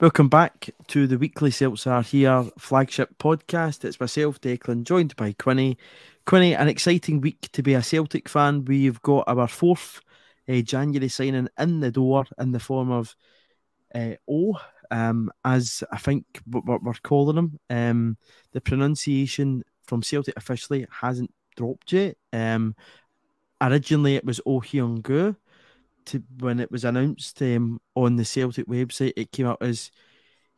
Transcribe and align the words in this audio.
Welcome 0.00 0.30
back 0.30 0.70
to 0.86 1.06
the 1.06 1.18
weekly 1.18 1.50
Celts 1.50 1.86
Are 1.86 2.00
Here 2.00 2.46
flagship 2.58 3.18
podcast. 3.18 3.84
It's 3.84 4.00
myself, 4.00 4.40
Declan, 4.40 4.84
joined 4.84 5.14
by 5.14 5.34
Quinny. 5.38 5.76
Quinny, 6.24 6.54
an 6.54 6.68
exciting 6.68 7.20
week 7.20 7.50
to 7.52 7.62
be 7.62 7.74
a 7.74 7.82
Celtic 7.82 8.26
fan. 8.26 8.64
We've 8.64 9.02
got 9.02 9.24
our 9.26 9.46
fourth 9.46 10.00
uh, 10.48 10.62
January 10.62 11.10
signing 11.10 11.48
in 11.58 11.80
the 11.80 11.90
door 11.90 12.24
in 12.38 12.52
the 12.52 12.58
form 12.58 12.90
of 12.90 13.14
uh, 13.94 14.12
O, 14.26 14.58
um, 14.90 15.30
as 15.44 15.84
I 15.92 15.98
think 15.98 16.24
we're, 16.50 16.78
we're 16.78 16.94
calling 17.02 17.36
him. 17.36 17.60
Um, 17.68 18.16
the 18.52 18.62
pronunciation 18.62 19.64
from 19.84 20.02
Celtic 20.02 20.34
officially 20.38 20.86
hasn't 20.90 21.34
dropped 21.56 21.92
yet. 21.92 22.16
Um, 22.32 22.74
originally, 23.60 24.16
it 24.16 24.24
was 24.24 24.40
Oh 24.46 24.62
Hyung 24.62 25.02
to 26.10 26.22
when 26.38 26.60
it 26.60 26.70
was 26.70 26.84
announced 26.84 27.40
um, 27.42 27.80
on 27.94 28.16
the 28.16 28.24
Celtic 28.24 28.66
website, 28.66 29.12
it 29.16 29.32
came 29.32 29.46
out 29.46 29.58
as 29.60 29.90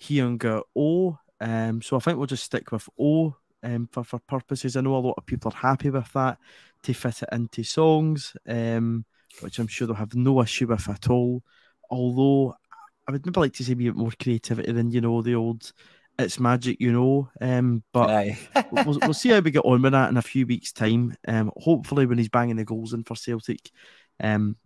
Hyunga 0.00 0.62
O. 0.76 1.18
Um, 1.40 1.82
so 1.82 1.96
I 1.96 2.00
think 2.00 2.18
we'll 2.18 2.26
just 2.26 2.44
stick 2.44 2.72
with 2.72 2.88
O 2.98 3.36
um, 3.62 3.88
for, 3.92 4.04
for 4.04 4.18
purposes. 4.20 4.76
I 4.76 4.80
know 4.80 4.96
a 4.96 4.98
lot 4.98 5.14
of 5.18 5.26
people 5.26 5.52
are 5.52 5.68
happy 5.68 5.90
with 5.90 6.12
that 6.12 6.38
to 6.84 6.92
fit 6.92 7.22
it 7.22 7.28
into 7.32 7.62
songs, 7.62 8.34
um, 8.48 9.04
which 9.40 9.58
I'm 9.58 9.66
sure 9.66 9.86
they'll 9.86 9.96
have 9.96 10.14
no 10.14 10.42
issue 10.42 10.66
with 10.66 10.88
at 10.88 11.10
all. 11.10 11.42
Although 11.90 12.54
I 13.06 13.12
would 13.12 13.26
maybe 13.26 13.40
like 13.40 13.52
to 13.54 13.64
see 13.64 13.72
a 13.72 13.76
bit 13.76 13.96
more 13.96 14.12
creativity 14.20 14.72
than 14.72 14.90
you 14.90 15.00
know 15.00 15.22
the 15.22 15.34
old 15.34 15.72
"It's 16.18 16.40
Magic," 16.40 16.80
you 16.80 16.92
know. 16.92 17.30
Um, 17.40 17.82
but 17.92 18.36
we'll, 18.72 18.98
we'll 19.02 19.14
see 19.14 19.30
how 19.30 19.40
we 19.40 19.50
get 19.50 19.64
on 19.64 19.82
with 19.82 19.92
that 19.92 20.10
in 20.10 20.16
a 20.16 20.22
few 20.22 20.46
weeks' 20.46 20.72
time. 20.72 21.14
Um, 21.28 21.52
hopefully 21.56 22.06
when 22.06 22.18
he's 22.18 22.28
banging 22.28 22.56
the 22.56 22.64
goals 22.64 22.92
in 22.92 23.04
for 23.04 23.16
Celtic, 23.16 23.70
um, 24.20 24.56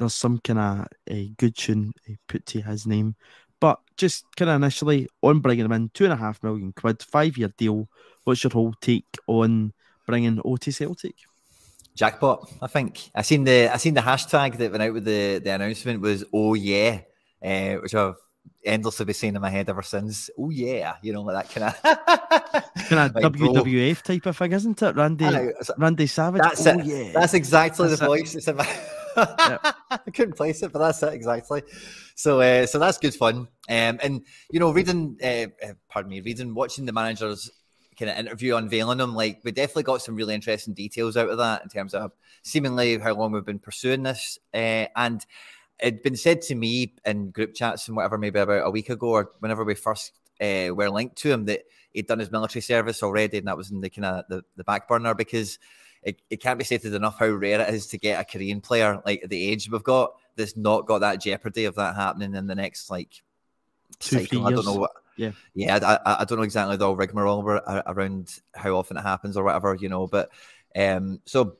there's 0.00 0.14
some 0.14 0.38
kind 0.38 0.58
of 0.58 0.86
a 1.08 1.28
good 1.38 1.56
tune 1.56 1.92
put 2.28 2.46
to 2.46 2.60
his 2.62 2.86
name. 2.86 3.14
But 3.60 3.78
just 3.96 4.24
kind 4.36 4.50
of 4.50 4.56
initially 4.56 5.08
on 5.22 5.40
bringing 5.40 5.66
him 5.66 5.72
in, 5.72 5.90
two 5.92 6.04
and 6.04 6.12
a 6.12 6.16
half 6.16 6.42
million 6.42 6.72
quid, 6.72 7.02
five 7.02 7.36
year 7.36 7.52
deal. 7.58 7.88
What's 8.24 8.42
your 8.42 8.50
whole 8.50 8.74
take 8.80 9.06
on 9.26 9.72
bringing 10.06 10.40
O 10.44 10.56
to 10.56 10.72
Celtic? 10.72 11.14
Jackpot, 11.94 12.50
I 12.62 12.66
think. 12.66 13.10
I 13.14 13.22
seen 13.22 13.44
the 13.44 13.68
I 13.68 13.76
seen 13.76 13.94
the 13.94 14.00
hashtag 14.00 14.56
that 14.56 14.70
went 14.70 14.82
out 14.82 14.94
with 14.94 15.04
the, 15.04 15.38
the 15.38 15.50
announcement 15.50 16.00
was 16.00 16.24
oh 16.32 16.54
yeah, 16.54 17.00
uh, 17.44 17.74
which 17.74 17.94
I've 17.94 18.14
endlessly 18.64 19.04
been 19.04 19.14
saying 19.14 19.34
in 19.34 19.42
my 19.42 19.50
head 19.50 19.68
ever 19.68 19.82
since. 19.82 20.30
Oh 20.38 20.50
yeah, 20.50 20.94
you 21.02 21.12
know, 21.12 21.22
like 21.22 21.50
that 21.50 21.74
kind 21.82 22.54
of 22.54 22.62
kind 22.88 23.16
of 23.16 23.22
like, 23.22 23.32
WWF 23.32 24.04
bro. 24.04 24.14
type 24.14 24.26
of 24.26 24.36
thing, 24.36 24.52
isn't 24.52 24.82
it? 24.82 24.96
Randy 24.96 25.28
Randy 25.76 26.06
Savage. 26.06 26.42
That's 26.42 26.66
oh, 26.66 26.78
it. 26.78 26.86
Yeah. 26.86 27.12
That's 27.12 27.34
exactly 27.34 27.88
that's 27.88 28.00
the 28.00 28.06
it. 28.06 28.08
voice. 28.08 28.34
It's 28.34 28.48
in 28.48 28.56
my 28.56 28.64
I 29.16 29.98
couldn't 30.12 30.36
place 30.36 30.62
it, 30.62 30.72
but 30.72 30.78
that's 30.78 31.02
it 31.02 31.12
exactly. 31.12 31.62
So, 32.14 32.40
uh, 32.40 32.66
so 32.66 32.78
that's 32.78 32.98
good 32.98 33.14
fun. 33.14 33.48
Um, 33.68 33.98
and 34.02 34.24
you 34.50 34.60
know, 34.60 34.72
reading, 34.72 35.16
uh, 35.22 35.46
uh, 35.64 35.74
pardon 35.88 36.10
me, 36.10 36.20
reading, 36.20 36.54
watching 36.54 36.86
the 36.86 36.92
managers 36.92 37.50
kind 37.98 38.10
of 38.10 38.18
interview 38.18 38.56
unveiling 38.56 38.98
them, 38.98 39.14
like 39.14 39.40
we 39.44 39.52
definitely 39.52 39.82
got 39.82 40.02
some 40.02 40.14
really 40.14 40.34
interesting 40.34 40.74
details 40.74 41.16
out 41.16 41.28
of 41.28 41.38
that 41.38 41.62
in 41.62 41.68
terms 41.68 41.94
of 41.94 42.12
seemingly 42.42 42.98
how 42.98 43.14
long 43.14 43.32
we've 43.32 43.44
been 43.44 43.58
pursuing 43.58 44.02
this. 44.02 44.38
Uh, 44.54 44.86
and 44.96 45.24
it'd 45.78 46.02
been 46.02 46.16
said 46.16 46.42
to 46.42 46.54
me 46.54 46.94
in 47.04 47.30
group 47.30 47.54
chats 47.54 47.88
and 47.88 47.96
whatever, 47.96 48.18
maybe 48.18 48.38
about 48.38 48.66
a 48.66 48.70
week 48.70 48.88
ago 48.88 49.08
or 49.08 49.30
whenever 49.40 49.64
we 49.64 49.74
first 49.74 50.12
uh, 50.40 50.68
were 50.72 50.90
linked 50.90 51.16
to 51.16 51.30
him, 51.30 51.44
that 51.44 51.64
he'd 51.92 52.06
done 52.06 52.18
his 52.18 52.30
military 52.30 52.62
service 52.62 53.02
already, 53.02 53.38
and 53.38 53.46
that 53.46 53.56
was 53.56 53.70
in 53.70 53.80
the 53.80 53.90
kind 53.90 54.06
of 54.06 54.24
the, 54.28 54.42
the 54.56 54.64
back 54.64 54.88
burner 54.88 55.14
because 55.14 55.58
it, 56.02 56.20
it 56.30 56.40
can't 56.40 56.58
be 56.58 56.64
stated 56.64 56.94
enough 56.94 57.18
how 57.18 57.28
rare 57.28 57.60
it 57.60 57.74
is 57.74 57.86
to 57.88 57.98
get 57.98 58.20
a 58.20 58.24
Korean 58.24 58.60
player 58.60 59.02
like 59.04 59.22
at 59.22 59.30
the 59.30 59.48
age 59.50 59.70
we've 59.70 59.82
got 59.82 60.14
that's 60.36 60.56
not 60.56 60.86
got 60.86 61.00
that 61.00 61.20
jeopardy 61.20 61.66
of 61.66 61.74
that 61.74 61.96
happening 61.96 62.34
in 62.34 62.46
the 62.46 62.54
next 62.54 62.90
like 62.90 63.22
Two, 63.98 64.20
cycle. 64.20 64.46
I 64.46 64.52
don't 64.52 64.64
know 64.64 64.74
what. 64.74 64.92
Yeah, 65.16 65.32
yeah, 65.54 65.78
I, 65.82 66.20
I 66.20 66.24
don't 66.24 66.38
know 66.38 66.44
exactly 66.44 66.76
the 66.78 66.90
rigmarole 66.94 67.42
around 67.44 68.40
how 68.54 68.76
often 68.76 68.96
it 68.96 69.02
happens 69.02 69.36
or 69.36 69.44
whatever, 69.44 69.74
you 69.74 69.90
know. 69.90 70.06
But 70.06 70.30
um, 70.74 71.20
so 71.26 71.56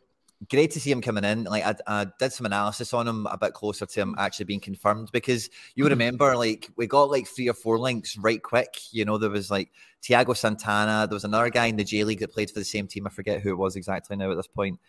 great 0.49 0.71
to 0.73 0.81
see 0.81 0.91
him 0.91 1.03
coming 1.03 1.25
in. 1.25 1.45
Like 1.45 1.65
I, 1.65 1.75
I, 1.87 2.07
did 2.19 2.33
some 2.33 2.47
analysis 2.47 2.95
on 2.95 3.07
him 3.07 3.27
a 3.31 3.37
bit 3.37 3.53
closer 3.53 3.85
to 3.85 4.01
him 4.01 4.15
actually 4.19 4.47
being 4.47 4.61
confirmed 4.61 5.11
because 5.13 5.51
you 5.75 5.85
mm-hmm. 5.85 5.91
remember 5.91 6.37
like 6.37 6.71
we 6.77 6.87
got 6.87 7.11
like 7.11 7.27
three 7.27 7.49
or 7.49 7.55
four 7.55 7.79
links 7.79 8.17
right 8.17 8.43
quick. 8.43 8.79
You 8.91 9.05
know, 9.05 9.19
there 9.19 9.31
was 9.31 9.51
like 9.51 9.71
Thiago 10.03 10.37
Santana. 10.37 11.07
There 11.07 11.17
was 11.17 11.25
another 11.25 11.51
guy 11.51 11.67
in 11.67 11.77
the 11.77 11.85
J 11.85 12.05
League 12.05 12.21
that 12.21 12.33
played 12.33 12.51
for 12.51 12.59
the 12.59 12.65
same 12.65 12.87
team. 12.87 13.07
I 13.07 13.11
forget 13.11 13.41
who 13.41 13.51
it 13.51 13.59
was 13.59 13.77
exactly 13.77 14.17
now 14.17 14.31
at 14.31 14.37
this 14.37 14.47
point. 14.47 14.81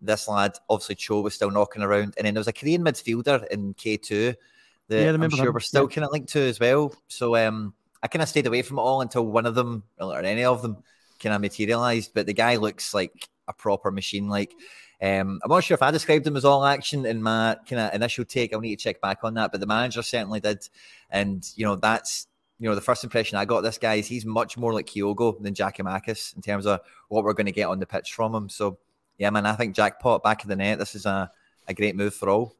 This 0.00 0.28
lad, 0.28 0.58
obviously 0.68 0.96
Cho 0.96 1.20
was 1.20 1.34
still 1.34 1.50
knocking 1.50 1.82
around, 1.82 2.14
and 2.16 2.26
then 2.26 2.34
there 2.34 2.40
was 2.40 2.48
a 2.48 2.52
Korean 2.52 2.84
midfielder 2.84 3.46
in 3.48 3.74
K 3.74 3.96
two 3.96 4.34
that 4.88 5.02
yeah, 5.02 5.12
I'm 5.12 5.30
sure 5.30 5.52
we're 5.52 5.60
still 5.60 5.88
yeah. 5.88 5.94
kind 5.94 6.04
of 6.04 6.12
linked 6.12 6.30
to 6.30 6.40
as 6.40 6.60
well. 6.60 6.94
So 7.08 7.36
um, 7.36 7.74
I 8.02 8.08
kind 8.08 8.22
of 8.22 8.28
stayed 8.28 8.46
away 8.46 8.62
from 8.62 8.78
it 8.78 8.82
all 8.82 9.00
until 9.00 9.26
one 9.26 9.46
of 9.46 9.54
them 9.54 9.84
or 9.98 10.18
any 10.18 10.44
of 10.44 10.62
them 10.62 10.82
kind 11.20 11.34
of 11.34 11.40
materialized. 11.40 12.12
But 12.14 12.26
the 12.26 12.34
guy 12.34 12.56
looks 12.56 12.92
like 12.92 13.28
a 13.48 13.52
proper 13.52 13.90
machine. 13.90 14.28
Like 14.28 14.52
um, 15.02 15.40
I'm 15.42 15.50
not 15.50 15.64
sure 15.64 15.74
if 15.74 15.82
I 15.82 15.90
described 15.90 16.26
him 16.26 16.36
as 16.36 16.44
all 16.44 16.64
action 16.64 17.04
in 17.06 17.22
my 17.22 17.56
kind 17.68 17.80
of 17.80 17.94
initial 17.94 18.24
take. 18.24 18.52
I'll 18.52 18.60
need 18.60 18.78
to 18.78 18.82
check 18.82 19.00
back 19.00 19.18
on 19.22 19.34
that, 19.34 19.50
but 19.52 19.60
the 19.60 19.66
manager 19.66 20.02
certainly 20.02 20.40
did. 20.40 20.68
And 21.10 21.46
you 21.56 21.64
know, 21.64 21.76
that's 21.76 22.26
you 22.58 22.68
know 22.68 22.74
the 22.74 22.80
first 22.80 23.04
impression 23.04 23.36
I 23.36 23.44
got 23.44 23.62
this 23.62 23.78
guy 23.78 23.94
is 23.94 24.06
he's 24.06 24.24
much 24.24 24.56
more 24.56 24.72
like 24.72 24.86
Kyogo 24.86 25.40
than 25.42 25.54
Giakoumakis 25.54 26.36
in 26.36 26.42
terms 26.42 26.66
of 26.66 26.80
what 27.08 27.24
we're 27.24 27.34
going 27.34 27.46
to 27.46 27.52
get 27.52 27.68
on 27.68 27.80
the 27.80 27.86
pitch 27.86 28.12
from 28.12 28.34
him. 28.34 28.48
So 28.48 28.78
yeah, 29.18 29.30
man, 29.30 29.46
I 29.46 29.54
think 29.54 29.74
jackpot 29.74 30.22
back 30.22 30.42
of 30.42 30.48
the 30.48 30.56
net. 30.56 30.78
This 30.78 30.94
is 30.94 31.06
a, 31.06 31.30
a 31.68 31.74
great 31.74 31.96
move 31.96 32.14
for 32.14 32.28
all. 32.28 32.56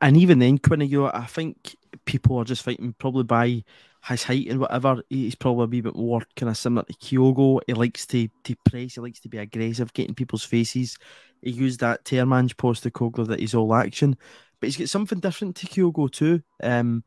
And 0.00 0.16
even 0.16 0.38
then, 0.38 0.58
Quinny, 0.58 0.86
you 0.86 1.06
I 1.06 1.26
think 1.26 1.76
people 2.06 2.38
are 2.38 2.44
just 2.44 2.62
fighting 2.62 2.94
probably 2.98 3.24
by 3.24 3.62
his 4.08 4.22
height 4.22 4.46
and 4.48 4.60
whatever, 4.60 5.02
he's 5.10 5.34
probably 5.34 5.64
a 5.64 5.66
wee 5.66 5.80
bit 5.80 5.96
more 5.96 6.22
kind 6.36 6.50
of 6.50 6.56
similar 6.56 6.84
to 6.84 6.92
Kyogo. 6.94 7.60
He 7.66 7.74
likes 7.74 8.06
to, 8.06 8.28
to 8.44 8.54
press, 8.64 8.94
he 8.94 9.00
likes 9.00 9.20
to 9.20 9.28
be 9.28 9.38
aggressive, 9.38 9.92
getting 9.92 10.14
people's 10.14 10.44
faces. 10.44 10.96
He 11.42 11.50
used 11.50 11.80
that 11.80 12.04
term, 12.04 12.30
to 12.30 12.54
Postecoglou, 12.54 13.26
that 13.26 13.40
he's 13.40 13.54
all 13.54 13.74
action. 13.74 14.16
But 14.60 14.68
he's 14.68 14.76
got 14.76 14.88
something 14.88 15.18
different 15.18 15.56
to 15.56 15.66
Kyogo 15.66 16.10
too, 16.10 16.42
um, 16.62 17.04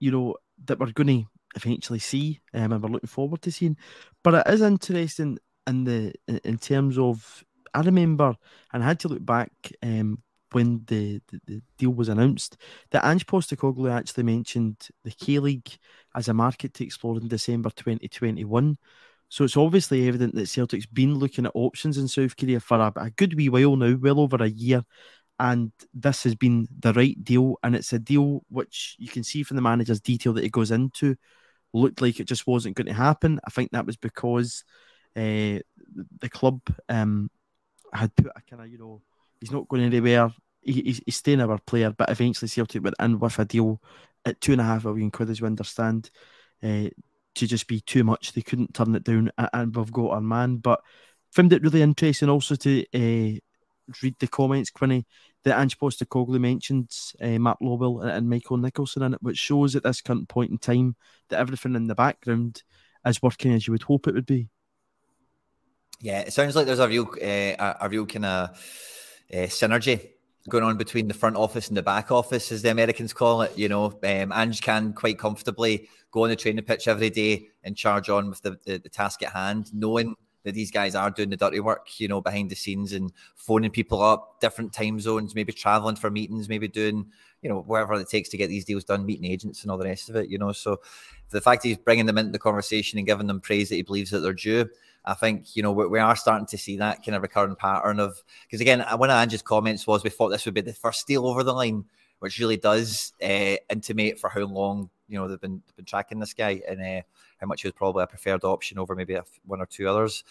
you 0.00 0.10
know, 0.10 0.36
that 0.64 0.78
we're 0.78 0.92
going 0.92 1.06
to 1.06 1.24
eventually 1.54 2.00
see 2.00 2.40
um, 2.54 2.72
and 2.72 2.82
we're 2.82 2.90
looking 2.90 3.08
forward 3.08 3.42
to 3.42 3.52
seeing. 3.52 3.76
But 4.22 4.46
it 4.46 4.52
is 4.52 4.62
interesting 4.62 5.38
in 5.66 5.84
the 5.84 6.12
in 6.44 6.58
terms 6.58 6.98
of, 6.98 7.44
I 7.72 7.80
remember, 7.80 8.34
and 8.72 8.82
I 8.82 8.86
had 8.86 9.00
to 9.00 9.08
look 9.08 9.24
back 9.24 9.50
um, 9.82 10.22
when 10.56 10.82
the, 10.86 11.20
the, 11.28 11.40
the, 11.46 11.62
deal 11.76 11.90
was 11.90 12.08
announced 12.08 12.56
that 12.90 13.04
Ange 13.04 13.26
Postecoglou 13.26 13.92
actually 13.92 14.24
mentioned 14.24 14.88
the 15.04 15.10
K 15.10 15.38
League 15.38 15.68
as 16.14 16.28
a 16.28 16.34
market 16.34 16.72
to 16.72 16.84
explore 16.84 17.18
in 17.18 17.28
December 17.28 17.68
2021. 17.68 18.78
So 19.28 19.44
it's 19.44 19.58
obviously 19.58 20.08
evident 20.08 20.34
that 20.34 20.48
Celtic's 20.48 20.86
been 20.86 21.16
looking 21.16 21.44
at 21.44 21.52
options 21.54 21.98
in 21.98 22.08
South 22.08 22.38
Korea 22.38 22.58
for 22.58 22.78
a, 22.78 22.90
a 22.96 23.10
good 23.10 23.34
wee 23.34 23.50
while 23.50 23.76
now, 23.76 23.98
well 24.00 24.18
over 24.18 24.42
a 24.42 24.48
year. 24.48 24.82
And 25.38 25.72
this 25.92 26.22
has 26.22 26.34
been 26.34 26.66
the 26.78 26.94
right 26.94 27.22
deal. 27.22 27.56
And 27.62 27.76
it's 27.76 27.92
a 27.92 27.98
deal 27.98 28.42
which 28.48 28.96
you 28.98 29.08
can 29.08 29.24
see 29.24 29.42
from 29.42 29.56
the 29.56 29.62
manager's 29.62 30.00
detail 30.00 30.32
that 30.32 30.44
it 30.44 30.52
goes 30.52 30.70
into 30.70 31.16
looked 31.74 32.00
like 32.00 32.18
it 32.18 32.28
just 32.28 32.46
wasn't 32.46 32.76
going 32.76 32.86
to 32.86 32.94
happen. 32.94 33.40
I 33.46 33.50
think 33.50 33.72
that 33.72 33.84
was 33.84 33.98
because 33.98 34.64
uh, 35.14 35.60
the 36.20 36.30
club 36.30 36.62
um, 36.88 37.30
had 37.92 38.16
put 38.16 38.32
a 38.34 38.40
kind 38.48 38.62
of, 38.62 38.72
you 38.72 38.78
know, 38.78 39.02
he's 39.38 39.52
not 39.52 39.68
going 39.68 39.82
anywhere 39.82 40.32
he, 40.66 41.00
he's 41.04 41.16
staying 41.16 41.40
our 41.40 41.58
player, 41.58 41.90
but 41.96 42.10
eventually 42.10 42.48
Celtic 42.48 42.82
went 42.82 42.96
in 43.00 43.18
with 43.18 43.38
a 43.38 43.44
deal 43.44 43.80
at 44.24 44.40
two 44.40 44.52
and 44.52 44.60
a 44.60 44.64
half 44.64 44.84
million 44.84 45.10
quid, 45.10 45.30
as 45.30 45.40
we 45.40 45.46
understand, 45.46 46.10
uh, 46.62 46.88
to 47.34 47.46
just 47.46 47.68
be 47.68 47.80
too 47.80 48.04
much. 48.04 48.32
They 48.32 48.42
couldn't 48.42 48.74
turn 48.74 48.94
it 48.94 49.04
down, 49.04 49.30
and 49.52 49.74
we've 49.74 49.92
got 49.92 50.10
our 50.10 50.20
man. 50.20 50.56
But 50.56 50.80
found 51.30 51.52
it 51.52 51.62
really 51.62 51.82
interesting 51.82 52.28
also 52.28 52.56
to 52.56 52.82
uh, 52.94 53.38
read 54.02 54.16
the 54.18 54.28
comments, 54.28 54.70
Quinny, 54.70 55.06
that 55.44 55.58
Ange 55.58 55.78
Postecoglou 55.78 56.40
mentions 56.40 57.14
uh, 57.22 57.38
Mark 57.38 57.58
Lawwell 57.60 58.04
and 58.04 58.28
Michael 58.28 58.56
Nicholson 58.56 59.02
in 59.02 59.14
it, 59.14 59.22
which 59.22 59.38
shows 59.38 59.76
at 59.76 59.84
this 59.84 60.00
current 60.00 60.28
point 60.28 60.50
in 60.50 60.58
time 60.58 60.96
that 61.28 61.38
everything 61.38 61.76
in 61.76 61.86
the 61.86 61.94
background 61.94 62.62
is 63.06 63.22
working 63.22 63.52
as 63.52 63.66
you 63.66 63.72
would 63.72 63.82
hope 63.82 64.08
it 64.08 64.14
would 64.14 64.26
be. 64.26 64.48
Yeah, 66.00 66.20
it 66.20 66.32
sounds 66.32 66.56
like 66.56 66.66
there's 66.66 66.78
a 66.78 66.88
real, 66.88 67.08
uh, 67.22 67.74
a, 67.80 67.88
real 67.88 68.06
kind 68.06 68.24
of 68.26 68.50
uh, 69.32 69.46
synergy 69.46 70.10
going 70.48 70.64
on 70.64 70.76
between 70.76 71.08
the 71.08 71.14
front 71.14 71.36
office 71.36 71.68
and 71.68 71.76
the 71.76 71.82
back 71.82 72.10
office, 72.10 72.52
as 72.52 72.62
the 72.62 72.70
Americans 72.70 73.12
call 73.12 73.42
it. 73.42 73.56
You 73.56 73.68
know, 73.68 73.86
um, 73.86 74.32
Ange 74.32 74.60
can 74.62 74.92
quite 74.92 75.18
comfortably 75.18 75.88
go 76.10 76.24
on 76.24 76.30
the 76.30 76.36
training 76.36 76.64
pitch 76.64 76.88
every 76.88 77.10
day 77.10 77.48
and 77.64 77.76
charge 77.76 78.08
on 78.08 78.30
with 78.30 78.42
the, 78.42 78.58
the, 78.64 78.78
the, 78.78 78.88
task 78.88 79.22
at 79.22 79.32
hand, 79.32 79.70
knowing 79.74 80.14
that 80.44 80.54
these 80.54 80.70
guys 80.70 80.94
are 80.94 81.10
doing 81.10 81.28
the 81.28 81.36
dirty 81.36 81.60
work, 81.60 81.98
you 81.98 82.06
know, 82.06 82.20
behind 82.20 82.48
the 82.48 82.54
scenes 82.54 82.92
and 82.92 83.12
phoning 83.34 83.70
people 83.70 84.00
up, 84.00 84.40
different 84.40 84.72
time 84.72 85.00
zones, 85.00 85.34
maybe 85.34 85.52
traveling 85.52 85.96
for 85.96 86.10
meetings, 86.10 86.48
maybe 86.48 86.68
doing, 86.68 87.04
you 87.42 87.50
know, 87.50 87.62
whatever 87.62 87.94
it 87.94 88.08
takes 88.08 88.28
to 88.28 88.36
get 88.36 88.46
these 88.46 88.64
deals 88.64 88.84
done, 88.84 89.04
meeting 89.04 89.30
agents 89.30 89.62
and 89.62 89.70
all 89.70 89.78
the 89.78 89.84
rest 89.84 90.08
of 90.08 90.16
it, 90.16 90.30
you 90.30 90.38
know. 90.38 90.52
So 90.52 90.80
the 91.30 91.40
fact 91.40 91.64
he's 91.64 91.76
bringing 91.76 92.06
them 92.06 92.18
into 92.18 92.30
the 92.30 92.38
conversation 92.38 92.98
and 92.98 93.06
giving 93.06 93.26
them 93.26 93.40
praise 93.40 93.68
that 93.68 93.74
he 93.74 93.82
believes 93.82 94.10
that 94.10 94.20
they're 94.20 94.32
due 94.32 94.68
I 95.06 95.14
think 95.14 95.54
you 95.54 95.62
know 95.62 95.72
we, 95.72 95.86
we 95.86 95.98
are 95.98 96.16
starting 96.16 96.46
to 96.48 96.58
see 96.58 96.76
that 96.78 97.04
kind 97.04 97.14
of 97.14 97.22
recurring 97.22 97.56
pattern 97.56 98.00
of 98.00 98.22
because 98.46 98.60
again 98.60 98.84
one 98.96 99.10
of 99.10 99.16
Ange's 99.16 99.42
comments 99.42 99.86
was 99.86 100.02
we 100.02 100.10
thought 100.10 100.30
this 100.30 100.44
would 100.44 100.54
be 100.54 100.60
the 100.60 100.72
first 100.72 101.06
deal 101.06 101.26
over 101.26 101.42
the 101.42 101.52
line, 101.52 101.84
which 102.18 102.38
really 102.38 102.56
does 102.56 103.12
uh, 103.22 103.56
intimate 103.70 104.18
for 104.18 104.28
how 104.28 104.42
long 104.42 104.90
you 105.08 105.18
know 105.18 105.28
they've 105.28 105.40
been 105.40 105.62
been 105.76 105.84
tracking 105.84 106.18
this 106.18 106.34
guy 106.34 106.60
and 106.68 106.80
uh, 106.80 107.02
how 107.40 107.46
much 107.46 107.62
he 107.62 107.68
was 107.68 107.74
probably 107.74 108.02
a 108.02 108.06
preferred 108.06 108.44
option 108.44 108.78
over 108.78 108.94
maybe 108.94 109.16
one 109.44 109.60
or 109.60 109.66
two 109.66 109.88
others. 109.88 110.24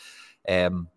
Um, 0.48 0.90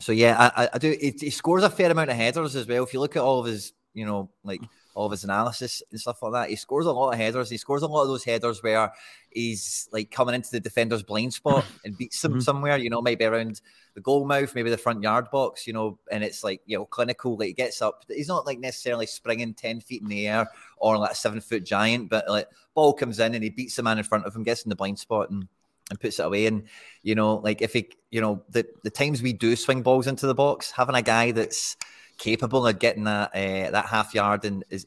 so 0.00 0.12
yeah, 0.12 0.50
I, 0.54 0.68
I 0.74 0.78
do. 0.78 0.94
He, 1.00 1.14
he, 1.18 1.30
scores 1.30 1.62
a 1.62 1.70
fair 1.70 1.90
amount 1.90 2.10
of 2.10 2.16
headers 2.16 2.54
as 2.54 2.66
well. 2.66 2.84
If 2.84 2.92
you 2.92 3.00
look 3.00 3.16
at 3.16 3.22
all 3.22 3.40
of 3.40 3.46
his, 3.46 3.72
you 3.94 4.04
know, 4.04 4.28
like 4.44 4.60
of 5.04 5.10
his 5.10 5.24
analysis 5.24 5.82
and 5.90 6.00
stuff 6.00 6.22
like 6.22 6.32
that, 6.32 6.48
he 6.48 6.56
scores 6.56 6.86
a 6.86 6.92
lot 6.92 7.12
of 7.12 7.18
headers. 7.18 7.50
He 7.50 7.58
scores 7.58 7.82
a 7.82 7.86
lot 7.86 8.02
of 8.02 8.08
those 8.08 8.24
headers 8.24 8.62
where 8.62 8.92
he's 9.30 9.88
like 9.92 10.10
coming 10.10 10.34
into 10.34 10.50
the 10.50 10.60
defender's 10.60 11.02
blind 11.02 11.34
spot 11.34 11.64
and 11.84 11.96
beats 11.96 12.22
them 12.22 12.32
mm-hmm. 12.32 12.40
somewhere. 12.40 12.78
You 12.78 12.88
know, 12.88 13.02
maybe 13.02 13.26
around 13.26 13.60
the 13.94 14.00
goal 14.00 14.24
mouth, 14.24 14.54
maybe 14.54 14.70
the 14.70 14.78
front 14.78 15.02
yard 15.02 15.30
box. 15.30 15.66
You 15.66 15.74
know, 15.74 15.98
and 16.10 16.24
it's 16.24 16.42
like 16.42 16.62
you 16.64 16.78
know 16.78 16.86
clinical. 16.86 17.36
Like 17.36 17.48
he 17.48 17.52
gets 17.52 17.82
up. 17.82 18.04
He's 18.08 18.28
not 18.28 18.46
like 18.46 18.58
necessarily 18.58 19.06
springing 19.06 19.54
ten 19.54 19.80
feet 19.80 20.02
in 20.02 20.08
the 20.08 20.26
air 20.26 20.48
or 20.78 20.96
like 20.96 21.12
a 21.12 21.14
seven 21.14 21.40
foot 21.40 21.64
giant, 21.64 22.08
but 22.08 22.28
like 22.28 22.48
ball 22.74 22.94
comes 22.94 23.20
in 23.20 23.34
and 23.34 23.44
he 23.44 23.50
beats 23.50 23.76
the 23.76 23.82
man 23.82 23.98
in 23.98 24.04
front 24.04 24.24
of 24.24 24.34
him, 24.34 24.42
gets 24.42 24.64
in 24.64 24.70
the 24.70 24.76
blind 24.76 24.98
spot 24.98 25.30
and 25.30 25.46
and 25.90 26.00
puts 26.00 26.18
it 26.18 26.26
away. 26.26 26.46
And 26.46 26.64
you 27.02 27.14
know, 27.14 27.36
like 27.36 27.62
if 27.62 27.72
he, 27.72 27.90
you 28.10 28.20
know, 28.20 28.42
the 28.48 28.66
the 28.82 28.90
times 28.90 29.22
we 29.22 29.32
do 29.32 29.56
swing 29.56 29.82
balls 29.82 30.06
into 30.06 30.26
the 30.26 30.34
box, 30.34 30.70
having 30.70 30.96
a 30.96 31.02
guy 31.02 31.32
that's 31.32 31.76
capable 32.18 32.66
of 32.66 32.78
getting 32.78 33.04
that 33.04 33.30
uh, 33.34 33.70
that 33.70 33.86
half 33.86 34.14
yard 34.14 34.44
and 34.44 34.64
is 34.70 34.86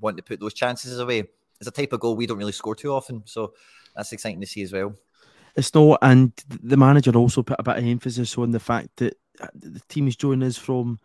wanting 0.00 0.18
to 0.18 0.22
put 0.22 0.40
those 0.40 0.54
chances 0.54 0.98
away 0.98 1.24
is 1.60 1.66
a 1.66 1.70
type 1.70 1.92
of 1.92 2.00
goal 2.00 2.16
we 2.16 2.26
don't 2.26 2.38
really 2.38 2.52
score 2.52 2.74
too 2.74 2.92
often. 2.92 3.22
So 3.26 3.54
that's 3.94 4.12
exciting 4.12 4.40
to 4.40 4.46
see 4.46 4.62
as 4.62 4.72
well. 4.72 4.94
It's 5.56 5.72
not, 5.72 6.00
and 6.02 6.32
the 6.48 6.76
manager 6.76 7.12
also 7.12 7.42
put 7.42 7.60
a 7.60 7.62
bit 7.62 7.78
of 7.78 7.84
emphasis 7.84 8.36
on 8.36 8.50
the 8.50 8.58
fact 8.58 8.96
that 8.96 9.16
uh, 9.40 9.46
the 9.54 9.80
team 9.88 10.06
he's 10.06 10.16
joining 10.16 10.46
us 10.46 10.56
from 10.56 10.98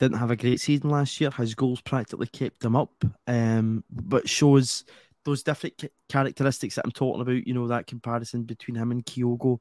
didn't 0.00 0.18
have 0.18 0.32
a 0.32 0.36
great 0.36 0.60
season 0.60 0.90
last 0.90 1.20
year. 1.20 1.30
His 1.30 1.54
goals 1.54 1.80
practically 1.80 2.26
kept 2.26 2.60
them 2.60 2.74
up, 2.74 3.04
um, 3.28 3.84
but 3.90 4.28
shows 4.28 4.84
those 5.24 5.44
different 5.44 5.84
characteristics 6.08 6.74
that 6.74 6.84
I'm 6.84 6.90
talking 6.90 7.22
about, 7.22 7.46
you 7.46 7.54
know, 7.54 7.68
that 7.68 7.86
comparison 7.86 8.42
between 8.42 8.74
him 8.74 8.90
and 8.90 9.06
Kyogo, 9.06 9.58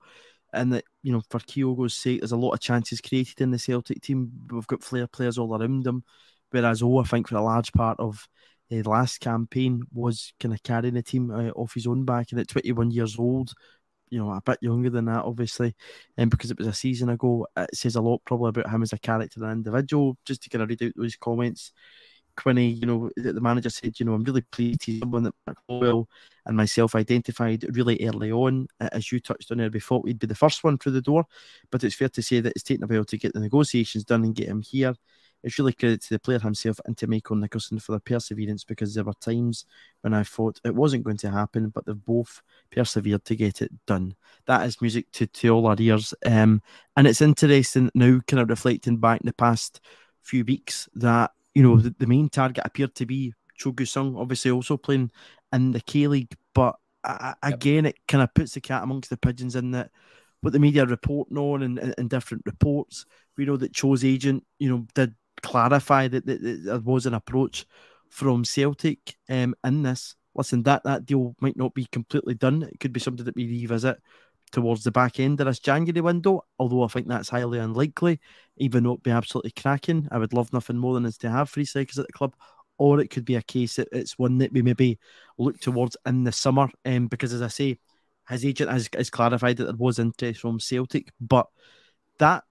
and 0.53 0.74
that, 0.74 0.83
you 1.03 1.12
know, 1.12 1.21
for 1.30 1.39
Kyogo's 1.39 1.94
sake, 1.94 2.21
there's 2.21 2.31
a 2.31 2.38
lot 2.38 2.53
of 2.53 2.59
chances 2.59 3.01
created 3.01 3.42
in 3.42 3.51
the 3.51 3.59
Celtic 3.59 4.01
team. 4.01 4.31
We've 4.51 4.68
got 4.68 4.83
flair 4.83 5.07
players 5.07 5.38
all 5.38 5.56
around 5.56 5.83
them. 5.83 6.03
Whereas 6.51 6.83
Oh, 6.83 6.98
I 7.00 7.03
think 7.03 7.30
for 7.30 7.38
a 7.38 7.42
large 7.42 7.71
part 7.71 8.00
of 8.00 8.27
the 8.69 8.83
last 8.83 9.19
campaign 9.19 9.83
was 9.94 10.33
kind 10.39 10.53
of 10.53 10.63
carrying 10.63 10.95
the 10.95 11.03
team 11.03 11.31
uh, 11.31 11.50
off 11.51 11.74
his 11.74 11.88
own 11.88 12.06
back. 12.06 12.31
And 12.31 12.39
at 12.39 12.50
21 12.50 12.92
years 12.92 13.18
old, 13.18 13.53
you 14.09 14.19
know, 14.19 14.31
a 14.31 14.42
bit 14.42 14.59
younger 14.62 14.89
than 14.89 15.06
that, 15.06 15.24
obviously, 15.24 15.74
and 16.18 16.30
because 16.30 16.51
it 16.51 16.57
was 16.57 16.68
a 16.68 16.74
season 16.74 17.09
ago, 17.09 17.47
it 17.56 17.75
says 17.75 17.95
a 17.95 18.01
lot 18.01 18.21
probably 18.25 18.50
about 18.50 18.69
him 18.69 18.83
as 18.83 18.92
a 18.92 19.00
character 19.00 19.42
and 19.44 19.51
individual. 19.54 20.18
Just 20.25 20.44
to 20.44 20.50
kind 20.50 20.63
of 20.63 20.69
read 20.69 20.83
out 20.83 20.92
those 20.97 21.15
comments, 21.15 21.71
Quinny, 22.36 22.69
you 22.69 22.86
know, 22.86 23.09
the 23.15 23.39
manager 23.39 23.69
said, 23.69 24.00
you 24.00 24.06
know, 24.06 24.13
I'm 24.13 24.24
really 24.24 24.42
pleased 24.42 24.83
he's 24.83 25.00
someone 25.00 25.24
that 25.24 25.36
Mark 25.47 25.57
Lawwell 25.69 26.06
and 26.46 26.58
myself 26.58 26.96
identified 26.96 27.66
really 27.76 28.00
early 28.06 28.32
on. 28.32 28.68
As 28.80 29.12
you 29.12 29.20
touched 29.20 29.52
on 29.52 29.60
there, 29.60 29.70
thought 29.70 30.04
we'd 30.04 30.20
be 30.20 30.28
the 30.28 30.36
first 30.36 30.64
one 30.64 30.78
through 30.78 30.94
the 30.94 31.02
door, 31.02 31.26
but 31.72 31.84
it's 31.84 31.96
fair 31.96 32.10
to 32.10 32.22
say 32.22 32.40
that 32.40 32.52
it's 32.52 32.64
taken 32.64 32.84
a 32.84 32.88
while 32.88 33.06
to 33.06 33.18
get 33.18 33.34
the 33.34 33.40
negotiations 33.40 34.04
done 34.04 34.24
and 34.24 34.36
get 34.36 34.48
him 34.48 34.62
here. 34.62 34.96
It's 35.44 35.58
really 35.58 35.74
credit 35.74 36.04
to 36.04 36.10
the 36.10 36.20
player 36.20 36.38
himself 36.38 36.80
and 36.86 36.96
to 36.98 37.08
Michael 37.08 37.36
Nicholson 37.36 37.80
for 37.80 37.94
their 37.94 38.00
perseverance 38.00 38.64
because 38.64 38.94
there 38.94 39.04
were 39.04 39.14
times 39.14 39.66
when 40.02 40.14
I 40.14 40.22
thought 40.22 40.62
it 40.64 40.76
wasn't 40.76 41.04
going 41.04 41.18
to 41.18 41.32
happen, 41.32 41.70
but 41.70 41.86
they've 41.86 42.06
both 42.06 42.44
persevered 42.72 43.26
to 43.26 43.36
get 43.36 43.62
it 43.62 43.72
done. 43.88 44.16
That 44.46 44.68
is 44.68 44.82
music 44.82 45.12
to, 45.14 45.26
to 45.26 45.50
all 45.50 45.66
our 45.66 45.76
ears. 45.80 46.14
Um, 46.26 46.62
and 46.96 47.08
it's 47.08 47.22
interesting 47.22 47.90
now, 47.96 48.20
kind 48.28 48.42
of 48.42 48.50
reflecting 48.50 48.98
back 48.98 49.22
in 49.22 49.26
the 49.26 49.34
past 49.34 49.82
few 50.22 50.46
weeks, 50.46 50.88
that 50.94 51.32
you 51.56 51.64
know, 51.64 51.78
the, 51.78 51.94
the 51.98 52.08
main 52.08 52.30
target 52.30 52.64
appeared 52.66 52.96
to 52.96 53.06
be 53.06 53.34
Cho 53.56 53.72
Gu-sung, 53.72 54.16
obviously 54.18 54.52
also 54.52 54.78
playing 54.78 55.12
in 55.53 55.71
the 55.71 55.81
K 55.81 56.07
League. 56.07 56.36
But 56.53 56.75
uh, 57.03 57.33
again, 57.42 57.86
it 57.86 57.98
kind 58.07 58.24
of 58.24 58.33
puts 58.33 58.53
the 58.53 58.62
cat 58.62 58.83
amongst 58.83 59.09
the 59.09 59.18
pigeons 59.18 59.56
in 59.56 59.71
that 59.71 59.92
what 60.42 60.53
the 60.53 60.59
media 60.59 60.86
reporting 60.86 61.38
on 61.38 61.62
and, 61.62 61.80
and, 61.80 61.95
and 61.98 62.09
different 62.09 62.44
reports, 62.45 63.06
we 63.38 63.45
know 63.45 63.57
that 63.57 63.74
Cho's 63.74 64.03
agent, 64.03 64.44
you 64.59 64.69
know, 64.69 64.86
did 64.95 65.13
clarify 65.42 66.07
that, 66.07 66.25
that, 66.25 66.42
that 66.42 66.63
there 66.65 66.80
was 66.80 67.06
an 67.06 67.13
approach 67.13 67.65
from 68.09 68.44
Celtic 68.44 69.15
um, 69.30 69.56
in 69.63 69.83
this. 69.83 70.15
Listen, 70.36 70.63
that, 70.63 70.83
that 70.83 71.06
deal 71.06 71.36
might 71.39 71.57
not 71.57 71.74
be 71.74 71.86
completely 71.86 72.33
done. 72.33 72.63
It 72.63 72.80
could 72.80 72.94
be 72.94 73.00
something 73.00 73.25
that 73.25 73.36
we 73.36 73.45
revisit 73.45 73.97
towards 74.51 74.83
the 74.83 74.92
back 74.92 75.19
end 75.19 75.39
of 75.39 75.47
this 75.47 75.59
January 75.59 76.01
window, 76.01 76.44
although 76.59 76.83
I 76.83 76.88
think 76.88 77.07
that's 77.07 77.30
highly 77.30 77.59
unlikely, 77.59 78.19
even 78.57 78.83
though 78.83 78.94
it'd 78.94 79.04
be 79.04 79.12
absolutely 79.12 79.51
cracking. 79.51 80.07
I 80.12 80.18
would 80.18 80.33
love 80.33 80.51
nothing 80.54 80.77
more 80.77 80.94
than 80.94 81.06
is 81.06 81.18
to 81.19 81.30
have 81.30 81.50
three 81.50 81.65
strikers 81.65 82.00
at 82.00 82.07
the 82.07 82.13
club, 82.13 82.36
or 82.81 83.00
it 83.00 83.12
could 83.12 83.25
be 83.25 83.36
a 83.36 83.44
case 83.44 83.75
that 83.75 83.88
it's 83.92 84.18
one 84.18 84.39
that 84.39 84.51
we 84.51 84.63
maybe 84.63 84.98
look 85.38 85.60
towards 85.60 85.95
in 86.04 86.24
the 86.24 86.31
summer. 86.31 86.68
Um, 86.83 87.06
because 87.06 87.31
as 87.31 87.44
I 87.44 87.48
say, 87.48 87.78
his 88.28 88.44
agent 88.44 88.72
has, 88.72 88.89
has 88.98 89.12
clarified 89.12 89.57
that 89.57 89.66
there 89.66 89.75
was 89.75 90.00
interest 90.00 90.39
from 90.39 90.60
Celtic, 90.60 91.12
but 91.22 91.45
that 92.18 92.44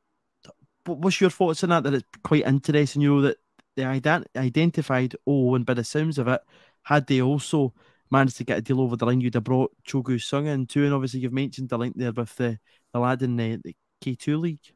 what's 0.86 1.20
your 1.20 1.30
thoughts 1.30 1.64
on 1.64 1.70
that? 1.70 1.82
That 1.82 1.94
it's 1.94 2.04
quite 2.22 2.46
interesting, 2.46 3.02
you 3.02 3.16
know, 3.16 3.22
that 3.22 3.38
they 3.74 3.82
ident- 3.82 4.26
identified 4.36 5.16
oh, 5.26 5.56
and 5.56 5.66
by 5.66 5.74
the 5.74 5.82
sounds 5.82 6.16
of 6.16 6.28
it, 6.28 6.40
had 6.84 7.08
they 7.08 7.20
also 7.20 7.74
managed 8.08 8.36
to 8.36 8.44
get 8.44 8.58
a 8.58 8.62
deal 8.62 8.80
over 8.80 8.94
the 8.94 9.06
line, 9.06 9.20
you'd 9.20 9.34
have 9.34 9.42
brought 9.42 9.72
Cho 9.82 10.00
Gu-sung 10.00 10.46
in 10.46 10.66
too. 10.66 10.84
And 10.84 10.94
obviously, 10.94 11.18
you've 11.18 11.32
mentioned 11.32 11.70
the 11.70 11.78
link 11.78 11.96
there 11.96 12.12
with 12.12 12.36
the, 12.36 12.56
the 12.92 13.00
lad 13.00 13.22
in 13.22 13.34
the, 13.34 13.60
the 13.64 13.74
K2 14.00 14.40
league. 14.40 14.74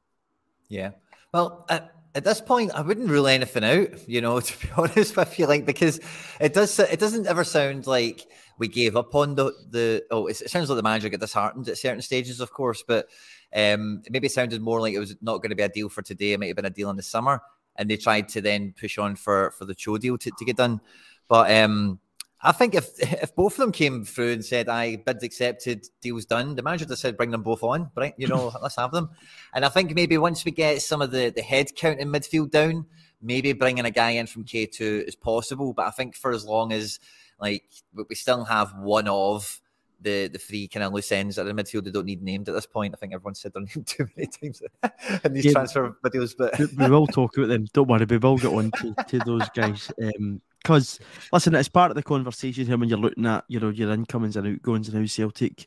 Yeah. 0.69 0.91
Well, 1.33 1.65
at, 1.69 1.95
at 2.15 2.25
this 2.25 2.41
point, 2.41 2.71
I 2.75 2.81
wouldn't 2.81 3.11
rule 3.11 3.27
anything 3.27 3.65
out, 3.65 4.09
you 4.09 4.21
know, 4.21 4.41
to 4.41 4.67
be 4.67 4.73
honest 4.77 5.17
with 5.17 5.39
you, 5.39 5.47
like, 5.47 5.67
because 5.67 6.01
it 6.41 6.55
does, 6.55 6.79
it 6.79 7.01
doesn't 7.01 7.27
ever 7.27 7.45
sound 7.45 7.87
like 7.87 8.27
we 8.59 8.69
gave 8.69 8.97
up 8.97 9.15
on 9.15 9.35
the, 9.35 9.53
the, 9.71 10.05
oh, 10.11 10.27
it 10.27 10.37
sounds 10.37 10.69
like 10.69 10.77
the 10.77 10.83
manager 10.83 11.09
got 11.09 11.21
disheartened 11.21 11.69
at 11.69 11.79
certain 11.79 12.03
stages, 12.03 12.41
of 12.41 12.53
course, 12.53 12.85
but 12.87 13.07
um, 13.55 14.03
it 14.05 14.13
maybe 14.13 14.29
sounded 14.29 14.61
more 14.63 14.81
like 14.81 14.95
it 14.95 15.01
was 15.01 15.17
not 15.21 15.39
going 15.39 15.51
to 15.51 15.57
be 15.57 15.63
a 15.63 15.69
deal 15.69 15.89
for 15.89 16.03
today. 16.03 16.33
It 16.33 16.41
might 16.41 16.47
have 16.47 16.57
been 16.57 16.65
a 16.65 16.71
deal 16.71 16.91
in 16.91 16.97
the 16.97 17.03
summer. 17.03 17.41
And 17.77 17.91
they 17.91 17.97
tried 17.97 18.29
to 18.31 18.41
then 18.41 18.73
push 18.79 18.99
on 18.99 19.17
for, 19.17 19.51
for 19.51 19.65
the 19.65 19.75
Cho 19.75 19.99
deal 19.99 20.17
to, 20.19 20.31
to 20.31 20.45
get 20.45 20.57
done. 20.57 20.81
But, 21.29 21.51
um, 21.51 21.99
I 22.45 22.53
think 22.53 22.75
if 22.75 22.91
if 23.01 23.35
both 23.35 23.55
of 23.55 23.59
them 23.59 23.73
came 23.73 24.05
through 24.05 24.33
and 24.33 24.45
said, 24.45 24.69
"I 24.69 24.97
bids 24.97 25.25
accepted, 25.25 25.89
deals 26.03 26.27
done," 26.27 26.57
the 26.57 26.63
manager 26.63 26.85
just 26.85 27.01
said, 27.01 27.17
"Bring 27.17 27.31
them 27.31 27.43
both 27.43 27.63
on, 27.63 27.91
right? 27.97 28.13
You 28.19 28.29
know, 28.29 28.53
let's 28.63 28.77
have 28.77 28.93
them." 28.93 29.11
And 29.55 29.65
I 29.65 29.71
think 29.71 29.95
maybe 29.95 30.19
once 30.19 30.45
we 30.45 30.51
get 30.51 30.83
some 30.83 31.01
of 31.01 31.11
the 31.11 31.33
the 31.35 31.41
head 31.41 31.75
count 31.75 32.01
in 32.01 32.13
midfield 32.13 32.51
down, 32.51 32.85
maybe 33.23 33.55
bringing 33.55 33.87
a 33.87 33.91
guy 33.91 34.11
in 34.11 34.27
from 34.27 34.45
K 34.45 34.67
two 34.67 35.05
is 35.07 35.17
possible. 35.17 35.73
But 35.73 35.87
I 35.87 35.91
think 35.91 36.17
for 36.17 36.33
as 36.33 36.45
long 36.45 36.71
as 36.73 37.01
like 37.41 37.65
we 37.95 38.15
still 38.15 38.45
have 38.45 38.75
one 38.77 39.09
of 39.09 39.63
the 40.01 40.29
the 40.29 40.39
three 40.39 40.69
kind 40.69 40.85
of 40.85 40.93
loose 40.93 41.11
ends 41.13 41.39
at 41.39 41.47
the 41.47 41.53
midfield 41.53 41.85
they 41.85 41.91
don't 41.91 42.07
need 42.07 42.23
named 42.23 42.49
at 42.49 42.55
this 42.55 42.67
point. 42.67 42.95
I 42.95 42.99
think 42.99 43.15
everyone 43.15 43.35
said 43.35 43.53
their 43.53 43.63
name 43.75 43.85
too 43.85 44.07
many 44.17 44.29
times 44.29 44.63
in 45.25 45.33
these 45.33 45.47
yeah, 45.47 45.53
transfer 45.53 45.97
videos. 46.05 46.35
But 46.37 46.59
we 46.59 46.91
will 46.91 47.07
talk 47.07 47.37
about 47.37 47.49
them. 47.49 47.67
Don't 47.73 47.89
worry, 47.89 48.07
we 48.09 48.19
will 48.19 48.39
get 48.39 48.53
on 48.53 48.71
to, 48.73 48.95
to 49.09 49.19
those 49.21 49.49
guys. 49.51 49.91
Um, 50.03 50.41
because 50.63 50.99
listen, 51.31 51.55
it's 51.55 51.69
part 51.69 51.91
of 51.91 51.95
the 51.95 52.03
conversation 52.03 52.67
here 52.67 52.79
when 52.79 52.89
you're 52.89 52.99
looking 52.99 53.27
at 53.27 53.45
you 53.49 53.61
know 53.61 53.69
your 53.69 53.91
incomings 53.91 54.37
and 54.37 54.47
outgoings 54.47 54.89
and 54.89 54.99
how 54.99 55.07
Celtic, 55.07 55.67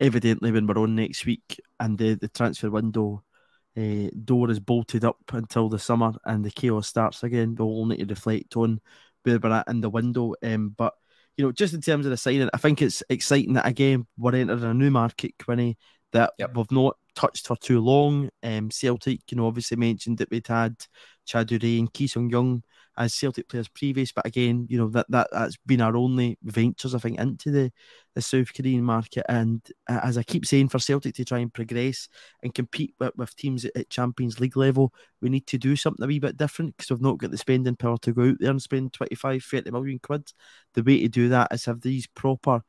evidently 0.00 0.50
when 0.50 0.66
we're 0.66 0.78
on 0.78 0.94
next 0.94 1.26
week 1.26 1.60
and 1.80 1.98
the 1.98 2.14
the 2.14 2.28
transfer 2.28 2.70
window 2.70 3.22
uh, 3.76 4.08
door 4.24 4.50
is 4.50 4.58
bolted 4.58 5.04
up 5.04 5.18
until 5.32 5.68
the 5.68 5.78
summer 5.78 6.12
and 6.24 6.44
the 6.44 6.50
chaos 6.50 6.88
starts 6.88 7.22
again. 7.22 7.54
We'll 7.54 7.68
all 7.68 7.86
need 7.86 7.98
to 7.98 8.06
reflect 8.06 8.56
on 8.56 8.80
where 9.22 9.38
we're 9.38 9.52
at 9.52 9.68
in 9.68 9.80
the 9.80 9.90
window. 9.90 10.34
Um, 10.42 10.74
but 10.76 10.94
you 11.38 11.44
know, 11.44 11.52
just 11.52 11.72
in 11.72 11.80
terms 11.80 12.04
of 12.04 12.10
the 12.10 12.16
signing, 12.16 12.50
I 12.52 12.58
think 12.58 12.82
it's 12.82 13.02
exciting 13.08 13.54
that 13.54 13.66
again 13.66 14.06
we're 14.18 14.34
entering 14.34 14.64
a 14.64 14.74
new 14.74 14.90
market, 14.90 15.34
Quinny, 15.42 15.78
that 16.12 16.32
yep. 16.36 16.54
we've 16.54 16.70
not 16.72 16.96
touched 17.14 17.46
for 17.46 17.56
too 17.56 17.80
long. 17.80 18.28
Um, 18.42 18.70
Celtic, 18.72 19.20
you 19.30 19.36
know, 19.36 19.46
obviously 19.46 19.76
mentioned 19.76 20.18
that 20.18 20.30
we'd 20.30 20.48
had 20.48 20.74
Cha 21.26 21.44
Du-ri 21.44 21.78
and 21.78 21.92
Ki 21.92 22.08
Sung 22.08 22.28
Young 22.28 22.64
as 22.98 23.14
Celtic 23.14 23.48
players 23.48 23.68
previous, 23.68 24.12
but 24.12 24.26
again, 24.26 24.66
you 24.68 24.76
know 24.76 24.88
that 24.88 25.06
that 25.08 25.28
that's 25.30 25.56
been 25.64 25.80
our 25.80 25.96
only 25.96 26.36
ventures, 26.42 26.94
I 26.94 26.98
think, 26.98 27.18
into 27.18 27.50
the 27.50 27.72
the 28.14 28.20
South 28.20 28.52
Korean 28.52 28.82
market. 28.82 29.24
And 29.28 29.62
uh, 29.88 30.00
as 30.02 30.18
I 30.18 30.24
keep 30.24 30.44
saying, 30.44 30.68
for 30.68 30.80
Celtic 30.80 31.14
to 31.14 31.24
try 31.24 31.38
and 31.38 31.54
progress 31.54 32.08
and 32.42 32.52
compete 32.52 32.94
with, 32.98 33.12
with 33.16 33.36
teams 33.36 33.64
at, 33.64 33.76
at, 33.76 33.90
Champions 33.90 34.40
League 34.40 34.56
level, 34.56 34.92
we 35.22 35.28
need 35.28 35.46
to 35.46 35.58
do 35.58 35.76
something 35.76 36.04
a 36.04 36.08
wee 36.08 36.18
bit 36.18 36.36
different 36.36 36.76
because 36.76 36.90
we've 36.90 37.00
not 37.00 37.18
got 37.18 37.30
the 37.30 37.38
spending 37.38 37.76
power 37.76 37.98
to 37.98 38.12
go 38.12 38.30
out 38.30 38.36
there 38.40 38.50
and 38.50 38.60
spend 38.60 38.92
25, 38.92 39.44
30 39.44 39.70
million 39.70 40.00
quid. 40.02 40.28
The 40.74 40.82
way 40.82 41.00
to 41.00 41.08
do 41.08 41.28
that 41.28 41.52
is 41.52 41.66
have 41.66 41.80
these 41.80 42.08
proper 42.08 42.62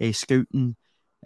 uh, 0.00 0.12
scouting 0.12 0.76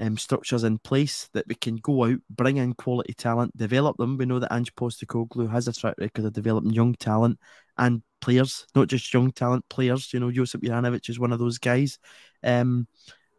um, 0.01 0.17
structures 0.17 0.65
in 0.65 0.79
place 0.79 1.29
that 1.33 1.47
we 1.49 1.55
can 1.55 1.77
go 1.77 2.05
out, 2.05 2.19
bring 2.31 2.57
in 2.57 2.75
quality 2.75 3.15
talent, 3.15 3.57
develop 3.57 3.97
them. 3.97 4.17
We 4.17 4.27
know 4.27 4.39
that 4.39 4.53
Ange 4.53 4.75
Postecoglou 4.75 5.51
has 5.51 5.69
a 5.69 5.73
track 5.73 5.95
record 5.99 6.25
of 6.25 6.33
developing 6.33 6.73
young 6.73 6.95
talent 6.95 7.39
and 7.77 8.03
players, 8.21 8.67
not 8.75 8.89
just 8.89 9.13
young 9.13 9.33
talent 9.33 9.65
players. 9.69 10.13
You 10.13 10.21
know, 10.21 10.31
Josip 10.31 10.63
Juranovic 10.63 11.09
is 11.09 11.19
one 11.19 11.33
of 11.33 11.39
those 11.39 11.59
guys. 11.59 11.99
Um, 12.43 12.87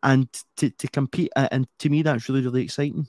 and 0.04 0.28
to, 0.58 0.70
to 0.70 0.88
compete, 0.88 1.32
uh, 1.36 1.50
and 1.52 1.68
to 1.80 1.90
me, 1.90 2.02
that's 2.02 2.28
really, 2.30 2.44
really 2.44 2.64
exciting. 2.64 3.08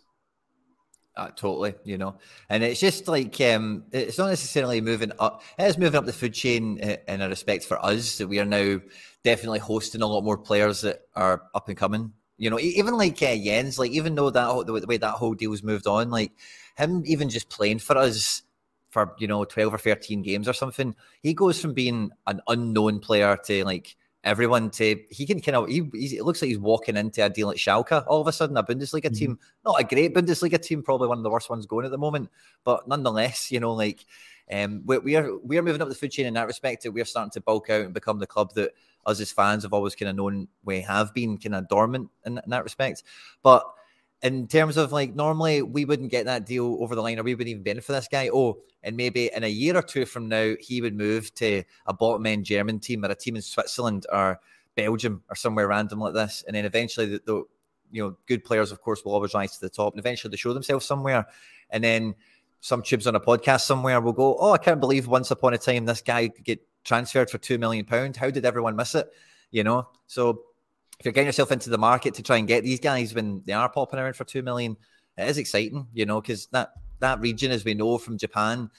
Uh, 1.16 1.28
totally, 1.36 1.74
you 1.84 1.98
know, 1.98 2.16
and 2.48 2.62
it's 2.62 2.80
just 2.80 3.06
like 3.06 3.40
um, 3.40 3.84
it's 3.92 4.16
not 4.16 4.28
necessarily 4.28 4.80
moving 4.80 5.12
up. 5.18 5.42
It 5.58 5.64
is 5.64 5.76
moving 5.76 5.98
up 5.98 6.06
the 6.06 6.12
food 6.12 6.32
chain 6.32 6.80
uh, 6.82 6.96
in 7.08 7.20
a 7.20 7.28
respect 7.28 7.64
for 7.64 7.84
us 7.84 8.18
that 8.18 8.28
we 8.28 8.38
are 8.38 8.44
now 8.44 8.80
definitely 9.22 9.58
hosting 9.58 10.02
a 10.02 10.06
lot 10.06 10.22
more 10.22 10.38
players 10.38 10.80
that 10.82 11.00
are 11.14 11.42
up 11.54 11.68
and 11.68 11.76
coming 11.76 12.12
You 12.40 12.48
know, 12.48 12.58
even 12.58 12.96
like 12.96 13.22
uh, 13.22 13.36
Jenz, 13.36 13.78
like 13.78 13.90
even 13.90 14.14
though 14.14 14.30
that 14.30 14.66
the 14.66 14.86
way 14.86 14.96
that 14.96 15.12
whole 15.12 15.34
deal's 15.34 15.62
moved 15.62 15.86
on, 15.86 16.10
like 16.10 16.32
him 16.76 17.02
even 17.04 17.28
just 17.28 17.50
playing 17.50 17.80
for 17.80 17.96
us 17.98 18.42
for 18.88 19.14
you 19.18 19.28
know 19.28 19.44
12 19.44 19.74
or 19.74 19.78
13 19.78 20.22
games 20.22 20.48
or 20.48 20.52
something 20.52 20.94
he 21.22 21.32
goes 21.32 21.60
from 21.60 21.72
being 21.72 22.10
an 22.26 22.40
unknown 22.48 22.98
player 22.98 23.36
to 23.44 23.64
like 23.64 23.96
everyone 24.24 24.68
to 24.70 24.96
he 25.10 25.26
can 25.26 25.40
kind 25.40 25.56
of 25.56 25.68
he, 25.68 25.78
it 25.94 26.24
looks 26.24 26.42
like 26.42 26.48
he's 26.48 26.58
walking 26.58 26.96
into 26.96 27.24
a 27.24 27.30
deal 27.30 27.50
at 27.50 27.56
Schalke 27.56 28.04
all 28.06 28.20
of 28.20 28.26
a 28.26 28.32
sudden 28.32 28.56
a 28.56 28.64
Bundesliga 28.64 29.04
mm-hmm. 29.04 29.14
team 29.14 29.38
not 29.64 29.80
a 29.80 29.84
great 29.84 30.14
Bundesliga 30.14 30.60
team 30.60 30.82
probably 30.82 31.08
one 31.08 31.18
of 31.18 31.24
the 31.24 31.30
worst 31.30 31.48
ones 31.48 31.66
going 31.66 31.86
at 31.86 31.90
the 31.90 31.98
moment 31.98 32.28
but 32.64 32.86
nonetheless 32.86 33.50
you 33.50 33.60
know 33.60 33.72
like 33.72 34.04
um 34.52 34.82
we, 34.84 34.98
we 34.98 35.16
are 35.16 35.36
we 35.38 35.56
are 35.56 35.62
moving 35.62 35.80
up 35.80 35.88
the 35.88 35.94
food 35.94 36.10
chain 36.10 36.26
in 36.26 36.34
that 36.34 36.46
respect 36.46 36.86
we're 36.90 37.04
starting 37.04 37.30
to 37.30 37.40
bulk 37.40 37.70
out 37.70 37.82
and 37.82 37.94
become 37.94 38.18
the 38.18 38.26
club 38.26 38.52
that 38.54 38.72
us 39.06 39.20
as 39.20 39.32
fans 39.32 39.62
have 39.62 39.72
always 39.72 39.94
kind 39.94 40.08
of 40.10 40.16
known 40.16 40.48
we 40.64 40.80
have 40.80 41.12
been 41.14 41.38
kind 41.38 41.54
of 41.54 41.68
dormant 41.68 42.08
in, 42.24 42.38
in 42.38 42.50
that 42.50 42.64
respect 42.64 43.02
but 43.42 43.64
in 44.22 44.46
terms 44.46 44.76
of 44.76 44.92
like 44.92 45.14
normally 45.14 45.62
we 45.62 45.84
wouldn't 45.84 46.10
get 46.10 46.26
that 46.26 46.44
deal 46.44 46.76
over 46.80 46.94
the 46.94 47.02
line 47.02 47.18
or 47.18 47.22
we 47.22 47.34
wouldn't 47.34 47.48
even 47.48 47.62
benefit 47.62 47.92
this 47.92 48.08
guy. 48.08 48.28
Oh, 48.32 48.58
and 48.82 48.96
maybe 48.96 49.30
in 49.34 49.44
a 49.44 49.48
year 49.48 49.76
or 49.76 49.82
two 49.82 50.04
from 50.04 50.28
now, 50.28 50.54
he 50.60 50.82
would 50.82 50.96
move 50.96 51.34
to 51.36 51.64
a 51.86 51.94
bottom 51.94 52.26
end 52.26 52.44
German 52.44 52.80
team 52.80 53.04
or 53.04 53.10
a 53.10 53.14
team 53.14 53.36
in 53.36 53.42
Switzerland 53.42 54.06
or 54.12 54.38
Belgium 54.76 55.22
or 55.28 55.36
somewhere 55.36 55.68
random 55.68 56.00
like 56.00 56.14
this. 56.14 56.44
And 56.46 56.54
then 56.54 56.64
eventually 56.64 57.06
the, 57.06 57.22
the 57.24 57.44
you 57.92 58.02
know, 58.02 58.16
good 58.26 58.44
players, 58.44 58.72
of 58.72 58.80
course, 58.82 59.04
will 59.04 59.14
always 59.14 59.34
rise 59.34 59.54
to 59.54 59.60
the 59.60 59.70
top 59.70 59.94
and 59.94 60.00
eventually 60.00 60.30
they 60.30 60.36
show 60.36 60.52
themselves 60.52 60.86
somewhere. 60.86 61.26
And 61.70 61.82
then 61.82 62.14
some 62.60 62.82
tubes 62.82 63.06
on 63.06 63.16
a 63.16 63.20
podcast 63.20 63.62
somewhere 63.62 64.00
will 64.02 64.12
go, 64.12 64.36
Oh, 64.38 64.52
I 64.52 64.58
can't 64.58 64.80
believe 64.80 65.06
once 65.06 65.30
upon 65.30 65.54
a 65.54 65.58
time 65.58 65.86
this 65.86 66.02
guy 66.02 66.26
get 66.26 66.60
transferred 66.84 67.30
for 67.30 67.38
two 67.38 67.58
million 67.58 67.84
pounds. 67.84 68.16
How 68.16 68.30
did 68.30 68.44
everyone 68.44 68.76
miss 68.76 68.94
it? 68.94 69.10
You 69.50 69.64
know? 69.64 69.88
So 70.06 70.42
if 70.98 71.04
you're 71.04 71.12
getting 71.12 71.28
yourself 71.28 71.52
into 71.52 71.70
the 71.70 71.78
market 71.78 72.14
to 72.14 72.22
try 72.22 72.36
and 72.36 72.48
get 72.48 72.62
these 72.62 72.80
guys 72.80 73.14
when 73.14 73.42
they 73.46 73.52
are 73.52 73.68
popping 73.68 73.98
around 73.98 74.16
for 74.16 74.24
two 74.24 74.42
million, 74.42 74.76
it 75.16 75.28
is 75.28 75.38
exciting, 75.38 75.86
you 75.92 76.06
know, 76.06 76.20
because 76.20 76.46
that 76.48 76.72
that 77.00 77.20
region, 77.20 77.50
as 77.50 77.64
we 77.64 77.74
know 77.74 77.98
from 77.98 78.18
Japan, 78.18 78.70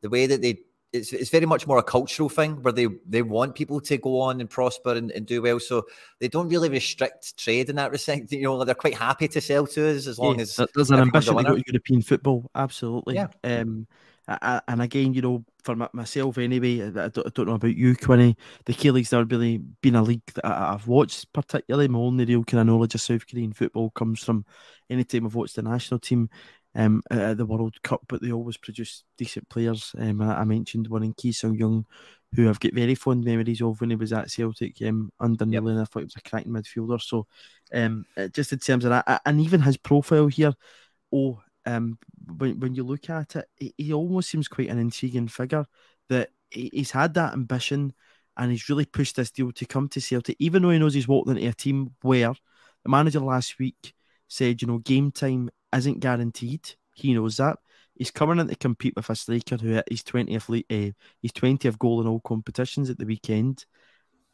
the 0.00 0.08
way 0.08 0.26
that 0.26 0.40
they 0.40 0.58
it's, 0.94 1.12
it's 1.12 1.30
very 1.30 1.46
much 1.46 1.66
more 1.66 1.78
a 1.78 1.82
cultural 1.82 2.28
thing 2.28 2.62
where 2.62 2.72
they 2.72 2.86
they 3.06 3.22
want 3.22 3.56
people 3.56 3.80
to 3.80 3.98
go 3.98 4.20
on 4.20 4.40
and 4.40 4.48
prosper 4.48 4.92
and, 4.92 5.10
and 5.10 5.26
do 5.26 5.42
well. 5.42 5.58
So 5.58 5.82
they 6.20 6.28
don't 6.28 6.48
really 6.48 6.68
restrict 6.68 7.36
trade 7.36 7.68
in 7.68 7.76
that 7.76 7.90
respect. 7.90 8.32
You 8.32 8.42
know, 8.42 8.64
they're 8.64 8.74
quite 8.74 8.94
happy 8.94 9.26
to 9.28 9.40
sell 9.40 9.66
to 9.66 9.88
us 9.88 10.06
as 10.06 10.18
long 10.18 10.36
yeah, 10.36 10.42
as 10.42 10.60
there's 10.74 10.90
an 10.90 11.00
ambition 11.00 11.36
to 11.36 11.42
go 11.42 11.56
to 11.56 11.64
European 11.66 12.02
football. 12.02 12.50
Absolutely. 12.54 13.16
Yeah. 13.16 13.28
Um, 13.42 13.86
and 14.26 14.82
again, 14.82 15.12
you 15.14 15.22
know, 15.22 15.44
for 15.62 15.76
myself 15.92 16.38
anyway, 16.38 16.86
I 16.86 17.08
don't, 17.08 17.26
I 17.26 17.30
don't 17.34 17.46
know 17.46 17.54
about 17.54 17.76
you, 17.76 17.94
Quinny. 17.96 18.36
The 18.64 18.72
K 18.72 18.90
League's 18.90 19.12
never 19.12 19.24
really 19.24 19.58
been 19.58 19.96
a 19.96 20.02
league 20.02 20.24
that 20.34 20.44
I've 20.44 20.86
watched 20.86 21.32
particularly. 21.32 21.88
My 21.88 21.98
only 21.98 22.24
real 22.24 22.44
kind 22.44 22.60
of 22.60 22.66
knowledge 22.66 22.94
of 22.94 23.00
South 23.00 23.26
Korean 23.26 23.52
football 23.52 23.90
comes 23.90 24.22
from 24.22 24.44
any 24.88 25.04
time 25.04 25.26
I've 25.26 25.34
watched 25.34 25.56
the 25.56 25.62
national 25.62 26.00
team 26.00 26.28
um, 26.74 27.02
at 27.10 27.36
the 27.36 27.46
World 27.46 27.80
Cup, 27.82 28.02
but 28.08 28.20
they 28.20 28.32
always 28.32 28.56
produce 28.56 29.04
decent 29.16 29.48
players. 29.48 29.94
Um, 29.98 30.20
I 30.20 30.44
mentioned 30.44 30.88
one 30.88 31.02
in 31.02 31.14
Ki 31.14 31.32
Sung 31.32 31.56
Young, 31.56 31.84
who 32.34 32.48
I've 32.48 32.60
got 32.60 32.72
very 32.72 32.94
fond 32.94 33.24
memories 33.24 33.62
of 33.62 33.80
when 33.80 33.90
he 33.90 33.96
was 33.96 34.12
at 34.12 34.30
Celtic 34.30 34.80
um, 34.82 35.12
under 35.20 35.44
yep. 35.44 35.62
Neil, 35.62 35.80
I 35.80 35.84
thought 35.84 36.00
he 36.00 36.04
was 36.04 36.16
a 36.16 36.28
cracking 36.28 36.52
midfielder. 36.52 37.00
So, 37.00 37.26
um, 37.72 38.04
just 38.32 38.52
in 38.52 38.58
terms 38.58 38.84
of 38.84 38.90
that, 38.90 39.22
and 39.24 39.40
even 39.40 39.60
his 39.60 39.76
profile 39.76 40.26
here, 40.26 40.52
oh, 41.12 41.40
um, 41.66 41.98
when, 42.36 42.60
when 42.60 42.74
you 42.74 42.84
look 42.84 43.10
at 43.10 43.36
it, 43.36 43.46
he, 43.56 43.74
he 43.76 43.92
almost 43.92 44.30
seems 44.30 44.48
quite 44.48 44.68
an 44.68 44.78
intriguing 44.78 45.28
figure 45.28 45.66
that 46.08 46.30
he, 46.50 46.70
he's 46.72 46.90
had 46.90 47.14
that 47.14 47.32
ambition 47.32 47.92
and 48.36 48.50
he's 48.50 48.68
really 48.68 48.84
pushed 48.84 49.16
this 49.16 49.30
deal 49.30 49.52
to 49.52 49.66
come 49.66 49.88
to 49.88 50.00
Celtic, 50.00 50.36
even 50.38 50.62
though 50.62 50.70
he 50.70 50.78
knows 50.78 50.94
he's 50.94 51.08
walked 51.08 51.28
into 51.28 51.46
a 51.46 51.52
team 51.52 51.94
where 52.02 52.32
the 52.82 52.90
manager 52.90 53.20
last 53.20 53.58
week 53.58 53.94
said, 54.28 54.60
you 54.60 54.68
know, 54.68 54.78
game 54.78 55.12
time 55.12 55.50
isn't 55.74 56.00
guaranteed. 56.00 56.74
He 56.94 57.14
knows 57.14 57.36
that. 57.36 57.58
He's 57.94 58.10
coming 58.10 58.40
in 58.40 58.48
to 58.48 58.56
compete 58.56 58.96
with 58.96 59.08
a 59.08 59.14
striker 59.14 59.56
who 59.56 59.80
his 59.88 60.02
20th, 60.02 60.64
uh, 60.70 60.92
his 61.22 61.32
20th 61.32 61.78
goal 61.78 62.00
in 62.00 62.08
all 62.08 62.20
competitions 62.20 62.90
at 62.90 62.98
the 62.98 63.06
weekend 63.06 63.64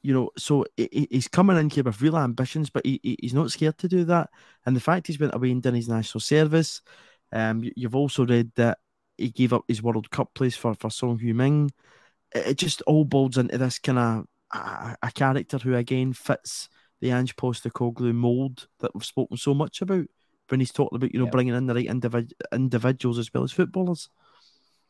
you 0.03 0.15
know, 0.15 0.31
so 0.37 0.65
he's 0.77 1.29
coming 1.29 1.59
in 1.59 1.69
here 1.69 1.85
with 1.85 2.01
real 2.01 2.17
ambitions, 2.17 2.71
but 2.71 2.85
he, 2.87 3.19
he's 3.21 3.35
not 3.35 3.51
scared 3.51 3.77
to 3.79 3.89
do 3.89 4.05
that. 4.05 4.31
And 4.65 4.75
the 4.75 4.81
fact 4.81 5.07
he's 5.07 5.21
went 5.21 5.35
away 5.35 5.51
and 5.51 5.63
done 5.63 5.75
his 5.75 5.89
national 5.89 6.21
service, 6.21 6.81
um, 7.33 7.69
you've 7.77 7.95
also 7.95 8.27
read 8.27 8.51
that 8.57 8.79
he 9.17 9.31
gave 9.31 9.53
up 9.53 9.65
his 9.69 9.83
World 9.83 10.11
Cup 10.11 10.35
place 10.35 10.57
for, 10.57 10.75
for 10.75 10.91
Son 10.91 11.19
Heung-min. 11.19 11.71
It, 12.33 12.59
just 12.59 12.81
all 12.83 13.05
builds 13.05 13.39
into 13.39 13.59
this 13.59 13.79
kind 13.79 13.99
of 13.99 14.25
a, 14.53 14.97
a, 15.03 15.13
character 15.13 15.59
who 15.59 15.75
again 15.75 16.13
fits 16.13 16.69
the 17.01 17.11
Ange 17.11 17.37
Postecoglou 17.37 18.15
mold 18.15 18.69
that 18.81 18.95
we've 18.95 19.05
spoken 19.05 19.37
so 19.37 19.53
much 19.53 19.83
about 19.83 20.07
when 20.49 20.61
he's 20.61 20.73
talking 20.73 20.97
about 20.97 21.13
you 21.13 21.19
know 21.19 21.27
yeah. 21.27 21.31
bringing 21.31 21.55
in 21.55 21.67
the 21.67 21.75
right 21.75 21.89
individ- 21.89 22.33
individuals 22.53 23.19
as 23.19 23.33
well 23.33 23.45
as 23.45 23.53
footballers. 23.53 24.09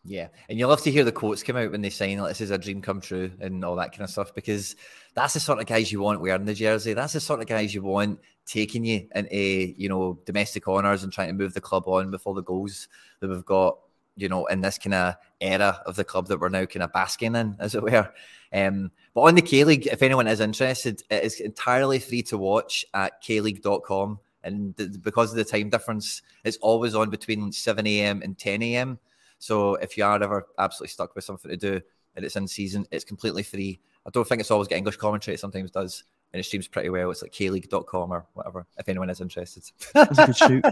Yeah, 0.05 0.29
and 0.49 0.59
you'll 0.59 0.71
love 0.71 0.83
to 0.83 0.91
hear 0.91 1.05
the 1.05 1.13
quotes 1.13 1.43
come 1.43 1.57
out 1.57 1.73
when 1.73 1.83
they 1.83 1.91
sign 1.91 2.19
like 2.19 2.31
this 2.31 2.41
is 2.41 2.51
a 2.51 2.57
dream 2.57 2.81
come 2.81 3.03
true 3.03 3.31
and 3.39 3.63
all 3.63 3.77
that 3.77 3.93
kind 3.93 4.03
of 4.03 4.09
stuff 4.09 4.35
because 4.35 4.75
that's 5.15 5.35
the 5.35 5.41
sort 5.41 5.59
of 5.59 5.67
guys 5.67 5.93
you 5.93 6.01
want 6.01 6.23
wearing 6.23 6.47
the 6.47 6.55
jersey. 6.55 6.95
That's 6.95 7.13
the 7.13 7.21
sort 7.21 7.41
of 7.41 7.47
guys 7.47 7.75
you 7.75 7.83
want 7.83 8.19
taking 8.47 8.85
you 8.85 9.07
into 9.15 9.37
you 9.37 9.91
know 9.91 10.19
domestic 10.25 10.67
honours 10.67 11.05
and 11.05 11.13
trying 11.13 11.29
to 11.29 11.35
move 11.35 11.53
the 11.53 11.61
club 11.61 11.87
on 11.87 12.11
with 12.11 12.23
all 12.25 12.33
the 12.33 12.43
goals 12.43 12.89
that 13.21 13.29
we've 13.29 13.45
got. 13.45 13.79
You 14.17 14.29
know, 14.29 14.45
in 14.47 14.61
this 14.61 14.77
kind 14.77 14.95
of 14.95 15.15
era 15.41 15.81
of 15.87 15.97
the 15.97 16.05
club 16.05 16.27
that 16.29 16.41
we're 16.41 16.51
now 16.51 16.67
kind 16.67 16.83
of 16.83 16.93
basking 16.93 17.37
in, 17.37 17.57
as 17.59 17.75
it 17.75 17.83
were. 17.83 18.13
Um, 18.53 18.91
but 19.15 19.23
on 19.23 19.35
the 19.35 19.43
K 19.43 19.65
League, 19.65 19.87
if 19.87 20.03
anyone 20.03 20.27
is 20.27 20.41
interested, 20.41 21.03
it 21.11 21.25
is 21.25 21.41
entirely 21.41 21.99
free 22.01 22.23
to 22.25 22.37
watch 22.37 22.85
at 22.93 23.23
kleague.com. 23.23 24.19
And 24.43 25.03
because 25.03 25.31
of 25.31 25.37
the 25.37 25.45
time 25.45 25.71
difference, 25.71 26.23
it's 26.45 26.57
always 26.59 26.95
on 26.95 27.09
between 27.11 27.53
7 27.53 27.87
a.m. 27.87 28.21
and 28.23 28.37
10 28.37 28.63
a.m. 28.63 28.99
So 29.41 29.75
if 29.77 29.97
you 29.97 30.05
are 30.05 30.23
ever 30.23 30.47
absolutely 30.59 30.91
stuck 30.91 31.15
with 31.15 31.25
something 31.25 31.51
to 31.51 31.57
do 31.57 31.81
and 32.15 32.25
it's 32.25 32.37
in 32.37 32.47
season, 32.47 32.87
it's 32.91 33.05
completely 33.05 33.43
free. 33.43 33.81
I 34.07 34.11
don't 34.11 34.29
think 34.29 34.41
it's 34.41 34.51
always 34.51 34.69
got 34.69 34.77
English 34.77 34.99
commentary. 34.99 35.35
It 35.35 35.41
sometimes 35.41 35.71
does, 35.71 36.05
and 36.33 36.41
it 36.41 36.45
streams 36.45 36.69
pretty 36.69 36.91
well. 36.91 37.11
It's 37.11 37.23
like 37.23 37.35
kleague.com 37.35 38.13
or 38.13 38.27
whatever. 38.35 38.67
If 38.79 38.89
anyone 38.89 39.09
is 39.09 39.23
interested, 39.23 39.65
that's 39.95 40.19
a 40.19 40.27
good 40.27 40.37
shoot. 40.37 40.65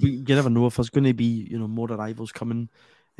you 0.00 0.34
never 0.34 0.50
know 0.50 0.66
if 0.66 0.76
there's 0.76 0.90
going 0.90 1.04
to 1.04 1.14
be 1.14 1.46
you 1.50 1.58
know 1.58 1.68
more 1.68 1.90
arrivals 1.90 2.32
coming 2.32 2.68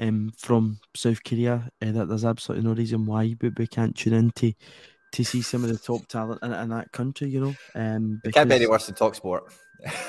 um, 0.00 0.32
from 0.36 0.80
South 0.94 1.22
Korea. 1.22 1.70
Uh, 1.80 1.92
that 1.92 2.08
there's 2.08 2.24
absolutely 2.24 2.66
no 2.68 2.74
reason 2.74 3.06
why 3.06 3.34
but 3.38 3.56
we 3.58 3.68
can't 3.68 3.96
tune 3.96 4.12
in 4.12 4.30
to, 4.32 4.52
see 5.24 5.40
some 5.40 5.62
of 5.62 5.70
the 5.70 5.78
top 5.78 6.06
talent 6.08 6.42
in, 6.42 6.52
in 6.52 6.68
that 6.70 6.90
country. 6.90 7.28
You 7.28 7.40
know, 7.40 7.54
um, 7.76 8.20
because, 8.24 8.30
it 8.30 8.34
can't 8.34 8.48
be 8.48 8.56
any 8.56 8.66
worse 8.66 8.86
than 8.86 8.96
Talksport. 8.96 9.52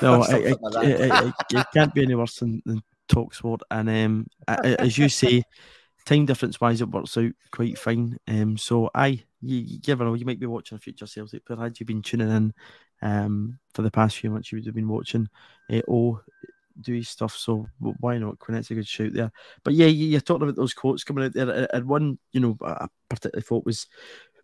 No, 0.01 0.23
it, 0.29 0.59
like 0.61 0.87
it, 0.87 1.01
it, 1.01 1.33
it, 1.53 1.67
can't 1.71 1.93
be 1.93 2.01
any 2.01 2.15
worse 2.15 2.37
than, 2.39 2.63
than 2.65 2.81
Talksport, 3.07 3.61
and 3.71 3.89
um, 3.89 4.27
as 4.47 4.97
you 4.97 5.09
say, 5.09 5.43
time 6.05 6.25
difference 6.25 6.59
wise, 6.61 6.81
it 6.81 6.89
works 6.89 7.17
out 7.17 7.31
quite 7.51 7.77
fine. 7.77 8.17
Um, 8.27 8.57
so 8.57 8.89
I, 8.95 9.21
you, 9.41 9.57
you 9.57 9.79
never 9.87 10.05
know, 10.05 10.13
you 10.13 10.25
might 10.25 10.39
be 10.39 10.45
watching 10.45 10.77
a 10.77 10.79
future 10.79 11.05
Celtic, 11.05 11.43
but 11.47 11.59
had 11.59 11.79
you 11.79 11.85
been 11.85 12.01
tuning 12.01 12.29
in, 12.29 12.53
um, 13.01 13.59
for 13.73 13.81
the 13.81 13.91
past 13.91 14.17
few 14.17 14.31
months, 14.31 14.51
you 14.51 14.57
would 14.57 14.65
have 14.65 14.75
been 14.75 14.87
watching, 14.87 15.27
uh, 15.71 15.81
oh, 15.87 16.21
do 16.79 16.93
his 16.93 17.09
stuff. 17.09 17.35
So 17.35 17.67
why 17.79 18.17
not? 18.17 18.39
Quinet's 18.39 18.71
a 18.71 18.75
good 18.75 18.87
shout 18.87 19.13
there. 19.13 19.31
But 19.63 19.73
yeah, 19.73 19.87
you're 19.87 20.21
talking 20.21 20.43
about 20.43 20.55
those 20.55 20.73
quotes 20.73 21.03
coming 21.03 21.25
out 21.25 21.33
there, 21.33 21.67
and 21.73 21.85
one, 21.85 22.17
you 22.31 22.39
know, 22.39 22.57
I 22.61 22.87
particularly 23.09 23.43
thought 23.43 23.65
was 23.65 23.87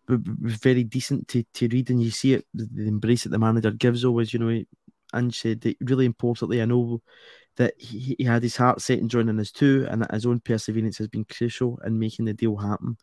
was 0.07 0.55
very 0.55 0.83
decent 0.83 1.29
to, 1.29 1.43
to 1.53 1.67
read, 1.69 1.89
and 1.89 2.01
you 2.03 2.11
see 2.11 2.33
it, 2.33 2.45
the 2.53 2.87
embrace 2.87 3.23
that 3.23 3.29
the 3.29 3.39
manager 3.39 3.71
gives 3.71 4.03
always, 4.03 4.33
you 4.33 4.39
know, 4.39 4.63
and 5.13 5.33
said 5.33 5.61
that 5.61 5.77
really 5.79 6.05
importantly, 6.05 6.61
I 6.61 6.65
know 6.65 7.01
that 7.57 7.73
he, 7.77 8.15
he 8.17 8.23
had 8.23 8.43
his 8.43 8.55
heart 8.55 8.81
set 8.81 8.99
in 8.99 9.09
joining 9.09 9.39
us 9.39 9.51
too, 9.51 9.87
and 9.89 10.01
that 10.01 10.11
his 10.11 10.25
own 10.25 10.39
perseverance 10.39 10.97
has 10.97 11.07
been 11.07 11.25
crucial 11.25 11.79
in 11.85 11.99
making 11.99 12.25
the 12.25 12.33
deal 12.33 12.55
happen. 12.55 12.97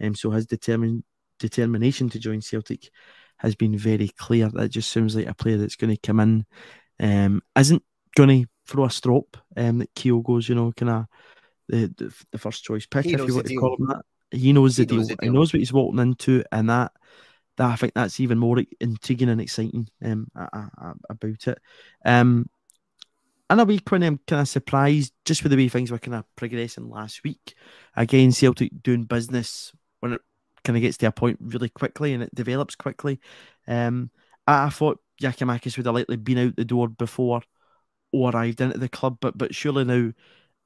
Um, 0.00 0.14
so 0.14 0.30
his 0.30 0.46
determined 0.46 1.04
determination 1.38 2.08
to 2.10 2.18
join 2.18 2.40
Celtic 2.40 2.90
has 3.38 3.54
been 3.54 3.76
very 3.76 4.08
clear. 4.08 4.48
That 4.50 4.68
just 4.68 4.90
sounds 4.90 5.16
like 5.16 5.26
a 5.26 5.34
player 5.34 5.56
that's 5.56 5.76
going 5.76 5.94
to 5.94 6.00
come 6.00 6.20
in, 6.20 6.46
um, 7.00 7.42
isn't 7.56 7.82
going 8.16 8.42
to 8.42 8.48
throw 8.66 8.84
a 8.84 8.90
strop. 8.90 9.36
Um, 9.56 9.78
that 9.78 9.94
Kyogo's, 9.94 10.48
you 10.48 10.54
know, 10.54 10.72
kind 10.72 10.90
of 10.90 11.06
the, 11.68 11.92
the, 11.96 12.14
the 12.32 12.38
first 12.38 12.64
choice 12.64 12.86
pick, 12.86 13.04
he 13.04 13.14
if 13.14 13.26
you 13.26 13.34
want 13.34 13.46
to 13.46 13.56
call 13.56 13.76
him 13.78 13.86
that. 13.88 14.02
He 14.30 14.52
knows, 14.52 14.76
he 14.76 14.84
the, 14.84 14.96
knows 14.96 15.06
deal. 15.06 15.16
the 15.16 15.20
deal. 15.22 15.32
He 15.32 15.36
knows 15.36 15.52
what 15.52 15.60
he's 15.60 15.72
walking 15.72 16.00
into, 16.00 16.44
and 16.50 16.68
that 16.68 16.92
that 17.56 17.70
I 17.70 17.76
think 17.76 17.94
that's 17.94 18.18
even 18.18 18.38
more 18.38 18.60
intriguing 18.80 19.28
and 19.28 19.40
exciting 19.40 19.88
um, 20.04 20.26
about 20.34 21.46
it. 21.46 21.58
Um, 22.04 22.46
in 23.54 23.60
a 23.60 23.64
week 23.64 23.90
when 23.90 24.02
I'm 24.02 24.20
kind 24.26 24.42
of 24.42 24.48
surprised 24.48 25.12
just 25.24 25.42
with 25.42 25.50
the 25.50 25.56
way 25.56 25.68
things 25.68 25.90
were 25.90 25.98
kind 25.98 26.16
of 26.16 26.24
progressing 26.36 26.90
last 26.90 27.22
week. 27.24 27.54
Again, 27.96 28.32
Celtic 28.32 28.82
doing 28.82 29.04
business 29.04 29.72
when 30.00 30.12
it 30.12 30.20
kind 30.64 30.76
of 30.76 30.82
gets 30.82 30.96
to 30.98 31.06
a 31.06 31.12
point 31.12 31.38
really 31.40 31.68
quickly 31.68 32.12
and 32.12 32.22
it 32.22 32.34
develops 32.34 32.74
quickly. 32.74 33.20
Um, 33.66 34.10
I, 34.46 34.66
I 34.66 34.70
thought 34.70 35.00
Giakoumakis 35.22 35.76
would 35.76 35.86
have 35.86 35.94
likely 35.94 36.16
been 36.16 36.38
out 36.38 36.56
the 36.56 36.64
door 36.64 36.88
before 36.88 37.42
or 38.12 38.30
arrived 38.30 38.60
into 38.60 38.78
the 38.78 38.88
club, 38.88 39.18
but 39.20 39.38
but 39.38 39.54
surely 39.54 39.84
now 39.84 40.12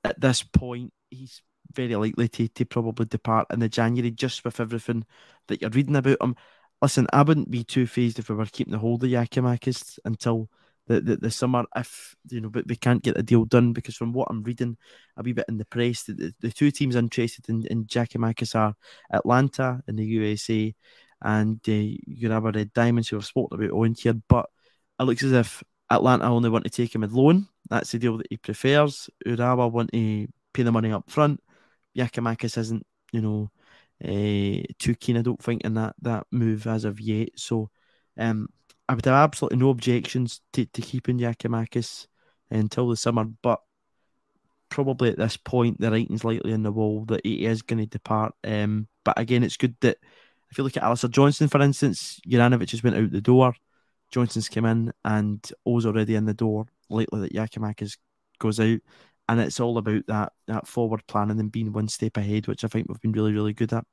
at 0.05 0.21
this 0.21 0.43
point 0.43 0.93
he's 1.11 1.43
very 1.73 1.95
likely 1.95 2.29
to, 2.29 2.49
to 2.49 2.65
probably 2.65 3.07
depart 3.07 3.47
in 3.53 3.61
the 3.61 3.69
January 3.69 4.11
just 4.11 4.45
with 4.45 4.61
everything 4.61 5.05
that 5.49 5.61
you're 5.61 5.71
reading 5.71 5.97
about 5.97 6.21
him. 6.23 6.37
Listen, 6.81 7.07
I 7.13 7.23
wouldn't 7.23 7.51
be 7.51 7.65
too 7.65 7.87
phased 7.87 8.19
if 8.19 8.29
we 8.29 8.37
were 8.37 8.47
keeping 8.47 8.73
the 8.73 8.79
hold 8.79 9.05
of 9.05 9.11
Giakoumakis 9.11 9.99
until 10.05 10.49
the, 10.89 11.01
the, 11.01 11.17
the 11.17 11.31
summer 11.31 11.65
if 11.77 12.17
you 12.31 12.41
know, 12.41 12.49
but 12.49 12.67
they 12.67 12.75
can't 12.75 13.03
get 13.03 13.15
the 13.15 13.23
deal 13.23 13.45
done 13.45 13.73
because 13.73 13.95
from 13.95 14.13
what 14.13 14.29
I'm 14.31 14.43
reading 14.43 14.77
a 15.17 15.23
wee 15.23 15.33
bit 15.33 15.45
in 15.49 15.59
the 15.59 15.65
press, 15.67 16.03
the, 16.03 16.35
the, 16.41 16.51
two 16.51 16.71
teams 16.71 16.97
interested 16.97 17.49
in, 17.49 17.65
in 17.67 17.85
Giakoumakis 17.85 18.55
are 18.55 18.75
Atlanta 19.13 19.83
in 19.87 19.97
the 19.97 20.05
USA 20.05 20.75
and 21.23 21.61
uh, 21.69 21.71
Urawa 21.71 22.55
Red 22.55 22.73
Diamonds 22.73 23.09
who 23.09 23.17
have 23.17 23.27
spoken 23.27 23.63
about 23.63 23.77
on 23.77 23.95
here, 23.95 24.15
but 24.29 24.47
it 24.99 25.05
looks 25.05 25.23
as 25.23 25.33
if 25.33 25.63
Atlanta 25.91 26.25
only 26.25 26.51
want 26.51 26.65
to 26.65 26.71
take 26.71 26.95
him 26.95 27.05
at 27.05 27.13
loan. 27.13 27.47
That's 27.69 27.93
the 27.93 27.99
deal 27.99 28.17
that 28.17 28.27
he 28.31 28.37
prefers. 28.39 29.11
Urawa 29.27 29.71
want 29.71 29.93
to 29.93 30.27
pay 30.53 30.63
the 30.63 30.73
money 30.73 30.91
up 30.91 31.11
front. 31.11 31.41
Giakoumakis 31.97 32.57
isn't, 32.59 32.87
you 33.13 33.21
know, 33.21 33.51
uh, 34.03 34.63
too 34.79 34.95
keen, 34.99 35.19
I 35.19 35.23
don't 35.23 35.43
think, 35.43 35.63
in 35.63 35.75
that 35.75 35.97
that 36.03 36.27
move 36.31 36.67
as 36.67 36.85
of 36.85 37.01
yet. 37.01 37.31
So 37.37 37.71
um, 38.17 38.49
I 38.89 38.95
would 38.95 39.05
have 39.05 39.15
absolutely 39.15 39.59
no 39.59 39.71
objections 39.71 40.41
to, 40.55 40.65
to 40.65 40.81
keeping 40.81 41.19
Giakoumakis 41.19 42.07
until 42.51 42.89
the 42.89 42.97
summer, 42.97 43.25
but 43.25 43.61
probably 44.71 45.11
at 45.11 45.19
this 45.19 45.37
point 45.37 45.81
the 45.81 45.91
writing's 45.91 46.25
likely 46.25 46.53
on 46.53 46.63
the 46.63 46.73
wall 46.73 47.05
that 47.07 47.25
he 47.25 47.45
is 47.45 47.63
going 47.63 47.79
to 47.79 47.87
depart. 47.87 48.35
Um, 48.45 48.89
but 49.05 49.19
again, 49.19 49.43
it's 49.43 49.57
good 49.57 49.77
that 49.81 49.99
if 50.51 50.57
you 50.57 50.65
look 50.65 50.77
at 50.77 50.83
Alistair 50.83 51.11
Johnston, 51.11 51.49
for 51.49 51.61
instance, 51.61 52.21
Juranovic 52.27 52.71
has 52.71 52.83
went 52.83 52.97
out 52.97 53.11
the 53.11 53.21
door, 53.21 53.55
Johnston's 54.11 54.49
come 54.49 54.65
in, 54.65 54.93
and 55.05 55.47
O's 55.67 55.85
already 55.85 56.15
in 56.15 56.25
the 56.25 56.35
door. 56.35 56.67
Likely 56.89 57.21
that 57.21 57.35
Giakoumakis 57.35 57.99
goes 58.39 58.59
out, 58.59 58.79
and 59.29 59.41
it's 59.41 59.61
all 59.61 59.77
about 59.77 60.07
that 60.07 60.33
that 60.47 60.67
forward 60.67 61.03
planning 61.07 61.39
and 61.39 61.53
being 61.53 61.73
one 61.73 61.89
step 61.89 62.17
ahead, 62.17 62.47
which 62.47 62.65
I 62.65 62.69
think 62.69 62.87
we've 62.89 63.01
been 63.01 63.13
really 63.13 63.33
really 63.33 63.53
good 63.53 63.75
at. 63.75 63.85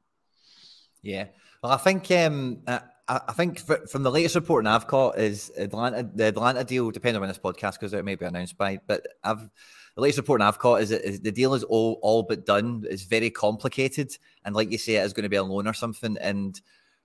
Yeah, 1.01 1.25
well, 1.61 1.73
I 1.73 1.77
think 1.77 2.09
um, 2.11 2.61
I, 3.07 3.33
think 3.33 3.59
from 3.59 4.03
the 4.03 4.11
latest 4.11 4.35
reporting 4.35 4.67
I've 4.67 4.87
caught 4.87 5.19
is 5.19 5.51
Atlanta 5.57 6.09
the 6.13 6.25
Atlanta 6.25 6.63
deal, 6.63 6.89
depending 6.89 7.17
on 7.17 7.21
when 7.21 7.29
this 7.29 7.37
podcast 7.37 7.79
goes 7.79 7.93
out, 7.93 8.03
may 8.03 8.15
be 8.15 8.25
announced 8.25 8.57
by, 8.57 8.79
but 8.87 9.05
I've 9.23 9.49
the 9.95 10.01
latest 10.01 10.17
reporting 10.17 10.45
I've 10.45 10.59
caught 10.59 10.81
is 10.81 10.89
that 10.89 11.23
the 11.23 11.31
deal 11.31 11.53
is 11.53 11.63
all 11.63 11.99
all 12.01 12.23
but 12.23 12.45
done. 12.45 12.83
It's 12.89 13.03
very 13.03 13.29
complicated, 13.29 14.17
and 14.43 14.55
like 14.55 14.71
you 14.71 14.77
say, 14.77 14.95
it 14.95 15.05
is 15.05 15.13
going 15.13 15.23
to 15.23 15.29
be 15.29 15.35
a 15.35 15.43
loan 15.43 15.67
or 15.67 15.73
something. 15.73 16.17
And 16.19 16.59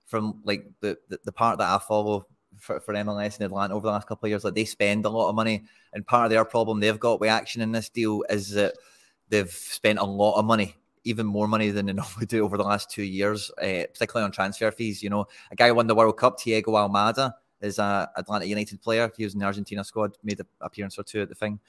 from 0.07 0.41
like 0.43 0.65
the 0.81 0.97
the, 1.07 1.19
the 1.23 1.31
part 1.31 1.59
that 1.59 1.69
I 1.69 1.77
follow 1.77 2.25
for, 2.57 2.79
for 2.79 2.93
MLS 2.95 3.39
in 3.39 3.45
Atlanta 3.45 3.75
over 3.75 3.85
the 3.85 3.93
last 3.93 4.07
couple 4.07 4.25
of 4.25 4.31
years, 4.31 4.43
like 4.43 4.55
they 4.55 4.65
spend 4.65 5.05
a 5.05 5.09
lot 5.09 5.29
of 5.29 5.35
money, 5.35 5.63
and 5.93 6.05
part 6.05 6.25
of 6.25 6.31
their 6.31 6.45
problem 6.45 6.79
they've 6.79 6.99
got 6.99 7.19
with 7.19 7.29
action 7.29 7.61
in 7.61 7.71
this 7.71 7.89
deal 7.89 8.23
is 8.27 8.51
that 8.51 8.73
they've 9.29 9.51
spent 9.51 9.99
a 9.99 10.03
lot 10.03 10.37
of 10.39 10.45
money 10.45 10.75
even 11.03 11.25
more 11.25 11.47
money 11.47 11.69
than 11.69 11.85
they 11.85 11.93
normally 12.01 12.25
do 12.25 12.43
over 12.43 12.57
the 12.57 12.63
last 12.63 12.89
two 12.89 13.03
years, 13.03 13.51
uh, 13.57 13.85
particularly 13.93 14.25
on 14.25 14.31
transfer 14.31 14.71
fees. 14.71 15.01
You 15.01 15.09
know, 15.09 15.25
a 15.51 15.55
guy 15.55 15.67
who 15.67 15.75
won 15.75 15.87
the 15.87 15.95
World 15.95 16.17
Cup, 16.17 16.39
Thiago 16.39 16.67
Almada, 16.67 17.33
is 17.61 17.79
a 17.79 18.09
Atlanta 18.17 18.45
United 18.45 18.81
player. 18.81 19.11
He 19.15 19.23
was 19.23 19.33
in 19.33 19.39
the 19.39 19.45
Argentina 19.45 19.83
squad, 19.83 20.17
made 20.23 20.39
an 20.39 20.47
appearance 20.61 20.97
or 20.97 21.03
two 21.03 21.21
at 21.21 21.29
the 21.29 21.35
thing. 21.35 21.59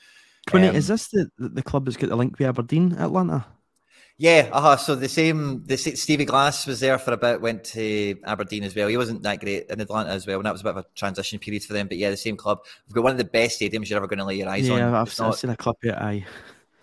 Quinny, 0.49 0.69
um, 0.69 0.77
is 0.77 0.89
this 0.89 1.09
the, 1.09 1.31
the 1.39 1.63
club 1.63 1.85
that's 1.85 1.97
got 1.97 2.11
the 2.11 2.17
link 2.17 2.39
with 2.39 2.49
Aberdeen, 2.49 2.97
Atlanta? 2.99 3.47
Yeah, 4.19 4.51
uh-huh. 4.53 4.77
so 4.77 4.95
the 4.95 5.09
same. 5.09 5.65
The 5.65 5.77
Stevie 5.77 6.25
Glass 6.25 6.67
was 6.67 6.81
there 6.81 6.99
for 6.99 7.13
a 7.13 7.17
bit, 7.17 7.41
went 7.41 7.65
to 7.65 8.17
Aberdeen 8.25 8.63
as 8.63 8.75
well. 8.75 8.89
He 8.89 8.97
wasn't 8.97 9.23
that 9.23 9.41
great 9.41 9.69
in 9.69 9.81
Atlanta 9.81 10.11
as 10.11 10.27
well, 10.27 10.37
and 10.37 10.47
that 10.47 10.53
was 10.53 10.61
a 10.61 10.65
bit 10.65 10.77
of 10.77 10.77
a 10.79 10.87
transition 10.95 11.39
period 11.39 11.65
for 11.65 11.73
them. 11.73 11.89
But 11.89 11.97
yeah, 11.97 12.11
the 12.11 12.17
same 12.17 12.37
club. 12.37 12.59
We've 12.87 12.95
got 12.95 13.05
one 13.05 13.13
of 13.13 13.19
the 13.19 13.25
best 13.25 13.61
stadiums 13.61 13.89
you're 13.89 13.97
ever 13.97 14.07
going 14.07 14.19
to 14.19 14.25
lay 14.25 14.37
your 14.37 14.49
eyes 14.49 14.69
yeah, 14.69 14.75
on. 14.75 14.79
Yeah, 14.79 15.01
I've, 15.01 15.21
I've, 15.21 15.35
seen 15.35 15.51
a 15.51 15.57
clip 15.57 15.77
of 15.83 15.91
it. 15.91 15.95
Aye. 15.95 16.27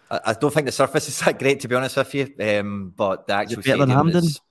I, 0.09 0.33
don't 0.33 0.53
think 0.53 0.65
the 0.65 0.71
surface 0.71 1.07
is 1.07 1.19
that 1.19 1.37
great, 1.37 1.59
to 1.61 1.67
be 1.67 1.75
honest 1.75 1.97
with 1.97 2.13
you. 2.15 2.33
Um, 2.39 2.93
but 2.95 3.27
the 3.27 3.33
actual 3.33 3.61
better 3.61 3.77
than 3.77 3.89
Hampden. 3.89 4.23
Is, 4.23 4.41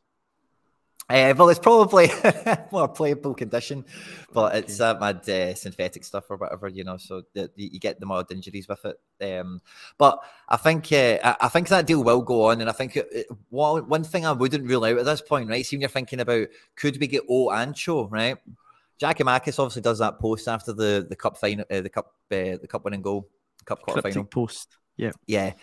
uh, 1.10 1.32
well, 1.38 1.48
it's 1.48 1.58
probably 1.58 2.10
more 2.72 2.86
playable 2.86 3.34
condition, 3.34 3.82
but 4.32 4.54
it's 4.54 4.76
that 4.76 5.00
mad 5.00 5.26
uh, 5.26 5.54
synthetic 5.54 6.04
stuff 6.04 6.30
or 6.30 6.36
whatever, 6.36 6.68
you 6.68 6.84
know. 6.84 6.98
So 6.98 7.22
the, 7.32 7.50
you 7.56 7.80
get 7.80 7.98
the 7.98 8.04
mild 8.04 8.30
injuries 8.30 8.68
with 8.68 8.84
it. 8.84 9.40
Um, 9.40 9.62
but 9.96 10.22
I 10.50 10.58
think 10.58 10.92
uh, 10.92 11.36
I 11.40 11.48
think 11.48 11.68
that 11.68 11.86
deal 11.86 12.04
will 12.04 12.20
go 12.20 12.50
on, 12.50 12.60
and 12.60 12.68
I 12.68 12.74
think 12.74 12.96
it, 12.96 13.26
one 13.48 13.88
one 13.88 14.04
thing 14.04 14.26
I 14.26 14.32
wouldn't 14.32 14.68
rule 14.68 14.84
out 14.84 14.98
at 14.98 15.06
this 15.06 15.22
point, 15.22 15.48
right? 15.48 15.64
See, 15.64 15.76
when 15.76 15.80
you're 15.80 15.88
thinking 15.88 16.20
about 16.20 16.48
could 16.76 17.00
we 17.00 17.06
get 17.06 17.24
O 17.28 17.50
and 17.50 17.74
Cho, 17.74 18.06
right? 18.08 18.36
Giakoumakis 19.00 19.58
obviously 19.58 19.82
does 19.82 20.00
that 20.00 20.18
post 20.18 20.46
after 20.46 20.74
the 20.74 21.06
the 21.08 21.16
cup 21.16 21.38
final, 21.38 21.64
uh, 21.70 21.80
the 21.80 21.88
cup 21.88 22.12
uh, 22.30 22.60
the 22.60 22.68
cup 22.68 22.84
winning 22.84 23.00
goal, 23.00 23.26
cup 23.64 23.80
quarter 23.80 24.02
final 24.02 24.24
post. 24.24 24.76
Yeah. 24.98 25.12
Yeah. 25.26 25.54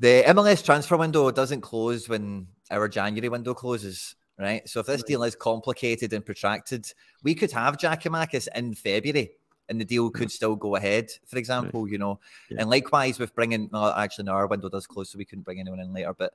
The 0.00 0.22
MLS 0.28 0.64
transfer 0.64 0.96
window 0.96 1.30
doesn't 1.30 1.60
close 1.60 2.08
when 2.08 2.46
our 2.70 2.88
January 2.88 3.28
window 3.28 3.52
closes, 3.52 4.14
right? 4.38 4.66
So 4.68 4.80
if 4.80 4.86
this 4.86 5.00
right. 5.00 5.06
deal 5.06 5.22
is 5.24 5.34
complicated 5.34 6.12
and 6.12 6.24
protracted, 6.24 6.90
we 7.22 7.34
could 7.34 7.50
have 7.52 7.76
Giakoumakis 7.76 8.48
in 8.54 8.74
February 8.74 9.32
and 9.68 9.80
the 9.80 9.84
deal 9.84 10.10
could 10.10 10.30
still 10.30 10.56
go 10.56 10.76
ahead, 10.76 11.10
for 11.26 11.38
example, 11.38 11.82
right. 11.82 11.92
you 11.92 11.98
know. 11.98 12.20
Yeah. 12.50 12.58
And 12.60 12.70
likewise 12.70 13.18
with 13.18 13.34
bringing, 13.34 13.68
well, 13.70 13.90
actually, 13.90 14.24
no, 14.24 14.32
our 14.32 14.46
window 14.46 14.68
does 14.68 14.86
close, 14.86 15.10
so 15.10 15.18
we 15.18 15.24
couldn't 15.24 15.44
bring 15.44 15.60
anyone 15.60 15.80
in 15.80 15.92
later. 15.92 16.14
But 16.16 16.32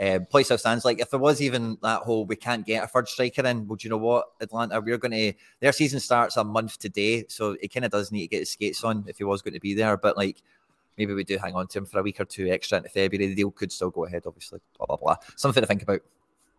uh, 0.00 0.20
place 0.30 0.48
how 0.48 0.56
stands, 0.56 0.84
like 0.84 1.00
if 1.00 1.10
there 1.10 1.20
was 1.20 1.42
even 1.42 1.76
that 1.82 2.02
whole 2.02 2.24
we 2.24 2.36
can't 2.36 2.64
get 2.64 2.84
a 2.84 2.86
third 2.86 3.08
striker 3.08 3.44
in, 3.46 3.66
well, 3.66 3.76
do 3.76 3.86
you 3.86 3.90
know 3.90 3.98
what, 3.98 4.26
Atlanta, 4.40 4.80
we're 4.80 4.98
going 4.98 5.12
to, 5.12 5.32
their 5.60 5.72
season 5.72 6.00
starts 6.00 6.36
a 6.36 6.44
month 6.44 6.78
today, 6.78 7.24
so 7.28 7.56
it 7.60 7.72
kind 7.72 7.84
of 7.84 7.90
does 7.90 8.10
need 8.10 8.22
to 8.22 8.28
get 8.28 8.40
his 8.40 8.50
skates 8.50 8.82
on 8.82 9.04
if 9.08 9.18
he 9.18 9.24
was 9.24 9.42
going 9.42 9.54
to 9.54 9.60
be 9.60 9.74
there. 9.74 9.96
But 9.96 10.16
like, 10.16 10.42
maybe 10.96 11.14
we 11.14 11.24
do 11.24 11.38
hang 11.38 11.54
on 11.54 11.66
to 11.68 11.78
him 11.78 11.86
for 11.86 11.98
a 11.98 12.02
week 12.02 12.20
or 12.20 12.24
two 12.24 12.48
extra 12.48 12.78
into 12.78 12.88
February. 12.88 13.28
The 13.28 13.34
deal 13.34 13.50
could 13.50 13.72
still 13.72 13.90
go 13.90 14.04
ahead, 14.04 14.24
obviously. 14.26 14.60
Blah 14.76 14.86
blah 14.86 14.96
blah. 14.96 15.16
Something 15.36 15.62
to 15.62 15.66
think 15.66 15.82
about. 15.82 16.00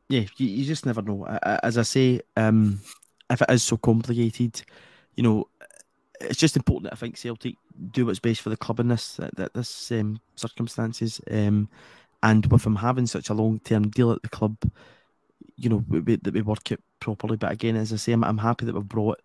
Yeah, 0.10 0.26
you, 0.38 0.48
you 0.48 0.65
just 0.65 0.86
never 0.86 1.02
know. 1.02 1.26
As 1.63 1.78
I 1.78 1.84
say, 1.84 2.22
um, 2.36 2.82
if 3.30 3.41
it 3.41 3.50
is 3.50 3.63
so 3.63 3.78
complicated, 3.78 4.62
you 5.15 5.24
know, 5.24 5.48
it's 6.20 6.39
just 6.39 6.58
important 6.58 6.86
that 6.86 6.94
I 6.94 6.98
think 6.98 7.17
Celtic 7.17 7.56
do 7.91 8.06
what's 8.06 8.20
best 8.20 8.41
for 8.41 8.50
the 8.50 8.58
club 8.58 8.80
in 8.80 8.89
this 8.89 9.15
that 9.15 9.54
this 9.54 9.91
um, 9.91 10.20
circumstances. 10.36 11.22
Um, 11.30 11.70
and 12.24 12.46
with 12.48 12.65
him 12.65 12.76
having 12.76 13.08
such 13.08 13.30
a 13.30 13.34
long 13.34 13.60
term 13.60 13.89
deal 13.89 14.12
at 14.12 14.22
the 14.22 14.30
club, 14.30 14.58
you 15.56 15.70
know, 15.70 15.84
we, 15.88 16.15
that 16.17 16.34
we 16.34 16.41
work 16.41 16.72
it 16.72 16.82
properly. 17.00 17.38
But 17.38 17.52
again, 17.52 17.76
as 17.76 17.91
I 17.94 17.96
say, 17.96 18.12
I'm, 18.12 18.24
I'm 18.24 18.38
happy 18.38 18.65
that 18.65 18.76
we've 18.76 18.84
brought 18.84 19.22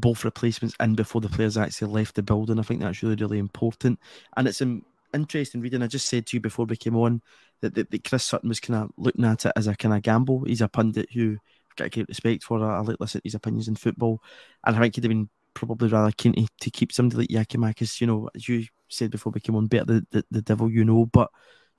both 0.00 0.24
replacements 0.24 0.74
in 0.80 0.94
before 0.94 1.20
the 1.20 1.28
players 1.28 1.56
actually 1.56 1.92
left 1.92 2.14
the 2.14 2.22
building. 2.22 2.58
I 2.58 2.62
think 2.62 2.80
that's 2.80 3.02
really, 3.02 3.16
really 3.16 3.38
important. 3.38 3.98
And 4.36 4.48
it's 4.48 4.60
an 4.60 4.84
interesting 5.14 5.60
reading. 5.60 5.82
I 5.82 5.86
just 5.86 6.08
said 6.08 6.26
to 6.26 6.36
you 6.36 6.40
before 6.40 6.66
we 6.66 6.76
came 6.76 6.96
on 6.96 7.22
that, 7.60 7.74
that, 7.74 7.90
that 7.90 8.04
Chris 8.04 8.24
Sutton 8.24 8.48
was 8.48 8.60
kind 8.60 8.82
of 8.82 8.90
looking 8.96 9.24
at 9.24 9.44
it 9.44 9.52
as 9.56 9.66
a 9.66 9.74
kind 9.74 9.94
of 9.94 10.02
gamble. 10.02 10.44
He's 10.44 10.60
a 10.60 10.68
pundit 10.68 11.08
who 11.12 11.36
I've 11.70 11.76
got 11.76 11.92
great 11.92 12.08
respect 12.08 12.44
for. 12.44 12.64
I, 12.64 12.78
I 12.78 12.80
like 12.80 12.96
listen 13.00 13.20
to 13.20 13.26
his 13.26 13.34
opinions 13.34 13.68
in 13.68 13.76
football. 13.76 14.22
And 14.64 14.76
I 14.76 14.80
think 14.80 14.94
he'd 14.94 15.04
have 15.04 15.10
been 15.10 15.28
probably 15.54 15.88
rather 15.88 16.12
keen 16.12 16.34
to, 16.34 16.46
to 16.60 16.70
keep 16.70 16.92
somebody 16.92 17.26
like 17.34 17.48
Giakoumakis, 17.48 18.00
you 18.00 18.06
know, 18.06 18.30
as 18.34 18.48
you 18.48 18.64
said 18.88 19.10
before 19.10 19.32
we 19.32 19.40
came 19.40 19.56
on, 19.56 19.66
better 19.66 19.84
the, 19.84 20.06
the, 20.10 20.24
the 20.30 20.42
devil 20.42 20.70
you 20.70 20.84
know. 20.84 21.06
But, 21.06 21.30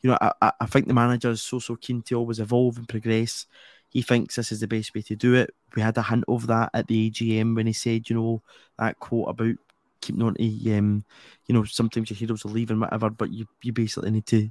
you 0.01 0.09
know, 0.09 0.17
I, 0.21 0.51
I 0.59 0.65
think 0.65 0.87
the 0.87 0.93
manager 0.93 1.31
is 1.31 1.41
so, 1.41 1.59
so 1.59 1.75
keen 1.75 2.01
to 2.03 2.15
always 2.15 2.39
evolve 2.39 2.77
and 2.77 2.87
progress 2.87 3.45
he 3.91 4.01
thinks 4.01 4.35
this 4.35 4.53
is 4.53 4.61
the 4.61 4.67
best 4.67 4.95
way 4.95 5.01
to 5.01 5.15
do 5.17 5.35
it. 5.35 5.53
We 5.75 5.81
had 5.81 5.97
a 5.97 6.01
hint 6.01 6.23
of 6.29 6.47
that 6.47 6.69
at 6.73 6.87
the 6.87 7.11
AGM 7.11 7.55
when 7.55 7.67
he 7.67 7.73
said, 7.73 8.09
you 8.09 8.15
know, 8.15 8.41
that 8.79 8.97
quote 8.99 9.27
about 9.27 9.55
keeping 9.99 10.21
on 10.21 10.35
to, 10.35 10.77
um, 10.77 11.03
you 11.45 11.53
know, 11.53 11.65
sometimes 11.65 12.09
your 12.09 12.17
heroes 12.17 12.45
leave 12.45 12.71
and 12.71 12.79
whatever, 12.79 13.09
but 13.09 13.31
you, 13.31 13.45
you 13.61 13.73
basically 13.73 14.11
need 14.11 14.25
to 14.27 14.49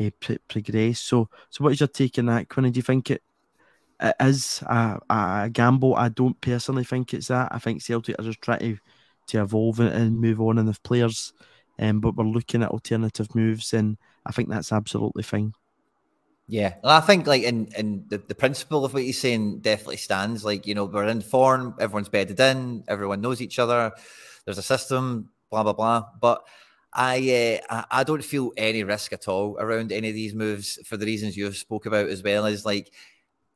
uh, 0.00 0.10
progress. 0.48 0.98
So, 0.98 1.28
so 1.48 1.62
what 1.62 1.74
is 1.74 1.80
your 1.80 1.86
take 1.86 2.18
on 2.18 2.26
that, 2.26 2.48
Quinn? 2.48 2.72
Do 2.72 2.76
you 2.76 2.82
think 2.82 3.12
it, 3.12 3.22
it 4.00 4.16
is 4.18 4.62
a, 4.66 4.98
a, 5.08 5.50
gamble? 5.52 5.94
I 5.94 6.08
don't 6.08 6.40
personally 6.40 6.84
think 6.84 7.14
it's 7.14 7.28
that. 7.28 7.50
I 7.52 7.60
think 7.60 7.82
Celtic 7.82 8.18
are 8.18 8.24
just 8.24 8.42
trying 8.42 8.58
to, 8.58 8.78
to 9.28 9.42
evolve 9.42 9.78
and 9.78 10.20
move 10.20 10.40
on, 10.40 10.58
and 10.58 10.68
if 10.68 10.82
players, 10.82 11.32
um, 11.78 12.00
but 12.00 12.16
we're 12.16 12.24
looking 12.24 12.64
at 12.64 12.70
alternative 12.70 13.32
moves, 13.36 13.72
and 13.74 13.96
I 14.26 14.32
think 14.32 14.48
that's 14.48 14.72
absolutely 14.72 15.22
fine. 15.22 15.54
Yeah, 16.48 16.74
I 16.84 17.00
think 17.00 17.26
like 17.26 17.42
in 17.44 17.68
in 17.76 18.04
the, 18.08 18.18
the 18.18 18.34
principle 18.34 18.84
of 18.84 18.92
what 18.92 19.04
he's 19.04 19.20
saying 19.20 19.60
definitely 19.60 19.96
stands. 19.96 20.44
Like 20.44 20.66
you 20.66 20.74
know, 20.74 20.84
we're 20.84 21.06
in 21.06 21.20
form, 21.20 21.74
everyone's 21.80 22.08
bedded 22.08 22.38
in, 22.40 22.84
everyone 22.88 23.20
knows 23.20 23.40
each 23.40 23.58
other. 23.58 23.92
There's 24.44 24.58
a 24.58 24.62
system, 24.62 25.30
blah 25.50 25.62
blah 25.62 25.72
blah. 25.72 26.04
But 26.20 26.42
I 26.92 27.60
uh, 27.70 27.84
I 27.90 28.04
don't 28.04 28.24
feel 28.24 28.52
any 28.56 28.82
risk 28.84 29.12
at 29.12 29.28
all 29.28 29.56
around 29.58 29.92
any 29.92 30.08
of 30.08 30.14
these 30.14 30.34
moves 30.34 30.78
for 30.84 30.96
the 30.96 31.06
reasons 31.06 31.36
you 31.36 31.50
spoke 31.52 31.86
about 31.86 32.08
as 32.08 32.22
well 32.22 32.44
as 32.46 32.66
like 32.66 32.92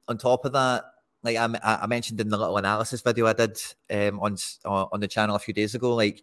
on 0.08 0.18
top 0.18 0.44
of 0.44 0.52
that. 0.52 0.84
Like 1.22 1.36
I, 1.36 1.48
I 1.82 1.86
mentioned 1.86 2.20
in 2.20 2.28
the 2.28 2.36
little 2.38 2.56
analysis 2.56 3.00
video 3.00 3.26
I 3.26 3.32
did 3.32 3.60
um, 3.90 4.20
on 4.20 4.36
on 4.64 5.00
the 5.00 5.08
channel 5.08 5.34
a 5.36 5.40
few 5.40 5.54
days 5.54 5.74
ago, 5.74 5.94
like 5.94 6.22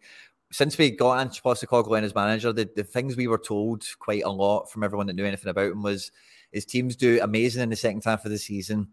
since 0.51 0.77
we 0.77 0.91
got 0.91 1.19
Ange 1.19 1.41
in 1.43 2.03
as 2.03 2.15
manager, 2.15 2.53
the, 2.53 2.69
the 2.75 2.83
things 2.83 3.17
we 3.17 3.27
were 3.27 3.39
told 3.39 3.83
quite 3.99 4.23
a 4.23 4.29
lot 4.29 4.71
from 4.71 4.83
everyone 4.83 5.07
that 5.07 5.15
knew 5.15 5.25
anything 5.25 5.49
about 5.49 5.71
him 5.71 5.81
was 5.81 6.11
his 6.53 6.65
teams 6.65 6.95
do 6.95 7.19
amazing 7.21 7.63
in 7.63 7.69
the 7.69 7.75
second 7.75 8.03
half 8.05 8.23
of 8.23 8.31
the 8.31 8.37
season, 8.37 8.87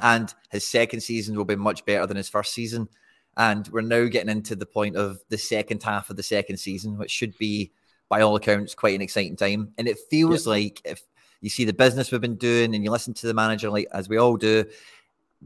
and 0.00 0.32
his 0.50 0.66
second 0.66 1.00
season 1.00 1.36
will 1.36 1.44
be 1.44 1.56
much 1.56 1.84
better 1.84 2.06
than 2.06 2.16
his 2.16 2.28
first 2.28 2.54
season. 2.54 2.88
And 3.36 3.66
we're 3.68 3.80
now 3.80 4.06
getting 4.08 4.28
into 4.28 4.54
the 4.54 4.66
point 4.66 4.96
of 4.96 5.18
the 5.30 5.38
second 5.38 5.82
half 5.82 6.10
of 6.10 6.16
the 6.16 6.22
second 6.22 6.58
season, 6.58 6.98
which 6.98 7.10
should 7.10 7.36
be, 7.38 7.72
by 8.08 8.20
all 8.20 8.36
accounts, 8.36 8.74
quite 8.74 8.94
an 8.94 9.00
exciting 9.00 9.36
time. 9.36 9.72
And 9.78 9.88
it 9.88 9.98
feels 10.10 10.46
like 10.46 10.82
if 10.84 11.02
you 11.40 11.48
see 11.48 11.64
the 11.64 11.72
business 11.72 12.12
we've 12.12 12.20
been 12.20 12.36
doing 12.36 12.74
and 12.74 12.84
you 12.84 12.90
listen 12.90 13.14
to 13.14 13.26
the 13.26 13.34
manager, 13.34 13.70
like 13.70 13.88
as 13.92 14.08
we 14.08 14.18
all 14.18 14.36
do, 14.36 14.66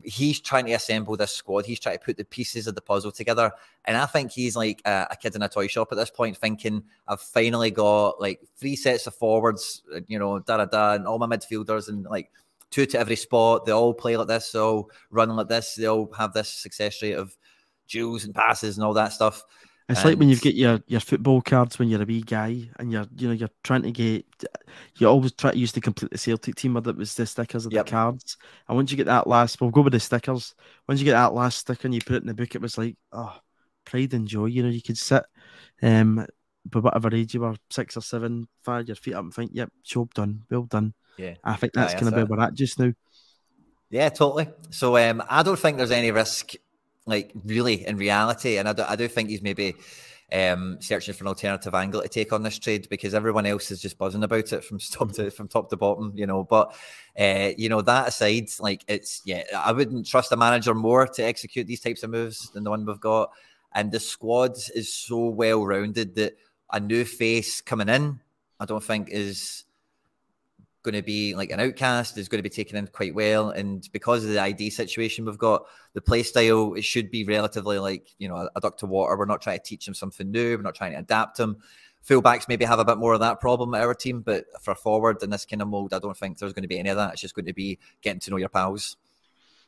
he's 0.03 0.41
trying 0.41 0.67
to 0.67 0.73
assemble 0.73 1.17
this 1.17 1.33
squad. 1.33 1.67
He's 1.67 1.81
trying 1.81 1.99
to 1.99 2.05
put 2.05 2.17
the 2.17 2.25
pieces 2.25 2.67
of 2.67 2.75
the 2.75 2.81
puzzle 2.81 3.13
together. 3.13 3.53
And 3.85 3.97
I 3.97 4.07
think 4.07 4.33
he's 4.33 4.57
like 4.57 4.81
a, 4.85 5.09
a, 5.11 5.17
kid 5.17 5.35
in 5.35 5.43
a 5.43 5.49
toy 5.49 5.67
shop 5.67 5.89
at 5.93 5.99
this 5.99 6.11
point, 6.11 6.37
thinking, 6.37 6.83
I've 7.09 7.21
finally 7.21 7.71
got 7.71 8.21
like 8.21 8.41
three 8.57 8.77
sets 8.77 9.07
of 9.07 9.15
forwards, 9.15 9.83
uh, 9.95 10.01
you 10.07 10.19
know, 10.19 10.39
da 10.39 10.59
da 10.59 10.65
da, 10.67 10.95
and 10.95 11.07
all 11.07 11.19
my 11.19 11.27
midfielders, 11.27 11.89
and 11.89 12.05
like 12.05 12.31
two 12.71 12.87
to 12.87 12.99
every 12.99 13.17
spot. 13.17 13.65
They 13.65 13.73
all 13.73 13.95
play 13.95 14.17
like 14.17 14.29
this, 14.29 14.53
they 14.53 14.59
all 14.59 14.91
run 15.11 15.35
like 15.35 15.49
this, 15.49 15.75
they 15.75 15.87
all 15.87 16.13
have 16.17 16.33
this 16.33 16.49
success 16.49 17.03
rate 17.03 17.13
of 17.13 17.37
duels 17.89 18.25
and 18.25 18.35
passes 18.35 18.77
and 18.77 18.85
all 18.85 18.95
that 18.95 19.13
stuff. 19.13 19.45
It's 19.89 20.01
and... 20.01 20.11
like 20.11 20.19
when 20.19 20.29
you 20.29 20.37
get 20.37 20.55
your, 20.55 20.81
your 20.87 21.01
football 21.01 21.41
cards 21.41 21.79
when 21.79 21.89
you're 21.89 22.03
a 22.03 22.07
wee 22.07 22.23
guy 22.23 22.69
and 22.79 22.91
you're 22.91 23.07
you 23.17 23.29
know 23.29 23.35
you're 23.35 23.51
trying 23.63 23.83
to 23.83 23.93
get 23.93 24.25
you 24.97 25.09
always 25.09 25.33
try 25.33 25.53
to 25.53 25.59
use 25.59 25.73
to 25.73 25.81
complete 25.81 26.11
the 26.11 26.19
Celtic 26.19 26.57
team 26.57 26.75
where 26.75 26.83
it 26.89 26.97
was 26.97 27.15
the 27.15 27.27
stickers 27.27 27.67
of 27.67 27.73
yep. 27.73 27.87
the 27.87 27.93
cards. 27.93 28.37
And 28.69 28.77
once 28.77 28.91
you 28.91 28.97
get 28.97 29.07
that 29.07 29.27
last 29.27 29.61
we'll 29.61 29.71
go 29.71 29.83
with 29.83 29.93
the 29.93 30.01
stickers. 30.01 30.55
Once 30.89 31.01
you 31.01 31.05
get 31.05 31.13
that 31.13 31.35
last 31.35 31.59
sticker 31.59 31.87
and 31.87 31.95
you 31.95 32.01
put 32.05 32.17
it 32.17 32.23
in 32.23 32.27
the 32.27 32.35
book, 32.35 32.55
it 32.55 32.61
was 32.61 32.79
like, 32.79 32.97
oh, 33.13 33.37
pride 33.85 34.15
and 34.15 34.27
joy. 34.27 34.47
You 34.47 34.65
know, 34.65 34.69
you 34.69 34.83
could 34.83 34.99
sit 34.99 35.25
um 35.83 36.27
but 36.69 36.83
whatever 36.83 37.15
age 37.15 37.35
you 37.35 37.41
were, 37.41 37.55
six 37.71 37.97
or 37.97 38.01
seven, 38.01 38.49
fire 38.65 38.81
your 38.81 38.97
feet 38.97 39.15
up 39.15 39.23
and 39.23 39.33
think, 39.33 39.53
Yep, 39.55 39.71
job 39.85 40.13
done, 40.15 40.43
well 40.51 40.63
done. 40.63 40.95
Yeah. 41.17 41.35
I 41.45 41.55
think 41.55 41.75
that's 41.75 41.93
yeah, 41.93 42.01
kind 42.01 42.09
of 42.09 42.15
where 42.15 42.27
we're 42.27 42.45
at 42.45 42.55
just 42.55 42.81
now. 42.81 42.93
Yeah, 43.89 44.09
totally. 44.09 44.49
So 44.71 44.97
um 44.97 45.23
I 45.31 45.45
don't 45.45 45.59
think 45.59 45.77
there's 45.77 45.93
any 45.93 46.11
risk 46.11 46.55
like 47.07 47.33
really 47.45 47.87
in 47.87 47.97
reality. 47.97 48.59
And 48.59 48.69
I 48.69 48.73
do, 48.73 48.85
I 48.87 48.97
do 48.97 49.09
think 49.09 49.31
he's 49.31 49.43
maybe 49.43 49.75
um, 50.33 50.79
searching 50.81 51.15
for 51.15 51.25
an 51.25 51.29
alternative 51.29 51.75
angle 51.75 52.03
to 52.03 52.09
take 52.09 52.33
on 52.33 52.43
this 52.43 52.59
trade 52.59 52.89
because 52.91 53.15
everyone 53.15 53.47
else 53.47 53.71
is 53.71 53.81
just 53.81 53.97
buzzing 53.97 54.25
about 54.25 54.53
it 54.53 54.65
from 54.65 54.79
top 54.93 55.13
to 55.13 55.31
from 55.31 55.49
top 55.49 55.71
to 55.71 55.77
bottom, 55.77 56.13
you 56.17 56.27
know. 56.27 56.45
But 56.45 56.75
uh, 57.19 57.51
you 57.57 57.69
know 57.69 57.83
that 57.83 58.09
aside, 58.09 58.49
like 58.61 58.85
it's 58.89 59.23
yeah, 59.25 59.45
I 59.57 59.73
wouldn't 59.73 60.07
trust 60.07 60.33
a 60.33 60.37
manager 60.37 60.75
more 60.75 61.07
to 61.07 61.23
execute 61.23 61.67
these 61.67 61.81
types 61.81 62.03
of 62.03 62.11
moves 62.11 62.51
than 62.51 62.65
the 62.65 62.71
one 62.71 62.85
we've 62.85 63.01
got. 63.01 63.31
And 63.73 63.93
the 63.93 64.01
squad 64.01 64.57
is 64.75 64.93
so 64.93 65.29
well 65.29 65.65
rounded 65.65 66.15
that 66.15 66.37
a 66.73 66.81
new 66.81 67.05
face 67.05 67.61
coming 67.61 67.89
in, 67.89 68.21
I 68.59 68.65
don't 68.65 68.83
think 68.83 69.11
is 69.11 69.66
going 70.87 70.95
to 70.95 71.03
be 71.03 71.35
like 71.35 71.51
an 71.51 71.61
outcast 71.61 72.17
is 72.17 72.29
going 72.29 72.39
to 72.39 72.49
be 72.49 72.49
taken 72.49 72.77
in 72.77 72.87
quite 72.87 73.15
well. 73.15 73.51
And 73.51 73.87
because 73.93 74.25
of 74.25 74.31
the 74.31 74.39
ID 74.39 74.71
situation 74.71 75.27
we've 75.27 75.37
got, 75.37 75.67
the 75.93 76.01
play 76.01 76.23
style, 76.23 76.75
it 76.75 76.85
should 76.85 77.11
be 77.11 77.25
relatively 77.25 77.79
like, 77.79 78.15
you 78.19 78.29
know, 78.29 78.49
a, 78.55 78.61
duck 78.61 78.79
to 78.79 78.87
water. 78.87 79.17
We're 79.17 79.27
not 79.27 79.43
trying 79.43 79.59
to 79.59 79.65
teach 79.65 79.87
him 79.87 79.95
something 79.95 80.31
new. 80.31 80.57
We're 80.57 80.63
not 80.63 80.77
trying 80.77 80.93
to 80.93 81.01
adapt 81.01 81.39
him. 81.39 81.57
Fullbacks 82.09 82.49
maybe 82.49 82.65
have 82.65 82.79
a 82.79 82.85
bit 82.85 82.99
more 82.99 83.15
of 83.15 83.21
that 83.21 83.41
problem 83.41 83.75
at 83.75 83.83
our 83.83 83.93
team, 83.93 84.21
but 84.21 84.45
for 84.63 84.77
forward 84.77 85.23
in 85.25 85.31
this 85.31 85.45
kind 85.45 85.61
of 85.61 85.69
mold, 85.69 85.93
I 85.93 85.99
don't 85.99 86.17
think 86.17 86.39
there's 86.39 86.53
going 86.53 86.63
to 86.63 86.69
be 86.69 86.79
any 86.79 86.89
of 86.89 86.97
that. 86.97 87.15
It's 87.15 87.21
just 87.21 87.35
going 87.35 87.47
to 87.47 87.53
be 87.53 87.81
getting 88.01 88.21
to 88.21 88.31
know 88.31 88.37
your 88.37 88.49
pals. 88.49 88.97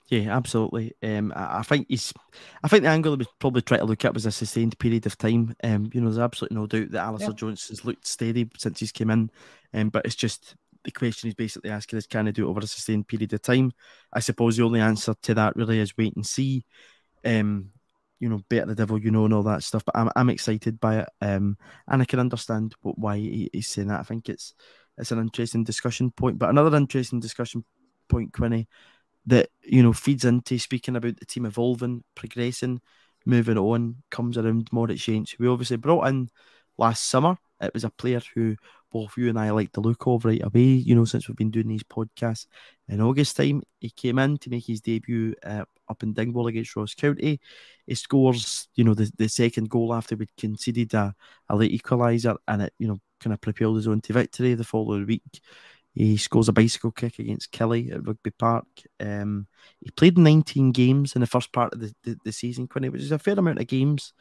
Yeah, 0.06 0.34
absolutely. 0.34 0.94
Um, 1.02 1.32
I, 1.36 1.58
I, 1.58 1.62
think 1.62 1.86
he's. 1.88 2.14
I 2.62 2.68
think 2.68 2.84
the 2.84 2.88
angle 2.88 3.12
he 3.12 3.18
was 3.18 3.26
probably 3.40 3.60
trying 3.60 3.80
to 3.80 3.86
look 3.86 4.04
at 4.04 4.14
was 4.14 4.24
a 4.24 4.32
sustained 4.32 4.78
period 4.78 5.04
of 5.04 5.18
time. 5.18 5.54
Um, 5.62 5.90
you 5.92 6.00
know, 6.00 6.08
there's 6.08 6.18
absolutely 6.18 6.56
no 6.56 6.66
doubt 6.66 6.92
that 6.92 7.04
Alistair 7.04 7.30
yeah. 7.30 7.34
Jones 7.34 7.68
has 7.68 7.84
looked 7.84 8.06
steady 8.06 8.48
since 8.56 8.80
he's 8.80 8.92
came 8.92 9.10
in. 9.10 9.30
Um, 9.74 9.90
but 9.90 10.06
it's 10.06 10.14
just 10.14 10.54
the 10.88 10.98
question 10.98 11.28
he's 11.28 11.34
basically 11.34 11.68
asking 11.68 11.98
is 11.98 12.06
can 12.06 12.24
he 12.24 12.32
do 12.32 12.46
it 12.46 12.50
over 12.50 12.60
a 12.60 12.66
sustained 12.66 13.06
period 13.06 13.30
of 13.34 13.42
time? 13.42 13.72
I 14.10 14.20
suppose 14.20 14.56
the 14.56 14.64
only 14.64 14.80
answer 14.80 15.14
to 15.22 15.34
that 15.34 15.54
really 15.54 15.80
is 15.80 15.96
wait 15.98 16.16
and 16.16 16.24
see. 16.24 16.64
Um, 17.24 17.72
you 18.20 18.28
know, 18.30 18.40
better 18.48 18.66
the 18.66 18.74
devil 18.74 18.98
you 18.98 19.10
know 19.10 19.26
and 19.26 19.34
all 19.34 19.42
that 19.42 19.62
stuff. 19.62 19.84
But 19.84 19.96
I'm 19.96 20.10
I'm 20.16 20.30
excited 20.30 20.80
by 20.80 21.00
it. 21.00 21.08
Um, 21.20 21.58
and 21.86 22.00
I 22.00 22.06
can 22.06 22.20
understand 22.20 22.74
what, 22.80 22.98
why 22.98 23.18
he, 23.18 23.50
he's 23.52 23.68
saying 23.68 23.88
that. 23.88 24.00
I 24.00 24.02
think 24.02 24.30
it's 24.30 24.54
it's 24.96 25.12
an 25.12 25.18
interesting 25.18 25.62
discussion 25.62 26.10
point. 26.10 26.38
But 26.38 26.48
another 26.48 26.74
interesting 26.74 27.20
discussion 27.20 27.64
point, 28.08 28.32
Quinny, 28.32 28.66
that 29.26 29.50
you 29.62 29.82
know 29.82 29.92
feeds 29.92 30.24
into 30.24 30.58
speaking 30.58 30.96
about 30.96 31.18
the 31.18 31.26
team 31.26 31.44
evolving, 31.44 32.02
progressing, 32.14 32.80
moving 33.26 33.58
on, 33.58 33.96
comes 34.10 34.38
around 34.38 34.70
Moritz 34.72 35.02
Jenz. 35.02 35.38
We 35.38 35.48
obviously 35.48 35.76
brought 35.76 36.08
in 36.08 36.30
last 36.78 37.04
summer. 37.04 37.36
It 37.60 37.74
was 37.74 37.84
a 37.84 37.90
player 37.90 38.22
who 38.34 38.56
both 38.90 39.16
you 39.16 39.28
and 39.28 39.38
I 39.38 39.50
like 39.50 39.72
the 39.72 39.80
look 39.80 40.06
of 40.06 40.24
right 40.24 40.42
away, 40.42 40.62
you 40.62 40.94
know, 40.94 41.04
since 41.04 41.28
we've 41.28 41.36
been 41.36 41.50
doing 41.50 41.68
these 41.68 41.82
podcasts. 41.82 42.46
In 42.88 43.00
August 43.00 43.36
time, 43.36 43.62
he 43.80 43.90
came 43.90 44.18
in 44.18 44.38
to 44.38 44.50
make 44.50 44.66
his 44.66 44.80
debut 44.80 45.34
uh, 45.44 45.64
up 45.88 46.02
in 46.02 46.14
Dingwall 46.14 46.46
against 46.46 46.74
Ross 46.76 46.94
County. 46.94 47.40
He 47.86 47.94
scores, 47.94 48.68
you 48.74 48.84
know, 48.84 48.94
the, 48.94 49.10
the 49.16 49.28
second 49.28 49.68
goal 49.70 49.94
after 49.94 50.16
we'd 50.16 50.36
conceded 50.36 50.94
a, 50.94 51.14
a 51.48 51.56
late 51.56 51.82
equaliser 51.82 52.36
and 52.46 52.62
it, 52.62 52.72
you 52.78 52.88
know, 52.88 52.98
kind 53.20 53.34
of 53.34 53.40
propelled 53.40 53.76
his 53.76 53.88
own 53.88 54.00
to 54.02 54.12
victory 54.12 54.54
the 54.54 54.64
following 54.64 55.06
week. 55.06 55.40
He 55.94 56.16
scores 56.16 56.48
a 56.48 56.52
bicycle 56.52 56.92
kick 56.92 57.18
against 57.18 57.50
Killie 57.50 57.92
at 57.92 58.06
Rugby 58.06 58.30
Park. 58.30 58.66
Um, 59.00 59.48
he 59.80 59.90
played 59.90 60.16
19 60.16 60.70
games 60.70 61.14
in 61.14 61.20
the 61.20 61.26
first 61.26 61.52
part 61.52 61.74
of 61.74 61.80
the, 61.80 61.92
the, 62.04 62.16
the 62.24 62.32
season, 62.32 62.68
Quinny, 62.68 62.88
which 62.88 63.02
is 63.02 63.10
a 63.10 63.18
fair 63.18 63.34
amount 63.34 63.58
of 63.58 63.66
games. 63.66 64.12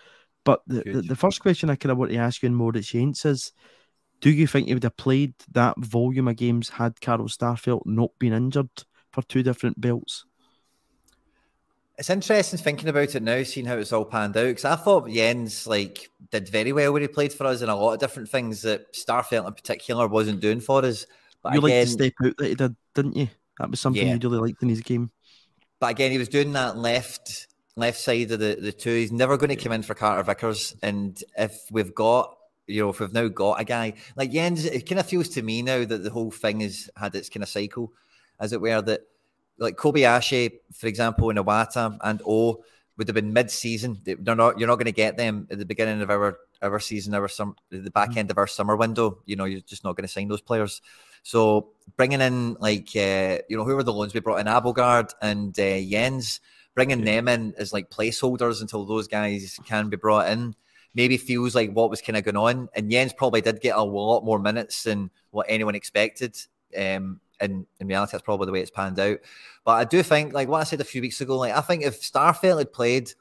But 0.43 0.62
the, 0.65 0.82
the, 0.86 1.01
the, 1.01 1.15
first 1.15 1.41
question 1.41 1.69
I 1.69 1.75
kind 1.75 1.91
of 1.91 1.97
want 1.97 2.12
to 2.12 2.17
ask 2.17 2.41
you 2.41 2.47
in 2.47 2.56
more 2.56 2.71
Moritz 2.71 2.93
Jenz 2.93 3.25
is 3.25 3.51
do 4.21 4.30
you 4.30 4.47
think 4.47 4.67
he 4.67 4.73
would 4.73 4.84
have 4.84 4.97
played 4.97 5.34
that 5.51 5.77
volume 5.77 6.27
of 6.27 6.36
games 6.36 6.69
had 6.69 6.99
Carl 7.01 7.27
Starfelt 7.27 7.86
not 7.86 8.12
been 8.19 8.34
injured 8.34 8.69
for 9.12 9.21
two 9.23 9.43
different 9.43 9.80
belts? 9.80 10.25
It's 11.97 12.10
interesting 12.10 12.60
thinking 12.60 12.89
about 12.89 13.15
it 13.15 13.23
now, 13.23 13.41
seeing 13.41 13.65
how 13.65 13.77
it's 13.77 13.91
all 13.91 14.06
panned 14.06 14.38
out. 14.38 14.45
Because 14.45 14.65
I 14.65 14.75
thought 14.75 15.10
Jenz 15.10 15.65
like 15.65 16.10
did 16.32 16.49
very 16.49 16.71
well 16.71 16.93
when 16.93 17.01
he 17.01 17.08
played 17.08 17.34
for 17.34 17.47
us, 17.47 17.62
and 17.62 17.71
a 17.71 17.75
lot 17.75 17.93
of 17.93 17.99
different 17.99 18.30
things 18.30 18.62
that 18.62 18.93
Starfelt 18.93 19.47
in 19.47 19.53
particular 19.53 20.08
wasn't 20.08 20.39
doing 20.39 20.60
for 20.60 20.86
us. 20.86 21.08
But 21.41 21.53
you 21.53 21.60
again, 21.60 21.77
liked 21.77 21.86
the 21.86 21.91
step 21.91 22.13
out 22.23 22.38
that 22.38 22.47
he 22.47 22.56
did, 22.56 22.75
didn't 22.93 23.15
you? 23.15 23.30
That 23.60 23.71
was 23.71 23.80
something 23.80 24.06
yeah. 24.06 24.13
you 24.13 24.19
really 24.30 24.49
liked 24.49 24.62
in 24.62 24.69
his 24.69 24.82
game. 24.82 25.10
But 25.80 25.91
again, 25.91 26.12
he 26.12 26.19
was 26.19 26.30
doing 26.30 26.53
that 26.53 26.77
left 26.77 27.47
left 27.75 27.99
side 27.99 28.32
of 28.32 28.39
the, 28.39 28.58
the 28.60 28.71
two. 28.71 28.93
He's 28.93 29.12
never 29.12 29.38
going 29.38 29.49
to 29.49 29.56
come 29.56 29.71
in 29.71 29.84
for 29.84 29.93
Carter 29.93 30.23
Vickers. 30.23 30.75
And 30.82 31.21
if 31.38 31.62
we've 31.71 31.93
got 31.95 32.37
you 32.67 32.84
know, 32.84 32.89
if 32.89 32.99
we've 32.99 33.13
now 33.13 33.27
got 33.30 33.62
a 33.62 33.63
guy 33.63 33.93
like 34.15 34.32
Jenz, 34.32 34.65
it 34.65 34.88
kind 34.88 34.99
of 34.99 35.08
feels 35.08 35.30
to 35.30 35.41
me 35.41 35.62
now 35.62 35.86
that 35.86 36.03
the 36.03 36.10
whole 36.10 36.32
thing 36.32 36.60
has 36.60 36.89
had 36.95 37.15
its 37.15 37.30
kind 37.30 37.43
of 37.43 37.49
cycle, 37.49 37.93
as 38.39 38.53
it 38.53 38.62
were, 38.62 38.82
that 38.82 39.01
like 39.58 39.77
Kobayashi, 39.77 40.60
for 40.73 40.88
example, 40.88 41.30
in 41.30 41.38
Iwata 41.38 41.97
and 42.01 42.21
O 42.27 42.63
would 42.97 43.08
have 43.08 43.15
been 43.15 43.34
mid-season. 43.34 43.99
They're 44.03 44.36
not. 44.36 44.60
You're 44.60 44.67
not 44.67 44.75
going 44.75 44.86
to 44.86 44.91
get 44.91 45.17
them 45.17 45.47
at 45.49 45.60
the 45.60 45.65
beginning 45.65 46.01
of 46.01 46.10
our 46.10 46.38
our 46.62 46.80
season, 46.80 47.13
our 47.13 47.27
some 47.27 47.56
the 47.69 47.91
back 47.91 48.10
mm-hmm. 48.10 48.19
end 48.19 48.32
of 48.32 48.38
our 48.38 48.47
summer 48.47 48.75
window. 48.75 49.19
You 49.25 49.36
know, 49.36 49.45
you're 49.45 49.62
just 49.62 49.84
not 49.84 49.95
going 49.95 50.08
to 50.08 50.12
sign 50.12 50.27
those 50.27 50.41
players. 50.41 50.82
So 51.23 51.69
bringing 51.95 52.21
in 52.21 52.56
like 52.56 52.89
uh, 52.95 53.39
you 53.47 53.58
know 53.58 53.63
who 53.63 53.75
were 53.75 53.84
the 53.84 53.93
loans 53.93 54.13
we 54.13 54.19
brought 54.19 54.39
in 54.39 54.47
Abildgaard 54.47 55.13
and 55.21 55.58
uh, 55.58 55.62
Jenz, 55.62 56.39
bringing 56.75 56.99
yeah. 56.99 57.06
them 57.15 57.27
in 57.27 57.53
as 57.58 57.71
like 57.71 57.89
placeholders 57.89 58.62
until 58.62 58.86
those 58.86 59.08
guys 59.08 59.60
can 59.65 59.89
be 59.89 59.97
brought 59.97 60.30
in 60.30 60.56
maybe 60.97 61.15
feels 61.15 61.53
like 61.53 61.71
what 61.71 61.91
was 61.91 62.01
kind 62.01 62.17
of 62.17 62.23
going 62.23 62.36
on. 62.36 62.69
And 62.73 62.91
Jenz 62.91 63.15
probably 63.15 63.39
did 63.39 63.62
get 63.62 63.77
a 63.77 63.83
lot 63.83 64.25
more 64.25 64.39
minutes 64.39 64.81
than 64.81 65.12
what 65.29 65.45
anyone 65.47 65.75
expected. 65.75 66.36
Um, 66.75 67.21
and 67.39 67.67
in 67.79 67.88
reality, 67.88 68.13
that's 68.13 68.23
probably 68.23 68.47
the 68.47 68.51
way 68.51 68.62
it's 68.62 68.71
panned 68.71 68.99
out. 68.99 69.19
But 69.63 69.73
I 69.73 69.83
do 69.83 70.01
think, 70.01 70.33
like 70.33 70.47
what 70.47 70.60
I 70.60 70.63
said 70.63 70.81
a 70.81 70.83
few 70.86 71.03
weeks 71.03 71.21
ago, 71.21 71.38
like 71.38 71.53
I 71.55 71.62
think 71.62 71.83
if 71.83 72.01
Starfelt 72.01 72.57
had 72.57 72.73
played, 72.73 73.12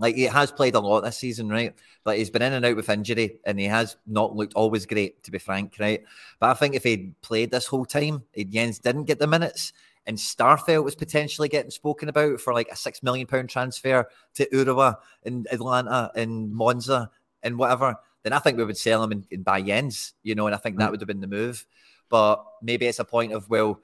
like 0.00 0.16
he 0.16 0.24
has 0.24 0.50
played 0.50 0.74
a 0.74 0.80
lot 0.80 1.02
this 1.02 1.18
season, 1.18 1.48
right? 1.48 1.72
But 2.02 2.18
he's 2.18 2.30
been 2.30 2.42
in 2.42 2.52
and 2.52 2.66
out 2.66 2.74
with 2.74 2.88
injury, 2.88 3.38
and 3.46 3.60
he 3.60 3.66
has 3.66 3.96
not 4.04 4.34
looked 4.34 4.54
always 4.54 4.84
great, 4.84 5.22
to 5.22 5.30
be 5.30 5.38
frank, 5.38 5.76
right? 5.78 6.02
But 6.40 6.50
I 6.50 6.54
think 6.54 6.74
if 6.74 6.82
he'd 6.82 7.20
played 7.22 7.52
this 7.52 7.66
whole 7.66 7.86
time, 7.86 8.24
Jenz 8.36 8.80
didn't 8.80 9.04
get 9.04 9.20
the 9.20 9.28
minutes, 9.28 9.72
and 10.08 10.16
Starfelt 10.16 10.82
was 10.82 10.94
potentially 10.94 11.50
getting 11.50 11.70
spoken 11.70 12.08
about 12.08 12.40
for 12.40 12.54
like 12.54 12.68
a 12.72 12.76
six 12.76 13.02
million 13.02 13.26
pound 13.26 13.50
transfer 13.50 14.08
to 14.34 14.48
Urawa 14.50 14.96
in 15.24 15.44
Atlanta 15.52 16.10
and 16.14 16.50
Monza 16.50 17.10
and 17.42 17.58
whatever, 17.58 17.94
then 18.22 18.32
I 18.32 18.38
think 18.38 18.56
we 18.56 18.64
would 18.64 18.78
sell 18.78 19.04
him 19.04 19.12
and, 19.12 19.26
and 19.30 19.44
buy 19.44 19.60
Jenz, 19.60 20.14
you 20.22 20.34
know, 20.34 20.46
and 20.46 20.54
I 20.54 20.58
think 20.58 20.76
mm. 20.76 20.78
that 20.78 20.90
would 20.90 21.02
have 21.02 21.06
been 21.06 21.20
the 21.20 21.26
move. 21.26 21.66
But 22.08 22.42
maybe 22.62 22.86
it's 22.86 22.98
a 22.98 23.04
point 23.04 23.34
of 23.34 23.50
well, 23.50 23.80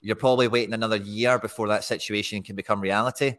you're 0.00 0.16
probably 0.16 0.48
waiting 0.48 0.74
another 0.74 0.96
year 0.96 1.38
before 1.38 1.68
that 1.68 1.84
situation 1.84 2.42
can 2.42 2.56
become 2.56 2.80
reality. 2.80 3.36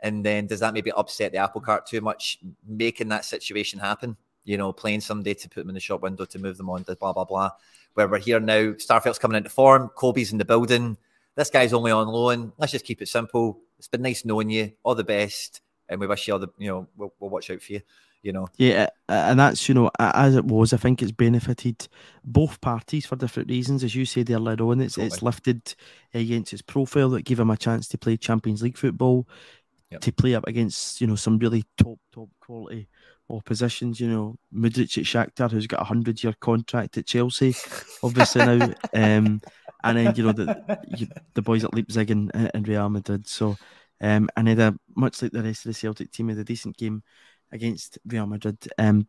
And 0.00 0.22
then 0.22 0.46
does 0.46 0.60
that 0.60 0.74
maybe 0.74 0.92
upset 0.92 1.32
the 1.32 1.38
apple 1.38 1.62
cart 1.62 1.86
too 1.86 2.02
much, 2.02 2.38
making 2.66 3.08
that 3.08 3.24
situation 3.24 3.80
happen? 3.80 4.14
You 4.44 4.58
know, 4.58 4.74
playing 4.74 5.00
someday 5.00 5.32
to 5.32 5.48
put 5.48 5.62
them 5.62 5.70
in 5.70 5.74
the 5.74 5.80
shop 5.80 6.02
window 6.02 6.26
to 6.26 6.38
move 6.38 6.58
them 6.58 6.68
on 6.68 6.84
to 6.84 6.96
blah 6.96 7.14
blah 7.14 7.24
blah. 7.24 7.52
Where 7.94 8.08
we're 8.08 8.18
here 8.18 8.40
now, 8.40 8.74
Starfelt's 8.74 9.18
coming 9.18 9.38
into 9.38 9.48
form, 9.48 9.88
Kobe's 9.96 10.32
in 10.32 10.38
the 10.38 10.44
building 10.44 10.98
this 11.38 11.50
guy's 11.50 11.72
only 11.72 11.92
on 11.92 12.08
loan. 12.08 12.52
Let's 12.58 12.72
just 12.72 12.84
keep 12.84 13.00
it 13.00 13.06
simple. 13.06 13.60
It's 13.78 13.86
been 13.86 14.02
nice 14.02 14.24
knowing 14.24 14.50
you. 14.50 14.72
All 14.82 14.96
the 14.96 15.04
best, 15.04 15.60
and 15.88 16.00
we 16.00 16.08
wish 16.08 16.26
you 16.26 16.34
all 16.34 16.40
the 16.40 16.48
you 16.58 16.68
know 16.68 16.88
we'll, 16.96 17.14
we'll 17.20 17.30
watch 17.30 17.48
out 17.48 17.62
for 17.62 17.74
you. 17.74 17.80
You 18.22 18.32
know. 18.32 18.48
Yeah, 18.56 18.88
and 19.08 19.38
that's 19.38 19.68
you 19.68 19.74
know 19.76 19.88
as 20.00 20.34
it 20.34 20.44
was. 20.44 20.72
I 20.72 20.78
think 20.78 21.00
it's 21.00 21.12
benefited 21.12 21.86
both 22.24 22.60
parties 22.60 23.06
for 23.06 23.14
different 23.14 23.48
reasons. 23.48 23.84
As 23.84 23.94
you 23.94 24.04
said 24.04 24.28
earlier 24.30 24.60
on, 24.60 24.80
it's 24.80 24.98
it's 24.98 25.22
lifted 25.22 25.76
against 26.12 26.50
his 26.50 26.60
profile 26.60 27.10
that 27.10 27.24
gave 27.24 27.38
him 27.38 27.50
a 27.50 27.56
chance 27.56 27.86
to 27.88 27.98
play 27.98 28.16
Champions 28.16 28.60
League 28.60 28.76
football, 28.76 29.28
yep. 29.92 30.00
to 30.00 30.10
play 30.10 30.34
up 30.34 30.48
against 30.48 31.00
you 31.00 31.06
know 31.06 31.14
some 31.14 31.38
really 31.38 31.64
top 31.76 32.00
top 32.12 32.30
quality 32.40 32.88
oppositions. 33.30 34.00
You 34.00 34.08
know, 34.08 34.36
Mudryk 34.52 34.98
at 34.98 35.04
Shakhtar, 35.04 35.52
who's 35.52 35.68
got 35.68 35.82
a 35.82 35.84
hundred 35.84 36.20
year 36.24 36.34
contract 36.40 36.98
at 36.98 37.06
Chelsea, 37.06 37.54
obviously 38.02 38.44
now. 38.44 38.74
Um, 38.92 39.40
and 39.84 39.96
then 39.96 40.14
you 40.14 40.24
know 40.24 40.32
the 40.32 40.80
you, 40.96 41.06
the 41.34 41.42
boys 41.42 41.64
at 41.64 41.74
Leipzig 41.74 42.10
and, 42.10 42.30
and 42.34 42.68
Real 42.68 42.88
Madrid. 42.88 43.26
So, 43.26 43.56
um, 44.00 44.28
and 44.36 44.48
had 44.48 44.58
a 44.58 44.74
much 44.96 45.22
like 45.22 45.32
the 45.32 45.42
rest 45.42 45.64
of 45.64 45.70
the 45.70 45.74
Celtic 45.74 46.10
team, 46.10 46.28
had 46.28 46.38
a 46.38 46.44
decent 46.44 46.76
game 46.76 47.02
against 47.52 47.98
Real 48.06 48.26
Madrid. 48.26 48.58
Um, 48.78 49.06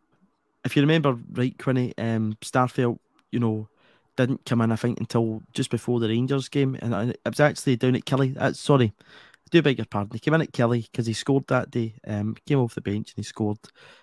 if 0.65 0.75
you 0.75 0.81
remember 0.81 1.17
right, 1.31 1.57
Quinny, 1.57 1.93
um, 1.97 2.37
Starfelt, 2.41 2.99
you 3.31 3.39
know, 3.39 3.69
didn't 4.17 4.45
come 4.45 4.61
in, 4.61 4.71
I 4.71 4.75
think, 4.75 4.99
until 4.99 5.41
just 5.53 5.69
before 5.69 5.99
the 5.99 6.09
Rangers 6.09 6.49
game. 6.49 6.77
And 6.81 7.11
it 7.11 7.19
was 7.25 7.39
actually 7.39 7.77
down 7.77 7.95
at 7.95 8.05
Killie. 8.05 8.35
Uh, 8.37 8.53
sorry, 8.53 8.93
I 8.97 9.47
do 9.49 9.61
beg 9.61 9.77
your 9.77 9.85
pardon. 9.85 10.11
He 10.13 10.19
came 10.19 10.33
in 10.33 10.41
at 10.41 10.51
Killie 10.51 10.91
because 10.91 11.05
he 11.05 11.13
scored 11.13 11.47
that 11.47 11.71
day. 11.71 11.95
Um, 12.05 12.35
came 12.45 12.59
off 12.59 12.75
the 12.75 12.81
bench 12.81 13.11
and 13.11 13.17
he 13.17 13.23
scored. 13.23 13.59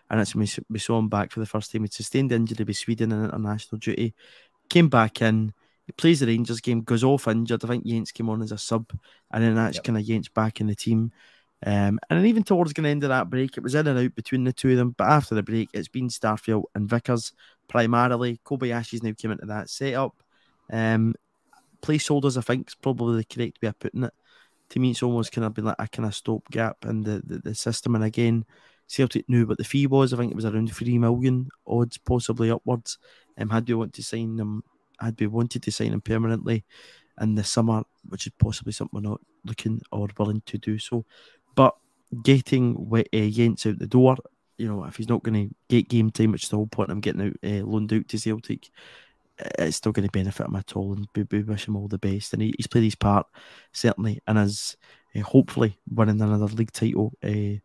And 0.09 0.19
that's 0.19 0.35
when 0.35 0.43
we, 0.43 0.65
we 0.71 0.79
saw 0.79 0.99
him 0.99 1.09
back 1.09 1.31
for 1.31 1.41
the 1.41 1.47
first 1.47 1.71
time. 1.71 1.83
He 1.83 1.89
sustained 1.89 2.33
injury 2.33 2.65
with 2.65 2.77
Sweden 2.77 3.13
in 3.13 3.25
international 3.25 3.79
duty. 3.79 4.15
Came 4.71 4.89
back 4.89 5.21
in. 5.21 5.53
He 5.87 5.93
plays 5.93 6.21
the 6.21 6.27
Rangers 6.27 6.61
game, 6.61 6.83
goes 6.83 7.05
off 7.05 7.29
injured. 7.29 7.65
I 7.65 7.69
think 7.69 7.87
Jenz 7.87 8.13
came 8.13 8.29
on 8.29 8.43
as 8.43 8.53
a 8.53 8.59
sub. 8.59 8.93
And 9.31 9.43
then 9.43 9.55
that's 9.55 9.77
yep. 9.77 9.85
kind 9.85 9.99
of 9.99 10.05
Jenz 10.05 10.29
back 10.33 10.61
in 10.61 10.67
the 10.67 10.75
team. 10.75 11.13
Um, 11.65 11.99
and 12.11 12.19
then 12.19 12.27
even 12.27 12.43
towards 12.43 12.73
the 12.73 12.87
end 12.87 13.05
of 13.05 13.09
that 13.09 13.31
break, 13.31 13.57
it 13.57 13.63
was 13.63 13.75
in 13.75 13.87
and 13.87 13.99
out 13.99 14.15
between 14.15 14.45
the 14.45 14.53
two 14.53 14.73
of 14.73 14.77
them. 14.77 14.95
But 14.97 15.09
after 15.09 15.35
the 15.35 15.43
break, 15.43 15.71
it's 15.73 15.89
been 15.89 16.09
Starfelt 16.09 16.65
and 16.75 16.89
Vickers 16.89 17.33
primarily. 17.69 18.41
Kobayashi's 18.45 19.03
now 19.03 19.13
came 19.13 19.31
into 19.31 19.47
that 19.47 19.71
setup. 19.71 20.15
Um, 20.71 21.15
placeholders, 21.83 22.37
I 22.37 22.41
think, 22.43 22.69
is 22.69 22.75
probably 22.75 23.17
the 23.17 23.25
correct 23.25 23.63
way 23.63 23.69
of 23.69 23.79
putting 23.79 24.05
it. 24.05 24.15
To 24.71 24.81
me, 24.81 24.91
it's 24.91 25.03
almost 25.03 25.33
kind 25.33 25.45
of 25.45 25.55
been 25.55 25.65
like 25.65 25.77
a 25.79 25.87
kind 25.87 26.07
of 26.07 26.15
stopgap 26.15 26.85
in 26.85 27.03
the, 27.03 27.23
the, 27.25 27.39
the 27.39 27.55
system. 27.55 27.95
And 27.95 28.05
again, 28.05 28.45
Celtic 28.89 29.29
knew 29.29 29.47
what 29.47 29.59
the 29.59 29.65
fee 29.65 29.87
was. 29.87 30.13
I 30.13 30.17
think 30.17 30.33
it 30.33 30.37
was 30.37 30.45
around 30.45 30.73
three 30.73 30.99
million 30.99 31.49
odds, 31.67 31.99
possibly 31.99 32.51
upwards. 32.51 32.99
Um, 33.39 33.51
had 33.51 33.69
we 33.69 33.75
want 33.75 33.95
to 33.95 34.03
sign 34.03 34.37
them, 34.37 34.65
had 35.01 35.17
be 35.17 35.27
wanted 35.27 35.63
to 35.63 35.73
sign 35.73 35.93
him 35.93 36.01
permanently 36.01 36.65
in 37.21 37.35
the 37.35 37.45
summer, 37.45 37.83
which 38.09 38.27
is 38.27 38.33
possibly 38.39 38.73
something 38.73 39.03
we're 39.03 39.09
not 39.09 39.21
looking 39.45 39.81
or 39.93 40.09
willing 40.19 40.43
to 40.47 40.59
do 40.59 40.79
so. 40.79 41.05
But 41.55 41.75
getting 42.23 42.77
uh, 42.93 42.97
out 42.97 43.79
the 43.79 43.87
door, 43.89 44.17
you 44.59 44.69
know, 44.69 44.85
if 44.85 44.97
he's 44.97 45.09
not 45.09 45.23
going 45.23 45.49
to 45.49 45.55
get 45.69 45.89
game 45.89 46.11
time, 46.11 46.33
which 46.33 46.45
is 46.45 46.49
the 46.51 46.57
whole 46.57 46.67
point, 46.67 46.91
I'm 46.91 47.01
getting 47.01 47.23
out 47.23 47.37
uh, 47.45 47.65
loaned 47.65 47.93
out 47.93 48.09
to 48.09 48.19
Celtic. 48.19 48.71
It's 49.59 49.77
still 49.77 49.93
going 49.93 50.07
to 50.07 50.13
benefit 50.13 50.47
him 50.47 50.57
at 50.57 50.77
all, 50.77 50.95
and 50.95 51.07
we, 51.15 51.27
we 51.31 51.43
wish 51.43 51.69
him 51.69 51.77
all 51.77 51.89
the 51.89 51.99
best. 51.99 52.33
And 52.33 52.41
he, 52.41 52.55
he's 52.57 52.67
played 52.67 52.85
his 52.85 52.95
part 52.95 53.27
certainly, 53.73 54.21
and 54.27 54.39
as 54.39 54.77
uh, 55.15 55.21
hopefully 55.21 55.79
winning 55.91 56.21
another 56.21 56.47
league 56.47 56.73
title 56.73 57.13
uh, 57.23 57.61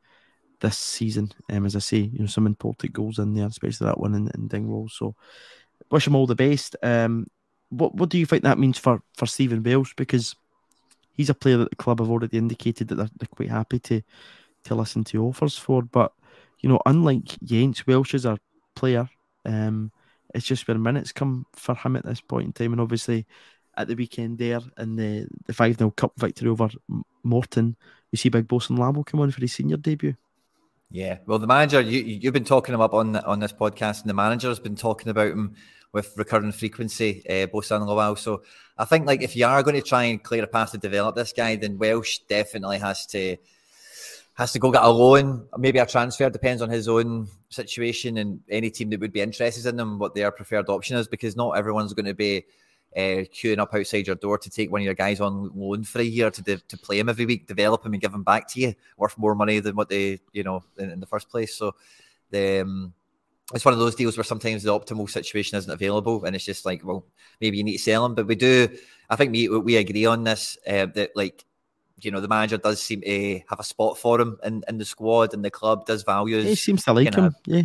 this 0.60 0.78
season. 0.78 1.32
Um, 1.50 1.65
as 1.65 1.76
I 1.76 1.80
say, 1.80 1.98
you 1.98 2.20
know, 2.20 2.26
some 2.26 2.46
important 2.46 2.94
goals 2.94 3.20
in 3.20 3.34
there, 3.34 3.48
especially 3.48 3.88
that 3.88 4.00
one 4.00 4.15
in, 4.15 4.32
in 4.36 4.48
Dingwall. 4.48 4.89
So, 4.89 5.15
wish 5.89 6.08
him 6.08 6.15
all 6.15 6.28
the 6.28 6.36
best. 6.36 6.76
Um, 6.84 7.28
what 7.70 7.96
what 7.96 8.10
do 8.10 8.17
you 8.17 8.26
think 8.26 8.44
that 8.44 8.60
means 8.60 8.78
for 8.78 9.02
for 9.15 9.26
Stephen 9.26 9.63
Welsh? 9.63 9.94
Because 9.96 10.36
he's 11.13 11.30
a 11.30 11.34
player 11.34 11.58
that 11.58 11.70
the 11.70 11.76
club 11.76 12.00
have 12.00 12.10
already 12.10 12.38
indicated 12.38 12.88
that 12.89 12.96
they're, 12.96 13.10
they're 13.17 13.28
quite 13.36 13.50
happy 13.50 13.80
to 13.80 14.02
to 14.65 14.76
listen 14.76 15.04
to 15.06 15.24
offers 15.26 15.58
for. 15.58 15.82
But 15.82 16.13
you 16.60 16.70
know, 16.70 16.80
unlike 16.86 17.39
Jenz, 17.44 17.86
Welsh 17.88 18.13
is 18.13 18.26
a 18.26 18.38
player. 18.76 19.10
Um, 19.46 19.91
it's 20.34 20.46
just 20.46 20.67
where 20.67 20.78
minutes 20.78 21.12
come 21.12 21.46
for 21.54 21.76
him 21.76 21.96
at 21.96 22.06
this 22.06 22.22
point 22.22 22.48
in 22.48 22.54
time, 22.54 22.74
and 22.74 22.82
obviously 22.82 23.26
at 23.78 23.88
the 23.88 23.96
weekend 23.96 24.38
there 24.38 24.60
in 24.78 24.96
the 24.96 25.28
the 25.46 25.54
five 25.54 25.78
0 25.78 25.91
cup 25.91 26.13
victory 26.17 26.50
over 26.50 26.70
Morton, 27.24 27.76
you 28.12 28.17
see 28.17 28.30
Big 28.30 28.48
Bosun 28.48 28.78
Lawal 28.78 29.06
come 29.06 29.20
on 29.20 29.32
for 29.32 29.41
his 29.41 29.54
senior 29.54 29.78
debut. 29.78 30.15
Yeah, 30.91 31.19
well, 31.25 31.39
the 31.39 31.47
manager 31.47 31.80
you 31.80 32.01
you've 32.01 32.34
been 32.34 32.43
talking 32.43 32.75
him 32.75 32.82
up 32.82 32.93
on 32.93 33.15
on 33.15 33.39
this 33.39 33.54
podcast, 33.54 34.01
and 34.01 34.10
the 34.10 34.13
manager 34.13 34.49
has 34.49 34.60
been 34.60 34.75
talking 34.75 35.10
about 35.10 35.32
him 35.32 35.56
with 35.93 36.13
recurring 36.17 36.51
frequency, 36.51 37.23
uh, 37.30 37.47
Bosun 37.47 37.82
Lawal. 37.82 38.17
So 38.17 38.43
I 38.77 38.84
think 38.84 39.06
like 39.08 39.21
if 39.21 39.36
you 39.36 39.45
are 39.45 39.63
going 39.63 39.75
to 39.75 39.82
try 39.82 40.04
and 40.04 40.21
clear 40.21 40.43
a 40.43 40.47
path 40.47 40.71
to 40.71 40.77
develop 40.77 41.15
this 41.15 41.32
guy, 41.32 41.56
then 41.56 41.77
Welsh 41.77 42.19
definitely 42.27 42.77
has 42.80 43.06
to 43.08 43.38
has 44.34 44.51
to 44.51 44.60
go 44.60 44.71
get 44.71 44.84
a 44.84 44.89
loan, 44.89 45.47
maybe 45.58 45.80
a 45.80 45.86
transfer. 45.86 46.30
Depends 46.30 46.62
on 46.62 46.69
his 46.69 46.89
own 46.89 47.27
situation 47.49 48.17
and 48.17 48.41
any 48.49 48.69
team 48.69 48.89
that 48.89 48.99
would 48.99 49.13
be 49.13 49.21
interested 49.21 49.65
in 49.65 49.80
him, 49.80 49.97
what 49.97 50.13
their 50.13 50.32
preferred 50.32 50.67
option 50.69 50.97
is, 50.97 51.08
because 51.08 51.38
not 51.38 51.51
everyone's 51.51 51.93
going 51.93 52.06
to 52.06 52.13
be 52.13 52.45
uh, 52.95 53.23
queuing 53.34 53.60
up 53.60 53.73
outside 53.73 54.08
your 54.08 54.15
door 54.15 54.38
to 54.38 54.49
take 54.49 54.71
one 54.71 54.82
of 54.82 54.86
your 54.86 54.93
guys 54.93 55.21
on 55.21 55.51
loan 55.56 55.84
for 55.84 55.99
a 55.99 56.04
year 56.04 56.30
to 56.30 56.41
de- 56.41 56.58
to 56.58 56.77
play 56.77 56.99
him 56.99 57.10
every 57.10 57.25
week, 57.25 57.47
develop 57.47 57.86
him, 57.86 57.93
and 57.93 58.01
give 58.01 58.13
him 58.13 58.23
back 58.23 58.47
to 58.49 58.60
you 58.60 58.73
worth 58.97 59.17
more 59.17 59.36
money 59.36 59.60
than 59.60 59.75
what 59.75 59.89
they 59.89 60.19
you 60.34 60.43
know 60.43 60.63
in, 60.77 60.89
in 60.89 60.99
the 60.99 61.06
first 61.06 61.30
place. 61.30 61.56
So 61.56 61.75
the 62.30 62.62
um, 62.62 62.93
it's 63.54 63.65
one 63.65 63.73
of 63.73 63.80
those 63.80 63.95
deals 63.95 64.17
where 64.17 64.23
sometimes 64.23 64.63
the 64.63 64.71
optimal 64.71 65.10
situation 65.10 65.58
isn't 65.58 65.71
available, 65.71 66.23
and 66.25 66.36
it's 66.36 66.45
just 66.45 66.65
like, 66.65 66.86
well, 66.86 67.06
maybe 67.39 67.58
you 67.58 67.63
need 67.63 67.77
to 67.77 67.84
sell 67.84 68.06
him. 68.06 68.15
But 68.15 68.27
we 68.27 68.36
do, 68.36 68.69
I 69.10 69.15
think 69.15 69.32
we 69.32 69.47
we 69.47 69.77
agree 69.77 70.06
on 70.06 70.23
this 70.23 70.58
uh, 70.67 70.88
that 70.95 71.12
like, 71.15 71.45
you 72.01 72.12
know, 72.12 72.21
the 72.21 72.27
manager 72.27 72.58
does 72.58 72.82
seem 72.82 73.01
to 73.01 73.41
have 73.49 73.60
a 73.60 73.63
spot 73.63 73.97
for 73.97 74.19
him 74.19 74.38
in, 74.43 74.63
in 74.67 74.77
the 74.77 74.86
squad, 74.86 75.34
and 75.34 75.43
the 75.43 75.51
club 75.51 75.86
does 75.86 76.04
value. 76.04 76.38
His, 76.38 76.45
he 76.45 76.56
seems 76.56 76.84
to 76.86 76.93
like 76.93 77.13
him, 77.13 77.36
yeah. 77.45 77.63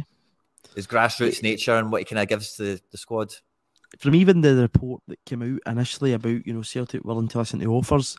His 0.75 0.87
grassroots 0.87 1.43
nature 1.43 1.75
and 1.75 1.91
what 1.91 2.01
he 2.01 2.05
kind 2.05 2.21
of 2.21 2.29
gives 2.29 2.57
to 2.57 2.79
the 2.91 2.99
squad. 2.99 3.35
From 3.99 4.15
even 4.15 4.41
the 4.41 4.55
report 4.57 5.03
that 5.09 5.25
came 5.25 5.43
out 5.43 5.73
initially 5.73 6.13
about 6.13 6.47
you 6.47 6.53
know 6.53 6.63
Celtic 6.63 7.05
willing 7.05 7.29
to 7.29 7.39
listen 7.39 7.61
to 7.61 7.67
offers, 7.67 8.17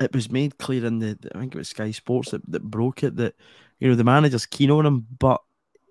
it 0.00 0.14
was 0.14 0.30
made 0.30 0.58
clear 0.58 0.86
in 0.86 0.98
the 0.98 1.18
I 1.34 1.38
think 1.38 1.54
it 1.54 1.58
was 1.58 1.68
Sky 1.68 1.90
Sports 1.90 2.30
that, 2.30 2.50
that 2.50 2.62
broke 2.62 3.02
it 3.02 3.16
that 3.16 3.34
you 3.80 3.88
know 3.88 3.94
the 3.94 4.04
manager's 4.04 4.46
keen 4.46 4.70
on 4.70 4.86
him, 4.86 5.06
but 5.18 5.40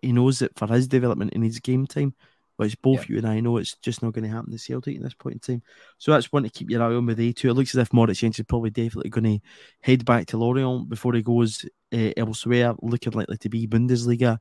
he 0.02 0.12
knows 0.12 0.40
that 0.40 0.58
for 0.58 0.68
his 0.68 0.88
development 0.88 1.34
he 1.34 1.40
needs 1.40 1.60
game 1.60 1.88
time, 1.88 2.14
which 2.58 2.80
both 2.82 3.02
yeah. 3.02 3.06
you 3.10 3.18
and 3.18 3.28
I 3.28 3.40
know 3.40 3.58
it's 3.58 3.76
just 3.78 4.02
not 4.02 4.14
going 4.14 4.24
to 4.24 4.36
happen 4.36 4.52
to 4.52 4.58
Celtic 4.58 4.98
at 4.98 5.04
this 5.04 5.14
point 5.14 5.36
in 5.36 5.40
time. 5.40 5.64
So 5.98 6.12
that's 6.12 6.32
one 6.32 6.44
to 6.44 6.50
keep 6.50 6.70
your 6.70 6.84
eye 6.84 6.94
on 6.94 7.06
with 7.06 7.20
A2. 7.20 7.46
It 7.46 7.54
looks 7.54 7.76
as 7.76 7.82
if 7.82 7.94
Moritz 7.94 8.22
Jenz 8.22 8.40
is 8.40 8.46
probably 8.46 8.70
definitely 8.70 9.10
going 9.10 9.40
to 9.40 9.46
head 9.82 10.06
back 10.06 10.28
to 10.28 10.38
Lorient 10.38 10.90
before 10.90 11.14
he 11.14 11.22
goes 11.22 11.66
uh, 11.94 12.12
elsewhere, 12.16 12.76
looking 12.82 13.14
likely 13.14 13.38
to 13.38 13.50
be 13.50 13.68
Bundesliga 13.68 14.40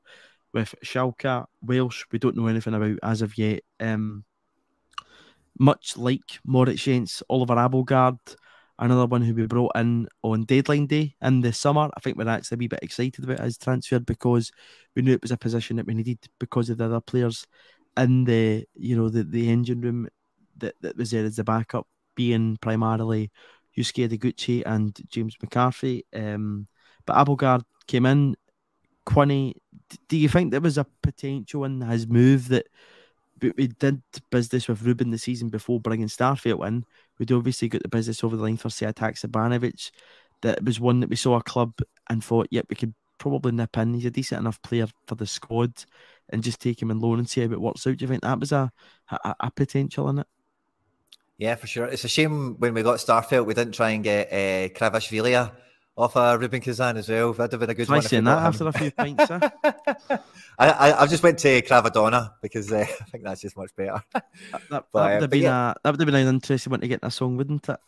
with 0.53 0.73
Schalke. 0.83 1.45
Welsh, 1.61 2.05
we 2.11 2.19
don't 2.19 2.35
know 2.35 2.47
anything 2.47 2.73
about 2.73 2.97
as 3.03 3.21
of 3.21 3.37
yet. 3.37 3.61
Um, 3.79 4.23
much 5.59 5.97
like 5.97 6.39
Moritz 6.45 6.83
Jenz, 6.83 7.21
Oliver 7.29 7.55
Abildgaard 7.55 8.19
another 8.79 9.05
one 9.05 9.21
who 9.21 9.33
we 9.33 9.45
brought 9.47 9.75
in 9.75 10.07
on 10.21 10.43
deadline 10.45 10.85
day 10.85 11.15
in 11.21 11.41
the 11.41 11.51
summer. 11.51 11.89
I 11.95 11.99
think 11.99 12.17
we're 12.17 12.27
actually 12.27 12.55
a 12.55 12.59
wee 12.59 12.67
bit 12.67 12.83
excited 12.83 13.23
about 13.23 13.39
his 13.39 13.57
transfer 13.57 13.99
because 13.99 14.51
we 14.95 15.01
knew 15.01 15.13
it 15.13 15.21
was 15.21 15.31
a 15.31 15.37
position 15.37 15.77
that 15.77 15.87
we 15.87 15.93
needed 15.93 16.19
because 16.39 16.69
of 16.69 16.77
the 16.77 16.85
other 16.85 17.01
players 17.01 17.45
in 17.97 18.25
the 18.25 18.65
you 18.75 18.95
know 18.95 19.09
the, 19.09 19.23
the 19.23 19.49
engine 19.49 19.81
room 19.81 20.07
that, 20.57 20.75
that 20.81 20.97
was 20.97 21.11
there 21.11 21.25
as 21.25 21.37
the 21.37 21.43
backup, 21.43 21.87
being 22.15 22.57
primarily 22.61 23.31
Yusuke 23.77 24.07
Ideguchi 24.07 24.63
and 24.65 24.95
James 25.09 25.35
McCarthy. 25.41 26.05
Um, 26.13 26.67
but 27.05 27.15
Abildgaard 27.15 27.63
came 27.87 28.05
in. 28.05 28.35
Quinny, 29.05 29.55
do 30.09 30.17
you 30.17 30.27
think 30.27 30.51
there 30.51 30.59
was 30.59 30.77
a 30.77 30.85
potential 31.01 31.63
in 31.63 31.79
his 31.79 32.07
move 32.07 32.49
that 32.49 32.67
we 33.41 33.67
did 33.67 34.01
business 34.29 34.67
with 34.67 34.81
Rubin 34.81 35.11
the 35.11 35.17
season 35.17 35.49
before 35.49 35.79
bringing 35.79 36.07
Starfelt 36.07 36.67
in? 36.67 36.85
We'd 37.19 37.31
obviously 37.31 37.69
got 37.69 37.83
the 37.83 37.89
business 37.89 38.23
over 38.23 38.35
the 38.35 38.43
line 38.43 38.57
for 38.57 38.69
Sead 38.69 38.95
Haksabanovic. 38.95 39.91
That 40.41 40.63
was 40.63 40.79
one 40.79 40.99
that 40.99 41.09
we 41.09 41.15
saw 41.15 41.35
a 41.37 41.43
club 41.43 41.73
and 42.09 42.23
thought, 42.23 42.47
yep, 42.51 42.67
we 42.69 42.75
could 42.75 42.93
probably 43.17 43.51
nip 43.51 43.77
in. 43.77 43.93
He's 43.93 44.05
a 44.05 44.11
decent 44.11 44.41
enough 44.41 44.61
player 44.61 44.87
for 45.07 45.15
the 45.15 45.25
squad 45.25 45.73
and 46.29 46.43
just 46.43 46.61
take 46.61 46.81
him 46.81 46.91
in 46.91 46.99
loan 46.99 47.19
and 47.19 47.29
see 47.29 47.41
how 47.41 47.51
it 47.51 47.61
works 47.61 47.87
out. 47.87 47.97
Do 47.97 48.03
you 48.03 48.09
think 48.09 48.23
that 48.23 48.39
was 48.39 48.51
a, 48.51 48.71
a, 49.09 49.35
a 49.39 49.51
potential 49.51 50.09
in 50.09 50.19
it? 50.19 50.27
Yeah, 51.37 51.55
for 51.55 51.67
sure. 51.67 51.85
It's 51.85 52.03
a 52.03 52.07
shame 52.07 52.55
when 52.59 52.73
we 52.73 52.83
got 52.83 52.97
Starfelt, 52.97 53.45
we 53.45 53.53
didn't 53.53 53.73
try 53.73 53.91
and 53.91 54.03
get 54.03 54.27
uh, 54.31 54.73
Kvaratskhelia 54.73 55.51
off 55.97 56.15
uh, 56.15 56.37
Rubin 56.39 56.61
Kazan 56.61 56.97
as 56.97 57.09
well. 57.09 57.33
That'd 57.33 57.53
have 57.53 57.59
been 57.59 57.69
a 57.71 57.73
good 57.73 57.87
Try 57.87 57.97
one. 57.97 58.03
saying 58.03 58.23
that 58.25 58.37
after 58.37 58.67
a 58.67 58.71
few 58.71 58.91
pints, 58.91 59.25
huh? 59.27 59.49
I, 60.57 60.69
I, 60.69 61.01
I 61.03 61.07
just 61.07 61.21
went 61.21 61.37
to 61.39 61.61
Kvaradona 61.61 62.31
because 62.41 62.71
uh, 62.71 62.79
I 63.01 63.03
think 63.05 63.23
that's 63.23 63.41
just 63.41 63.57
much 63.57 63.75
better. 63.75 64.03
that, 64.13 64.25
that, 64.69 64.85
but, 64.91 65.03
that 65.03 65.13
would 65.13 65.21
have 65.21 65.29
been 65.29 65.43
yeah. 65.43 65.71
a, 65.71 65.75
that 65.83 65.91
would 65.91 65.99
have 66.01 66.05
been 66.05 66.15
an 66.15 66.27
interesting 66.27 66.71
one 66.71 66.81
to 66.81 66.87
get 66.87 67.01
in 67.01 67.07
a 67.07 67.11
song, 67.11 67.37
wouldn't 67.37 67.69
it? 67.69 67.79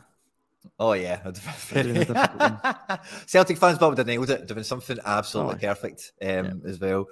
Oh 0.78 0.94
yeah, 0.94 1.24
Celtic 3.26 3.58
fans 3.58 3.78
probably 3.78 3.90
would 3.90 3.98
have 3.98 4.08
nailed 4.08 4.30
it. 4.30 4.46
Doing 4.46 4.64
something 4.64 4.98
absolutely 5.06 5.56
oh, 5.56 5.74
perfect 5.74 6.12
um, 6.22 6.28
yeah. 6.28 6.52
as 6.68 6.80
well. 6.80 7.08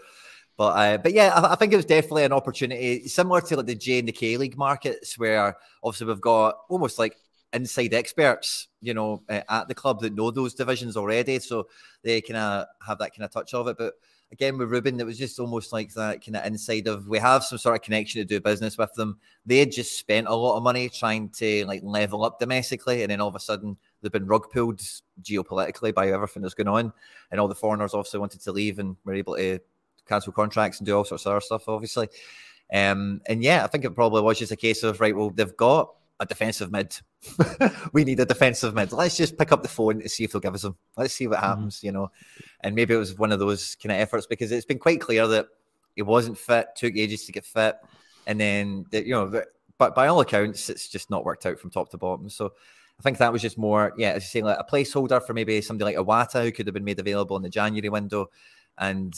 But 0.58 0.64
uh, 0.64 0.98
but 0.98 1.14
yeah, 1.14 1.34
I, 1.34 1.54
I, 1.54 1.56
think 1.56 1.72
it 1.72 1.78
was 1.78 1.86
definitely 1.86 2.24
an 2.24 2.34
opportunity 2.34 3.08
similar 3.08 3.42
to 3.42 3.58
like 3.58 3.66
the 3.66 3.76
J 3.76 4.00
and 4.00 4.08
the 4.08 4.12
K 4.12 4.38
League 4.38 4.58
markets, 4.58 5.18
where 5.18 5.56
obviously 5.84 6.08
we've 6.08 6.22
got 6.22 6.56
almost 6.70 7.00
like 7.00 7.16
inside 7.54 7.94
experts, 7.94 8.68
you 8.82 8.94
know, 8.94 9.24
uh, 9.30 9.42
at 9.50 9.68
the 9.68 9.76
club 9.76 10.02
that 10.02 10.14
know 10.14 10.32
those 10.32 10.54
divisions 10.54 10.98
already, 10.98 11.40
so 11.40 11.68
they 12.04 12.22
kind 12.22 12.38
of 12.38 12.66
have 12.86 13.00
that 13.00 13.16
kind 13.16 13.24
of 13.24 13.32
touch 13.32 13.54
of 13.54 13.68
it. 13.68 13.78
But 13.78 13.94
again, 14.32 14.58
with 14.58 14.70
Rubin, 14.70 15.00
it 15.00 15.06
was 15.06 15.18
just 15.18 15.40
almost 15.40 15.72
like 15.72 15.94
that 15.94 16.24
kind 16.26 16.36
of 16.36 16.46
inside 16.46 16.88
of 16.88 17.08
we 17.08 17.20
have 17.20 17.44
some 17.44 17.58
sort 17.58 17.76
of 17.76 17.82
connection 17.82 18.22
to 18.22 18.26
do 18.26 18.42
business 18.42 18.78
with 18.78 18.94
them. 18.94 19.20
They 19.46 19.60
had 19.60 19.72
just 19.72 19.98
spent 19.98 20.28
a 20.28 20.36
lot 20.36 20.58
of 20.58 20.64
money 20.64 20.90
trying 20.90 21.30
to 21.38 21.66
like 21.66 21.82
level 21.84 22.26
up 22.26 22.40
domestically, 22.40 23.04
and 23.04 23.12
then 23.12 23.22
all 23.22 23.30
of 23.30 23.36
a 23.36 23.40
sudden 23.40 23.78
they've 24.02 24.12
been 24.12 24.28
rug 24.28 24.50
pulled 24.52 24.82
geopolitically 25.22 25.94
by 25.94 26.12
everything 26.12 26.42
that's 26.42 26.54
going 26.54 26.68
on, 26.68 26.94
and 27.32 27.40
all 27.40 27.48
the 27.48 27.56
foreigners 27.56 27.94
obviously 27.94 28.20
wanted 28.20 28.42
to 28.42 28.52
leave 28.52 28.80
and 28.80 28.96
were 29.06 29.14
able 29.14 29.36
to 29.36 29.60
cancel 30.08 30.34
contracts 30.34 30.80
and 30.80 30.88
do 30.88 30.96
all 30.96 31.06
sorts 31.06 31.26
of 31.26 31.32
other 31.32 31.42
stuff, 31.42 31.68
obviously. 31.68 32.08
Um, 32.74 33.22
and 33.28 33.42
yeah, 33.44 33.64
I 33.64 33.68
think 33.68 33.86
it 33.86 33.96
probably 33.96 34.22
was 34.22 34.40
just 34.40 34.52
a 34.52 34.58
case 34.58 34.84
of 34.84 35.00
right. 35.00 35.16
Well, 35.16 35.30
they've 35.30 35.56
got 35.56 35.94
a 36.20 36.26
defensive 36.26 36.72
mid. 36.72 36.96
we 37.94 38.04
need 38.04 38.20
a 38.20 38.26
defensive 38.26 38.74
mid. 38.74 38.92
Let's 38.92 39.18
just 39.18 39.38
pick 39.38 39.52
up 39.52 39.62
the 39.62 39.70
phone 39.70 40.02
to 40.02 40.10
see 40.10 40.24
if 40.24 40.32
they'll 40.32 40.42
give 40.42 40.56
us 40.56 40.64
them. 40.64 40.78
Let's 40.96 41.14
see 41.14 41.28
what 41.28 41.38
mm-hmm. 41.38 41.48
happens, 41.48 41.78
mm-hmm. 41.78 41.86
you 41.86 41.92
know. 41.92 42.12
And 42.62 42.76
maybe 42.76 42.94
it 42.94 42.98
was 42.98 43.18
one 43.18 43.32
of 43.32 43.40
those 43.40 43.76
kind 43.76 43.92
of 43.92 44.00
efforts 44.00 44.28
because 44.28 44.52
it's 44.52 44.66
been 44.66 44.80
quite 44.80 45.02
clear 45.02 45.28
that 45.28 45.48
he 45.96 46.02
wasn't 46.02 46.38
fit, 46.38 46.76
took 46.76 46.96
ages 46.96 47.26
to 47.26 47.32
get 47.32 47.46
fit, 47.46 47.76
and 48.26 48.40
then 48.40 48.86
you 48.92 49.12
know, 49.12 49.42
but 49.78 49.96
by 49.96 50.08
all 50.08 50.22
accounts, 50.22 50.70
it's 50.70 50.88
just 50.88 51.10
not 51.10 51.26
worked 51.26 51.46
out 51.46 51.60
from 51.60 51.70
top 51.70 51.90
to 51.92 51.98
bottom. 51.98 52.30
So 52.30 52.54
I 53.00 53.04
think 53.04 53.20
that 53.20 53.32
was 53.32 53.42
just 53.42 53.58
more, 53.58 53.94
yeah, 53.98 54.12
as 54.12 54.24
you 54.24 54.28
say, 54.28 54.42
like 54.42 54.58
a 54.60 54.64
placeholder 54.64 55.24
for 55.24 55.34
maybe 55.34 55.62
somebody 55.62 55.96
like 55.96 56.06
Iwata 56.06 56.44
who 56.44 56.52
could 56.52 56.66
have 56.66 56.74
been 56.74 56.84
made 56.84 57.00
available 57.00 57.38
in 57.38 57.44
the 57.44 57.50
January 57.50 57.90
window. 57.90 58.32
And 58.78 59.16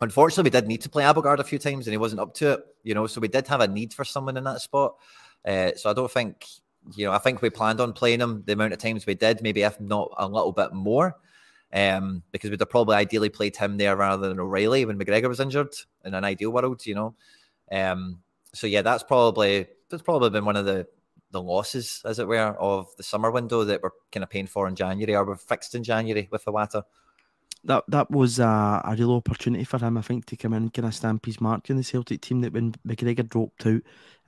unfortunately, 0.00 0.44
we 0.44 0.50
did 0.50 0.68
need 0.68 0.82
to 0.82 0.88
play 0.88 1.02
Abildgaard 1.02 1.40
a 1.40 1.44
few 1.44 1.58
times 1.58 1.86
and 1.86 1.92
he 1.92 1.98
wasn't 1.98 2.20
up 2.20 2.34
to 2.34 2.52
it, 2.52 2.60
you 2.84 2.94
know, 2.94 3.08
so 3.08 3.20
we 3.20 3.28
did 3.28 3.48
have 3.48 3.60
a 3.60 3.68
need 3.68 3.92
for 3.92 4.04
someone 4.04 4.36
in 4.36 4.44
that 4.44 4.60
spot. 4.60 4.94
Uh, 5.44 5.72
so 5.76 5.90
I 5.90 5.92
don't 5.92 6.10
think, 6.10 6.46
you 6.94 7.06
know, 7.06 7.12
I 7.12 7.18
think 7.18 7.42
we 7.42 7.50
planned 7.50 7.80
on 7.80 7.92
playing 7.92 8.20
him 8.20 8.42
the 8.46 8.52
amount 8.52 8.72
of 8.72 8.78
times 8.78 9.06
we 9.06 9.14
did, 9.14 9.42
maybe 9.42 9.62
if 9.62 9.80
not 9.80 10.12
a 10.16 10.26
little 10.26 10.52
bit 10.52 10.72
more. 10.72 11.16
Um, 11.72 12.22
because 12.30 12.50
we'd 12.50 12.60
have 12.60 12.70
probably 12.70 12.94
ideally 12.94 13.30
played 13.30 13.56
him 13.56 13.76
there 13.78 13.96
rather 13.96 14.28
than 14.28 14.38
O'Riley 14.38 14.84
when 14.84 14.96
McGregor 14.96 15.28
was 15.28 15.40
injured 15.40 15.74
in 16.04 16.14
an 16.14 16.24
ideal 16.24 16.50
world, 16.50 16.86
you 16.86 16.94
know. 16.94 17.16
Um, 17.72 18.20
so 18.52 18.68
yeah, 18.68 18.82
that's 18.82 19.02
probably 19.02 19.66
that's 19.90 20.02
probably 20.02 20.30
been 20.30 20.44
one 20.44 20.56
of 20.56 20.66
the 20.66 20.86
the 21.32 21.42
losses, 21.42 22.00
as 22.04 22.20
it 22.20 22.28
were, 22.28 22.56
of 22.60 22.86
the 22.96 23.02
summer 23.02 23.30
window 23.32 23.64
that 23.64 23.82
we're 23.82 23.90
kind 24.12 24.22
of 24.22 24.30
paying 24.30 24.46
for 24.46 24.68
in 24.68 24.76
January 24.76 25.16
or 25.16 25.24
we're 25.24 25.34
fixed 25.34 25.74
in 25.74 25.82
January 25.82 26.28
with 26.30 26.44
the 26.44 26.52
Iwata. 26.52 26.84
That 27.66 27.84
that 27.88 28.10
was 28.10 28.38
a, 28.38 28.82
a 28.84 28.94
real 28.98 29.12
opportunity 29.12 29.64
for 29.64 29.78
him, 29.78 29.96
I 29.96 30.02
think, 30.02 30.26
to 30.26 30.36
come 30.36 30.52
in 30.52 30.64
and 30.64 30.74
kind 30.74 30.86
of 30.86 30.94
stamp 30.94 31.24
his 31.24 31.40
mark 31.40 31.70
in 31.70 31.76
the 31.76 31.82
Celtic 31.82 32.20
team. 32.20 32.42
That 32.42 32.52
when 32.52 32.72
McGregor 32.86 33.26
dropped 33.26 33.66
out 33.66 33.80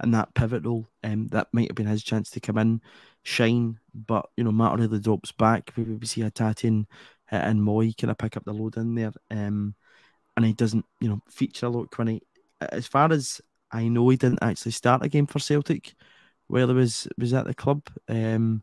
in 0.02 0.10
that 0.12 0.32
pivot 0.34 0.64
role, 0.64 0.86
um, 1.04 1.28
that 1.28 1.48
might 1.52 1.68
have 1.68 1.76
been 1.76 1.86
his 1.86 2.02
chance 2.02 2.30
to 2.30 2.40
come 2.40 2.56
in, 2.56 2.80
shine. 3.24 3.78
But 3.94 4.26
you 4.38 4.44
know, 4.44 4.52
Matt 4.52 4.78
really 4.78 5.00
drops 5.00 5.32
back. 5.32 5.72
Maybe 5.76 5.92
we 5.92 6.06
see 6.06 6.22
Hatate 6.22 6.64
and, 6.64 6.86
and 7.30 7.60
Mooy 7.60 7.96
kind 7.96 8.10
of 8.10 8.16
pick 8.18 8.38
up 8.38 8.44
the 8.44 8.54
load 8.54 8.78
in 8.78 8.94
there, 8.94 9.12
um, 9.30 9.74
and 10.36 10.46
he 10.46 10.54
doesn't, 10.54 10.86
you 11.00 11.08
know, 11.08 11.20
feature 11.28 11.66
a 11.66 11.68
lot. 11.68 11.90
Quinny, 11.90 12.22
as 12.60 12.86
far 12.86 13.12
as 13.12 13.42
I 13.70 13.88
know, 13.88 14.08
he 14.08 14.16
didn't 14.16 14.42
actually 14.42 14.72
start 14.72 15.04
a 15.04 15.08
game 15.08 15.26
for 15.26 15.40
Celtic 15.40 15.94
while 16.46 16.68
he 16.68 16.74
was 16.74 17.06
was 17.18 17.34
at 17.34 17.46
the 17.46 17.54
club. 17.54 17.82
Um, 18.08 18.62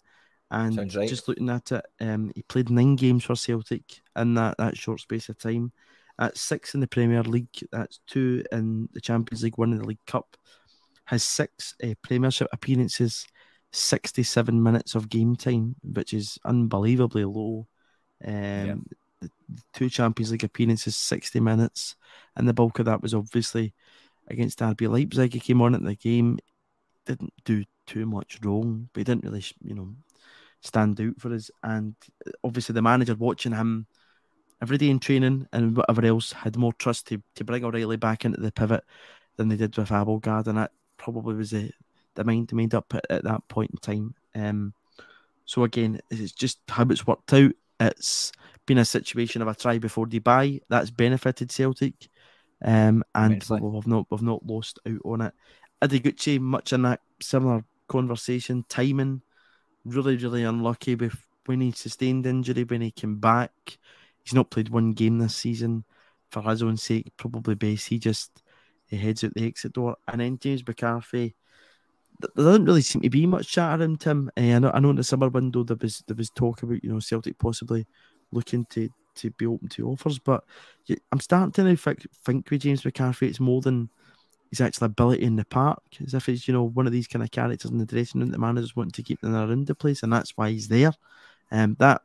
and 0.54 0.96
right. 0.96 1.10
just 1.10 1.28
looking 1.28 1.50
at 1.50 1.72
it, 1.72 1.84
um, 2.00 2.32
he 2.36 2.44
played 2.44 2.70
nine 2.70 2.96
games 2.96 3.24
for 3.24 3.36
Celtic 3.36 4.02
in 4.16 4.36
that, 4.36 4.56
that 4.60 4.78
short 4.78 5.00
space 5.00 5.28
of 5.30 5.38
time. 5.39 5.72
At 6.20 6.38
six 6.38 6.76
in 6.76 6.80
the 6.80 6.88
Premier 6.88 7.24
League, 7.24 7.48
that's 7.72 8.00
two 8.06 8.44
in 8.52 8.88
the 8.94 9.02
Champions 9.02 9.44
League, 9.44 9.58
one 9.58 9.72
in 9.72 9.80
the 9.80 9.88
League 9.88 10.06
Cup. 10.06 10.38
Has 11.06 11.24
six 11.24 11.74
uh, 11.84 11.96
Premiership 12.04 12.48
appearances, 12.54 13.26
67 13.72 14.62
minutes 14.62 14.94
of 14.94 15.10
game 15.10 15.36
time, 15.36 15.76
which 15.82 16.13
is 16.13 16.38
unbelievably 16.46 17.26
low. 17.26 17.68
Um, 18.24 18.34
yeah. 18.34 18.76
the, 19.22 19.30
the 19.50 19.62
two 19.74 19.89
Champions 19.89 20.32
League 20.32 20.44
appearances, 20.44 20.96
60 20.96 21.39
minutes, 21.39 21.96
and 22.36 22.48
the 22.48 22.54
bulk 22.54 22.78
of 22.78 22.86
that 22.86 23.02
was 23.02 23.16
obviously 23.16 23.74
against 24.28 24.60
RB 24.60 24.88
Leipzig. 24.88 25.34
He 25.34 25.39
came 25.39 25.63
on 25.63 25.74
at 25.74 25.84
the 25.84 25.96
game, 25.96 26.38
didn't 27.08 27.34
do 27.44 27.66
too 27.88 28.06
much 28.06 28.39
wrong, 28.44 28.88
but 28.94 29.00
he 29.00 29.04
didn't 29.04 29.24
really, 29.24 29.44
you 29.63 29.74
know, 29.74 29.96
stand 30.63 30.99
out 30.99 31.19
for 31.19 31.34
us. 31.34 31.52
And 31.62 31.95
uh, 32.26 32.32
obviously, 32.43 32.73
the 32.73 32.82
manager 32.82 33.15
watching 33.15 33.52
him 33.52 33.86
every 34.62 34.78
day 34.78 34.89
in 34.89 34.99
training 34.99 35.47
and 35.52 35.76
whatever 35.76 36.06
else 36.06 36.32
had 36.32 36.58
more 36.58 36.73
trust 36.73 37.08
to, 37.08 37.21
to 37.36 37.43
bring 37.43 37.63
O'Riley 37.63 37.97
back 37.97 38.26
into 38.26 38.39
the 38.39 38.52
pivot 38.52 38.84
than 39.36 39.49
they 39.49 39.58
did 39.58 39.78
with 39.78 39.89
Abildgaard, 39.89 40.47
and 40.47 40.58
that 40.58 40.71
probably 40.97 41.36
was 41.36 41.52
the, 41.52 41.71
the 42.15 42.23
mind 42.23 42.52
made 42.54 42.73
up 42.73 42.93
at, 42.93 43.06
at 43.10 43.23
that 43.23 43.47
point 43.47 43.71
in 43.71 43.78
time. 43.78 44.15
Um, 44.36 44.73
so 45.45 45.63
again, 45.63 45.99
it's 46.10 46.32
just 46.32 46.60
how 46.69 46.84
it's 46.84 47.06
worked 47.06 47.34
out. 47.34 47.52
It's 47.80 48.32
been 48.65 48.78
a 48.78 48.86
situation 48.86 49.41
of 49.41 49.47
a 49.47 49.56
try 49.56 49.78
before 49.78 50.06
buy 50.06 50.62
that's 50.69 50.91
benefited 50.91 51.52
Celtic, 51.52 52.08
um, 52.63 53.04
and 53.13 53.43
we've 53.49 53.88
not 53.88 54.08
we've 54.10 54.21
not 54.21 54.45
lost 54.45 54.80
out 54.88 55.02
on 55.04 55.21
it. 55.21 55.34
Ideguchi 55.82 56.39
much 56.39 56.71
in 56.71 56.84
that 56.84 57.02
similar 57.21 57.65
conversation. 57.88 58.63
Timing, 58.69 59.21
really, 59.86 60.17
really 60.17 60.43
unlucky 60.43 60.96
with 60.96 61.15
when 61.46 61.62
he 61.62 61.72
sustained 61.72 62.26
injury, 62.26 62.63
when 62.63 62.82
he 62.82 62.91
came 62.91 63.19
back. 63.19 63.52
He's 64.24 64.34
not 64.34 64.50
played 64.50 64.69
one 64.69 64.93
game 64.93 65.19
this 65.19 65.36
season. 65.36 65.84
For 66.32 66.41
his 66.41 66.63
own 66.63 66.78
sake, 66.78 67.13
probably 67.15 67.54
best 67.54 67.89
he 67.89 68.00
just 68.00 68.41
he 68.88 68.98
heads 68.98 69.24
out 69.24 69.34
the 69.36 69.46
exit 69.46 69.74
door. 69.74 69.98
And 70.08 70.19
then 70.19 70.39
James 70.39 70.65
McCarthy, 70.65 71.36
there 72.19 72.46
doesn't 72.46 72.65
really 72.65 72.82
seem 72.82 73.02
to 73.02 73.10
be 73.10 73.28
much 73.28 73.50
chat 73.50 73.80
around 73.80 74.00
Tim. 74.00 74.32
Uh, 74.36 74.41
I 74.41 74.60
know, 74.60 74.72
I 74.74 74.80
know 74.80 74.89
in 74.89 74.96
the 74.96 75.04
summer 75.04 75.30
window 75.30 75.63
there 75.63 75.78
was 75.80 76.04
there 76.08 76.15
was 76.15 76.32
talk 76.32 76.63
about 76.63 76.84
you 76.84 76.91
know 76.91 77.00
Celtic 77.00 77.38
possibly 77.38 77.86
looking 78.32 78.65
to 78.72 78.89
to 79.15 79.30
be 79.32 79.46
open 79.46 79.67
to 79.69 79.89
offers, 79.89 80.17
but 80.17 80.43
I'm 81.12 81.19
starting 81.19 81.52
to 81.52 81.76
think, 81.76 82.08
think 82.26 82.50
with 82.50 82.62
James 82.62 82.84
McCarthy, 82.84 83.28
it's 83.28 83.39
more 83.39 83.62
than 83.62 83.89
his 84.54 84.62
actual 84.62 84.86
ability 84.86 85.24
in 85.24 85.36
the 85.36 85.46
park, 85.46 85.82
as 86.06 86.13
if 86.13 86.28
he's 86.28 86.48
you 86.48 86.54
know 86.54 86.63
one 86.63 86.86
of 86.86 86.94
these 86.94 87.08
kind 87.08 87.24
of 87.24 87.32
characters 87.32 87.72
in 87.72 87.80
the 87.80 87.86
dressing 87.86 88.22
room 88.22 88.30
that 88.30 88.34
the 88.34 88.39
managers 88.39 88.76
want 88.76 88.94
to 88.94 89.02
keep 89.02 89.20
them 89.22 89.36
around 89.36 89.66
the 89.66 89.74
place, 89.74 90.04
and 90.04 90.13
that's 90.13 90.38
why 90.38 90.52
he's 90.52 90.68
there. 90.68 90.94
Um, 91.52 91.76
that 91.80 92.02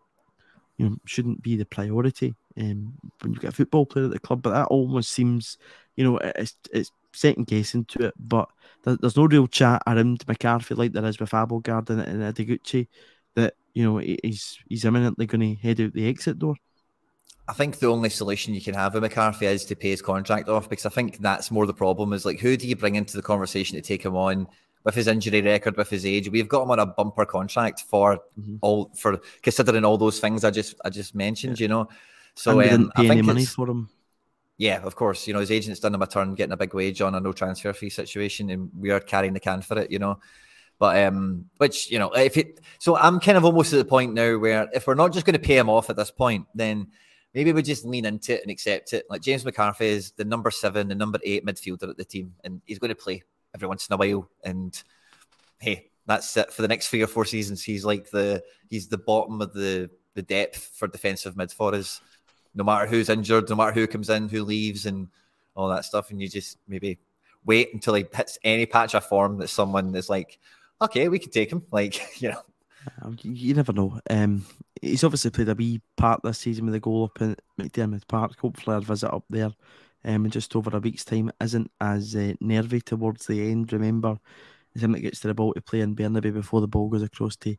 you 0.79 0.89
know 0.89 0.97
shouldn't 1.05 1.43
be 1.43 1.57
the 1.57 1.67
priority 1.67 2.35
um, 2.59 2.95
when 3.21 3.35
you 3.35 3.39
get 3.39 3.51
a 3.51 3.53
football 3.53 3.85
player 3.85 4.07
at 4.07 4.13
the 4.13 4.19
club, 4.19 4.41
but 4.41 4.53
that 4.53 4.69
almost 4.69 5.11
seems 5.11 5.59
you 5.97 6.05
know 6.05 6.17
it's 6.19 6.57
it's 6.73 6.91
second 7.13 7.47
guessing 7.47 7.85
to 7.87 8.07
it. 8.07 8.15
But 8.19 8.49
there's 8.83 9.17
no 9.17 9.27
real 9.27 9.47
chat 9.47 9.83
around 9.87 10.25
McCarthy 10.27 10.75
like 10.75 10.93
there 10.93 11.05
is 11.05 11.21
with 11.21 11.31
Abildgaard 11.31 11.91
and, 11.91 12.01
and 12.01 12.35
Ideguchi 12.35 12.89
that 13.35 13.55
you 13.75 13.85
know 13.85 13.99
he's 13.99 14.59
he's 14.69 14.87
imminently 14.87 15.27
going 15.27 15.57
to 15.57 15.63
head 15.63 15.81
out 15.83 15.93
the 15.93 16.09
exit 16.09 16.39
door. 16.39 16.55
I 17.49 17.55
think 17.55 17.79
the 17.79 17.87
only 17.87 18.11
solution 18.11 18.55
you 18.55 18.61
can 18.61 18.75
have 18.75 18.93
with 18.93 19.03
McCarthy 19.03 19.47
is 19.47 19.65
to 19.67 19.75
pay 19.75 19.89
his 19.89 20.03
contract 20.03 20.51
off 20.51 20.69
because 20.69 20.85
I 20.85 20.91
think 20.91 21.19
that's 21.19 21.51
more 21.51 21.67
the 21.67 21.73
problem 21.73 22.13
is 22.13 22.27
like 22.27 22.41
who 22.41 22.59
do 22.59 22.69
you 22.69 22.77
bring 22.77 22.97
into 22.97 23.17
the 23.17 23.23
conversation 23.23 23.77
to 23.77 23.83
take 23.83 24.05
him 24.05 24.17
on 24.17 24.47
with 24.85 24.95
his 24.95 25.07
injury 25.07 25.41
record, 25.41 25.77
with 25.77 25.89
his 25.89 26.05
age? 26.05 26.29
We've 26.29 26.49
got 26.49 26.65
him 26.65 26.71
on 26.71 26.79
a 26.79 26.87
bumper 26.87 27.25
contract 27.25 27.85
for 27.89 28.19
mm-hmm. 28.39 28.57
all 28.61 28.91
for 28.95 29.19
considering 29.43 29.87
all 29.87 29.97
those 29.97 30.21
things 30.21 30.45
I 30.45 30.51
just 30.51 30.75
I 30.85 30.91
just 30.91 31.15
mentioned, 31.15 31.59
yeah. 31.59 31.65
you 31.65 31.69
know. 31.69 31.89
So 32.35 32.61
um, 32.61 32.93
I 32.97 33.09
think 33.09 33.25
money 33.25 33.47
for 33.47 33.69
him. 33.69 33.89
Yeah, 34.59 34.83
of 34.83 34.95
course. 34.95 35.27
You 35.27 35.33
know, 35.33 35.41
his 35.41 35.51
agent's 35.51 35.81
done 35.81 35.95
him 35.95 36.03
a 36.03 36.07
turn, 36.07 36.35
getting 36.35 36.53
a 36.53 36.57
big 36.57 36.75
wage 36.75 37.01
on 37.01 37.15
a 37.15 37.21
no 37.21 37.33
transfer 37.33 37.73
fee 37.73 37.91
situation, 37.91 38.51
and 38.51 38.71
we 38.79 38.91
are 38.91 39.01
carrying 39.01 39.33
the 39.33 39.41
can 39.41 39.63
for 39.63 39.79
it, 39.79 39.91
you 39.91 39.99
know. 39.99 40.19
But 40.79 41.03
um, 41.03 41.47
which 41.57 41.91
you 41.91 41.99
know, 41.99 42.11
if 42.11 42.37
it 42.37 42.61
so 42.79 42.97
I'm 42.97 43.21
kind 43.21 43.39
of 43.39 43.45
almost 43.45 43.73
at 43.73 43.79
the 43.79 43.85
point 43.87 44.13
now 44.13 44.37
where 44.37 44.69
if 44.75 44.87
we're 44.87 44.95
not 44.95 45.15
just 45.15 45.25
going 45.25 45.41
to 45.41 45.47
pay 45.47 45.57
him 45.57 45.71
off 45.71 45.89
at 45.89 45.97
this 45.97 46.11
point, 46.11 46.47
then 46.55 46.89
maybe 47.35 47.53
we 47.53 47.63
just 47.63 47.85
lean 47.85 48.05
into 48.05 48.35
it 48.35 48.43
and 48.43 48.51
accept 48.51 48.93
it. 48.93 49.07
Like 49.09 49.23
James 49.23 49.45
McCarthy 49.45 49.87
is 49.87 50.13
the 50.13 50.25
number 50.25 50.51
seven, 50.51 50.89
the 50.89 50.95
number 50.95 51.19
eight 51.25 51.45
midfielder 51.45 51.91
at 51.91 51.97
the 51.97 52.05
team, 52.05 52.35
and 52.45 52.61
he's 52.67 52.79
going 52.79 52.91
to 52.91 52.95
play 52.95 53.23
every 53.55 53.69
once 53.69 53.87
in 53.89 53.95
a 53.95 53.97
while. 53.97 54.29
And 54.45 54.81
hey, 55.59 55.91
that's 56.07 56.37
it 56.37 56.53
for 56.53 56.63
the 56.63 56.69
next 56.69 56.89
three 56.89 57.03
or 57.03 57.07
four 57.07 57.25
seasons. 57.25 57.63
He's 57.63 57.85
like 57.85 58.11
the 58.11 58.43
he's 58.71 58.89
the 58.89 58.99
bottom 58.99 59.41
of 59.41 59.53
the 59.53 59.91
the 60.15 60.23
depth 60.23 60.73
for 60.75 60.89
defensive 60.89 61.37
mid 61.37 61.53
for 61.53 61.75
us. 61.75 62.01
No 62.55 62.65
matter 62.65 62.87
who's 62.87 63.09
injured, 63.09 63.49
no 63.49 63.57
matter 63.57 63.73
who 63.73 63.87
comes 63.87 64.09
in, 64.11 64.29
who 64.29 64.43
leaves, 64.43 64.87
and 64.87 65.09
all 65.55 65.69
that 65.69 65.85
stuff, 65.85 66.11
and 66.11 66.21
you 66.21 66.29
just 66.29 66.59
maybe 66.67 66.99
wait 67.45 67.73
until 67.75 67.95
he 67.95 68.07
hits 68.13 68.39
any 68.43 68.67
patch 68.67 68.95
of 68.95 69.05
form 69.05 69.39
that 69.39 69.49
someone 69.49 69.95
is 69.95 70.09
like, 70.09 70.39
okay, 70.81 71.09
we 71.09 71.19
can 71.19 71.31
take 71.31 71.53
him. 71.53 71.63
Like 71.71 72.01
you 72.23 72.31
know, 72.31 72.43
you 73.23 73.55
never 73.55 73.73
know. 73.73 74.01
Um, 74.09 74.45
he's 74.81 75.05
obviously 75.05 75.31
played 75.31 75.49
a 75.49 75.55
wee 75.55 75.81
part 75.97 76.21
this 76.23 76.39
season 76.39 76.67
with 76.67 76.75
a 76.75 76.81
goal 76.81 77.05
up 77.05 77.21
in 77.21 77.37
McDiarmid 77.61 78.07
Park. 78.09 78.39
Hopefully, 78.39 78.75
our 78.75 78.81
visit 78.81 79.13
up 79.13 79.25
there 79.31 79.51
um, 80.05 80.25
in 80.25 80.31
just 80.31 80.55
over 80.55 80.77
a 80.77 80.81
week's 80.81 81.05
time 81.05 81.31
isn't 81.41 81.71
as 81.81 82.15
uh, 82.15 82.35
nervy 82.41 82.81
towards 82.81 83.27
the 83.27 83.51
end. 83.51 83.73
Remember, 83.73 84.19
it's 84.75 84.85
him 84.85 84.93
that 84.93 85.01
gets 85.01 85.21
to 85.21 85.29
the 85.29 85.35
ball 85.35 85.55
to 85.55 85.61
play 85.61 85.81
in 85.81 85.97
Bernabei 85.97 86.33
before 86.33 86.61
the 86.61 86.69
ball 86.69 86.89
goes 86.89 87.03
across 87.03 87.37
to, 87.37 87.57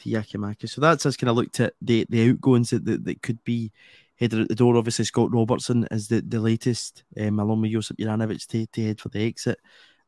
to 0.00 0.08
Giakoumakis. 0.08 0.70
So 0.70 0.80
that's 0.80 1.06
us 1.06 1.16
kind 1.16 1.30
of 1.30 1.36
looked 1.36 1.60
at 1.60 1.74
the, 1.80 2.06
the 2.08 2.30
outgoings 2.30 2.70
that, 2.70 2.84
that, 2.84 3.04
that 3.04 3.22
could 3.22 3.42
be 3.44 3.72
headed 4.16 4.40
at 4.40 4.48
the 4.48 4.54
door. 4.54 4.76
Obviously, 4.76 5.04
Scott 5.04 5.32
Robertson 5.32 5.86
is 5.90 6.08
the, 6.08 6.20
the 6.20 6.40
latest, 6.40 7.04
um, 7.20 7.38
along 7.38 7.60
with 7.60 7.72
Josip 7.72 7.98
Juranovic, 7.98 8.46
to, 8.48 8.66
to 8.66 8.84
head 8.84 9.00
for 9.00 9.08
the 9.10 9.24
exit 9.26 9.58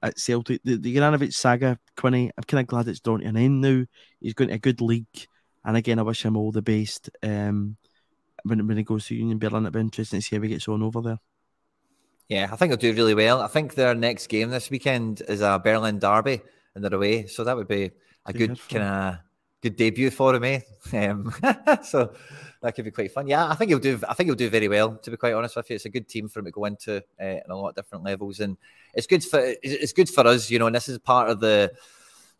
at 0.03 0.19
Celtic. 0.19 0.61
The, 0.65 0.77
the 0.77 0.97
Juranovic 0.97 1.33
saga, 1.33 1.79
Quinny, 1.97 2.31
I'm 2.37 2.45
kind 2.45 2.61
of 2.61 2.67
glad 2.67 2.89
it's 2.89 3.01
drawn 3.01 3.21
to 3.21 3.27
an 3.27 3.37
end 3.37 3.61
now. 3.61 3.85
He's 4.21 4.35
going 4.35 4.49
to 4.49 4.55
a 4.55 4.59
good 4.59 4.81
league. 4.81 5.07
And 5.65 5.77
again, 5.77 5.99
I 5.99 6.03
wish 6.03 6.25
him 6.25 6.37
all 6.37 6.53
the 6.53 6.63
best. 6.63 7.11
Um, 7.23 7.77
when, 8.45 8.67
when 8.67 8.77
he 8.77 8.83
goes 8.83 9.07
to 9.07 9.15
Union 9.15 9.39
Berlin, 9.39 9.67
it'll 9.67 9.75
be 9.75 9.81
interesting 9.81 10.21
to 10.21 10.27
see 10.27 10.37
how 10.37 10.43
he 10.43 10.49
gets 10.49 10.69
on 10.69 10.83
over 10.83 11.01
there. 11.01 11.19
Yeah, 12.29 12.49
I 12.53 12.57
think 12.57 12.71
he'll 12.71 12.77
do 12.77 12.93
really 12.93 13.15
well. 13.15 13.41
I 13.41 13.49
think 13.49 13.75
their 13.75 13.95
next 13.95 14.27
game 14.27 14.51
this 14.51 14.71
weekend 14.71 15.23
is 15.29 15.41
a 15.41 15.61
Berlin 15.63 15.99
derby 15.99 16.43
and 16.75 16.85
they're 16.85 16.95
away. 16.95 17.27
So 17.27 17.43
that 17.45 17.57
would 17.57 17.69
be 17.69 17.91
a 18.27 18.33
good 18.33 18.59
kind 18.69 18.85
of 18.85 19.19
good 19.63 19.77
debut 19.77 20.11
for 20.11 20.35
him, 20.35 20.45
eh? 20.45 20.61
Um, 20.93 21.33
so 21.83 22.13
that 22.61 22.75
could 22.75 22.85
be 22.85 22.91
quite 22.91 23.13
fun. 23.13 23.29
Yeah, 23.29 23.49
I 23.49 23.55
think 23.55 23.69
he'll 23.69 23.79
do. 23.79 24.01
I 24.09 24.15
think 24.15 24.27
he'll 24.27 24.35
do 24.35 24.51
very 24.51 24.69
well. 24.69 24.97
To 24.97 25.11
be 25.11 25.17
quite 25.17 25.33
honest 25.33 25.55
with 25.57 25.71
you, 25.71 25.77
it's 25.77 25.85
a 25.85 25.91
good 25.91 26.09
team 26.09 26.29
for 26.29 26.41
him 26.41 26.47
to 26.47 26.51
go 26.51 26.65
into 26.65 26.97
uh, 27.21 27.25
in 27.25 27.51
a 27.51 27.57
lot 27.57 27.71
of 27.71 27.75
different 27.77 28.05
levels, 28.05 28.41
and 28.41 28.57
it's 28.95 29.07
good 29.07 29.25
for 29.25 29.41
it's 29.63 29.93
good 29.93 30.09
for 30.09 30.27
us, 30.27 30.51
you 30.51 30.59
know. 30.59 30.67
And 30.67 30.75
this 30.75 30.89
is 30.89 30.99
part 30.99 31.31
of 31.31 31.41
the 31.41 31.73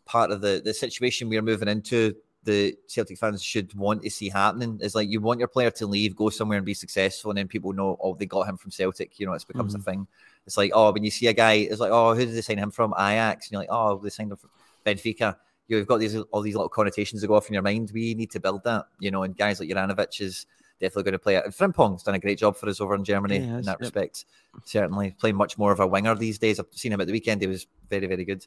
part 0.05 0.31
of 0.31 0.41
the 0.41 0.61
the 0.63 0.73
situation 0.73 1.29
we're 1.29 1.41
moving 1.41 1.69
into. 1.69 2.15
The 2.43 2.75
Celtic 2.87 3.17
fans 3.17 3.43
should 3.43 3.73
want 3.73 4.01
to 4.03 4.09
see 4.09 4.29
happening 4.29 4.79
is 4.81 4.95
like 4.95 5.09
you 5.09 5.19
want 5.19 5.39
your 5.39 5.49
player 5.49 5.71
to 5.71 5.85
leave, 5.85 6.15
go 6.15 6.29
somewhere 6.29 6.57
and 6.57 6.65
be 6.65 6.73
successful, 6.73 7.31
and 7.31 7.37
then 7.37 7.47
people 7.47 7.73
know, 7.73 7.97
oh, 8.01 8.15
they 8.15 8.25
got 8.25 8.47
him 8.47 8.57
from 8.57 8.71
Celtic. 8.71 9.19
You 9.19 9.25
know, 9.25 9.33
it 9.33 9.45
becomes 9.47 9.73
mm-hmm. 9.73 9.81
a 9.81 9.91
thing. 9.91 10.07
It's 10.45 10.57
like, 10.57 10.71
oh, 10.73 10.91
when 10.91 11.03
you 11.03 11.11
see 11.11 11.27
a 11.27 11.33
guy, 11.33 11.53
it's 11.53 11.81
like, 11.81 11.91
oh, 11.91 12.15
who 12.15 12.25
did 12.25 12.33
they 12.33 12.41
sign 12.41 12.57
him 12.57 12.71
from? 12.71 12.93
Ajax, 12.97 13.47
and 13.47 13.51
you're 13.53 13.61
like, 13.61 13.69
oh, 13.71 13.99
they 13.99 14.09
signed 14.09 14.31
him 14.31 14.37
from 14.37 14.49
Benfica. 14.85 15.35
You've 15.69 15.87
got 15.87 15.99
these 15.99 16.17
all 16.31 16.41
these 16.41 16.55
little 16.55 16.67
connotations 16.67 17.21
that 17.21 17.27
go 17.27 17.35
off 17.35 17.47
in 17.47 17.53
your 17.53 17.63
mind. 17.63 17.91
We 17.93 18.15
need 18.15 18.31
to 18.31 18.39
build 18.39 18.63
that, 18.63 18.87
you 18.99 19.11
know. 19.11 19.23
And 19.23 19.37
guys 19.37 19.59
like 19.59 19.69
Juranovic 19.69 20.19
is 20.19 20.47
definitely 20.79 21.03
going 21.03 21.13
to 21.13 21.19
play 21.19 21.35
it. 21.35 21.45
And 21.45 21.53
Frimpong's 21.53 22.03
done 22.03 22.15
a 22.15 22.19
great 22.19 22.39
job 22.39 22.57
for 22.57 22.67
us 22.67 22.81
over 22.81 22.95
in 22.95 23.03
Germany 23.03 23.37
yeah, 23.37 23.59
in 23.59 23.61
that 23.61 23.73
yep. 23.73 23.79
respect. 23.79 24.25
Certainly 24.65 25.15
playing 25.19 25.35
much 25.35 25.59
more 25.59 25.71
of 25.71 25.79
a 25.79 25.85
winger 25.85 26.15
these 26.15 26.39
days. 26.39 26.59
I've 26.59 26.65
seen 26.71 26.91
him 26.91 27.01
at 27.01 27.07
the 27.07 27.13
weekend. 27.13 27.41
He 27.41 27.47
was 27.47 27.67
very, 27.87 28.07
very 28.07 28.25
good. 28.25 28.45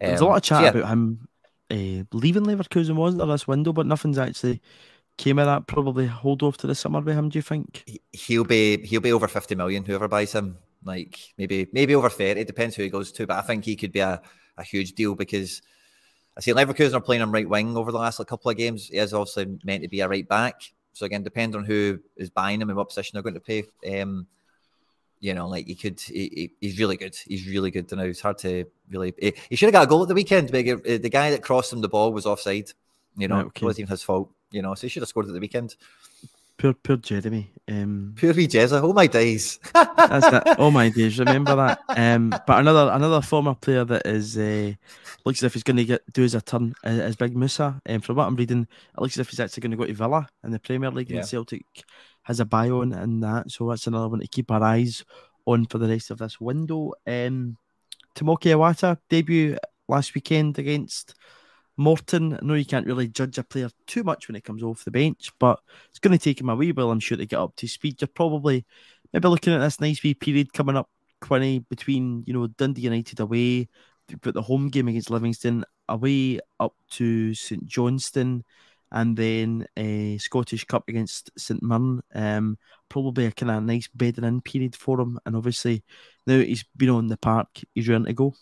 Um, 0.00 0.08
There's 0.08 0.20
a 0.22 0.24
lot 0.24 0.36
of 0.36 0.42
chat 0.42 0.58
so 0.58 0.62
yeah. 0.64 0.70
about 0.70 0.88
him 0.88 1.28
uh, 1.70 2.04
leaving 2.12 2.44
Leverkusen, 2.44 2.94
wasn't 2.94 3.18
there, 3.18 3.26
this 3.26 3.46
window, 3.46 3.72
but 3.72 3.86
nothing's 3.86 4.18
actually 4.18 4.62
came 5.18 5.38
of 5.38 5.46
that. 5.46 5.66
Probably 5.66 6.06
hold 6.06 6.42
off 6.42 6.56
to 6.58 6.66
the 6.66 6.74
summer 6.74 7.00
with 7.00 7.16
him. 7.16 7.28
Do 7.28 7.38
you 7.38 7.42
think 7.42 8.00
he'll 8.12 8.44
be 8.44 8.78
he'll 8.78 9.00
be 9.00 9.12
over 9.12 9.28
fifty 9.28 9.54
million? 9.54 9.84
Whoever 9.84 10.08
buys 10.08 10.32
him, 10.32 10.56
like 10.84 11.18
maybe 11.36 11.66
maybe 11.72 11.94
over 11.94 12.08
thirty. 12.08 12.40
It 12.40 12.46
depends 12.46 12.76
who 12.76 12.82
he 12.82 12.88
goes 12.88 13.12
to, 13.12 13.26
but 13.26 13.36
I 13.36 13.42
think 13.42 13.64
he 13.64 13.76
could 13.76 13.92
be 13.92 14.00
a, 14.00 14.22
a 14.56 14.62
huge 14.62 14.92
deal 14.92 15.14
because. 15.14 15.60
I 16.36 16.40
see 16.40 16.52
Leverkusen 16.52 16.94
are 16.94 17.00
playing 17.00 17.22
him 17.22 17.32
right 17.32 17.48
wing 17.48 17.76
over 17.76 17.90
the 17.90 17.98
last 17.98 18.18
like, 18.18 18.28
couple 18.28 18.50
of 18.50 18.56
games. 18.56 18.88
He 18.88 18.98
is 18.98 19.14
obviously 19.14 19.58
meant 19.64 19.82
to 19.82 19.88
be 19.88 20.00
a 20.00 20.08
right 20.08 20.28
back. 20.28 20.60
So 20.92 21.06
again, 21.06 21.22
depending 21.22 21.58
on 21.58 21.64
who 21.64 21.98
is 22.16 22.30
buying 22.30 22.60
him 22.60 22.68
and 22.68 22.76
what 22.76 22.88
position 22.88 23.12
they're 23.14 23.22
going 23.22 23.34
to 23.34 23.40
pay, 23.40 23.64
um, 24.00 24.26
you 25.20 25.34
know, 25.34 25.48
like 25.48 25.66
he 25.66 25.74
could, 25.74 26.00
he, 26.00 26.52
he's 26.60 26.78
really 26.78 26.96
good. 26.96 27.16
He's 27.26 27.46
really 27.46 27.70
good 27.70 27.88
to 27.88 27.96
know. 27.96 28.04
It's 28.04 28.20
hard 28.20 28.38
to 28.38 28.64
really. 28.90 29.14
He, 29.18 29.34
he 29.50 29.56
should 29.56 29.66
have 29.66 29.72
got 29.72 29.84
a 29.84 29.86
goal 29.86 30.02
at 30.02 30.08
the 30.08 30.14
weekend. 30.14 30.52
But 30.52 30.64
the 30.64 31.10
guy 31.10 31.30
that 31.30 31.42
crossed 31.42 31.72
him 31.72 31.80
the 31.80 31.88
ball 31.88 32.12
was 32.12 32.26
offside. 32.26 32.70
You 33.16 33.28
know, 33.28 33.40
okay. 33.40 33.62
it 33.62 33.64
wasn't 33.64 33.80
even 33.80 33.90
his 33.90 34.02
fault. 34.02 34.30
You 34.50 34.62
know, 34.62 34.74
so 34.74 34.82
he 34.82 34.88
should 34.88 35.02
have 35.02 35.08
scored 35.08 35.26
at 35.26 35.32
the 35.32 35.40
weekend. 35.40 35.76
Poor, 36.58 36.72
poor 36.72 36.96
Jeremy. 36.96 37.52
Um, 37.68 38.14
poor 38.18 38.32
wee 38.32 38.48
Jezza. 38.48 38.80
Oh 38.82 38.92
my 38.92 39.06
days. 39.06 39.58
that's 39.74 40.26
it. 40.26 40.56
Oh 40.58 40.70
my 40.70 40.88
days. 40.88 41.18
Remember 41.18 41.54
that. 41.56 41.80
Um, 41.88 42.30
but 42.30 42.60
another 42.60 42.90
another 42.92 43.20
former 43.20 43.54
player 43.54 43.84
that 43.84 44.06
is 44.06 44.38
uh, 44.38 44.72
looks 45.24 45.40
as 45.40 45.44
if 45.44 45.54
he's 45.54 45.62
going 45.62 45.76
to 45.76 45.84
get 45.84 46.12
do 46.12 46.22
his 46.22 46.34
a 46.34 46.40
turn 46.40 46.74
is, 46.84 46.98
is 46.98 47.16
Big 47.16 47.36
Musa. 47.36 47.80
Um, 47.88 48.00
from 48.00 48.16
what 48.16 48.26
I'm 48.26 48.36
reading, 48.36 48.62
it 48.62 49.00
looks 49.00 49.16
as 49.16 49.20
if 49.20 49.30
he's 49.30 49.40
actually 49.40 49.62
going 49.62 49.72
to 49.72 49.76
go 49.76 49.84
to 49.84 49.92
Villa 49.92 50.28
in 50.44 50.50
the 50.50 50.58
Premier 50.58 50.90
League. 50.90 51.10
Yeah. 51.10 51.18
And 51.18 51.26
Celtic 51.26 51.66
has 52.22 52.40
a 52.40 52.44
buy 52.44 52.70
on 52.70 52.92
in 52.92 53.20
that, 53.20 53.50
so 53.50 53.68
that's 53.68 53.86
another 53.86 54.08
one 54.08 54.20
to 54.20 54.28
keep 54.28 54.50
our 54.50 54.62
eyes 54.62 55.04
on 55.44 55.66
for 55.66 55.78
the 55.78 55.88
rest 55.88 56.10
of 56.10 56.18
this 56.18 56.40
window. 56.40 56.92
Um, 57.06 57.56
Tomoki 58.14 58.50
Iwata 58.50 58.96
debut 59.10 59.58
last 59.88 60.14
weekend 60.14 60.58
against 60.58 61.14
Morton, 61.76 62.34
I 62.34 62.38
know 62.42 62.54
you 62.54 62.64
can't 62.64 62.86
really 62.86 63.08
judge 63.08 63.38
a 63.38 63.44
player 63.44 63.68
too 63.86 64.02
much 64.02 64.28
when 64.28 64.36
it 64.36 64.44
comes 64.44 64.62
off 64.62 64.84
the 64.84 64.90
bench, 64.90 65.30
but 65.38 65.60
it's 65.90 65.98
going 65.98 66.16
to 66.16 66.22
take 66.22 66.40
him 66.40 66.48
a 66.48 66.56
wee 66.56 66.72
while, 66.72 66.90
I'm 66.90 67.00
sure, 67.00 67.18
to 67.18 67.26
get 67.26 67.38
up 67.38 67.54
to 67.56 67.68
speed. 67.68 68.00
You're 68.00 68.08
probably 68.08 68.64
maybe 69.12 69.28
looking 69.28 69.52
at 69.52 69.58
this 69.58 69.80
nice 69.80 70.02
wee 70.02 70.14
period 70.14 70.52
coming 70.52 70.76
up, 70.76 70.88
Quinny, 71.20 71.58
between, 71.58 72.24
you 72.26 72.32
know, 72.32 72.46
Dundee 72.46 72.82
United 72.82 73.20
away, 73.20 73.68
but 74.22 74.34
the 74.34 74.42
home 74.42 74.68
game 74.68 74.88
against 74.88 75.10
Livingston, 75.10 75.64
away 75.88 76.40
up 76.60 76.74
to 76.92 77.34
St 77.34 77.64
Johnstone, 77.66 78.44
and 78.92 79.16
then 79.16 79.66
a 79.76 80.16
Scottish 80.18 80.64
Cup 80.64 80.88
against 80.88 81.30
St 81.36 81.62
Mirren. 81.62 82.00
Um, 82.14 82.56
probably 82.88 83.26
a 83.26 83.32
kind 83.32 83.50
of 83.50 83.62
nice 83.64 83.88
bedding 83.88 84.24
in 84.24 84.40
period 84.40 84.76
for 84.76 85.00
him. 85.00 85.18
And 85.26 85.36
obviously, 85.36 85.82
now 86.26 86.38
he's 86.38 86.64
been 86.76 86.90
on 86.90 87.08
the 87.08 87.16
park, 87.16 87.48
he's 87.74 87.88
ready 87.88 88.04
to 88.04 88.12
go. 88.12 88.34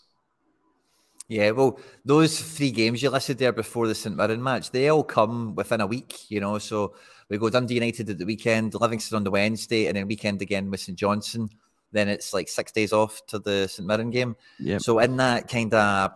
Yeah, 1.27 1.51
well, 1.51 1.79
those 2.03 2.39
three 2.39 2.71
games 2.71 3.01
you 3.01 3.09
listed 3.09 3.39
there 3.39 3.51
before 3.51 3.87
the 3.87 3.95
St 3.95 4.15
Mirren 4.15 4.43
match, 4.43 4.69
they 4.69 4.89
all 4.89 5.03
come 5.03 5.55
within 5.55 5.81
a 5.81 5.87
week, 5.87 6.29
you 6.29 6.39
know. 6.39 6.59
So 6.59 6.93
we 7.29 7.39
go 7.39 7.49
Dundee 7.49 7.73
United 7.73 8.09
at 8.09 8.19
the 8.19 8.25
weekend, 8.25 8.75
Livingston 8.75 9.15
on 9.15 9.23
the 9.23 9.31
Wednesday, 9.31 9.87
and 9.87 9.97
then 9.97 10.07
weekend 10.07 10.41
again 10.43 10.69
with 10.69 10.81
St 10.81 10.97
Johnstone. 10.97 11.49
Then 11.91 12.09
it's 12.09 12.33
like 12.33 12.47
six 12.47 12.71
days 12.71 12.93
off 12.93 13.25
to 13.27 13.39
the 13.39 13.67
St 13.67 13.87
Mirren 13.87 14.11
game. 14.11 14.35
Yep. 14.59 14.81
So 14.81 14.99
in 14.99 15.17
that 15.17 15.47
kind 15.47 15.73
of 15.73 16.11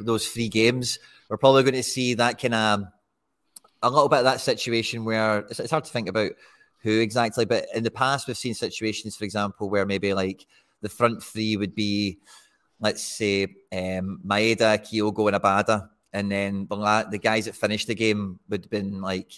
those 0.00 0.26
three 0.26 0.48
games, 0.48 0.98
we're 1.28 1.36
probably 1.36 1.62
going 1.62 1.74
to 1.74 1.82
see 1.82 2.14
that 2.14 2.40
kind 2.40 2.54
of 2.54 2.84
a 3.82 3.90
little 3.90 4.08
bit 4.08 4.20
of 4.20 4.24
that 4.24 4.40
situation 4.40 5.04
where 5.04 5.40
it's, 5.40 5.60
it's 5.60 5.70
hard 5.70 5.84
to 5.84 5.92
think 5.92 6.08
about 6.08 6.32
who 6.82 7.00
exactly, 7.00 7.44
but 7.44 7.66
in 7.74 7.84
the 7.84 7.90
past 7.90 8.26
we've 8.26 8.36
seen 8.36 8.54
situations, 8.54 9.14
for 9.14 9.24
example, 9.24 9.70
where 9.70 9.86
maybe 9.86 10.12
like 10.12 10.46
the 10.80 10.88
front 10.88 11.22
three 11.22 11.56
would 11.56 11.74
be 11.74 12.18
let's 12.84 13.02
say 13.02 13.44
um, 13.72 14.20
Maeda, 14.24 14.78
Kyogo, 14.78 15.26
and 15.26 15.42
Abada, 15.42 15.88
and 16.12 16.30
then 16.30 16.66
the, 16.68 17.06
the 17.10 17.18
guys 17.18 17.46
that 17.46 17.56
finished 17.56 17.88
the 17.88 17.94
game 17.94 18.38
would 18.50 18.64
have 18.64 18.70
been 18.70 19.00
like 19.00 19.32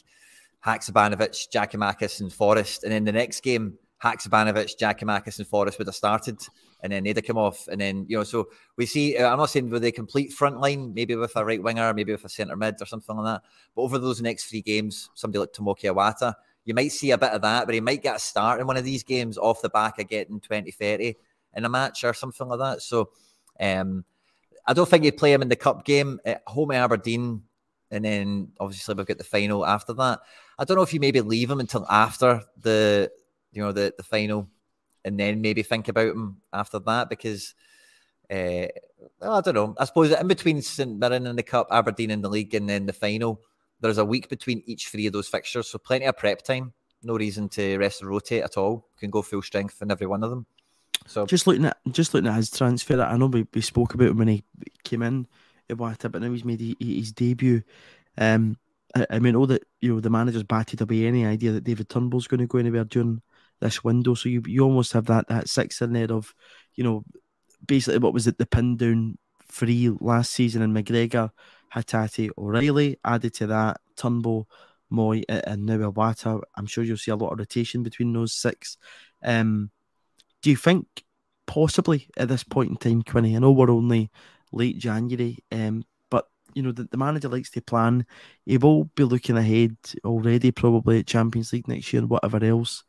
Haksabanovic, 0.64 1.48
Giakoumakis, 1.54 2.20
and 2.20 2.32
Forrest, 2.32 2.82
and 2.82 2.92
then 2.92 3.04
the 3.04 3.12
next 3.12 3.40
game, 3.42 3.78
Haksabanovic, 4.02 4.76
Giakoumakis, 4.76 5.38
and 5.38 5.46
Forrest 5.46 5.78
would 5.78 5.86
have 5.86 5.94
started, 5.94 6.38
and 6.82 6.92
then 6.92 7.04
they'd 7.04 7.16
have 7.16 7.24
come 7.24 7.38
off, 7.38 7.68
and 7.68 7.80
then 7.80 8.04
you 8.08 8.18
know, 8.18 8.24
so 8.24 8.48
we 8.76 8.84
see. 8.84 9.16
Uh, 9.16 9.30
I'm 9.30 9.38
not 9.38 9.50
saying 9.50 9.70
with 9.70 9.84
a 9.84 9.92
complete 9.92 10.32
front 10.32 10.60
line, 10.60 10.92
maybe 10.92 11.14
with 11.14 11.36
a 11.36 11.44
right 11.44 11.62
winger, 11.62 11.94
maybe 11.94 12.10
with 12.10 12.24
a 12.24 12.28
centre 12.28 12.56
mid 12.56 12.82
or 12.82 12.86
something 12.86 13.16
like 13.16 13.26
that, 13.36 13.48
but 13.76 13.82
over 13.82 13.98
those 13.98 14.20
next 14.20 14.46
three 14.46 14.60
games, 14.60 15.08
somebody 15.14 15.38
like 15.38 15.52
Tomoki 15.52 15.84
Iwata, 15.94 16.34
you 16.64 16.74
might 16.74 16.90
see 16.90 17.12
a 17.12 17.18
bit 17.18 17.30
of 17.30 17.42
that, 17.42 17.64
but 17.64 17.76
he 17.76 17.80
might 17.80 18.02
get 18.02 18.16
a 18.16 18.18
start 18.18 18.60
in 18.60 18.66
one 18.66 18.76
of 18.76 18.84
these 18.84 19.04
games 19.04 19.38
off 19.38 19.62
the 19.62 19.68
back 19.68 20.00
of 20.00 20.08
getting 20.08 20.40
20, 20.40 20.72
30 20.72 21.14
in 21.54 21.64
a 21.64 21.68
match 21.68 22.02
or 22.02 22.12
something 22.12 22.48
like 22.48 22.58
that. 22.58 22.82
So 22.82 23.10
um, 23.60 24.04
I 24.66 24.72
don't 24.72 24.88
think 24.88 25.04
you'd 25.04 25.16
play 25.16 25.32
him 25.32 25.42
in 25.42 25.48
the 25.48 25.56
cup 25.56 25.84
game 25.84 26.20
at 26.24 26.42
home 26.46 26.72
at 26.72 26.82
Aberdeen, 26.82 27.42
and 27.90 28.04
then 28.04 28.52
obviously 28.58 28.94
we've 28.94 29.06
got 29.06 29.18
the 29.18 29.24
final 29.24 29.64
after 29.64 29.92
that. 29.94 30.20
I 30.58 30.64
don't 30.64 30.76
know 30.76 30.82
if 30.82 30.94
you 30.94 31.00
maybe 31.00 31.20
leave 31.20 31.50
him 31.50 31.60
until 31.60 31.86
after 31.88 32.42
the 32.60 33.10
you 33.52 33.62
know 33.62 33.72
the 33.72 33.94
the 33.96 34.02
final, 34.02 34.48
and 35.04 35.18
then 35.18 35.40
maybe 35.40 35.62
think 35.62 35.88
about 35.88 36.08
him 36.08 36.42
after 36.52 36.78
that 36.80 37.08
because. 37.08 37.54
Uh, 38.28 38.66
I 39.22 39.40
don't 39.40 39.54
know. 39.54 39.74
I 39.78 39.84
suppose 39.84 40.10
in 40.10 40.26
between 40.26 40.62
St 40.62 40.98
Mirren 40.98 41.26
and 41.26 41.38
the 41.38 41.42
Cup, 41.42 41.68
Aberdeen 41.70 42.10
in 42.10 42.22
the 42.22 42.28
league, 42.28 42.54
and 42.54 42.68
then 42.68 42.86
the 42.86 42.92
final, 42.92 43.40
there's 43.80 43.98
a 43.98 44.04
week 44.04 44.28
between 44.28 44.62
each 44.66 44.88
three 44.88 45.06
of 45.06 45.12
those 45.12 45.28
fixtures, 45.28 45.68
so 45.68 45.78
plenty 45.78 46.06
of 46.06 46.16
prep 46.16 46.42
time. 46.42 46.72
No 47.02 47.14
reason 47.14 47.48
to 47.50 47.78
rest 47.78 48.00
and 48.00 48.10
rotate 48.10 48.42
at 48.42 48.56
all. 48.56 48.88
Can 48.98 49.10
go 49.10 49.22
full 49.22 49.42
strength 49.42 49.80
in 49.80 49.90
every 49.90 50.06
one 50.06 50.24
of 50.24 50.30
them. 50.30 50.46
So 51.06 51.26
just 51.26 51.46
looking 51.46 51.66
at 51.66 51.78
just 51.90 52.14
looking 52.14 52.28
at 52.28 52.36
his 52.36 52.50
transfer, 52.50 53.00
I 53.00 53.16
know 53.16 53.26
we, 53.26 53.46
we 53.54 53.60
spoke 53.60 53.94
about 53.94 54.08
him 54.08 54.18
when 54.18 54.28
he 54.28 54.44
came 54.84 55.02
in 55.02 55.26
at 55.70 55.76
Wata, 55.76 56.10
but 56.10 56.22
now 56.22 56.32
he's 56.32 56.44
made 56.44 56.76
his 56.80 57.12
debut. 57.12 57.62
Um, 58.18 58.56
I, 58.94 59.06
I, 59.10 59.18
mean, 59.18 59.36
all 59.36 59.46
that 59.46 59.64
you 59.80 59.94
know, 59.94 60.00
the 60.00 60.10
manager's 60.10 60.42
batted 60.42 60.80
away 60.80 61.06
any 61.06 61.26
idea 61.26 61.52
that 61.52 61.64
David 61.64 61.88
Turnbull's 61.88 62.26
going 62.26 62.40
to 62.40 62.46
go 62.46 62.58
anywhere 62.58 62.84
during 62.84 63.22
this 63.60 63.84
window. 63.84 64.14
So 64.14 64.28
you 64.28 64.42
you 64.46 64.62
almost 64.62 64.92
have 64.92 65.06
that 65.06 65.28
that 65.28 65.48
six 65.48 65.80
in 65.80 65.92
there 65.92 66.12
of, 66.12 66.34
you 66.74 66.84
know, 66.84 67.04
basically 67.64 67.98
what 67.98 68.14
was 68.14 68.26
it 68.26 68.38
the 68.38 68.46
pin 68.46 68.76
down 68.76 69.18
three 69.50 69.90
last 70.00 70.32
season 70.32 70.62
and 70.62 70.74
McGregor, 70.74 71.30
Hatate, 71.74 72.30
O'Riley 72.36 72.98
added 73.04 73.34
to 73.34 73.46
that 73.48 73.80
Turnbull. 73.96 74.48
Mooy 74.92 75.24
and 75.28 75.66
now 75.66 75.78
Iwata. 75.90 76.40
I'm 76.56 76.66
sure 76.66 76.84
you'll 76.84 76.96
see 76.96 77.10
a 77.10 77.16
lot 77.16 77.32
of 77.32 77.38
rotation 77.40 77.82
between 77.82 78.12
those 78.12 78.32
six. 78.32 78.76
Um, 79.22 79.70
do 80.46 80.50
you 80.50 80.56
think 80.56 81.02
possibly 81.48 82.06
at 82.16 82.28
this 82.28 82.44
point 82.44 82.70
in 82.70 82.76
time, 82.76 83.02
Quinny? 83.02 83.34
I 83.34 83.40
know 83.40 83.50
we're 83.50 83.68
only 83.68 84.12
late 84.52 84.78
January, 84.78 85.38
um, 85.50 85.82
but 86.08 86.28
you 86.54 86.62
know 86.62 86.70
the, 86.70 86.84
the 86.84 86.96
manager 86.96 87.28
likes 87.28 87.50
to 87.50 87.60
plan. 87.60 88.06
He 88.44 88.56
will 88.56 88.84
be 88.94 89.02
looking 89.02 89.36
ahead 89.36 89.76
already, 90.04 90.52
probably 90.52 91.00
at 91.00 91.08
Champions 91.08 91.52
League 91.52 91.66
next 91.66 91.92
year 91.92 92.00
and 92.00 92.08
whatever 92.08 92.44
else, 92.44 92.84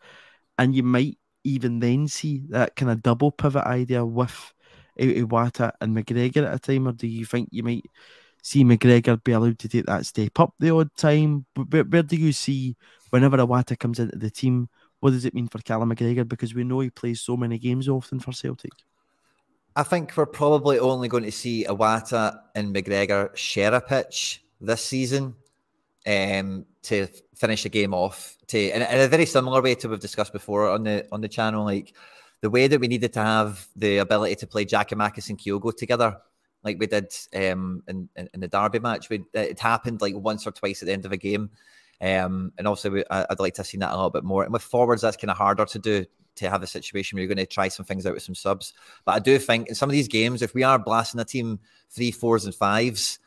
and 0.59 0.75
you 0.75 0.83
might 0.83 1.17
even 1.43 1.79
then 1.79 2.07
see 2.07 2.43
that 2.49 2.75
kind 2.75 2.91
of 2.91 3.01
double 3.01 3.31
pivot 3.31 3.63
idea 3.63 4.05
with 4.05 4.53
Iwata 4.99 5.71
and 5.81 5.97
McGregor 5.97 6.45
at 6.45 6.53
a 6.53 6.59
time, 6.59 6.87
or 6.87 6.91
do 6.91 7.07
you 7.07 7.25
think 7.25 7.49
you 7.51 7.63
might? 7.63 7.85
see 8.43 8.63
McGregor 8.63 9.21
be 9.21 9.33
allowed 9.33 9.59
to 9.59 9.67
take 9.67 9.87
that 9.87 10.05
step 10.05 10.39
up 10.39 10.53
the 10.59 10.69
odd 10.69 10.95
time? 10.95 11.45
Where, 11.55 11.83
where 11.83 12.03
do 12.03 12.15
you 12.15 12.31
see 12.31 12.77
whenever 13.09 13.37
Iwata 13.37 13.77
comes 13.77 13.99
into 13.99 14.15
the 14.15 14.29
team? 14.29 14.69
What 14.99 15.11
does 15.11 15.25
it 15.25 15.33
mean 15.33 15.47
for 15.47 15.59
Callum 15.59 15.93
McGregor? 15.93 16.27
Because 16.27 16.55
we 16.55 16.63
know 16.63 16.79
he 16.79 16.89
plays 16.89 17.21
so 17.21 17.37
many 17.37 17.57
games 17.57 17.87
often 17.87 18.19
for 18.19 18.31
Celtic. 18.31 18.71
I 19.75 19.83
think 19.83 20.17
we're 20.17 20.25
probably 20.25 20.79
only 20.79 21.07
going 21.07 21.23
to 21.23 21.31
see 21.31 21.65
Iwata 21.69 22.39
and 22.55 22.75
McGregor 22.75 23.35
share 23.35 23.73
a 23.73 23.81
pitch 23.81 24.43
this 24.59 24.83
season 24.83 25.35
um, 26.07 26.65
to 26.83 27.07
finish 27.35 27.63
the 27.63 27.69
game 27.69 27.93
off. 27.93 28.37
To 28.47 28.57
in, 28.57 28.81
a 28.81 29.07
very 29.07 29.25
similar 29.27 29.61
way 29.61 29.75
to 29.75 29.89
we've 29.89 29.99
discussed 29.99 30.33
before 30.33 30.69
on 30.69 30.83
the 30.83 31.05
on 31.11 31.21
the 31.21 31.27
channel, 31.27 31.63
like 31.63 31.93
the 32.41 32.49
way 32.49 32.67
that 32.67 32.79
we 32.79 32.87
needed 32.87 33.13
to 33.13 33.19
have 33.19 33.67
the 33.75 33.97
ability 33.97 34.35
to 34.37 34.47
play 34.47 34.65
Giakoumakis 34.65 35.29
and 35.29 35.37
Kyogo 35.37 35.75
together, 35.75 36.17
like 36.63 36.79
we 36.79 36.87
did 36.87 37.13
um, 37.35 37.83
in, 37.87 38.09
in, 38.15 38.29
in 38.33 38.39
the 38.39 38.47
Derby 38.47 38.79
match. 38.79 39.09
We, 39.09 39.25
it 39.33 39.59
happened 39.59 40.01
like 40.01 40.15
once 40.15 40.47
or 40.47 40.51
twice 40.51 40.81
at 40.81 40.87
the 40.87 40.93
end 40.93 41.05
of 41.05 41.11
a 41.11 41.17
game. 41.17 41.51
Um, 42.01 42.51
and 42.57 42.67
also, 42.67 42.89
we, 42.89 43.03
I'd 43.09 43.39
like 43.39 43.55
to 43.55 43.61
have 43.61 43.67
seen 43.67 43.79
that 43.79 43.91
a 43.91 43.95
little 43.95 44.09
bit 44.09 44.23
more. 44.23 44.43
And 44.43 44.53
with 44.53 44.61
forwards, 44.61 45.01
that's 45.01 45.17
kind 45.17 45.31
of 45.31 45.37
harder 45.37 45.65
to 45.65 45.79
do 45.79 46.05
to 46.35 46.49
have 46.49 46.61
a 46.61 46.67
situation 46.67 47.15
where 47.15 47.23
you're 47.23 47.33
going 47.33 47.45
to 47.45 47.51
try 47.51 47.67
some 47.67 47.85
things 47.85 48.05
out 48.05 48.13
with 48.13 48.23
some 48.23 48.35
subs. 48.35 48.73
But 49.05 49.15
I 49.15 49.19
do 49.19 49.39
think 49.39 49.67
in 49.67 49.75
some 49.75 49.89
of 49.89 49.93
these 49.93 50.07
games, 50.07 50.41
if 50.41 50.53
we 50.53 50.63
are 50.63 50.77
blasting 50.77 51.19
a 51.19 51.25
team 51.25 51.59
three, 51.89 52.11
fours, 52.11 52.45
and 52.45 52.53
fives, 52.53 53.19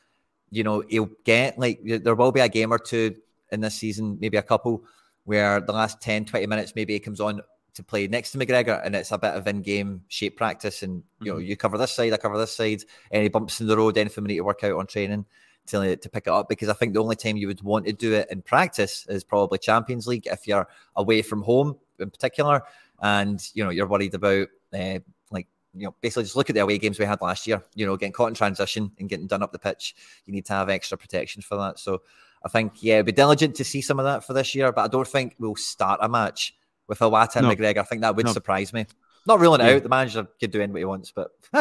you 0.50 0.62
know, 0.62 0.82
he'll 0.88 1.10
get 1.24 1.58
like 1.58 1.80
there 1.84 2.14
will 2.14 2.32
be 2.32 2.40
a 2.40 2.48
game 2.48 2.72
or 2.72 2.78
two 2.78 3.16
in 3.52 3.60
this 3.60 3.74
season, 3.74 4.18
maybe 4.20 4.36
a 4.36 4.42
couple, 4.42 4.84
where 5.24 5.60
the 5.60 5.72
last 5.72 6.00
10, 6.00 6.24
20 6.24 6.46
minutes, 6.46 6.74
maybe 6.74 6.92
he 6.92 7.00
comes 7.00 7.20
on 7.20 7.40
to 7.74 7.82
play 7.82 8.06
next 8.06 8.32
to 8.32 8.38
McGregor 8.38 8.84
and 8.84 8.94
it's 8.94 9.12
a 9.12 9.18
bit 9.18 9.34
of 9.34 9.46
in-game 9.46 10.02
shape 10.08 10.36
practice 10.36 10.82
and 10.82 11.02
you 11.20 11.32
know 11.32 11.38
mm-hmm. 11.38 11.46
you 11.46 11.56
cover 11.56 11.78
this 11.78 11.92
side 11.92 12.12
I 12.12 12.16
cover 12.16 12.36
this 12.36 12.54
side 12.54 12.82
any 13.12 13.28
bumps 13.28 13.60
in 13.60 13.68
the 13.68 13.76
road 13.76 13.96
anything 13.96 14.24
we 14.24 14.28
need 14.28 14.36
to 14.38 14.44
work 14.44 14.64
out 14.64 14.72
on 14.72 14.86
training 14.86 15.24
to, 15.66 15.96
to 15.96 16.08
pick 16.08 16.26
it 16.26 16.32
up 16.32 16.48
because 16.48 16.68
I 16.68 16.72
think 16.72 16.94
the 16.94 17.02
only 17.02 17.16
time 17.16 17.36
you 17.36 17.46
would 17.46 17.62
want 17.62 17.86
to 17.86 17.92
do 17.92 18.14
it 18.14 18.28
in 18.30 18.42
practice 18.42 19.06
is 19.08 19.24
probably 19.24 19.58
Champions 19.58 20.06
League 20.06 20.26
if 20.26 20.46
you're 20.46 20.68
away 20.96 21.22
from 21.22 21.42
home 21.42 21.76
in 21.98 22.10
particular 22.10 22.62
and 23.02 23.42
you 23.54 23.64
know 23.64 23.70
you're 23.70 23.86
worried 23.86 24.14
about 24.14 24.48
uh, 24.72 24.98
like 25.30 25.46
you 25.74 25.84
know 25.84 25.94
basically 26.00 26.24
just 26.24 26.36
look 26.36 26.50
at 26.50 26.54
the 26.54 26.60
away 26.60 26.78
games 26.78 26.98
we 26.98 27.04
had 27.04 27.20
last 27.20 27.46
year 27.46 27.62
you 27.74 27.86
know 27.86 27.96
getting 27.96 28.12
caught 28.12 28.28
in 28.28 28.34
transition 28.34 28.90
and 28.98 29.08
getting 29.08 29.26
done 29.26 29.42
up 29.42 29.52
the 29.52 29.58
pitch 29.58 29.94
you 30.26 30.32
need 30.32 30.46
to 30.46 30.52
have 30.52 30.68
extra 30.68 30.98
protection 30.98 31.42
for 31.42 31.56
that 31.56 31.78
so 31.78 32.02
I 32.42 32.48
think 32.48 32.82
yeah 32.82 33.02
be 33.02 33.12
diligent 33.12 33.54
to 33.56 33.64
see 33.64 33.80
some 33.80 33.98
of 33.98 34.04
that 34.04 34.24
for 34.24 34.32
this 34.32 34.54
year 34.54 34.72
but 34.72 34.82
I 34.82 34.88
don't 34.88 35.06
think 35.06 35.36
we'll 35.38 35.56
start 35.56 36.00
a 36.02 36.08
match 36.08 36.54
with 36.90 36.98
Iwata 36.98 37.36
and 37.36 37.46
no. 37.46 37.54
McGregor. 37.54 37.78
I 37.78 37.84
think 37.84 38.02
that 38.02 38.16
would 38.16 38.26
no. 38.26 38.32
surprise 38.32 38.72
me. 38.72 38.84
Not 39.24 39.38
ruling 39.40 39.60
yeah. 39.60 39.74
out. 39.74 39.82
The 39.84 39.88
manager 39.88 40.26
could 40.38 40.50
do 40.50 40.60
anything 40.60 40.76
he 40.76 40.84
wants, 40.84 41.12
but 41.12 41.30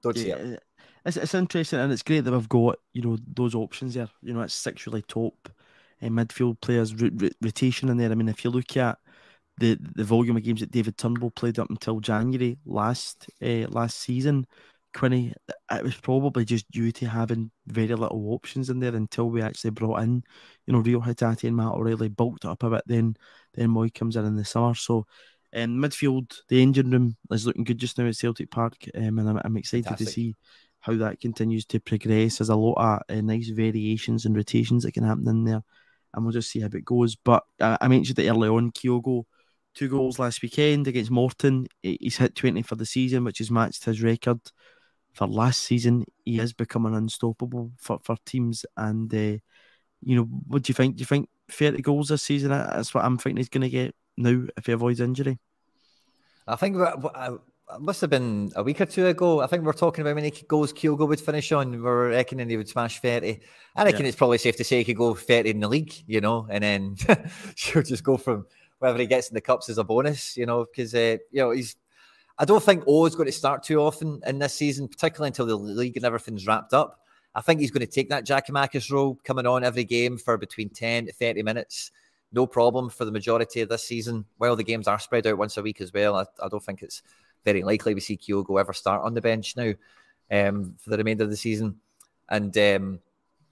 don't 0.00 0.16
yeah. 0.16 0.22
see 0.22 0.30
it. 0.30 0.62
It's, 1.04 1.16
it's 1.16 1.34
interesting 1.34 1.78
and 1.78 1.92
it's 1.92 2.02
great 2.02 2.20
that 2.20 2.32
we've 2.32 2.48
got 2.48 2.78
you 2.92 3.02
know 3.02 3.18
those 3.34 3.54
options 3.54 3.94
there. 3.94 4.08
You 4.22 4.34
know, 4.34 4.42
it's 4.42 4.54
six 4.54 4.86
really 4.86 5.02
top 5.02 5.48
uh, 6.02 6.06
midfield 6.06 6.60
players 6.60 6.94
rotation 7.42 7.88
in 7.88 7.96
there. 7.96 8.10
I 8.10 8.14
mean, 8.14 8.28
if 8.28 8.44
you 8.44 8.50
look 8.50 8.76
at 8.76 8.98
the 9.58 9.78
the 9.94 10.04
volume 10.04 10.36
of 10.36 10.42
games 10.42 10.60
that 10.60 10.70
David 10.70 10.96
Turnbull 10.96 11.30
played 11.30 11.58
up 11.58 11.70
until 11.70 12.00
January 12.00 12.58
last 12.64 13.28
uh, 13.42 13.66
last 13.68 13.98
season, 13.98 14.46
Quinny, 14.94 15.32
it 15.70 15.84
was 15.84 15.96
probably 15.96 16.44
just 16.44 16.70
due 16.70 16.92
to 16.92 17.06
having 17.06 17.50
very 17.66 17.88
little 17.88 18.32
options 18.32 18.70
in 18.70 18.80
there 18.80 18.94
until 18.94 19.30
we 19.30 19.42
actually 19.42 19.70
brought 19.70 20.02
in, 20.02 20.22
you 20.66 20.72
know, 20.72 20.80
Reo 20.80 21.00
Hatate 21.00 21.44
and 21.44 21.56
Matt 21.56 21.74
O'Riley 21.74 22.08
bulked 22.08 22.44
up 22.44 22.62
a 22.62 22.70
bit. 22.70 22.82
Then, 22.86 23.16
then 23.54 23.68
Mooy 23.68 23.92
comes 23.92 24.16
in 24.16 24.24
in 24.24 24.36
the 24.36 24.44
summer. 24.44 24.74
So, 24.74 25.06
um, 25.54 25.76
midfield, 25.76 26.34
the 26.48 26.62
engine 26.62 26.90
room 26.90 27.16
is 27.30 27.46
looking 27.46 27.64
good 27.64 27.78
just 27.78 27.98
now 27.98 28.06
at 28.06 28.16
Celtic 28.16 28.50
Park, 28.50 28.74
um, 28.94 29.18
and 29.18 29.28
I'm, 29.28 29.40
I'm 29.44 29.56
excited 29.56 29.84
Fantastic. 29.84 30.06
to 30.06 30.12
see 30.12 30.34
how 30.80 30.96
that 30.96 31.20
continues 31.20 31.64
to 31.66 31.80
progress. 31.80 32.38
There's 32.38 32.48
a 32.48 32.56
lot 32.56 32.74
of 32.74 33.16
uh, 33.16 33.20
nice 33.20 33.48
variations 33.48 34.24
and 34.24 34.36
rotations 34.36 34.84
that 34.84 34.92
can 34.92 35.04
happen 35.04 35.28
in 35.28 35.44
there, 35.44 35.62
and 36.14 36.24
we'll 36.24 36.32
just 36.32 36.50
see 36.50 36.60
how 36.60 36.68
it 36.72 36.84
goes. 36.84 37.16
But 37.16 37.44
uh, 37.60 37.78
I 37.80 37.88
mentioned 37.88 38.18
it 38.18 38.28
early 38.28 38.48
on, 38.48 38.72
Kyogo 38.72 39.24
two 39.78 39.88
goals 39.88 40.18
last 40.18 40.42
weekend 40.42 40.88
against 40.88 41.10
Morton. 41.10 41.68
He's 41.82 42.16
hit 42.16 42.34
20 42.34 42.62
for 42.62 42.74
the 42.74 42.84
season, 42.84 43.22
which 43.22 43.38
has 43.38 43.48
matched 43.50 43.84
his 43.84 44.02
record 44.02 44.40
for 45.12 45.28
last 45.28 45.62
season. 45.62 46.04
He 46.24 46.40
is 46.40 46.52
becoming 46.52 46.96
unstoppable 46.96 47.70
for, 47.78 48.00
for 48.02 48.16
teams. 48.26 48.66
And, 48.76 49.12
uh, 49.14 49.38
you 50.02 50.16
know, 50.16 50.24
what 50.48 50.62
do 50.62 50.70
you 50.70 50.74
think? 50.74 50.96
Do 50.96 51.00
you 51.02 51.06
think 51.06 51.28
30 51.52 51.82
goals 51.82 52.08
this 52.08 52.24
season? 52.24 52.50
That's 52.50 52.92
what 52.92 53.04
I'm 53.04 53.18
thinking 53.18 53.36
he's 53.36 53.48
going 53.48 53.62
to 53.62 53.68
get 53.68 53.94
now 54.16 54.46
if 54.56 54.66
he 54.66 54.72
avoids 54.72 54.98
injury. 54.98 55.38
I 56.48 56.56
think 56.56 56.76
it 56.76 57.40
must 57.78 58.00
have 58.00 58.10
been 58.10 58.50
a 58.56 58.62
week 58.62 58.80
or 58.80 58.86
two 58.86 59.06
ago. 59.06 59.40
I 59.40 59.46
think 59.46 59.62
we 59.62 59.70
are 59.70 59.74
talking 59.74 60.02
about 60.02 60.16
many 60.16 60.30
goals 60.30 60.72
Kyogo 60.72 61.06
would 61.06 61.20
finish 61.20 61.52
on. 61.52 61.82
We're 61.82 62.10
reckoning 62.10 62.48
he 62.48 62.56
would 62.56 62.68
smash 62.68 63.00
30. 63.00 63.40
I 63.76 63.84
reckon 63.84 64.02
yeah. 64.02 64.08
it's 64.08 64.16
probably 64.16 64.38
safe 64.38 64.56
to 64.56 64.64
say 64.64 64.78
he 64.78 64.84
could 64.84 64.96
go 64.96 65.14
30 65.14 65.50
in 65.50 65.60
the 65.60 65.68
league, 65.68 65.92
you 66.06 66.20
know, 66.20 66.46
and 66.50 66.64
then 66.64 66.96
she'll 67.54 67.82
just 67.82 68.04
go 68.04 68.16
from 68.16 68.46
whether 68.78 68.98
he 68.98 69.06
gets 69.06 69.28
in 69.28 69.34
the 69.34 69.40
cups 69.40 69.68
as 69.68 69.78
a 69.78 69.84
bonus, 69.84 70.36
you 70.36 70.46
know, 70.46 70.64
because, 70.64 70.94
uh, 70.94 71.18
you 71.30 71.42
know, 71.42 71.50
he's 71.50 71.76
I 72.38 72.44
don't 72.44 72.62
think 72.62 72.84
O 72.86 73.04
is 73.04 73.16
going 73.16 73.26
to 73.26 73.32
start 73.32 73.64
too 73.64 73.80
often 73.80 74.20
in 74.24 74.38
this 74.38 74.54
season, 74.54 74.86
particularly 74.86 75.28
until 75.28 75.46
the 75.46 75.56
league 75.56 75.96
and 75.96 76.06
everything's 76.06 76.46
wrapped 76.46 76.72
up. 76.72 77.00
I 77.34 77.40
think 77.40 77.60
he's 77.60 77.72
going 77.72 77.86
to 77.86 77.92
take 77.92 78.08
that 78.10 78.26
Giakoumakis 78.26 78.90
role, 78.92 79.18
coming 79.24 79.46
on 79.46 79.64
every 79.64 79.84
game 79.84 80.18
for 80.18 80.36
between 80.38 80.70
10 80.70 81.06
to 81.06 81.12
30 81.12 81.42
minutes. 81.42 81.90
No 82.32 82.46
problem 82.46 82.90
for 82.90 83.04
the 83.04 83.12
majority 83.12 83.60
of 83.60 83.68
this 83.68 83.84
season. 83.84 84.24
While 84.36 84.54
the 84.54 84.64
games 84.64 84.86
are 84.86 84.98
spread 84.98 85.26
out 85.26 85.38
once 85.38 85.56
a 85.56 85.62
week 85.62 85.80
as 85.80 85.92
well, 85.92 86.14
I, 86.14 86.24
I 86.42 86.48
don't 86.48 86.62
think 86.62 86.82
it's 86.82 87.02
very 87.44 87.62
likely 87.62 87.94
we 87.94 88.00
see 88.00 88.16
Kyogo 88.16 88.60
ever 88.60 88.72
start 88.72 89.02
on 89.04 89.14
the 89.14 89.20
bench 89.20 89.56
now 89.56 89.72
um, 90.30 90.74
for 90.78 90.90
the 90.90 90.98
remainder 90.98 91.24
of 91.24 91.30
the 91.30 91.36
season. 91.36 91.80
And 92.28 92.56
um, 92.58 93.00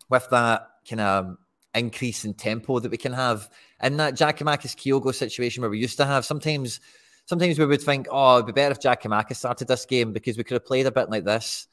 with 0.09 0.29
that 0.31 0.69
kind 0.89 1.01
of 1.01 1.37
increase 1.75 2.25
in 2.25 2.35
tempo 2.35 2.79
that 2.79 2.91
we 2.91 2.97
can 2.97 3.13
have 3.13 3.51
in 3.83 3.97
that 3.99 4.15
Giakoumakis 4.15 4.77
Kyogo 4.77 5.15
situation 5.15 5.61
where 5.61 5.71
we 5.71 5.79
used 5.79 5.97
to 5.99 6.07
have, 6.07 6.25
sometimes– 6.25 6.81
sometimes 7.27 7.59
we 7.59 7.67
would 7.67 7.83
think, 7.83 8.07
oh, 8.11 8.37
it'd 8.37 8.47
be 8.47 8.53
better 8.53 8.73
if 8.73 8.81
Giakoumakis 8.81 9.37
started 9.37 9.69
this 9.69 9.85
game 9.85 10.13
because 10.13 10.39
we 10.39 10.45
could 10.45 10.55
have 10.55 10.65
played 10.65 10.87
a 10.87 10.93
bit 10.93 11.11
like 11.11 11.25
this 11.25 11.67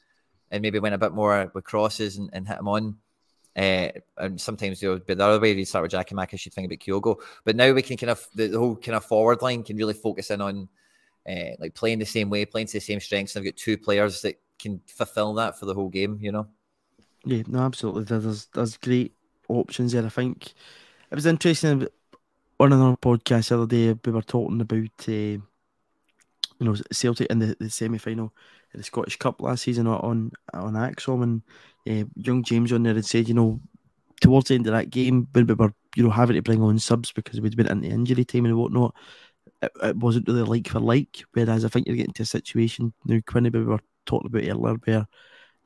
and 0.50 0.60
maybe 0.60 0.80
went 0.80 0.94
a 0.94 0.98
bit 0.98 1.12
more 1.12 1.50
with 1.54 1.64
crosses 1.64 2.18
and, 2.18 2.28
and 2.32 2.46
hit 2.46 2.58
him 2.58 2.68
on. 2.68 2.96
Uh, 3.56 3.88
and 4.18 4.40
sometimes 4.40 4.82
it 4.82 4.88
would 4.88 5.06
be 5.06 5.14
the 5.14 5.24
other 5.24 5.40
way. 5.40 5.52
You 5.52 5.64
start 5.64 5.84
with 5.84 5.92
Giakoumakis, 5.92 6.44
you'd 6.44 6.54
think 6.54 6.66
about 6.66 6.80
Kyogo. 6.80 7.20
But 7.44 7.56
now 7.56 7.72
we 7.72 7.82
can 7.82 7.96
kind 7.96 8.10
of, 8.10 8.26
the, 8.34 8.48
the 8.48 8.58
whole 8.58 8.76
kind 8.76 8.96
of 8.96 9.04
forward 9.04 9.42
line 9.42 9.62
can 9.62 9.76
really 9.76 9.94
focus 9.94 10.30
in 10.30 10.40
on 10.40 10.68
uh, 11.28 11.56
like 11.58 11.74
playing 11.74 11.98
the 11.98 12.06
same 12.06 12.30
way, 12.30 12.44
playing 12.44 12.66
to 12.68 12.74
the 12.74 12.80
same 12.80 13.00
strengths. 13.00 13.34
And 13.34 13.42
I've 13.42 13.52
got 13.52 13.56
two 13.56 13.78
players 13.78 14.22
that 14.22 14.40
can 14.58 14.80
fulfill 14.86 15.34
that 15.34 15.58
for 15.58 15.66
the 15.66 15.74
whole 15.74 15.88
game, 15.88 16.18
you 16.20 16.32
know? 16.32 16.46
Yeah, 17.24 17.42
no, 17.46 17.60
absolutely. 17.60 18.04
There's, 18.04 18.46
there's 18.46 18.76
great 18.76 19.14
options 19.48 19.92
there. 19.92 20.04
I 20.04 20.10
think 20.10 20.52
it 21.10 21.14
was 21.14 21.26
interesting 21.26 21.86
on 22.60 22.72
another 22.72 22.96
podcast 22.96 23.48
the 23.48 23.56
other 23.56 23.66
day, 23.66 23.98
we 24.04 24.12
were 24.12 24.22
talking 24.22 24.60
about 24.60 25.08
uh, 25.08 25.12
you 25.12 25.40
know 26.60 26.74
Celtic 26.92 27.30
in 27.30 27.38
the, 27.38 27.56
the 27.58 27.70
semi 27.70 27.98
final 27.98 28.26
of 28.72 28.78
the 28.78 28.82
Scottish 28.82 29.16
Cup 29.16 29.40
last 29.40 29.64
season 29.64 29.86
on 29.86 30.32
on 30.52 30.72
ACSOM, 30.74 31.22
and 31.22 31.42
uh, 31.88 32.08
young 32.16 32.42
James 32.42 32.72
on 32.72 32.82
there 32.82 32.94
had 32.94 33.04
said, 33.04 33.28
you 33.28 33.34
know, 33.34 33.60
towards 34.20 34.48
the 34.48 34.54
end 34.54 34.66
of 34.66 34.72
that 34.72 34.90
game 34.90 35.28
when 35.32 35.46
we 35.46 35.54
were 35.54 35.74
you 35.96 36.04
know 36.04 36.10
having 36.10 36.36
to 36.36 36.42
bring 36.42 36.62
on 36.62 36.78
subs 36.78 37.12
because 37.12 37.40
we'd 37.40 37.56
been 37.56 37.70
into 37.70 37.88
injury 37.88 38.24
time 38.24 38.44
and 38.46 38.56
whatnot, 38.56 38.94
it, 39.64 39.72
it 39.82 39.96
wasn't 39.96 40.28
really 40.28 40.42
like 40.42 40.68
for 40.68 40.80
like. 40.80 41.24
Whereas 41.32 41.64
I 41.64 41.68
think 41.68 41.86
you're 41.86 41.96
getting 41.96 42.12
to 42.14 42.22
a 42.22 42.26
situation 42.26 42.92
now, 43.04 43.18
Quinny, 43.26 43.50
we 43.50 43.64
were 43.64 43.80
talking 44.06 44.28
about 44.28 44.48
earlier, 44.48 44.76
where 44.84 45.06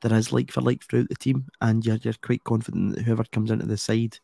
there 0.01 0.17
is 0.17 0.31
like 0.31 0.51
for 0.51 0.61
like 0.61 0.83
throughout 0.83 1.09
the 1.09 1.15
team, 1.15 1.47
and 1.61 1.85
you're, 1.85 1.97
you're 1.97 2.13
quite 2.21 2.43
confident 2.43 2.95
that 2.95 3.03
whoever 3.03 3.23
comes 3.25 3.51
into 3.51 3.65
the 3.65 3.77
side 3.77 4.17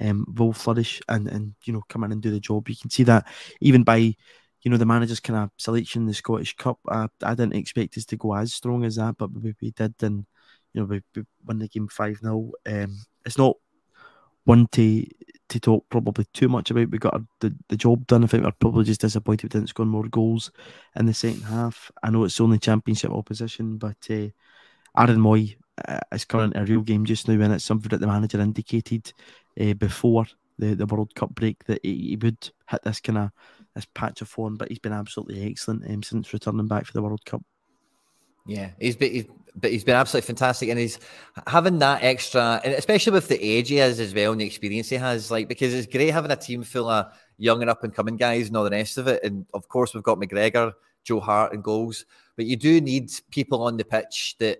um, 0.00 0.24
will 0.36 0.52
flourish 0.52 1.00
and 1.08 1.28
and 1.28 1.54
you 1.64 1.72
know 1.72 1.82
come 1.88 2.04
in 2.04 2.12
and 2.12 2.22
do 2.22 2.30
the 2.30 2.40
job. 2.40 2.68
You 2.68 2.76
can 2.76 2.90
see 2.90 3.04
that 3.04 3.26
even 3.60 3.82
by 3.82 4.14
you 4.62 4.70
know 4.70 4.76
the 4.76 4.86
manager's 4.86 5.20
kind 5.20 5.38
of 5.38 5.50
selection 5.56 6.02
in 6.02 6.06
the 6.06 6.14
Scottish 6.14 6.56
Cup. 6.56 6.78
I, 6.88 7.08
I 7.22 7.34
didn't 7.34 7.56
expect 7.56 7.96
us 7.98 8.04
to 8.06 8.16
go 8.16 8.34
as 8.34 8.54
strong 8.54 8.84
as 8.84 8.96
that, 8.96 9.16
but 9.18 9.32
we, 9.32 9.54
we 9.60 9.70
did, 9.72 9.94
and 10.02 10.26
you 10.72 10.80
know 10.80 10.86
we, 10.86 11.02
we 11.14 11.24
won 11.44 11.58
the 11.58 11.68
game 11.68 11.88
five 11.88 12.18
0 12.18 12.52
um, 12.66 12.96
It's 13.24 13.38
not 13.38 13.56
one 14.44 14.66
to 14.72 15.06
to 15.48 15.60
talk 15.60 15.84
probably 15.90 16.24
too 16.32 16.48
much 16.48 16.70
about. 16.70 16.90
We 16.90 16.98
got 16.98 17.20
the, 17.40 17.54
the 17.68 17.76
job 17.76 18.06
done. 18.06 18.24
I 18.24 18.26
think 18.26 18.44
we're 18.44 18.52
probably 18.52 18.84
just 18.84 19.02
disappointed 19.02 19.44
we 19.44 19.48
didn't 19.48 19.68
score 19.68 19.86
more 19.86 20.08
goals 20.08 20.50
in 20.96 21.06
the 21.06 21.14
second 21.14 21.42
half. 21.42 21.90
I 22.02 22.10
know 22.10 22.24
it's 22.24 22.40
only 22.40 22.58
championship 22.58 23.10
opposition, 23.10 23.76
but 23.76 23.96
uh, 24.10 24.28
Aaron 24.96 25.20
Mooy 25.20 25.56
uh, 25.86 26.00
is 26.10 26.24
currently 26.24 26.60
a 26.60 26.64
real 26.64 26.80
game 26.80 27.04
just 27.04 27.28
now, 27.28 27.40
and 27.42 27.52
it's 27.52 27.64
something 27.64 27.90
that 27.90 28.00
the 28.00 28.06
manager 28.06 28.40
indicated 28.40 29.12
uh, 29.60 29.74
before 29.74 30.26
the, 30.58 30.74
the 30.74 30.86
World 30.86 31.14
Cup 31.14 31.34
break 31.34 31.64
that 31.64 31.80
he, 31.82 32.08
he 32.08 32.16
would 32.16 32.50
hit 32.70 32.82
this 32.82 33.00
kind 33.00 33.18
of 33.18 33.30
this 33.74 33.86
patch 33.94 34.20
of 34.20 34.28
form, 34.28 34.56
but 34.56 34.68
he's 34.68 34.78
been 34.78 34.92
absolutely 34.92 35.46
excellent 35.50 35.88
um, 35.90 36.02
since 36.02 36.32
returning 36.32 36.68
back 36.68 36.86
for 36.86 36.92
the 36.92 37.02
World 37.02 37.24
Cup. 37.24 37.42
Yeah, 38.46 38.70
he's 38.80 38.96
been, 38.96 39.12
he's, 39.12 39.24
but 39.54 39.70
he's 39.70 39.84
been 39.84 39.94
absolutely 39.94 40.26
fantastic, 40.26 40.68
and 40.68 40.78
he's 40.78 40.98
having 41.46 41.78
that 41.80 42.02
extra, 42.02 42.60
and 42.64 42.74
especially 42.74 43.12
with 43.12 43.28
the 43.28 43.42
age 43.42 43.68
he 43.68 43.76
has 43.76 44.00
as 44.00 44.14
well 44.14 44.32
and 44.32 44.40
the 44.40 44.46
experience 44.46 44.88
he 44.88 44.96
has, 44.96 45.30
like 45.30 45.48
because 45.48 45.74
it's 45.74 45.86
great 45.86 46.08
having 46.08 46.30
a 46.30 46.36
team 46.36 46.62
full 46.62 46.88
of 46.88 47.12
young 47.38 47.60
and 47.60 47.70
up 47.70 47.84
and 47.84 47.94
coming 47.94 48.16
guys 48.16 48.48
and 48.48 48.56
all 48.56 48.64
the 48.64 48.70
rest 48.70 48.98
of 48.98 49.06
it. 49.06 49.22
And 49.22 49.46
of 49.54 49.68
course, 49.68 49.94
we've 49.94 50.02
got 50.02 50.18
McGregor, 50.18 50.72
Joe 51.04 51.20
Hart, 51.20 51.52
and 51.52 51.62
goals, 51.62 52.04
but 52.36 52.46
you 52.46 52.56
do 52.56 52.80
need 52.80 53.10
people 53.30 53.62
on 53.62 53.76
the 53.76 53.84
pitch 53.84 54.36
that 54.38 54.58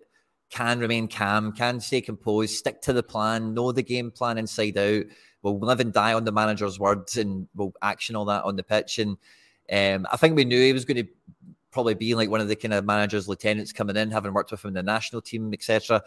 can 0.51 0.79
remain 0.79 1.09
calm, 1.09 1.53
can 1.53 1.81
stay 1.81 2.03
composed, 2.03 2.57
stick 2.57 2.83
to 2.83 2.93
the 2.93 3.03
plan, 3.03 3.55
know 3.55 3.73
the 3.73 3.83
game 3.83 4.11
plan 4.11 4.39
inside 4.39 4.77
out. 4.77 5.05
Will 5.43 5.59
live 5.59 5.81
and 5.81 5.93
die 5.93 6.13
on 6.13 6.25
the 6.25 6.31
manager's 6.31 6.79
words, 6.79 7.17
and 7.17 7.49
will 7.57 7.73
action 7.83 8.15
all 8.15 8.27
that 8.27 8.45
on 8.45 8.55
the 8.55 8.63
pitch. 8.63 9.01
And 9.01 9.17
um, 9.73 10.07
I 10.13 10.17
think 10.17 10.37
we 10.37 10.45
knew 10.45 10.61
he 10.61 10.73
was 10.73 10.85
going 10.85 11.05
to 11.05 11.09
probably 11.73 11.95
be 11.95 12.15
like 12.15 12.31
one 12.31 12.41
of 12.41 12.49
the 12.49 12.57
kind 12.57 12.75
of 12.75 12.85
managers, 12.85 13.29
lieutenants 13.29 13.73
coming 13.73 13.97
in, 13.97 14.11
having 14.11 14.33
worked 14.33 14.51
with 14.51 14.65
him 14.65 14.69
in 14.69 14.75
the 14.75 14.83
national 14.83 15.23
team, 15.23 15.53
etc. 15.53 16.03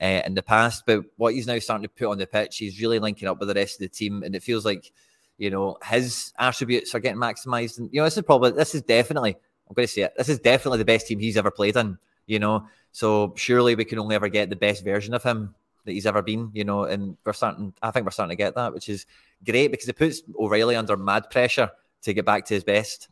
Uh, 0.00 0.22
in 0.24 0.34
the 0.34 0.42
past, 0.42 0.84
but 0.86 1.04
what 1.16 1.34
he's 1.34 1.48
now 1.48 1.58
starting 1.58 1.82
to 1.82 1.88
put 1.88 2.08
on 2.08 2.18
the 2.18 2.26
pitch, 2.26 2.58
he's 2.58 2.80
really 2.80 3.00
linking 3.00 3.26
up 3.26 3.40
with 3.40 3.48
the 3.48 3.54
rest 3.54 3.74
of 3.74 3.80
the 3.80 3.88
team, 3.88 4.22
and 4.22 4.36
it 4.36 4.42
feels 4.44 4.64
like 4.64 4.92
you 5.38 5.50
know 5.50 5.76
his 5.84 6.32
attributes 6.38 6.94
are 6.94 7.00
getting 7.00 7.20
maximized. 7.20 7.78
And 7.78 7.90
you 7.92 8.00
know, 8.00 8.04
this 8.04 8.16
is 8.16 8.22
probably 8.22 8.52
this 8.52 8.76
is 8.76 8.82
definitely 8.82 9.36
I'm 9.68 9.74
going 9.74 9.86
to 9.86 9.92
say 9.92 10.02
it. 10.02 10.14
This 10.16 10.28
is 10.28 10.38
definitely 10.38 10.78
the 10.78 10.84
best 10.84 11.08
team 11.08 11.18
he's 11.18 11.36
ever 11.36 11.50
played 11.50 11.76
in. 11.76 11.98
You 12.26 12.38
know, 12.38 12.66
so 12.92 13.34
surely 13.36 13.74
we 13.74 13.84
can 13.84 13.98
only 13.98 14.14
ever 14.14 14.28
get 14.28 14.50
the 14.50 14.56
best 14.56 14.84
version 14.84 15.14
of 15.14 15.22
him 15.22 15.54
that 15.84 15.92
he's 15.92 16.06
ever 16.06 16.22
been, 16.22 16.50
you 16.52 16.64
know, 16.64 16.84
and 16.84 17.16
we're 17.24 17.32
starting, 17.32 17.72
I 17.82 17.90
think 17.90 18.04
we're 18.04 18.10
starting 18.10 18.36
to 18.36 18.42
get 18.42 18.54
that, 18.54 18.74
which 18.74 18.88
is 18.88 19.06
great 19.44 19.70
because 19.70 19.88
it 19.88 19.96
puts 19.96 20.20
O'Riley 20.38 20.76
under 20.76 20.96
mad 20.96 21.30
pressure 21.30 21.70
to 22.02 22.12
get 22.12 22.26
back 22.26 22.44
to 22.46 22.54
his 22.54 22.64
best. 22.64 23.08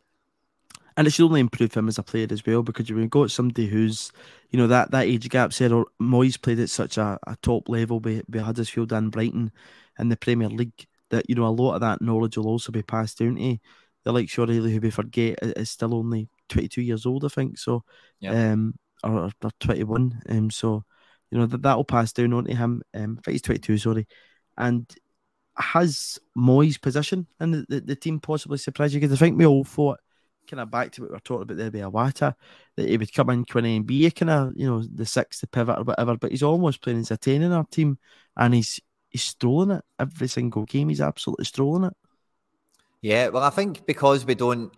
And 0.97 1.05
it 1.05 1.11
should 1.11 1.25
only 1.25 1.39
improve 1.39 1.73
him 1.75 1.87
as 1.87 1.99
a 1.99 2.03
player 2.03 2.27
as 2.31 2.43
well 2.45 2.63
because 2.63 2.89
you've 2.89 3.09
got 3.11 3.29
somebody 3.29 3.67
who's, 3.67 4.11
you 4.49 4.57
know, 4.57 4.65
that, 4.65 4.89
that 4.91 5.05
age 5.05 5.29
gap 5.29 5.53
said, 5.53 5.71
or 5.71 5.85
Mooy's 5.99 6.37
played 6.37 6.59
at 6.59 6.71
such 6.71 6.97
a, 6.97 7.19
a 7.27 7.37
top 7.43 7.69
level 7.69 7.99
by, 7.99 8.23
by 8.27 8.39
Huddersfield 8.39 8.91
and 8.91 9.11
Brighton 9.11 9.51
in 9.99 10.09
the 10.09 10.17
Premier 10.17 10.49
League 10.49 10.87
that, 11.11 11.29
you 11.29 11.35
know, 11.35 11.45
a 11.45 11.49
lot 11.49 11.75
of 11.75 11.81
that 11.81 12.01
knowledge 12.01 12.35
will 12.35 12.47
also 12.47 12.71
be 12.71 12.81
passed 12.81 13.19
down 13.19 13.35
to 13.35 13.57
the 14.03 14.11
like 14.11 14.39
O'Riley, 14.39 14.73
who 14.73 14.79
we 14.79 14.89
forget 14.89 15.37
is 15.41 15.69
still 15.69 15.93
only 15.93 16.29
22 16.49 16.81
years 16.81 17.05
old, 17.05 17.25
I 17.25 17.27
think. 17.27 17.59
So, 17.59 17.83
yeah. 18.19 18.53
um, 18.53 18.73
or, 19.03 19.29
or 19.43 19.51
21. 19.59 20.21
Um, 20.29 20.49
so, 20.49 20.83
you 21.29 21.37
know, 21.37 21.45
that, 21.45 21.61
that'll 21.61 21.83
pass 21.83 22.11
down 22.11 22.33
onto 22.33 22.55
him. 22.55 22.81
Um, 22.95 23.17
I 23.19 23.21
think 23.21 23.33
he's 23.33 23.41
22, 23.43 23.77
sorry. 23.77 24.07
And 24.57 24.91
has 25.55 26.17
Mooy's 26.35 26.77
position 26.77 27.27
in 27.39 27.51
the, 27.51 27.65
the, 27.69 27.81
the 27.81 27.95
team 27.95 28.19
possibly 28.19 28.57
surprised 28.57 28.93
you? 28.93 28.99
Because 28.99 29.13
I 29.13 29.23
think 29.23 29.37
we 29.37 29.45
all 29.45 29.63
thought 29.63 29.99
kind 30.47 30.59
of 30.59 30.71
back 30.71 30.91
to 30.91 31.01
what 31.01 31.11
we 31.11 31.15
were 31.15 31.19
talking 31.19 31.43
about 31.43 31.57
there 31.57 31.71
by 31.71 31.79
Iwata, 31.79 32.33
that 32.75 32.89
he 32.89 32.97
would 32.97 33.13
come 33.13 33.29
in 33.29 33.45
Quinny 33.45 33.75
and 33.75 33.85
be 33.85 34.05
a 34.05 34.11
kind 34.11 34.29
of, 34.29 34.53
you 34.55 34.67
know, 34.67 34.81
the 34.81 35.05
sixth, 35.05 35.41
the 35.41 35.47
pivot 35.47 35.77
or 35.77 35.83
whatever, 35.83 36.17
but 36.17 36.31
he's 36.31 36.43
almost 36.43 36.81
playing 36.81 36.99
as 36.99 37.11
a 37.11 37.17
10 37.17 37.41
in 37.41 37.51
our 37.51 37.65
team 37.65 37.97
and 38.35 38.53
he's 38.53 38.79
he's 39.09 39.23
strolling 39.23 39.71
it 39.71 39.83
every 39.99 40.27
single 40.27 40.65
game. 40.65 40.89
He's 40.89 41.01
absolutely 41.01 41.45
strolling 41.45 41.85
it. 41.85 41.93
Yeah, 43.01 43.29
well, 43.29 43.43
I 43.43 43.49
think 43.49 43.85
because 43.85 44.25
we 44.25 44.35
don't 44.35 44.73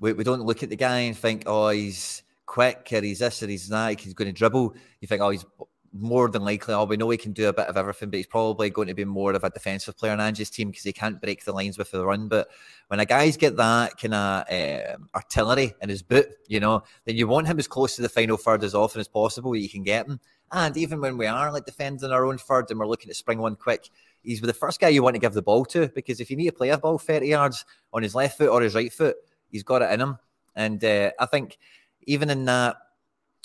we, 0.00 0.12
we 0.12 0.24
don't 0.24 0.42
look 0.42 0.62
at 0.62 0.68
the 0.68 0.76
guy 0.76 1.00
and 1.00 1.16
think, 1.16 1.44
oh, 1.46 1.68
he's 1.70 2.22
quick 2.44 2.88
or 2.92 3.00
he's 3.00 3.18
this 3.18 3.42
or 3.42 3.48
he's 3.48 3.68
that, 3.68 4.00
he's 4.00 4.14
going 4.14 4.28
to 4.28 4.32
dribble. 4.32 4.74
You 5.00 5.08
think, 5.08 5.20
oh, 5.20 5.30
he's 5.30 5.44
more 5.92 6.28
than 6.28 6.44
likely, 6.44 6.74
oh, 6.74 6.84
we 6.84 6.96
know 6.96 7.10
he 7.10 7.16
can 7.16 7.32
do 7.32 7.48
a 7.48 7.52
bit 7.52 7.66
of 7.66 7.76
everything, 7.76 8.10
but 8.10 8.16
he's 8.16 8.26
probably 8.26 8.70
going 8.70 8.88
to 8.88 8.94
be 8.94 9.04
more 9.04 9.32
of 9.32 9.44
a 9.44 9.50
defensive 9.50 9.96
player 9.96 10.12
in 10.12 10.20
Ange's 10.20 10.50
team 10.50 10.70
because 10.70 10.84
he 10.84 10.92
can't 10.92 11.20
break 11.20 11.44
the 11.44 11.52
lines 11.52 11.78
with 11.78 11.90
the 11.90 12.04
run. 12.04 12.28
But 12.28 12.48
when 12.88 13.00
a 13.00 13.04
guy's 13.04 13.36
get 13.36 13.56
that 13.56 13.98
kind 13.98 14.14
of 14.14 14.44
uh, 14.50 14.96
artillery 15.14 15.74
in 15.80 15.88
his 15.88 16.02
boot, 16.02 16.26
you 16.48 16.60
know, 16.60 16.82
then 17.04 17.16
you 17.16 17.26
want 17.26 17.46
him 17.46 17.58
as 17.58 17.68
close 17.68 17.96
to 17.96 18.02
the 18.02 18.08
final 18.08 18.36
third 18.36 18.64
as 18.64 18.74
often 18.74 19.00
as 19.00 19.08
possible 19.08 19.56
you 19.56 19.68
can 19.68 19.82
get 19.82 20.06
him. 20.06 20.20
And 20.52 20.76
even 20.76 21.00
when 21.00 21.18
we 21.18 21.26
are 21.26 21.52
like 21.52 21.64
defending 21.64 22.12
our 22.12 22.24
own 22.24 22.38
third 22.38 22.70
and 22.70 22.78
we're 22.78 22.86
looking 22.86 23.08
to 23.08 23.14
spring 23.14 23.38
one 23.38 23.56
quick, 23.56 23.90
he's 24.22 24.40
the 24.40 24.52
first 24.52 24.80
guy 24.80 24.88
you 24.88 25.02
want 25.02 25.14
to 25.14 25.20
give 25.20 25.34
the 25.34 25.42
ball 25.42 25.64
to 25.66 25.88
because 25.88 26.20
if 26.20 26.30
you 26.30 26.36
need 26.36 26.46
to 26.46 26.52
play 26.52 26.70
a 26.70 26.78
ball 26.78 26.98
30 26.98 27.26
yards 27.26 27.64
on 27.92 28.02
his 28.02 28.14
left 28.14 28.38
foot 28.38 28.48
or 28.48 28.62
his 28.62 28.74
right 28.74 28.92
foot, 28.92 29.16
he's 29.48 29.62
got 29.62 29.82
it 29.82 29.90
in 29.92 30.00
him. 30.00 30.18
And 30.54 30.82
uh, 30.84 31.10
I 31.18 31.26
think 31.26 31.58
even 32.06 32.30
in 32.30 32.44
that 32.46 32.76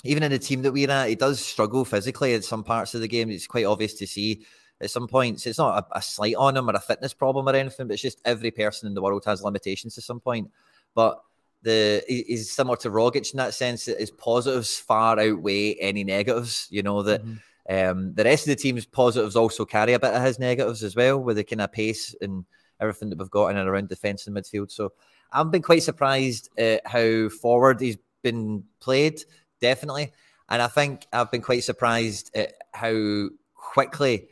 even 0.04 0.22
in 0.22 0.30
the 0.30 0.38
team 0.38 0.62
that 0.62 0.72
we're 0.72 0.90
at, 0.90 1.08
he 1.08 1.14
does 1.14 1.40
struggle 1.40 1.84
physically 1.84 2.34
in 2.34 2.42
some 2.42 2.64
parts 2.64 2.94
of 2.94 3.00
the 3.00 3.08
game. 3.08 3.30
It's 3.30 3.46
quite 3.46 3.64
obvious 3.64 3.94
to 3.94 4.06
see 4.06 4.44
at 4.80 4.90
some 4.90 5.06
points. 5.06 5.46
It's 5.46 5.58
not 5.58 5.84
a, 5.84 5.98
a 5.98 6.02
slight 6.02 6.34
on 6.34 6.56
him 6.56 6.68
or 6.68 6.74
a 6.74 6.80
fitness 6.80 7.14
problem 7.14 7.48
or 7.48 7.54
anything, 7.54 7.86
but 7.86 7.94
it's 7.94 8.02
just 8.02 8.20
every 8.24 8.50
person 8.50 8.88
in 8.88 8.94
the 8.94 9.02
world 9.02 9.24
has 9.24 9.42
limitations 9.42 9.94
to 9.94 10.00
some 10.00 10.20
point. 10.20 10.50
But 10.94 11.22
the 11.62 12.02
he's 12.08 12.50
similar 12.50 12.76
to 12.78 12.90
Rogic 12.90 13.32
in 13.32 13.38
that 13.38 13.54
sense 13.54 13.84
that 13.84 14.00
his 14.00 14.10
positives 14.10 14.78
far 14.78 15.18
outweigh 15.20 15.74
any 15.74 16.04
negatives. 16.04 16.66
You 16.70 16.82
know 16.82 17.02
that 17.02 17.24
mm-hmm. 17.24 17.90
um, 17.90 18.14
the 18.14 18.24
rest 18.24 18.46
of 18.46 18.50
the 18.50 18.62
team's 18.62 18.84
positives 18.84 19.36
also 19.36 19.64
carry 19.64 19.92
a 19.92 20.00
bit 20.00 20.14
of 20.14 20.22
his 20.22 20.40
negatives 20.40 20.82
as 20.82 20.96
well, 20.96 21.18
with 21.18 21.36
the 21.36 21.44
kind 21.44 21.62
of 21.62 21.72
pace 21.72 22.14
and 22.20 22.44
everything 22.80 23.10
that 23.10 23.18
we've 23.18 23.30
got 23.30 23.48
in 23.48 23.56
and 23.56 23.68
around 23.68 23.88
defence 23.88 24.26
and 24.26 24.36
midfield. 24.36 24.72
So 24.72 24.92
I've 25.30 25.52
been 25.52 25.62
quite 25.62 25.84
surprised 25.84 26.50
at 26.58 26.84
how 26.84 27.28
forward 27.28 27.80
he's 27.80 27.98
been 28.22 28.64
played 28.80 29.24
definitely. 29.62 30.12
And 30.50 30.60
I 30.60 30.66
think 30.66 31.06
I've 31.12 31.30
been 31.30 31.40
quite 31.40 31.64
surprised 31.64 32.30
at 32.36 32.52
how 32.74 33.30
quickly 33.54 34.28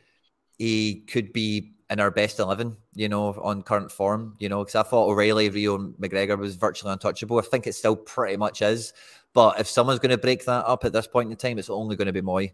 he 0.59 0.97
could 1.07 1.33
be 1.33 1.73
in 1.89 1.99
our 1.99 2.11
best 2.11 2.39
11, 2.39 2.77
you 2.95 3.09
know, 3.09 3.29
on 3.43 3.63
current 3.63 3.91
form, 3.91 4.37
you 4.39 4.49
know, 4.49 4.59
because 4.59 4.75
I 4.75 4.83
thought 4.83 5.09
O'Riley, 5.09 5.49
Reo, 5.49 5.79
McGregor 5.79 6.39
was 6.39 6.57
virtually 6.57 6.93
untouchable. 6.93 7.39
I 7.39 7.43
think 7.43 7.67
it 7.67 7.75
still 7.75 7.97
pretty 7.97 8.37
much 8.37 8.61
is. 8.61 8.93
But 9.33 9.59
if 9.59 9.67
someone's 9.67 10.01
going 10.01 10.11
to 10.11 10.19
break 10.19 10.45
that 10.45 10.67
up 10.67 10.85
at 10.85 10.93
this 10.93 11.07
point 11.07 11.31
in 11.31 11.37
time, 11.37 11.59
it's 11.59 11.71
only 11.71 11.97
going 11.97 12.07
to 12.07 12.13
be 12.13 12.21
Mooy. 12.21 12.53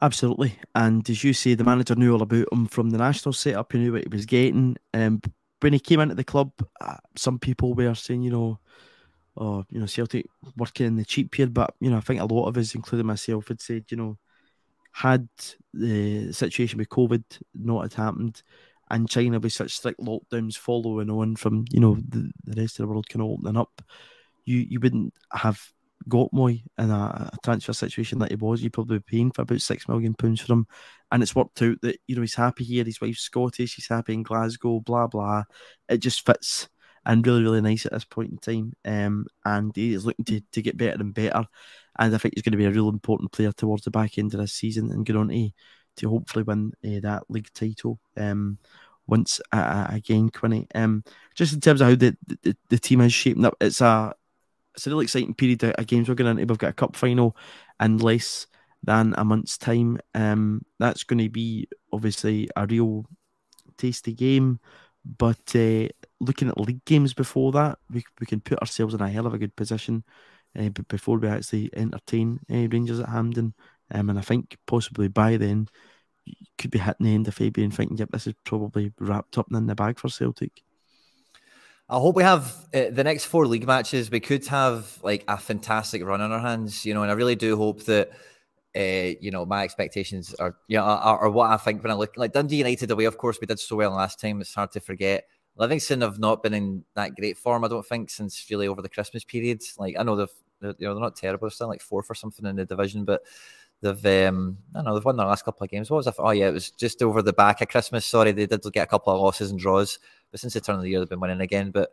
Absolutely. 0.00 0.56
And 0.74 1.08
as 1.08 1.24
you 1.24 1.32
say, 1.32 1.54
the 1.54 1.64
manager 1.64 1.94
knew 1.94 2.12
all 2.12 2.22
about 2.22 2.52
him 2.52 2.66
from 2.66 2.90
the 2.90 2.98
national 2.98 3.32
setup. 3.32 3.72
He 3.72 3.78
knew 3.78 3.92
what 3.92 4.02
he 4.02 4.08
was 4.08 4.26
getting. 4.26 4.76
Um, 4.94 5.20
when 5.60 5.72
he 5.72 5.80
came 5.80 6.00
into 6.00 6.14
the 6.14 6.22
club, 6.22 6.52
uh, 6.80 6.98
some 7.16 7.38
people 7.38 7.74
were 7.74 7.94
saying, 7.94 8.22
you 8.22 8.30
know, 8.30 8.60
or 9.38 9.64
you 9.70 9.80
know 9.80 9.86
Celtic 9.86 10.26
working 10.56 10.86
in 10.86 10.96
the 10.96 11.04
cheap 11.04 11.34
here. 11.34 11.46
But 11.46 11.74
you 11.80 11.90
know, 11.90 11.96
I 11.96 12.00
think 12.00 12.20
a 12.20 12.26
lot 12.26 12.48
of 12.48 12.56
us, 12.56 12.74
including 12.74 13.06
myself, 13.06 13.48
had 13.48 13.60
said, 13.60 13.84
you 13.88 13.96
know, 13.96 14.18
had 14.92 15.28
the 15.72 16.32
situation 16.32 16.78
with 16.78 16.88
COVID 16.88 17.22
not 17.54 17.82
had 17.82 17.94
happened, 17.94 18.42
and 18.90 19.08
China 19.08 19.38
with 19.38 19.52
such 19.52 19.76
strict 19.76 20.00
lockdowns 20.00 20.56
following 20.56 21.10
on 21.10 21.36
from 21.36 21.64
you 21.70 21.80
know 21.80 21.96
the, 21.96 22.30
the 22.44 22.60
rest 22.60 22.78
of 22.78 22.84
the 22.84 22.88
world 22.88 23.08
kind 23.08 23.22
of 23.22 23.30
opening 23.30 23.56
up, 23.56 23.80
you 24.44 24.66
you 24.68 24.80
wouldn't 24.80 25.14
have 25.32 25.60
got 26.08 26.32
Mooy 26.32 26.62
in 26.78 26.90
a, 26.90 27.30
a 27.32 27.36
transfer 27.44 27.72
situation 27.72 28.18
that 28.18 28.30
he 28.30 28.36
was. 28.36 28.62
You'd 28.62 28.72
probably 28.72 29.00
paying 29.00 29.30
for 29.30 29.42
about 29.42 29.60
six 29.60 29.88
million 29.88 30.14
pounds 30.14 30.40
for 30.40 30.52
him, 30.52 30.66
and 31.12 31.22
it's 31.22 31.36
worked 31.36 31.62
out 31.62 31.80
that 31.82 32.00
you 32.08 32.16
know 32.16 32.22
he's 32.22 32.34
happy 32.34 32.64
here. 32.64 32.84
His 32.84 33.00
wife's 33.00 33.20
Scottish. 33.20 33.76
He's 33.76 33.88
happy 33.88 34.14
in 34.14 34.24
Glasgow. 34.24 34.80
Blah 34.80 35.06
blah. 35.06 35.44
It 35.88 35.98
just 35.98 36.26
fits 36.26 36.68
and 37.08 37.26
really, 37.26 37.42
really 37.42 37.62
nice 37.62 37.86
at 37.86 37.92
this 37.92 38.04
point 38.04 38.30
in 38.30 38.38
time. 38.38 38.72
Um, 38.84 39.26
and 39.44 39.72
he's 39.74 40.04
looking 40.04 40.26
to, 40.26 40.40
to 40.52 40.62
get 40.62 40.76
better 40.76 41.00
and 41.00 41.14
better. 41.14 41.44
And 41.98 42.14
I 42.14 42.18
think 42.18 42.34
he's 42.34 42.42
going 42.42 42.52
to 42.52 42.58
be 42.58 42.66
a 42.66 42.70
real 42.70 42.90
important 42.90 43.32
player 43.32 43.50
towards 43.50 43.82
the 43.82 43.90
back 43.90 44.18
end 44.18 44.34
of 44.34 44.40
this 44.40 44.52
season 44.52 44.92
and 44.92 45.06
get 45.06 45.16
on 45.16 45.28
to, 45.28 45.50
to 45.96 46.08
hopefully 46.10 46.44
win 46.44 46.72
uh, 46.84 47.00
that 47.00 47.24
league 47.30 47.48
title 47.54 47.98
um, 48.18 48.58
once 49.06 49.40
uh, 49.52 49.86
again, 49.88 50.28
Quinny. 50.28 50.66
Um, 50.74 51.02
just 51.34 51.54
in 51.54 51.60
terms 51.60 51.80
of 51.80 51.88
how 51.88 51.94
the, 51.94 52.16
the, 52.42 52.56
the 52.68 52.78
team 52.78 53.00
is 53.00 53.12
shaping 53.12 53.46
up, 53.46 53.56
it's 53.60 53.80
a 53.80 54.14
it's 54.74 54.86
a 54.86 54.90
really 54.90 55.04
exciting 55.04 55.34
period 55.34 55.64
of 55.64 55.86
games 55.86 56.08
we're 56.08 56.14
going 56.14 56.38
into. 56.38 56.52
We've 56.52 56.58
got 56.58 56.70
a 56.70 56.74
cup 56.74 56.94
final 56.94 57.36
in 57.80 57.98
less 57.98 58.46
than 58.84 59.14
a 59.16 59.24
month's 59.24 59.58
time. 59.58 59.98
Um, 60.14 60.62
that's 60.78 61.02
going 61.02 61.18
to 61.18 61.30
be 61.30 61.68
obviously 61.92 62.48
a 62.54 62.66
real 62.66 63.06
tasty 63.76 64.12
game. 64.12 64.60
But 65.16 65.54
uh, 65.54 65.88
looking 66.20 66.48
at 66.48 66.60
league 66.60 66.84
games 66.84 67.14
before 67.14 67.52
that, 67.52 67.78
we, 67.90 68.04
we 68.20 68.26
can 68.26 68.40
put 68.40 68.58
ourselves 68.60 68.94
in 68.94 69.00
a 69.00 69.08
hell 69.08 69.26
of 69.26 69.34
a 69.34 69.38
good 69.38 69.56
position 69.56 70.04
uh, 70.58 70.68
before 70.88 71.18
we 71.18 71.28
actually 71.28 71.70
entertain 71.74 72.40
uh, 72.50 72.68
Rangers 72.70 73.00
at 73.00 73.08
Hampden. 73.08 73.54
Um, 73.90 74.10
and 74.10 74.18
I 74.18 74.22
think 74.22 74.58
possibly 74.66 75.08
by 75.08 75.38
then, 75.38 75.68
could 76.58 76.70
be 76.70 76.78
hitting 76.78 77.06
the 77.06 77.14
end 77.14 77.28
of 77.28 77.34
February 77.34 77.64
and 77.64 77.74
thinking, 77.74 77.96
yep, 77.96 78.10
this 78.12 78.26
is 78.26 78.34
probably 78.44 78.92
wrapped 78.98 79.38
up 79.38 79.46
in 79.50 79.66
the 79.66 79.74
bag 79.74 79.98
for 79.98 80.08
Celtic. 80.08 80.62
I 81.88 81.96
hope 81.96 82.16
we 82.16 82.22
have 82.22 82.54
uh, 82.74 82.90
the 82.90 83.04
next 83.04 83.24
four 83.24 83.46
league 83.46 83.66
matches. 83.66 84.10
We 84.10 84.20
could 84.20 84.46
have 84.48 84.98
like 85.02 85.24
a 85.26 85.38
fantastic 85.38 86.04
run 86.04 86.20
on 86.20 86.32
our 86.32 86.40
hands, 86.40 86.84
you 86.84 86.92
know, 86.92 87.02
and 87.02 87.10
I 87.10 87.14
really 87.14 87.36
do 87.36 87.56
hope 87.56 87.84
that 87.84 88.10
uh, 88.76 89.14
you 89.20 89.30
know, 89.30 89.46
my 89.46 89.64
expectations 89.64 90.34
are, 90.34 90.56
you 90.68 90.76
know, 90.76 90.84
are, 90.84 91.18
are, 91.18 91.30
what 91.30 91.50
I 91.50 91.56
think 91.56 91.82
when 91.82 91.90
I 91.90 91.94
look 91.94 92.16
like 92.16 92.32
Dundee 92.32 92.56
United 92.56 92.90
away. 92.90 93.06
Of 93.06 93.18
course, 93.18 93.38
we 93.40 93.46
did 93.46 93.58
so 93.58 93.76
well 93.76 93.92
last 93.92 94.20
time. 94.20 94.40
It's 94.40 94.54
hard 94.54 94.72
to 94.72 94.80
forget. 94.80 95.24
Livingston 95.56 96.02
have 96.02 96.18
not 96.18 96.42
been 96.42 96.54
in 96.54 96.84
that 96.94 97.16
great 97.16 97.36
form, 97.36 97.64
I 97.64 97.68
don't 97.68 97.86
think, 97.86 98.10
since 98.10 98.46
really 98.50 98.68
over 98.68 98.82
the 98.82 98.88
Christmas 98.88 99.24
period. 99.24 99.62
Like 99.78 99.96
I 99.98 100.02
know 100.02 100.16
they've, 100.16 100.28
they're, 100.60 100.74
you 100.78 100.86
know, 100.86 100.94
they're 100.94 101.02
not 101.02 101.16
terrible. 101.16 101.46
They're 101.46 101.54
still 101.54 101.68
like 101.68 101.80
fourth 101.80 102.06
or 102.10 102.14
something 102.14 102.46
in 102.46 102.56
the 102.56 102.64
division, 102.64 103.04
but 103.04 103.22
they've, 103.80 104.28
um, 104.28 104.58
I 104.74 104.78
don't 104.78 104.84
know, 104.84 104.94
they've 104.94 105.04
won 105.04 105.16
their 105.16 105.26
last 105.26 105.44
couple 105.44 105.64
of 105.64 105.70
games. 105.70 105.90
What 105.90 105.96
was 105.96 106.06
that? 106.06 106.14
Oh 106.18 106.30
yeah, 106.30 106.48
it 106.48 106.54
was 106.54 106.70
just 106.70 107.02
over 107.02 107.22
the 107.22 107.32
back 107.32 107.60
of 107.60 107.68
Christmas. 107.68 108.06
Sorry, 108.06 108.32
they 108.32 108.46
did 108.46 108.62
get 108.72 108.84
a 108.84 108.90
couple 108.90 109.12
of 109.12 109.20
losses 109.20 109.50
and 109.50 109.58
draws, 109.58 109.98
but 110.30 110.40
since 110.40 110.54
the 110.54 110.60
turn 110.60 110.76
of 110.76 110.82
the 110.82 110.90
year, 110.90 111.00
they've 111.00 111.08
been 111.08 111.20
winning 111.20 111.40
again. 111.40 111.70
But 111.70 111.90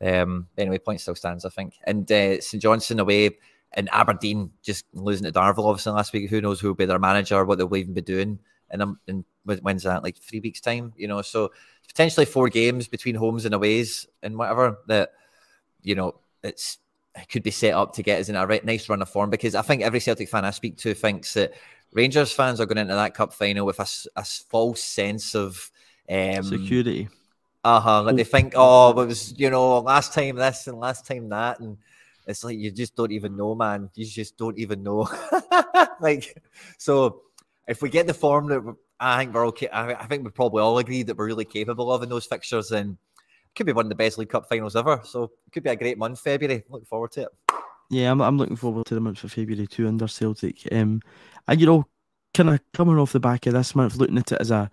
um, 0.00 0.48
anyway, 0.58 0.78
point 0.78 1.00
still 1.00 1.14
stands, 1.14 1.44
I 1.44 1.50
think. 1.50 1.74
And 1.84 2.10
uh, 2.10 2.40
St 2.40 2.62
Johnstone 2.62 3.00
away 3.00 3.38
and 3.72 3.88
Aberdeen 3.92 4.50
just 4.62 4.84
losing 4.92 5.24
to 5.24 5.32
Darvel 5.32 5.66
obviously 5.66 5.92
last 5.92 6.12
week. 6.12 6.30
Who 6.30 6.40
knows 6.40 6.60
who 6.60 6.68
will 6.68 6.74
be 6.74 6.86
their 6.86 6.98
manager, 6.98 7.44
what 7.44 7.58
they'll 7.58 7.76
even 7.76 7.94
be 7.94 8.00
doing 8.00 8.38
in, 8.70 8.80
um, 8.80 8.98
in 9.06 9.24
when's 9.44 9.82
that 9.82 10.02
like 10.02 10.16
three 10.16 10.40
weeks 10.40 10.60
time, 10.60 10.92
you 10.96 11.08
know? 11.08 11.22
So 11.22 11.52
potentially 11.86 12.26
four 12.26 12.48
games 12.48 12.88
between 12.88 13.14
homes 13.14 13.44
and 13.44 13.54
aways 13.54 14.06
and 14.22 14.36
whatever 14.36 14.78
that 14.86 15.12
you 15.82 15.94
know 15.94 16.16
it's 16.42 16.78
it 17.14 17.28
could 17.28 17.42
be 17.42 17.50
set 17.50 17.72
up 17.72 17.94
to 17.94 18.02
get 18.02 18.20
us 18.20 18.28
in 18.28 18.36
a 18.36 18.46
right, 18.46 18.64
nice 18.64 18.88
run 18.88 19.00
of 19.00 19.08
form 19.08 19.30
because 19.30 19.54
I 19.54 19.62
think 19.62 19.82
every 19.82 20.00
Celtic 20.00 20.28
fan 20.28 20.44
I 20.44 20.50
speak 20.50 20.76
to 20.78 20.92
thinks 20.92 21.32
that 21.34 21.54
Rangers 21.92 22.32
fans 22.32 22.60
are 22.60 22.66
going 22.66 22.78
into 22.78 22.94
that 22.94 23.14
cup 23.14 23.32
final 23.32 23.64
with 23.64 23.80
a, 23.80 23.86
a 24.16 24.24
false 24.24 24.82
sense 24.82 25.34
of 25.34 25.70
um, 26.10 26.42
security. 26.42 27.08
Uh 27.64 27.80
huh. 27.80 28.02
Like 28.02 28.16
they 28.16 28.24
think, 28.24 28.52
oh, 28.54 28.90
it 29.00 29.06
was 29.06 29.34
you 29.38 29.48
know 29.48 29.78
last 29.78 30.12
time 30.12 30.36
this 30.36 30.66
and 30.66 30.78
last 30.78 31.06
time 31.06 31.30
that, 31.30 31.58
and 31.60 31.78
it's 32.26 32.42
like 32.42 32.58
you 32.58 32.70
just 32.70 32.96
don't 32.96 33.12
even 33.12 33.36
know, 33.36 33.54
man. 33.54 33.90
You 33.94 34.04
just 34.04 34.36
don't 34.36 34.58
even 34.58 34.82
know. 34.82 35.08
like, 36.00 36.42
so 36.78 37.22
if 37.68 37.82
we 37.82 37.88
get 37.88 38.06
the 38.06 38.14
form 38.14 38.48
that 38.48 38.76
I 38.98 39.18
think 39.18 39.34
we're 39.34 39.46
okay, 39.48 39.68
I 39.72 40.06
think 40.06 40.24
we 40.24 40.30
probably 40.30 40.62
all 40.62 40.78
agree 40.78 41.02
that 41.04 41.16
we're 41.16 41.26
really 41.26 41.44
capable 41.44 41.92
of 41.92 42.02
in 42.02 42.08
those 42.08 42.26
fixtures, 42.26 42.72
and 42.72 42.92
it 42.92 43.54
could 43.54 43.66
be 43.66 43.72
one 43.72 43.86
of 43.86 43.90
the 43.90 43.96
best 43.96 44.18
League 44.18 44.30
Cup 44.30 44.48
finals 44.48 44.74
ever. 44.74 45.00
So 45.04 45.24
it 45.24 45.52
could 45.52 45.62
be 45.62 45.70
a 45.70 45.76
great 45.76 45.98
month, 45.98 46.20
February. 46.20 46.64
Looking 46.68 46.86
forward 46.86 47.12
to 47.12 47.22
it. 47.22 47.28
Yeah, 47.90 48.10
I'm, 48.10 48.20
I'm 48.20 48.36
looking 48.36 48.56
forward 48.56 48.86
to 48.86 48.94
the 48.94 49.00
month 49.00 49.22
of 49.22 49.32
February 49.32 49.66
too 49.66 49.86
under 49.86 50.08
Celtic. 50.08 50.66
Um, 50.72 51.02
and 51.46 51.60
you 51.60 51.66
know, 51.66 51.84
kind 52.34 52.50
of 52.50 52.60
coming 52.74 52.98
off 52.98 53.12
the 53.12 53.20
back 53.20 53.46
of 53.46 53.52
this 53.52 53.74
month, 53.74 53.96
looking 53.96 54.18
at 54.18 54.32
it 54.32 54.40
as 54.40 54.50
a 54.50 54.70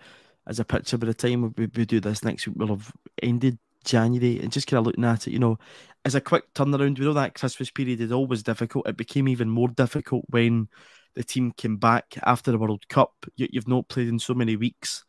as 0.48 0.60
a 0.60 0.66
picture. 0.66 0.98
By 0.98 1.08
the 1.08 1.14
time 1.14 1.54
we, 1.56 1.68
we 1.68 1.86
do 1.86 2.00
this 2.00 2.24
next 2.24 2.48
week, 2.48 2.56
we'll 2.58 2.70
have 2.70 2.92
ended 3.22 3.60
January 3.84 4.40
and 4.40 4.52
just 4.52 4.68
kind 4.68 4.80
of 4.80 4.86
looking 4.86 5.06
at 5.06 5.28
it, 5.28 5.32
you 5.32 5.40
know, 5.40 5.58
as 6.06 6.16
a 6.16 6.22
quick 6.22 6.54
turnaround, 6.54 7.00
we 7.00 7.06
know 7.06 7.14
that 7.14 7.36
Christmas 7.36 7.72
period 7.72 8.02
is 8.02 8.12
always 8.12 8.44
difficult. 8.44 8.88
It 8.88 8.98
became 8.98 9.28
even 9.28 9.50
more 9.50 9.70
difficult 9.70 10.26
when 10.30 10.68
the 11.16 11.24
team 11.24 11.52
came 11.52 11.78
back 11.78 12.18
after 12.24 12.52
the 12.52 12.58
World 12.58 12.88
Cup. 12.90 13.14
You, 13.36 13.48
have 13.56 13.68
not 13.68 13.88
played 13.88 14.10
in 14.10 14.20
so 14.20 14.34
many 14.34 14.56
weeks. 14.56 15.06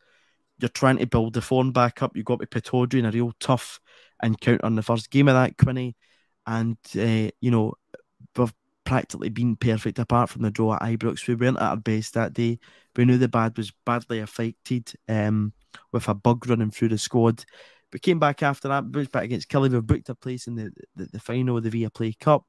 You're 0.59 0.69
trying 0.69 0.99
to 0.99 1.07
build 1.07 1.35
the 1.35 1.43
form 1.43 1.73
back 1.73 2.03
up. 2.03 2.17
You 2.17 2.23
got 2.23 2.41
to 2.41 2.47
Pittodrie 2.47 3.01
in 3.01 3.07
a 3.07 3.11
real 3.11 3.33
tough 3.41 3.81
encounter 4.23 4.67
in 4.67 4.77
the 4.77 4.83
first 4.83 5.11
game 5.11 5.29
of 5.29 5.35
that, 5.35 5.57
Quinny. 5.57 5.97
And, 6.47 6.77
uh, 6.97 7.31
you 7.41 7.51
know, 7.51 7.75
we've 8.37 8.53
practically 8.85 9.31
been 9.31 9.57
perfect 9.57 9.99
apart 9.99 10.31
from 10.31 10.43
the 10.43 10.51
draw 10.51 10.75
at 10.75 10.83
Ibrox. 10.83 11.27
We 11.27 11.35
weren't 11.35 11.57
at 11.57 11.63
our 11.63 11.77
best 11.77 12.15
that 12.15 12.35
day. 12.35 12.61
We 12.95 13.05
knew 13.05 13.19
the 13.19 13.29
bad 13.29 13.57
was 13.57 13.73
badly 13.85 14.21
affected 14.21 14.93
um, 15.09 15.55
with 15.91 16.09
a 16.09 16.15
bug 16.15 16.49
running 16.49 16.71
through 16.71 16.91
the 16.91 16.99
squad. 16.99 17.45
We 17.95 18.01
came 18.01 18.19
back 18.19 18.43
after 18.43 18.67
that, 18.67 18.91
booked 18.91 19.13
back 19.13 19.23
against 19.23 19.49
Killie. 19.49 19.71
We 19.71 19.81
booked 19.81 20.09
a 20.09 20.17
place 20.17 20.49
in 20.49 20.57
the, 20.57 20.73
the, 20.97 21.05
the 21.13 21.21
final 21.21 21.57
of 21.57 21.63
the 21.63 21.71
Viaplay 21.71 22.19
Cup. 22.19 22.45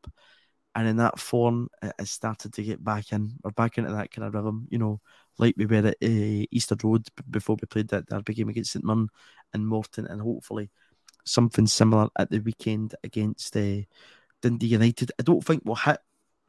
And 0.74 0.88
in 0.88 0.98
that 0.98 1.20
form, 1.20 1.70
it 1.84 1.94
has 2.00 2.10
started 2.10 2.52
to 2.54 2.64
get 2.64 2.84
back 2.84 3.12
in. 3.12 3.36
We're 3.44 3.52
back 3.52 3.78
into 3.78 3.92
that 3.92 4.10
kind 4.10 4.28
of 4.28 4.34
rhythm, 4.34 4.68
you 4.72 4.80
know, 4.80 5.02
like 5.38 5.54
we 5.56 5.68
were 5.68 5.76
at 5.76 5.86
uh, 5.86 6.46
Easter 6.52 6.76
Road 6.84 7.08
before 7.30 7.58
we 7.62 7.68
played 7.68 7.90
that 7.90 8.08
derby 8.08 8.34
game 8.34 8.50
against 8.50 8.72
St 8.72 8.84
Mirren 8.84 9.08
and 9.54 9.68
Morton. 9.68 10.08
And 10.08 10.20
hopefully 10.20 10.72
something 11.26 11.68
similar 11.68 12.10
at 12.18 12.32
the 12.32 12.40
weekend 12.40 12.96
against 13.04 13.56
uh, 13.56 13.82
Dundee 14.42 14.66
United. 14.66 15.12
I 15.20 15.24
don't 15.24 15.46
think 15.46 15.62
we'll 15.64 15.76
hit 15.76 16.00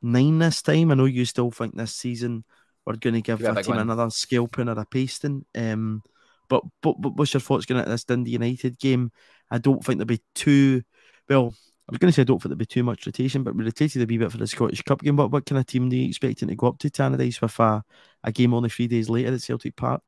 nine 0.01 0.39
this 0.39 0.63
time. 0.63 0.91
I 0.91 0.95
know 0.95 1.05
you 1.05 1.27
still 1.27 1.51
think 1.51 1.77
this 1.77 1.95
season 1.95 2.45
we're 2.87 2.97
going 2.97 3.13
to 3.13 3.21
give 3.21 3.45
our 3.45 3.63
team 3.63 3.75
one. 3.75 3.81
another 3.81 4.09
scalping 4.09 4.71
or 4.71 4.81
a 4.81 4.87
pasting. 4.87 5.45
Um, 5.55 6.03
but, 6.49 6.63
but 6.83 7.01
but 7.01 7.17
what's 7.17 7.35
your 7.35 7.41
thoughts 7.41 7.67
going 7.67 7.81
at 7.81 7.89
this 7.89 8.05
Dundee 8.05 8.33
United 8.33 8.79
game? 8.79 9.11
I 9.51 9.59
don't 9.59 9.85
think 9.85 9.99
there'll 9.99 10.07
be 10.07 10.23
too 10.35 10.83
well. 11.29 11.55
I 11.89 11.93
was 11.93 11.99
going 11.99 12.11
to 12.11 12.13
say 12.13 12.23
I 12.23 12.25
don't 12.25 12.39
think 12.39 12.51
there'll 12.51 12.59
be 12.59 12.67
too 12.67 12.83
much 12.83 13.07
rotation, 13.07 13.45
but 13.45 13.55
we 13.55 13.65
rotated 13.65 14.03
a 14.03 14.07
wee 14.07 14.19
bit 14.19 14.33
for 14.33 14.39
the 14.39 14.47
Scottish 14.47 14.83
Cup 14.83 15.03
game. 15.03 15.17
What 15.17 15.31
what 15.31 15.47
kind 15.47 15.59
of 15.59 15.67
team 15.67 15.89
do 15.89 15.97
you 15.97 16.09
expecting 16.09 16.49
to 16.49 16.57
go 16.57 16.67
up 16.69 16.79
to 16.79 16.91
Tannadice 16.91 17.41
with 17.41 17.59
a, 17.61 17.85
a 18.25 18.33
game 18.33 18.55
only 18.55 18.69
three 18.69 18.89
days 18.89 19.09
later 19.09 19.33
at 19.33 19.41
Celtic 19.41 19.77
Park? 19.77 20.03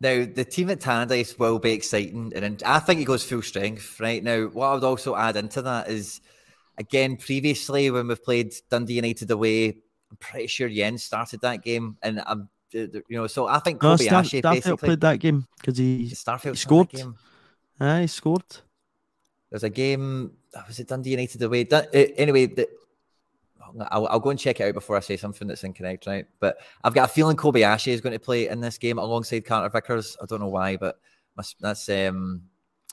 Now, 0.00 0.26
the 0.32 0.44
team 0.44 0.70
at 0.70 0.80
Tannadice 0.80 1.38
will 1.38 1.58
be 1.58 1.72
exciting, 1.72 2.32
and 2.34 2.62
I 2.64 2.78
think 2.78 3.00
it 3.00 3.06
goes 3.06 3.24
full 3.24 3.42
strength 3.42 3.98
right 4.00 4.22
now. 4.22 4.46
What 4.46 4.66
I 4.66 4.74
would 4.74 4.84
also 4.84 5.16
add 5.16 5.36
into 5.36 5.62
that 5.62 5.88
is, 5.88 6.20
again, 6.78 7.16
previously 7.16 7.90
when 7.90 8.08
we've 8.08 8.22
played 8.22 8.52
Dundee 8.70 8.94
United 8.94 9.30
away, 9.30 9.68
I'm 10.10 10.16
pretty 10.18 10.48
sure 10.48 10.68
Jenz 10.68 11.00
started 11.00 11.40
that 11.40 11.62
game, 11.62 11.96
and 12.02 12.22
I'm 12.26 12.48
you 12.74 13.02
know, 13.10 13.26
so 13.26 13.46
I 13.46 13.60
think 13.60 13.80
Kobe 13.80 14.04
no, 14.04 14.22
Star- 14.22 14.22
Starfelt 14.22 14.80
played 14.80 15.00
that 15.00 15.20
game 15.20 15.46
because 15.56 15.78
he, 15.78 16.10
Starfelt 16.12 16.50
he 16.50 16.56
scored. 16.56 16.88
Game. 16.90 17.16
Ah, 17.80 18.00
he 18.00 18.06
scored. 18.06 18.44
There's 19.50 19.64
a 19.64 19.70
game. 19.70 20.32
Was 20.66 20.78
it 20.78 20.88
Dundee 20.88 21.10
United 21.10 21.42
away? 21.42 21.64
Dun- 21.64 21.86
uh, 21.94 21.98
anyway, 22.16 22.46
the, 22.46 22.68
I'll, 23.90 24.06
I'll, 24.06 24.20
go 24.20 24.30
and 24.30 24.38
check 24.38 24.60
it 24.60 24.64
out 24.64 24.74
before 24.74 24.96
I 24.96 25.00
say 25.00 25.16
something 25.16 25.48
that's 25.48 25.64
incorrect, 25.64 26.06
right? 26.06 26.26
But 26.40 26.58
I've 26.82 26.94
got 26.94 27.10
a 27.10 27.12
feeling 27.12 27.36
Kobe 27.36 27.60
Kobayashi 27.60 27.88
is 27.88 28.00
going 28.00 28.12
to 28.12 28.18
play 28.18 28.48
in 28.48 28.60
this 28.60 28.78
game 28.78 28.98
alongside 28.98 29.44
Carter 29.44 29.68
Vickers. 29.68 30.16
I 30.22 30.26
don't 30.26 30.40
know 30.40 30.48
why, 30.48 30.76
but 30.76 30.98
that's 31.60 31.88
um, 31.88 32.42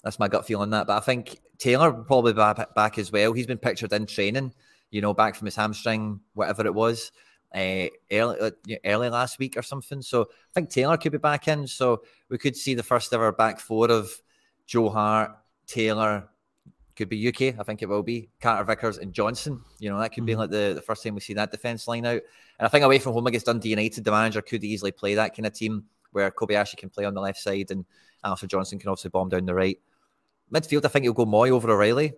that's 0.03 0.19
my 0.19 0.27
gut 0.27 0.45
feeling 0.45 0.71
that. 0.71 0.87
But 0.87 0.97
I 0.97 0.99
think 1.01 1.39
Taylor 1.57 1.91
will 1.91 2.03
probably 2.03 2.33
back 2.33 2.97
as 2.97 3.11
well. 3.11 3.33
He's 3.33 3.47
been 3.47 3.57
pictured 3.57 3.93
in 3.93 4.05
training, 4.05 4.53
you 4.89 5.01
know, 5.01 5.13
back 5.13 5.35
from 5.35 5.45
his 5.45 5.55
hamstring, 5.55 6.19
whatever 6.33 6.65
it 6.65 6.73
was 6.73 7.11
uh, 7.53 7.87
early, 8.11 8.39
uh, 8.39 8.51
early 8.85 9.09
last 9.09 9.39
week 9.39 9.57
or 9.57 9.61
something. 9.61 10.01
So 10.01 10.23
I 10.23 10.53
think 10.53 10.69
Taylor 10.69 10.97
could 10.97 11.11
be 11.11 11.17
back 11.17 11.47
in. 11.47 11.67
So 11.67 12.03
we 12.29 12.37
could 12.37 12.55
see 12.55 12.73
the 12.73 12.83
first 12.83 13.13
ever 13.13 13.31
back 13.31 13.59
four 13.59 13.91
of 13.91 14.11
Joe 14.65 14.89
Hart, 14.89 15.31
Taylor, 15.67 16.29
could 16.95 17.09
be 17.09 17.27
UK. 17.27 17.59
I 17.59 17.63
think 17.63 17.81
it 17.81 17.89
will 17.89 18.03
be 18.03 18.29
Carter 18.39 18.63
Vickers 18.63 18.97
and 18.97 19.13
Johnston. 19.13 19.61
You 19.79 19.89
know, 19.89 19.99
that 19.99 20.09
could 20.09 20.21
mm-hmm. 20.21 20.25
be 20.27 20.35
like 20.35 20.49
the, 20.49 20.73
the 20.75 20.81
first 20.81 21.03
time 21.03 21.15
we 21.15 21.21
see 21.21 21.33
that 21.33 21.51
defense 21.51 21.87
line 21.87 22.05
out. 22.05 22.21
And 22.59 22.65
I 22.65 22.67
think 22.67 22.85
away 22.85 22.99
from 22.99 23.13
home 23.13 23.27
against 23.27 23.47
Dundee 23.47 23.69
United, 23.69 24.03
the 24.03 24.11
manager 24.11 24.41
could 24.41 24.63
easily 24.63 24.91
play 24.91 25.15
that 25.15 25.35
kind 25.35 25.45
of 25.45 25.53
team 25.53 25.85
where 26.11 26.29
Kobayashi 26.29 26.77
can 26.77 26.89
play 26.89 27.05
on 27.05 27.13
the 27.13 27.21
left 27.21 27.39
side 27.39 27.71
and 27.71 27.85
Alistair 28.23 28.47
Johnston 28.47 28.79
can 28.79 28.89
obviously 28.89 29.09
bomb 29.09 29.29
down 29.29 29.45
the 29.45 29.55
right. 29.55 29.79
Midfield, 30.53 30.85
I 30.85 30.89
think 30.89 31.03
he'll 31.03 31.13
go 31.13 31.25
Mooy 31.25 31.49
over 31.49 31.71
O'Riley. 31.71 32.13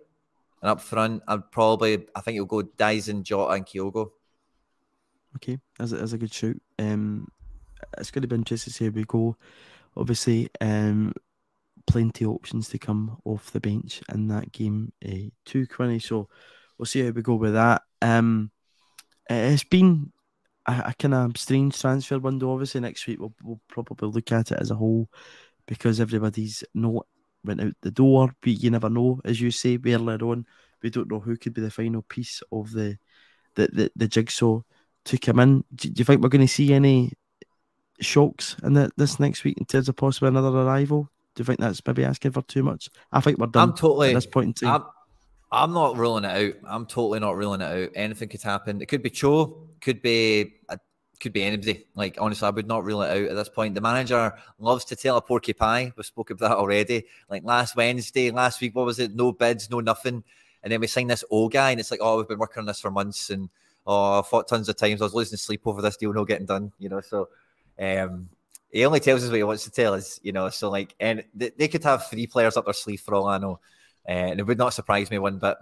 And 0.60 0.70
up 0.70 0.80
front, 0.80 1.22
I'd 1.28 1.50
probably, 1.50 2.06
I 2.14 2.20
think 2.20 2.34
he'll 2.34 2.46
go 2.46 2.62
Daizen, 2.62 3.22
Jota, 3.22 3.54
and 3.54 3.66
Kyogo. 3.66 4.10
Okay, 5.36 5.58
as 5.80 5.92
a, 5.92 5.96
as 5.96 6.12
a 6.12 6.18
good 6.18 6.32
shoot. 6.32 6.60
Um, 6.78 7.28
it's 7.98 8.10
going 8.10 8.22
to 8.22 8.28
be 8.28 8.36
interesting 8.36 8.70
to 8.70 8.76
see 8.76 8.84
how 8.84 8.90
we 8.90 9.04
go. 9.04 9.36
Obviously, 9.96 10.48
um, 10.60 11.12
plenty 11.86 12.24
of 12.24 12.32
options 12.32 12.68
to 12.68 12.78
come 12.78 13.16
off 13.24 13.50
the 13.50 13.60
bench 13.60 14.02
in 14.12 14.28
that 14.28 14.52
game 14.52 14.92
uh, 15.06 15.30
too, 15.44 15.66
Quinny. 15.66 15.98
So 15.98 16.28
we'll 16.78 16.86
see 16.86 17.04
how 17.04 17.10
we 17.10 17.22
go 17.22 17.34
with 17.34 17.54
that. 17.54 17.82
Um, 18.00 18.50
it's 19.28 19.64
been 19.64 20.12
a, 20.66 20.84
a 20.86 20.94
kind 20.98 21.14
of 21.14 21.36
strange 21.36 21.80
transfer 21.80 22.18
window. 22.18 22.52
Obviously, 22.52 22.80
next 22.80 23.06
week 23.06 23.20
we'll, 23.20 23.34
we'll 23.42 23.60
probably 23.68 24.08
look 24.08 24.32
at 24.32 24.52
it 24.52 24.58
as 24.60 24.70
a 24.70 24.76
whole 24.76 25.08
because 25.66 26.00
everybody's 26.00 26.64
not 26.74 27.06
went 27.44 27.60
out 27.60 27.74
the 27.82 27.90
door. 27.90 28.34
But 28.40 28.52
you 28.52 28.70
never 28.70 28.90
know, 28.90 29.20
as 29.24 29.40
you 29.40 29.50
say 29.50 29.78
earlier 29.84 30.24
on, 30.24 30.46
we 30.82 30.90
don't 30.90 31.10
know 31.10 31.20
who 31.20 31.36
could 31.36 31.54
be 31.54 31.60
the 31.60 31.70
final 31.70 32.02
piece 32.02 32.42
of 32.52 32.72
the 32.72 32.98
the, 33.54 33.68
the, 33.72 33.92
the 33.94 34.08
jigsaw 34.08 34.60
to 35.04 35.18
come 35.18 35.38
in. 35.38 35.64
Do, 35.74 35.90
you 35.94 36.04
think 36.04 36.22
we're 36.22 36.28
going 36.28 36.46
to 36.46 36.52
see 36.52 36.72
any 36.72 37.12
shocks 38.00 38.56
in 38.62 38.74
the, 38.74 38.90
this 38.96 39.20
next 39.20 39.44
week 39.44 39.58
in 39.58 39.66
terms 39.66 39.88
of 39.88 39.96
possibly 39.96 40.28
another 40.28 40.48
arrival? 40.48 41.10
Do 41.34 41.40
you 41.40 41.44
think 41.44 41.60
that's 41.60 41.82
maybe 41.86 42.04
asking 42.04 42.32
for 42.32 42.42
too 42.42 42.62
much? 42.62 42.88
I 43.12 43.20
think 43.20 43.38
we're 43.38 43.46
done. 43.46 43.70
I'm 43.70 43.76
totally 43.76 44.10
at 44.10 44.14
this 44.14 44.26
point 44.26 44.62
in 44.62 44.68
time. 44.68 44.82
I'm, 44.82 44.88
I'm 45.50 45.72
not 45.72 45.96
ruling 45.96 46.24
it 46.24 46.30
out. 46.30 46.54
I'm 46.68 46.86
totally 46.86 47.20
not 47.20 47.36
ruling 47.36 47.60
it 47.60 47.64
out. 47.64 47.90
Anything 47.94 48.28
could 48.28 48.42
happen. 48.42 48.80
It 48.80 48.86
could 48.86 49.02
be 49.02 49.10
Cho, 49.10 49.68
could 49.80 50.00
be 50.00 50.54
a, 50.68 50.78
could 51.20 51.32
be 51.32 51.42
anybody. 51.42 51.86
Like 51.94 52.16
honestly, 52.20 52.46
I 52.46 52.50
would 52.50 52.68
not 52.68 52.84
rule 52.84 53.02
it 53.02 53.10
out 53.10 53.30
at 53.30 53.34
this 53.34 53.48
point. 53.48 53.74
The 53.74 53.80
manager 53.80 54.32
loves 54.58 54.84
to 54.86 54.96
tell 54.96 55.16
a 55.16 55.22
porky 55.22 55.52
pie. 55.52 55.92
We 55.96 56.02
spoke 56.02 56.30
about 56.30 56.50
that 56.50 56.56
already. 56.56 57.06
Like 57.28 57.44
last 57.44 57.76
Wednesday, 57.76 58.30
last 58.30 58.60
week, 58.60 58.74
what 58.76 58.86
was 58.86 58.98
it? 58.98 59.14
No 59.14 59.32
bids, 59.32 59.70
no 59.70 59.80
nothing. 59.80 60.22
And 60.62 60.72
then 60.72 60.80
we 60.80 60.86
signed 60.86 61.10
this 61.10 61.24
old 61.30 61.52
guy, 61.52 61.72
and 61.72 61.80
it's 61.80 61.90
like, 61.90 62.00
oh, 62.02 62.16
we've 62.16 62.28
been 62.28 62.38
working 62.38 62.60
on 62.60 62.66
this 62.66 62.80
for 62.80 62.90
months, 62.90 63.28
and 63.28 63.50
oh, 63.86 64.20
I 64.20 64.22
fought 64.22 64.48
tons 64.48 64.68
of 64.68 64.76
times. 64.76 65.00
I 65.00 65.04
was 65.04 65.14
losing 65.14 65.38
sleep 65.38 65.62
over 65.66 65.82
this 65.82 65.96
deal 65.96 66.12
not 66.12 66.28
getting 66.28 66.46
done. 66.46 66.72
You 66.78 66.88
know, 66.88 67.00
so 67.00 67.28
um, 67.78 68.28
he 68.70 68.84
only 68.84 69.00
tells 69.00 69.22
us 69.22 69.30
what 69.30 69.36
he 69.36 69.42
wants 69.42 69.64
to 69.64 69.70
tell 69.70 69.94
us, 69.94 70.20
you 70.22 70.32
know. 70.32 70.48
So 70.50 70.70
like, 70.70 70.94
and 71.00 71.24
they, 71.34 71.50
they 71.56 71.68
could 71.68 71.84
have 71.84 72.08
three 72.08 72.26
players 72.26 72.56
up 72.56 72.64
their 72.64 72.74
sleeve 72.74 73.00
for 73.00 73.14
all 73.14 73.26
I 73.26 73.38
know, 73.38 73.60
uh, 74.08 74.12
and 74.12 74.40
it 74.40 74.46
would 74.46 74.58
not 74.58 74.74
surprise 74.74 75.10
me 75.10 75.18
one 75.18 75.38
bit. 75.38 75.56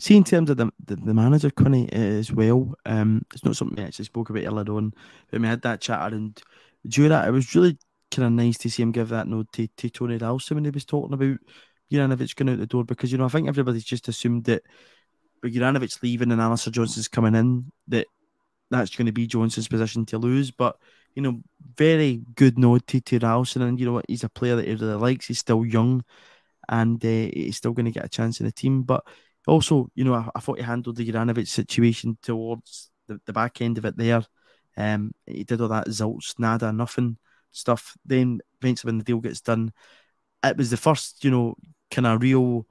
See, 0.00 0.16
in 0.16 0.24
terms 0.24 0.50
of 0.50 0.56
the 0.56 0.70
the, 0.84 0.96
the 0.96 1.14
manager, 1.14 1.50
Quinny, 1.50 1.92
as 1.92 2.32
well, 2.32 2.74
um, 2.86 3.24
it's 3.34 3.44
not 3.44 3.56
something 3.56 3.76
we 3.76 3.84
actually 3.84 4.06
spoke 4.06 4.30
about 4.30 4.44
earlier 4.44 4.74
on, 4.74 4.94
but 5.30 5.40
we 5.40 5.46
had 5.46 5.62
that 5.62 5.80
chat 5.80 6.12
and 6.12 6.40
during 6.86 7.10
that, 7.10 7.28
it 7.28 7.32
was 7.32 7.54
really 7.54 7.78
kind 8.10 8.26
of 8.26 8.32
nice 8.32 8.58
to 8.58 8.70
see 8.70 8.82
him 8.82 8.92
give 8.92 9.08
that 9.10 9.28
note 9.28 9.52
to, 9.52 9.68
to 9.76 9.90
Tony 9.90 10.16
Ralston 10.16 10.56
when 10.56 10.64
he 10.64 10.70
was 10.70 10.84
talking 10.84 11.12
about 11.12 11.38
Juranovic 11.92 12.34
going 12.36 12.50
out 12.50 12.58
the 12.58 12.66
door 12.66 12.84
because 12.84 13.12
you 13.12 13.18
know 13.18 13.26
I 13.26 13.28
think 13.28 13.48
everybody's 13.48 13.84
just 13.84 14.08
assumed 14.08 14.44
that 14.44 14.62
Juranovic 15.48 16.02
leaving 16.02 16.32
and 16.32 16.40
Alistair 16.40 16.72
Johnston's 16.72 17.08
coming 17.08 17.34
in 17.34 17.72
that 17.88 18.06
that's 18.70 18.94
going 18.94 19.06
to 19.06 19.12
be 19.12 19.26
Johnston's 19.26 19.68
position 19.68 20.06
to 20.06 20.18
lose, 20.18 20.50
but 20.50 20.76
you 21.14 21.22
know, 21.22 21.40
very 21.76 22.22
good 22.36 22.58
nod 22.58 22.86
to, 22.88 23.00
to 23.00 23.18
Ralston. 23.18 23.62
And 23.62 23.80
you 23.80 23.86
know 23.86 23.92
what? 23.92 24.04
He's 24.08 24.24
a 24.24 24.28
player 24.28 24.56
that 24.56 24.66
he 24.66 24.74
really 24.74 24.94
likes. 24.94 25.26
He's 25.26 25.40
still 25.40 25.64
young 25.64 26.04
and 26.68 27.04
uh, 27.04 27.30
he's 27.32 27.56
still 27.56 27.72
going 27.72 27.86
to 27.86 27.90
get 27.90 28.04
a 28.04 28.08
chance 28.08 28.40
in 28.40 28.46
the 28.46 28.52
team. 28.52 28.82
But 28.82 29.04
also, 29.46 29.90
you 29.94 30.04
know, 30.04 30.14
I, 30.14 30.28
I 30.34 30.40
thought 30.40 30.58
he 30.58 30.64
handled 30.64 30.96
the 30.96 31.10
Juranovic 31.10 31.48
situation 31.48 32.16
towards 32.22 32.90
the, 33.08 33.20
the 33.26 33.32
back 33.32 33.60
end 33.60 33.78
of 33.78 33.84
it 33.84 33.96
there. 33.96 34.22
Um, 34.76 35.12
he 35.26 35.44
did 35.44 35.60
all 35.60 35.68
that 35.68 35.88
zilch, 35.88 36.38
nada, 36.38 36.72
nothing 36.72 37.18
stuff. 37.50 37.96
Then 38.04 38.40
eventually, 38.62 38.90
when 38.90 38.98
the 38.98 39.04
deal 39.04 39.18
gets 39.18 39.40
done, 39.40 39.72
it 40.44 40.56
was 40.56 40.70
the 40.70 40.76
first, 40.76 41.24
you 41.24 41.30
know, 41.30 41.54
kind 41.90 42.06
of 42.06 42.22
real 42.22 42.66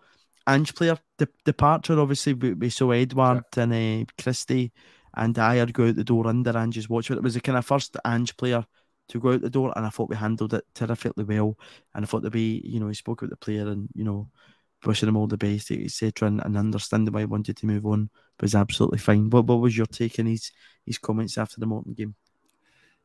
Ange 0.47 0.73
player 0.73 0.97
de- 1.19 1.27
departure. 1.45 1.99
Obviously, 1.99 2.33
we, 2.33 2.53
we 2.53 2.69
saw 2.69 2.91
Edouard 2.91 3.43
yeah. 3.55 3.63
and 3.63 3.73
uh, 4.09 4.11
Christie 4.21 4.71
and 5.15 5.35
Ajer 5.35 5.71
go 5.71 5.87
out 5.87 5.95
the 5.95 6.03
door 6.03 6.27
under 6.27 6.57
Ange's 6.57 6.89
watch. 6.89 7.09
But 7.09 7.17
it 7.17 7.23
was 7.23 7.35
the 7.35 7.41
kind 7.41 7.57
of 7.57 7.65
first 7.65 7.95
Ange 8.05 8.35
player 8.37 8.65
to 9.09 9.19
go 9.19 9.33
out 9.33 9.41
the 9.41 9.49
door, 9.49 9.73
and 9.75 9.85
I 9.85 9.89
thought 9.89 10.09
we 10.09 10.15
handled 10.15 10.53
it 10.53 10.65
terrifically 10.73 11.23
well. 11.23 11.57
And 11.93 12.03
I 12.03 12.07
thought 12.07 12.23
to 12.23 12.29
be, 12.29 12.61
you 12.65 12.79
know, 12.79 12.87
he 12.87 12.93
spoke 12.93 13.21
about 13.21 13.31
the 13.31 13.37
player 13.37 13.67
and 13.67 13.89
you 13.93 14.03
know, 14.03 14.29
wishing 14.85 15.09
him 15.09 15.17
all 15.17 15.27
the 15.27 15.37
best, 15.37 15.71
etc., 15.71 16.27
and, 16.27 16.41
and 16.43 16.57
understanding 16.57 17.13
why 17.13 17.21
he 17.21 17.25
wanted 17.25 17.57
to 17.57 17.65
move 17.65 17.85
on 17.85 18.09
was 18.39 18.55
absolutely 18.55 18.99
fine. 18.99 19.29
What 19.29 19.45
what 19.45 19.59
was 19.59 19.75
your 19.75 19.87
take 19.87 20.19
on 20.19 20.27
his 20.27 20.51
his 20.85 20.97
comments 20.97 21.37
after 21.37 21.59
the 21.59 21.65
Morton 21.65 21.93
game? 21.93 22.15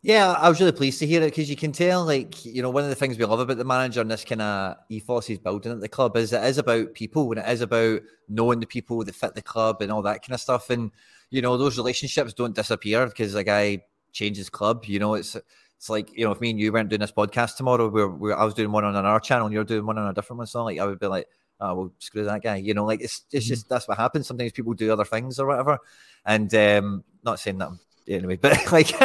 Yeah, 0.04 0.32
I 0.32 0.50
was 0.50 0.60
really 0.60 0.72
pleased 0.72 0.98
to 0.98 1.06
hear 1.06 1.22
it 1.22 1.30
because 1.30 1.48
you 1.48 1.56
can 1.56 1.72
tell, 1.72 2.04
like, 2.04 2.44
you 2.44 2.60
know, 2.60 2.68
one 2.68 2.84
of 2.84 2.90
the 2.90 2.94
things 2.94 3.16
we 3.16 3.24
love 3.24 3.40
about 3.40 3.56
the 3.56 3.64
manager 3.64 4.02
and 4.02 4.10
this 4.10 4.22
kind 4.22 4.42
of 4.42 4.76
ethos 4.90 5.26
he's 5.26 5.38
building 5.38 5.72
at 5.72 5.80
the 5.80 5.88
club 5.88 6.14
is 6.18 6.30
it 6.34 6.44
is 6.44 6.58
about 6.58 6.92
people 6.92 7.30
and 7.30 7.40
it 7.40 7.48
is 7.48 7.62
about 7.62 8.02
knowing 8.28 8.60
the 8.60 8.66
people 8.66 9.02
that 9.02 9.14
fit 9.14 9.34
the 9.34 9.40
club 9.40 9.80
and 9.80 9.90
all 9.90 10.02
that 10.02 10.20
kind 10.20 10.34
of 10.34 10.42
stuff. 10.42 10.68
And 10.68 10.90
you 11.30 11.40
know, 11.40 11.56
those 11.56 11.78
relationships 11.78 12.34
don't 12.34 12.54
disappear 12.54 13.06
because 13.06 13.34
a 13.34 13.42
guy 13.42 13.82
changes 14.12 14.50
club. 14.50 14.84
You 14.84 14.98
know, 14.98 15.14
it's 15.14 15.38
it's 15.78 15.88
like 15.88 16.14
you 16.14 16.26
know, 16.26 16.32
if 16.32 16.40
me 16.42 16.50
and 16.50 16.60
you 16.60 16.70
weren't 16.70 16.90
doing 16.90 17.00
this 17.00 17.10
podcast 17.10 17.56
tomorrow, 17.56 17.88
we're, 17.88 18.10
we're 18.10 18.36
I 18.36 18.44
was 18.44 18.52
doing 18.52 18.72
one 18.72 18.84
on 18.84 18.94
our 18.94 19.20
channel 19.20 19.46
and 19.46 19.54
you're 19.54 19.64
doing 19.64 19.86
one 19.86 19.96
on 19.96 20.10
a 20.10 20.12
different 20.12 20.36
one, 20.36 20.46
so 20.46 20.64
like 20.64 20.78
I 20.78 20.84
would 20.84 21.00
be 21.00 21.06
like, 21.06 21.28
oh 21.60 21.74
well, 21.74 21.92
screw 21.98 22.24
that 22.24 22.42
guy. 22.42 22.56
You 22.56 22.74
know, 22.74 22.84
like 22.84 23.00
it's 23.00 23.22
it's 23.32 23.46
mm-hmm. 23.46 23.54
just 23.54 23.70
that's 23.70 23.88
what 23.88 23.96
happens. 23.96 24.26
Sometimes 24.26 24.52
people 24.52 24.74
do 24.74 24.92
other 24.92 25.06
things 25.06 25.38
or 25.38 25.46
whatever, 25.46 25.78
and 26.26 26.54
um, 26.54 27.04
not 27.24 27.40
saying 27.40 27.56
that 27.56 27.70
anyway, 28.08 28.36
but 28.40 28.72
like, 28.72 28.98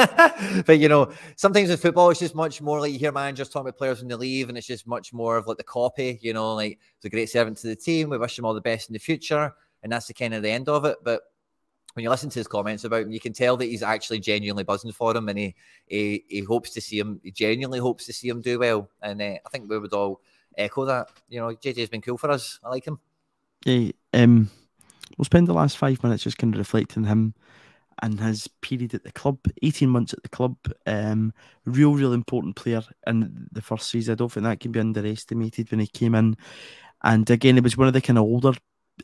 but 0.66 0.80
you 0.80 0.90
know, 0.90 1.12
sometimes 1.36 1.70
in 1.70 1.78
football, 1.78 2.10
it's 2.10 2.20
just 2.20 2.36
much 2.36 2.62
more 2.62 2.80
like 2.80 2.92
you 2.92 3.00
hear 3.00 3.12
managers 3.12 3.50
talking 3.50 3.68
about 3.68 3.78
players 3.78 4.00
when 4.00 4.08
they 4.08 4.16
leave, 4.16 4.50
and 4.50 4.58
it's 4.58 4.68
just 4.68 4.88
much 4.88 5.14
more 5.14 5.38
of 5.38 5.48
like 5.48 5.58
the 5.58 5.64
copy, 5.64 6.20
you 6.22 6.34
know, 6.34 6.56
like 6.56 6.80
it's 6.96 7.06
a 7.06 7.10
great 7.10 7.30
servant 7.30 7.58
to 7.58 7.68
the 7.68 7.76
team. 7.76 8.10
We 8.10 8.18
wish 8.18 8.38
him 8.38 8.46
all 8.46 8.54
the 8.54 8.62
best 8.62 8.90
in 8.90 8.94
the 8.94 9.00
future, 9.00 9.54
and 9.84 9.92
that's 9.92 10.08
the 10.08 10.14
kind 10.14 10.34
of 10.34 10.44
the 10.44 10.50
end 10.50 10.70
of 10.70 10.86
it. 10.86 10.98
But 11.04 11.22
when 11.94 12.04
you 12.04 12.10
listen 12.10 12.30
to 12.30 12.40
his 12.40 12.48
comments 12.48 12.84
about 12.84 13.04
him, 13.04 13.12
you 13.12 13.20
can 13.20 13.34
tell 13.34 13.58
that 13.58 13.66
he's 13.66 13.84
actually 13.84 14.20
genuinely 14.20 14.64
buzzing 14.64 14.92
for 14.92 15.16
him, 15.16 15.30
and 15.30 15.40
he 15.40 15.56
he, 15.86 16.26
he 16.28 16.42
hopes 16.42 16.72
to 16.72 16.82
see 16.82 17.00
him. 17.00 17.20
He 17.24 17.32
genuinely 17.32 17.80
hopes 17.80 18.06
to 18.06 18.14
see 18.14 18.30
him 18.30 18.42
do 18.42 18.60
well, 18.60 18.90
and 19.02 19.22
uh, 19.22 19.38
I 19.46 19.50
think 19.52 19.70
we 19.70 19.80
would 19.80 19.94
all 19.94 20.22
echo 20.58 20.86
that. 20.86 21.10
You 21.30 21.40
know, 21.40 21.48
JJ's 21.48 21.90
been 21.90 22.02
cool 22.02 22.18
for 22.18 22.32
us. 22.32 22.60
I 22.64 22.70
like 22.70 22.86
him. 22.86 23.00
Yeah, 23.66 23.92
um, 24.14 24.50
we'll 25.18 25.26
spend 25.26 25.48
the 25.48 25.54
last 25.54 25.78
five 25.78 26.02
minutes 26.02 26.24
just 26.24 26.38
kind 26.38 26.54
of 26.54 26.60
reflecting 26.60 27.04
him 27.04 27.34
and 28.02 28.20
his 28.20 28.48
period 28.48 28.94
at 28.94 29.04
the 29.04 29.12
club, 29.12 29.40
18 29.62 29.90
months 29.90 30.14
at 30.14 30.24
the 30.24 30.30
club. 30.30 30.56
Um, 30.86 31.34
real, 31.66 31.94
real 31.94 32.14
important 32.14 32.56
player 32.56 32.82
in 33.08 33.48
the 33.52 33.62
first 33.62 33.90
season. 33.90 34.14
I 34.14 34.16
don't 34.16 34.32
think 34.32 34.44
that 34.46 34.60
can 34.60 34.72
be 34.72 34.80
underestimated 34.80 35.72
when 35.72 35.80
he 35.80 35.88
came 35.88 36.16
in. 36.16 36.38
And 37.04 37.30
again, 37.30 37.58
it 37.58 37.64
was 37.64 37.78
one 37.78 37.88
of 37.88 37.94
the 37.94 38.02
kind 38.02 38.18
of 38.18 38.24
older 38.24 38.54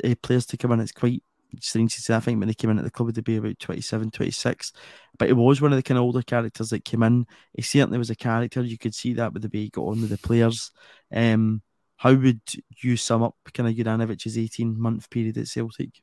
uh, 0.03 0.15
players 0.21 0.45
to 0.47 0.57
come 0.57 0.71
in. 0.73 0.79
It's 0.79 0.91
quite 0.91 1.23
strange 1.61 1.95
to 1.95 2.01
say. 2.01 2.15
I 2.15 2.19
think 2.19 2.39
when 2.39 2.49
he 2.49 2.55
came 2.55 2.69
in 2.69 2.77
at 2.77 2.83
the 2.83 2.91
club, 2.91 3.07
would 3.07 3.23
be 3.23 3.37
about 3.37 3.59
27, 3.59 4.11
26. 4.11 4.73
But 5.17 5.27
he 5.29 5.33
was 5.33 5.61
one 5.61 5.71
of 5.71 5.77
the 5.77 5.83
kind 5.83 5.97
of 5.97 6.03
older 6.03 6.21
characters 6.21 6.69
that 6.69 6.85
came 6.85 7.03
in. 7.03 7.25
He 7.53 7.61
certainly 7.61 7.97
was 7.97 8.09
a 8.09 8.15
character. 8.15 8.61
You 8.61 8.77
could 8.77 8.95
see 8.95 9.13
that 9.13 9.33
with 9.33 9.43
the 9.43 9.49
way 9.49 9.63
he 9.63 9.69
got 9.69 9.85
on 9.85 10.01
with 10.01 10.09
the 10.09 10.17
players. 10.17 10.71
Um, 11.13 11.61
how 11.97 12.13
would 12.13 12.41
you 12.81 12.97
sum 12.97 13.23
up 13.23 13.35
kind 13.53 13.69
of 13.69 13.75
Juranovic's 13.75 14.37
18 14.37 14.79
month 14.79 15.09
period 15.09 15.37
at 15.37 15.47
Celtic? 15.47 16.01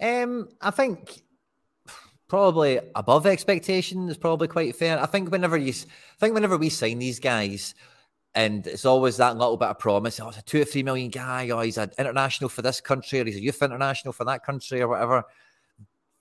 Um, 0.00 0.48
I 0.60 0.70
think 0.70 1.22
probably 2.34 2.80
above 2.96 3.28
expectation 3.28 4.08
is 4.08 4.16
probably 4.16 4.48
quite 4.48 4.74
fair. 4.74 5.00
I 5.00 5.06
think 5.06 5.30
whenever 5.30 5.56
you 5.56 5.70
I 5.70 6.18
think 6.18 6.34
whenever 6.34 6.56
we 6.56 6.68
sign 6.68 6.98
these 6.98 7.20
guys, 7.20 7.76
and 8.34 8.66
it's 8.66 8.84
always 8.84 9.18
that 9.18 9.36
little 9.36 9.56
bit 9.56 9.68
of 9.68 9.78
promise. 9.78 10.18
Oh, 10.18 10.30
it's 10.30 10.38
a 10.38 10.42
two 10.42 10.60
or 10.60 10.64
three 10.64 10.82
million 10.82 11.10
guy, 11.10 11.48
or 11.52 11.62
he's 11.62 11.78
an 11.78 11.92
international 11.96 12.50
for 12.50 12.60
this 12.62 12.80
country, 12.80 13.20
or 13.20 13.24
he's 13.24 13.36
a 13.36 13.40
youth 13.40 13.62
international 13.62 14.12
for 14.12 14.24
that 14.24 14.44
country, 14.44 14.82
or 14.82 14.88
whatever. 14.88 15.22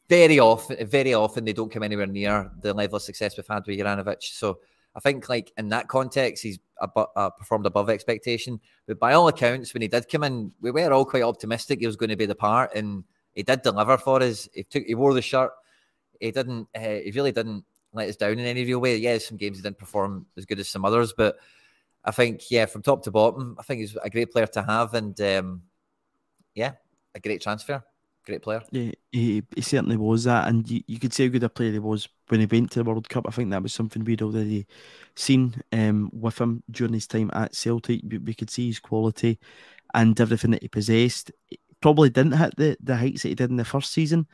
Very 0.07 0.37
often, 0.37 0.85
very 0.85 1.15
often 1.15 1.45
they 1.45 1.53
don't 1.53 1.71
come 1.71 1.81
anywhere 1.81 2.05
near 2.05 2.51
the 2.61 2.75
level 2.75 2.97
of 2.97 3.01
success 3.01 3.35
we've 3.35 3.47
had 3.47 3.65
with 3.65 3.79
Juranovic. 3.79 4.21
So 4.21 4.59
I 4.95 4.99
think, 4.99 5.29
like 5.29 5.51
in 5.57 5.69
that 5.69 5.87
context, 5.87 6.43
he's 6.43 6.59
ab- 6.79 7.09
uh, 7.15 7.31
performed 7.31 7.65
above 7.65 7.89
expectation. 7.89 8.59
But 8.85 8.99
by 8.99 9.13
all 9.13 9.29
accounts, 9.29 9.73
when 9.73 9.81
he 9.81 9.87
did 9.87 10.07
come 10.07 10.25
in, 10.25 10.51
we 10.61 10.69
were 10.69 10.93
all 10.93 11.05
quite 11.05 11.23
optimistic 11.23 11.79
he 11.79 11.87
was 11.87 11.95
going 11.95 12.11
to 12.11 12.15
be 12.15 12.27
the 12.27 12.35
part, 12.35 12.75
and 12.75 13.03
he 13.33 13.41
did 13.41 13.63
deliver 13.63 13.97
for 13.97 14.21
us. 14.21 14.47
He 14.53 14.63
took, 14.63 14.83
he 14.83 14.93
wore 14.93 15.15
the 15.15 15.21
shirt 15.23 15.49
he 16.23 16.31
didn't. 16.31 16.67
Uh, 16.75 16.79
he 17.03 17.11
really 17.13 17.31
didn't 17.31 17.65
let 17.93 18.09
us 18.09 18.15
down 18.15 18.33
in 18.33 18.39
any 18.39 18.65
real 18.65 18.79
way. 18.79 18.97
Yeah, 18.97 19.17
some 19.17 19.37
games 19.37 19.57
he 19.57 19.63
didn't 19.63 19.77
perform 19.77 20.25
as 20.37 20.45
good 20.45 20.59
as 20.59 20.69
some 20.69 20.85
others, 20.85 21.13
but 21.15 21.37
I 22.03 22.11
think 22.11 22.49
yeah, 22.49 22.65
from 22.65 22.81
top 22.81 23.03
to 23.03 23.11
bottom, 23.11 23.55
I 23.59 23.63
think 23.63 23.81
he's 23.81 23.95
a 24.01 24.09
great 24.09 24.31
player 24.31 24.47
to 24.47 24.63
have, 24.63 24.93
and 24.93 25.19
um, 25.21 25.61
yeah, 26.55 26.73
a 27.15 27.19
great 27.19 27.41
transfer. 27.41 27.83
Great 28.25 28.41
player. 28.41 28.63
Yeah, 28.71 28.91
he, 29.11 29.43
he 29.53 29.61
certainly 29.61 29.97
was 29.97 30.23
that, 30.23 30.47
and 30.47 30.69
you, 30.69 30.81
you 30.87 30.97
could 30.97 31.13
say 31.13 31.25
how 31.25 31.31
good 31.33 31.43
a 31.43 31.49
player 31.49 31.73
he 31.73 31.79
was 31.79 32.07
when 32.29 32.39
he 32.39 32.45
went 32.45 32.71
to 32.71 32.79
the 32.79 32.85
World 32.89 33.09
Cup. 33.09 33.25
I 33.27 33.31
think 33.31 33.49
that 33.51 33.61
was 33.61 33.73
something 33.73 34.05
we'd 34.05 34.21
already 34.21 34.65
seen 35.15 35.61
um, 35.73 36.09
with 36.13 36.39
him 36.39 36.63
during 36.71 36.93
his 36.93 37.05
time 37.05 37.31
at 37.33 37.53
Celtic. 37.53 37.99
We, 38.07 38.19
we 38.19 38.33
could 38.33 38.49
see 38.49 38.67
his 38.67 38.79
quality 38.79 39.39
and 39.93 40.19
everything 40.21 40.51
that 40.51 40.61
he 40.61 40.69
possessed. 40.69 41.31
He 41.49 41.59
probably 41.81 42.09
didn't 42.09 42.37
hit 42.37 42.55
the, 42.55 42.77
the 42.81 42.95
heights 42.95 43.23
that 43.23 43.29
he 43.29 43.35
did 43.35 43.49
in 43.49 43.57
the 43.57 43.65
first 43.65 43.91
season, 43.91 44.25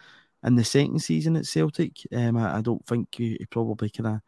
in 0.44 0.56
the 0.56 0.64
second 0.64 1.00
season 1.00 1.36
at 1.36 1.46
Celtic. 1.46 1.98
Um, 2.16 2.38
I, 2.38 2.58
I, 2.58 2.62
don't 2.62 2.86
think 2.86 3.10
he, 3.16 3.38
he 3.40 3.46
probably 3.46 3.90
kind 3.90 4.08
of 4.08 4.20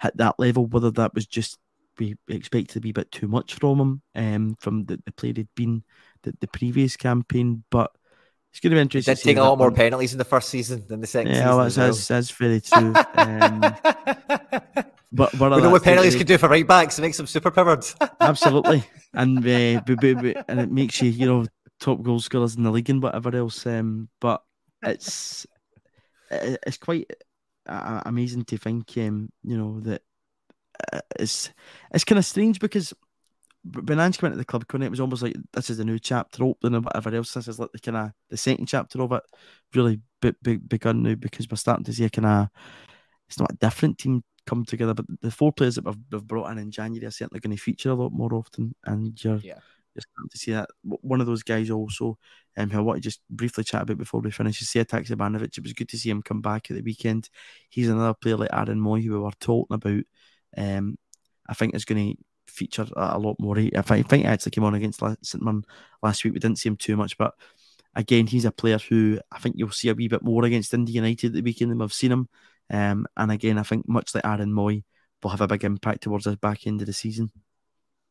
hit 0.00 0.16
that 0.16 0.36
level. 0.38 0.66
Whether 0.66 0.90
that 0.92 1.14
was 1.14 1.26
just 1.26 1.58
we 1.98 2.16
expected 2.28 2.74
to 2.74 2.80
be 2.80 2.90
a 2.90 2.94
bit 2.94 3.10
too 3.10 3.28
much 3.28 3.54
from 3.54 3.80
him 3.80 4.02
um, 4.14 4.56
from 4.60 4.84
the, 4.84 5.00
the 5.04 5.12
player 5.12 5.34
he'd 5.36 5.48
been 5.54 5.82
the, 6.22 6.32
the 6.40 6.48
previous 6.48 6.96
campaign, 6.96 7.64
but. 7.70 7.92
It's 8.50 8.60
going 8.60 8.70
to 8.70 8.76
be 8.76 8.80
interesting. 8.80 9.14
Did 9.14 9.22
take 9.22 9.36
a 9.36 9.42
lot 9.42 9.58
more 9.58 9.70
penalties 9.70 10.12
in 10.12 10.18
the 10.18 10.24
first 10.24 10.48
season 10.48 10.82
than 10.88 11.02
the 11.02 11.06
second 11.06 11.32
yeah, 11.32 11.34
season. 11.34 11.48
Yeah, 11.50 11.62
that's, 11.64 11.76
well. 11.76 11.86
that's, 11.86 12.08
that's 12.08 12.30
very 12.30 12.60
true. 12.62 12.94
Um, 13.14 13.60
but 15.12 15.34
what 15.34 15.50
we 15.50 15.62
know 15.62 15.70
what 15.70 15.82
penalties 15.82 16.16
can 16.16 16.26
do 16.26 16.38
for 16.38 16.48
right 16.48 16.66
backs. 16.66 16.98
It 16.98 17.02
makes 17.02 17.18
them 17.18 17.26
super 17.26 17.50
powered. 17.50 17.84
absolutely, 18.20 18.84
and 19.12 19.38
uh, 19.46 19.82
and 20.48 20.60
it 20.60 20.70
makes 20.70 21.00
you, 21.02 21.10
you 21.10 21.26
know, 21.26 21.46
top 21.80 22.02
goal 22.02 22.20
scorers 22.20 22.56
in 22.56 22.62
the 22.62 22.70
league 22.70 22.90
and 22.90 23.02
whatever 23.02 23.34
else. 23.36 23.66
Um, 23.66 24.08
but 24.20 24.42
it's 24.82 25.46
it's 26.30 26.78
quite 26.78 27.10
amazing 27.66 28.44
to 28.46 28.58
think, 28.58 28.96
um, 28.98 29.30
you 29.42 29.56
know, 29.56 29.80
that 29.80 30.02
uh, 30.92 31.00
it's 31.18 31.50
it's 31.92 32.04
kind 32.04 32.18
of 32.18 32.24
strange 32.24 32.60
because 32.60 32.92
when 33.64 34.00
Ange 34.00 34.18
came 34.18 34.28
into 34.28 34.38
the 34.38 34.44
club, 34.44 34.64
it 34.70 34.90
was 34.90 35.00
almost 35.00 35.22
like 35.22 35.36
this 35.52 35.70
is 35.70 35.78
a 35.78 35.84
new 35.84 35.98
chapter 35.98 36.44
opening 36.44 36.76
and 36.76 36.84
whatever 36.84 37.14
else. 37.14 37.34
This 37.34 37.48
is 37.48 37.58
like 37.58 37.72
the 37.72 37.78
kind 37.78 37.96
of 37.96 38.12
the 38.30 38.36
second 38.36 38.66
chapter 38.66 39.02
of 39.02 39.12
it, 39.12 39.22
really 39.74 40.00
be, 40.22 40.32
be, 40.42 40.56
begun 40.56 41.02
now 41.02 41.14
because 41.14 41.48
we're 41.50 41.56
starting 41.56 41.84
to 41.84 41.92
see 41.92 42.04
a 42.04 42.10
kind 42.10 42.26
of 42.26 42.48
it's 43.28 43.38
not 43.38 43.52
a 43.52 43.56
different 43.56 43.98
team 43.98 44.22
come 44.46 44.64
together, 44.64 44.94
but 44.94 45.04
the 45.20 45.30
four 45.30 45.52
players 45.52 45.74
that 45.74 45.84
we've, 45.84 45.98
we've 46.10 46.26
brought 46.26 46.50
in 46.50 46.58
in 46.58 46.70
January 46.70 47.06
are 47.06 47.10
certainly 47.10 47.40
going 47.40 47.54
to 47.54 47.62
feature 47.62 47.90
a 47.90 47.94
lot 47.94 48.12
more 48.12 48.32
often, 48.34 48.74
and 48.84 49.22
you're 49.22 49.38
yeah 49.38 49.58
just 49.94 50.06
to 50.30 50.38
see 50.38 50.52
that 50.52 50.68
one 50.82 51.20
of 51.20 51.26
those 51.26 51.42
guys 51.42 51.70
also, 51.70 52.18
um, 52.56 52.70
who 52.70 52.78
I 52.78 52.82
want 52.82 52.96
to 52.98 53.02
just 53.02 53.20
briefly 53.30 53.64
chat 53.64 53.82
about 53.82 53.98
before 53.98 54.20
we 54.20 54.30
finish 54.30 54.60
is 54.62 54.68
Sead 54.68 54.88
Haksabanovic. 54.88 55.56
It 55.56 55.62
was 55.62 55.72
good 55.72 55.88
to 55.90 55.98
see 55.98 56.10
him 56.10 56.22
come 56.22 56.40
back 56.40 56.70
at 56.70 56.76
the 56.76 56.82
weekend. 56.82 57.28
He's 57.70 57.88
another 57.88 58.14
player 58.14 58.36
like 58.36 58.50
Aaron 58.52 58.80
Mooy 58.80 59.02
who 59.02 59.12
we 59.12 59.18
were 59.18 59.30
talking 59.40 59.74
about. 59.74 60.02
Um, 60.56 60.96
I 61.48 61.54
think 61.54 61.74
is 61.74 61.84
going 61.84 62.14
to 62.14 62.22
feature 62.52 62.86
a, 62.96 63.18
lot 63.18 63.36
more. 63.38 63.58
I 63.58 63.82
think, 63.82 64.12
he 64.12 64.24
actually 64.24 64.50
came 64.50 64.64
on 64.64 64.74
against 64.74 65.00
St. 65.22 65.42
Man 65.42 65.64
last 66.02 66.24
week. 66.24 66.34
We 66.34 66.40
didn't 66.40 66.58
see 66.58 66.68
him 66.68 66.76
too 66.76 66.96
much, 66.96 67.16
but 67.16 67.34
again, 67.94 68.26
he's 68.26 68.44
a 68.44 68.50
player 68.50 68.78
who 68.78 69.18
I 69.32 69.38
think 69.38 69.56
you'll 69.58 69.70
see 69.70 69.88
a 69.88 69.94
wee 69.94 70.08
bit 70.08 70.22
more 70.22 70.44
against 70.44 70.74
Indy 70.74 70.92
United 70.92 71.28
at 71.28 71.32
the 71.32 71.42
weekend 71.42 71.70
than 71.70 71.78
we've 71.78 71.92
seen 71.92 72.12
him. 72.12 72.28
Um, 72.70 73.06
and 73.16 73.32
again, 73.32 73.58
I 73.58 73.62
think 73.62 73.88
much 73.88 74.14
like 74.14 74.26
Aaron 74.26 74.52
Mooy, 74.52 74.84
will 75.22 75.30
have 75.30 75.40
a 75.40 75.48
big 75.48 75.64
impact 75.64 76.02
towards 76.02 76.24
the 76.24 76.36
back 76.36 76.66
end 76.66 76.80
of 76.80 76.86
the 76.86 76.92
season. 76.92 77.30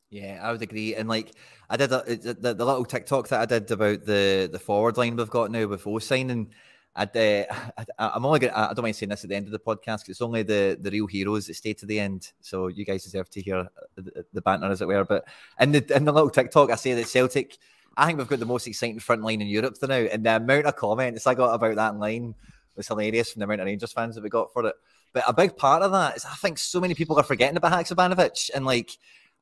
Yeah, 0.09 0.39
I 0.41 0.51
would 0.51 0.61
agree. 0.61 0.95
And 0.95 1.09
like 1.09 1.33
I 1.69 1.77
did 1.77 1.91
a, 1.91 2.03
the, 2.03 2.53
the 2.53 2.65
little 2.65 2.85
TikTok 2.85 3.27
that 3.29 3.41
I 3.41 3.45
did 3.45 3.69
about 3.71 4.05
the 4.05 4.49
the 4.51 4.59
forward 4.59 4.97
line 4.97 5.15
we've 5.15 5.29
got 5.29 5.51
now 5.51 5.67
with 5.67 5.85
O 5.85 5.99
signing. 5.99 6.53
I'd, 6.95 7.15
uh, 7.15 7.45
I, 7.99 8.15
am 8.15 8.25
only 8.25 8.39
gonna, 8.39 8.53
I 8.55 8.73
don't 8.73 8.83
mind 8.83 8.95
saying 8.95 9.09
this 9.09 9.23
at 9.23 9.29
the 9.29 9.35
end 9.35 9.45
of 9.45 9.51
the 9.51 9.59
podcast 9.59 9.99
because 9.99 10.09
it's 10.09 10.21
only 10.21 10.43
the, 10.43 10.77
the 10.81 10.89
real 10.89 11.05
heroes 11.05 11.45
that 11.45 11.53
stay 11.53 11.73
to 11.75 11.85
the 11.85 11.99
end. 11.99 12.31
So 12.41 12.67
you 12.67 12.85
guys 12.85 13.03
deserve 13.03 13.29
to 13.31 13.41
hear 13.41 13.67
the, 13.95 14.25
the 14.33 14.41
banter, 14.41 14.71
as 14.71 14.81
it 14.81 14.87
were. 14.87 15.05
But 15.05 15.27
in 15.59 15.73
the 15.73 15.95
in 15.95 16.05
the 16.05 16.13
little 16.13 16.29
TikTok, 16.29 16.71
I 16.71 16.75
say 16.75 16.93
that 16.93 17.07
Celtic, 17.07 17.57
I 17.97 18.05
think 18.05 18.17
we've 18.17 18.27
got 18.27 18.39
the 18.39 18.45
most 18.45 18.65
exciting 18.65 18.99
front 18.99 19.23
line 19.23 19.41
in 19.41 19.47
Europe 19.47 19.77
for 19.77 19.87
now. 19.87 19.95
And 19.95 20.25
the 20.25 20.37
amount 20.37 20.65
of 20.65 20.75
comments 20.75 21.27
I 21.27 21.35
got 21.35 21.53
about 21.53 21.75
that 21.75 21.99
line 21.99 22.33
was 22.75 22.87
hilarious 22.87 23.31
from 23.31 23.41
the 23.41 23.45
amount 23.45 23.61
of 23.61 23.65
Rangers 23.65 23.91
fans 23.91 24.15
that 24.15 24.23
we 24.23 24.29
got 24.29 24.53
for 24.53 24.65
it. 24.65 24.75
But 25.13 25.23
a 25.27 25.33
big 25.33 25.57
part 25.57 25.83
of 25.83 25.91
that 25.91 26.15
is 26.15 26.25
I 26.25 26.35
think 26.35 26.57
so 26.57 26.79
many 26.79 26.93
people 26.93 27.19
are 27.19 27.23
forgetting 27.23 27.57
about 27.57 27.73
Haksabanovic 27.73 28.51
and 28.55 28.65
like 28.65 28.91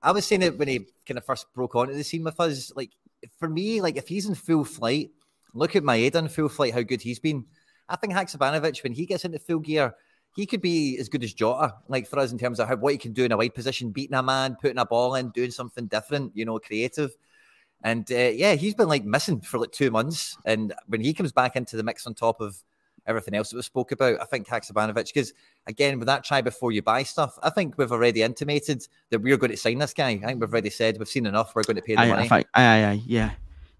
I 0.01 0.11
was 0.11 0.25
saying 0.25 0.43
it 0.43 0.57
when 0.57 0.67
he 0.67 0.87
kind 1.07 1.17
of 1.17 1.25
first 1.25 1.51
broke 1.53 1.75
onto 1.75 1.93
the 1.93 2.03
scene 2.03 2.23
with 2.23 2.39
us. 2.39 2.71
Like 2.75 2.91
for 3.39 3.49
me, 3.49 3.81
like 3.81 3.97
if 3.97 4.07
he's 4.07 4.27
in 4.27 4.35
full 4.35 4.63
flight, 4.63 5.11
look 5.53 5.75
at 5.75 5.83
Maeda 5.83 6.15
in 6.15 6.27
full 6.27 6.49
flight, 6.49 6.73
how 6.73 6.81
good 6.81 7.01
he's 7.01 7.19
been. 7.19 7.45
I 7.87 7.95
think 7.95 8.13
Haksabanovic, 8.13 8.83
when 8.83 8.93
he 8.93 9.05
gets 9.05 9.25
into 9.25 9.39
full 9.39 9.59
gear, 9.59 9.95
he 10.35 10.45
could 10.45 10.61
be 10.61 10.97
as 10.99 11.07
good 11.07 11.23
as 11.23 11.33
Jota, 11.33 11.75
like 11.87 12.07
for 12.07 12.19
us 12.19 12.31
in 12.31 12.37
terms 12.37 12.59
of 12.59 12.67
how, 12.67 12.75
what 12.75 12.91
he 12.91 12.97
can 12.97 13.13
do 13.13 13.23
in 13.23 13.31
a 13.31 13.37
wide 13.37 13.55
position, 13.55 13.91
beating 13.91 14.15
a 14.15 14.23
man, 14.23 14.57
putting 14.59 14.77
a 14.77 14.85
ball 14.85 15.15
in, 15.15 15.29
doing 15.29 15.51
something 15.51 15.87
different, 15.87 16.35
you 16.35 16.43
know, 16.43 16.59
creative. 16.59 17.15
And 17.83 18.11
uh, 18.11 18.15
yeah, 18.15 18.55
he's 18.55 18.73
been 18.73 18.89
like 18.89 19.05
missing 19.05 19.39
for 19.39 19.59
like 19.59 19.71
two 19.71 19.91
months. 19.91 20.37
And 20.45 20.73
when 20.87 21.01
he 21.01 21.13
comes 21.13 21.31
back 21.31 21.55
into 21.55 21.77
the 21.77 21.83
mix 21.83 22.05
on 22.05 22.15
top 22.15 22.41
of 22.41 22.61
everything 23.07 23.35
else 23.35 23.49
that 23.49 23.57
was 23.57 23.65
spoke 23.65 23.91
about. 23.91 24.21
I 24.21 24.25
think 24.25 24.47
Haksabanovic, 24.47 25.13
because 25.13 25.33
again, 25.67 25.99
with 25.99 26.07
that 26.07 26.23
try 26.23 26.41
before 26.41 26.71
you 26.71 26.81
buy 26.81 27.03
stuff, 27.03 27.37
I 27.43 27.49
think 27.49 27.77
we've 27.77 27.91
already 27.91 28.21
intimated 28.21 28.87
that 29.09 29.21
we're 29.21 29.37
going 29.37 29.51
to 29.51 29.57
sign 29.57 29.79
this 29.79 29.93
guy. 29.93 30.19
I 30.23 30.27
think 30.27 30.41
we've 30.41 30.51
already 30.51 30.69
said 30.69 30.97
we've 30.97 31.07
seen 31.07 31.25
enough. 31.25 31.55
We're 31.55 31.63
going 31.63 31.77
to 31.77 31.81
pay 31.81 31.95
the 31.95 32.01
aye, 32.01 32.09
money. 32.09 32.25
I 32.25 32.27
think, 32.27 32.47
aye, 32.53 32.83
aye, 32.83 33.01
yeah, 33.05 33.31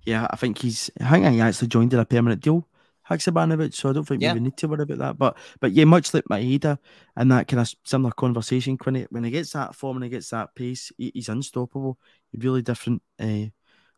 yeah. 0.03 0.28
I 0.30 0.36
think 0.36 0.59
he's. 0.59 0.89
I 1.01 1.09
think 1.11 1.26
he 1.28 1.41
actually 1.41 1.67
joined 1.67 1.93
in 1.93 1.99
a 1.99 2.05
permanent 2.05 2.41
deal. 2.41 2.67
Haksabanovic, 3.09 3.73
so 3.76 3.89
I 3.89 3.93
don't 3.93 4.03
think 4.03 4.21
yeah. 4.21 4.34
we 4.34 4.39
need 4.39 4.57
to 4.57 4.67
worry 4.67 4.82
about 4.82 4.97
that. 4.97 5.17
But 5.17 5.38
but 5.59 5.71
yeah, 5.73 5.86
much 5.86 6.13
like 6.13 6.26
Maeda 6.26 6.80
and 7.15 7.32
that 7.32 7.47
kind 7.47 7.61
of 7.61 7.71
similar 7.84 8.11
conversation, 8.11 8.78
when 8.84 8.95
he 8.95 9.07
when 9.09 9.23
he 9.23 9.32
gets 9.32 9.51
that 9.53 9.76
form 9.76 9.97
and 9.97 10.05
he 10.05 10.09
gets 10.09 10.30
that 10.32 10.55
pace, 10.55 10.91
he, 10.97 11.11
he's 11.13 11.30
unstoppable. 11.30 11.99
He's 12.32 12.43
really 12.43 12.63
different 12.63 13.03
uh, 13.19 13.45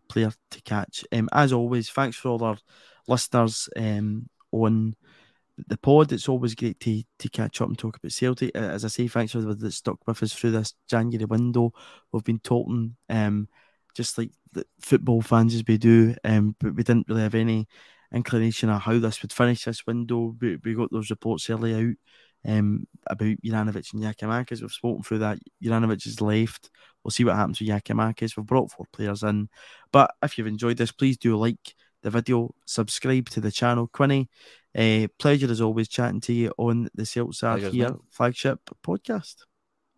player 0.10 0.32
to 0.52 0.62
catch. 0.62 1.06
Um, 1.14 1.30
as 1.32 1.54
always, 1.54 1.90
thanks 1.90 2.18
for 2.18 2.30
all 2.30 2.44
our 2.44 2.58
listeners 3.08 3.70
um, 3.78 4.30
on 4.52 4.96
the 5.68 5.78
pod. 5.78 6.12
It's 6.12 6.30
always 6.30 6.56
great 6.56 6.80
to 6.82 7.04
to 7.20 7.30
catch 7.30 7.62
up 7.62 7.70
and 7.70 7.78
talk 7.78 7.98
about 7.98 8.12
Celtic. 8.12 8.56
As 8.56 8.86
I 8.86 8.90
say, 8.90 9.08
thanks 9.08 9.32
for 9.32 9.42
the 9.42 9.56
that 9.56 9.72
stuck 9.72 10.06
with 10.06 10.22
us 10.22 10.34
through 10.34 10.52
this 10.52 10.74
January 10.90 11.26
window. 11.26 11.74
We've 12.12 12.24
been 12.24 12.40
talking 12.40 12.96
um, 13.10 13.48
just 13.96 14.18
like 14.18 14.32
the 14.54 14.66
football 14.80 15.22
fans 15.22 15.56
as 15.56 15.64
we 15.68 15.78
do, 15.78 16.16
um, 16.24 16.56
but 16.60 16.76
we 16.76 16.84
didn't 16.84 17.08
really 17.10 17.22
have 17.22 17.36
any 17.36 17.68
inclination 18.14 18.70
of 18.70 18.82
how 18.82 19.00
this 19.00 19.22
would 19.22 19.34
finish 19.34 19.66
this 19.66 19.86
window. 19.86 20.36
We, 20.40 20.58
we 20.64 20.74
got 20.74 20.92
those 20.92 21.10
reports 21.10 21.50
early 21.50 21.74
out 21.74 21.96
um, 22.52 22.88
about 23.08 23.36
Juranovic 23.44 23.94
and 23.94 24.04
Giakoumakis. 24.04 24.62
We've 24.62 24.72
spoken 24.72 25.04
through 25.04 25.20
that. 25.20 25.40
Juranovic 25.64 26.04
has 26.06 26.22
left. 26.22 26.70
We'll 27.04 27.12
see 27.12 27.26
what 27.26 27.36
happens 27.36 27.60
with 27.60 27.70
Giakoumakis. 27.70 28.38
We've 28.38 28.46
brought 28.46 28.72
four 28.72 28.86
players 28.94 29.24
in. 29.24 29.50
But 29.92 30.12
if 30.22 30.38
you've 30.38 30.48
enjoyed 30.48 30.78
this, 30.78 30.92
please 30.92 31.18
do 31.18 31.36
like 31.36 31.74
the 32.04 32.10
video, 32.10 32.54
subscribe 32.66 33.28
to 33.30 33.42
the 33.42 33.52
channel. 33.52 33.88
Quinny, 33.88 34.30
uh, 34.78 35.08
pleasure 35.20 35.50
as 35.52 35.62
always 35.62 35.88
chatting 35.88 36.22
to 36.22 36.34
you 36.34 36.54
on 36.58 36.90
the 36.96 37.06
Are 37.44 37.58
Here 37.72 37.96
flagship 38.10 38.60
podcast. 38.86 39.47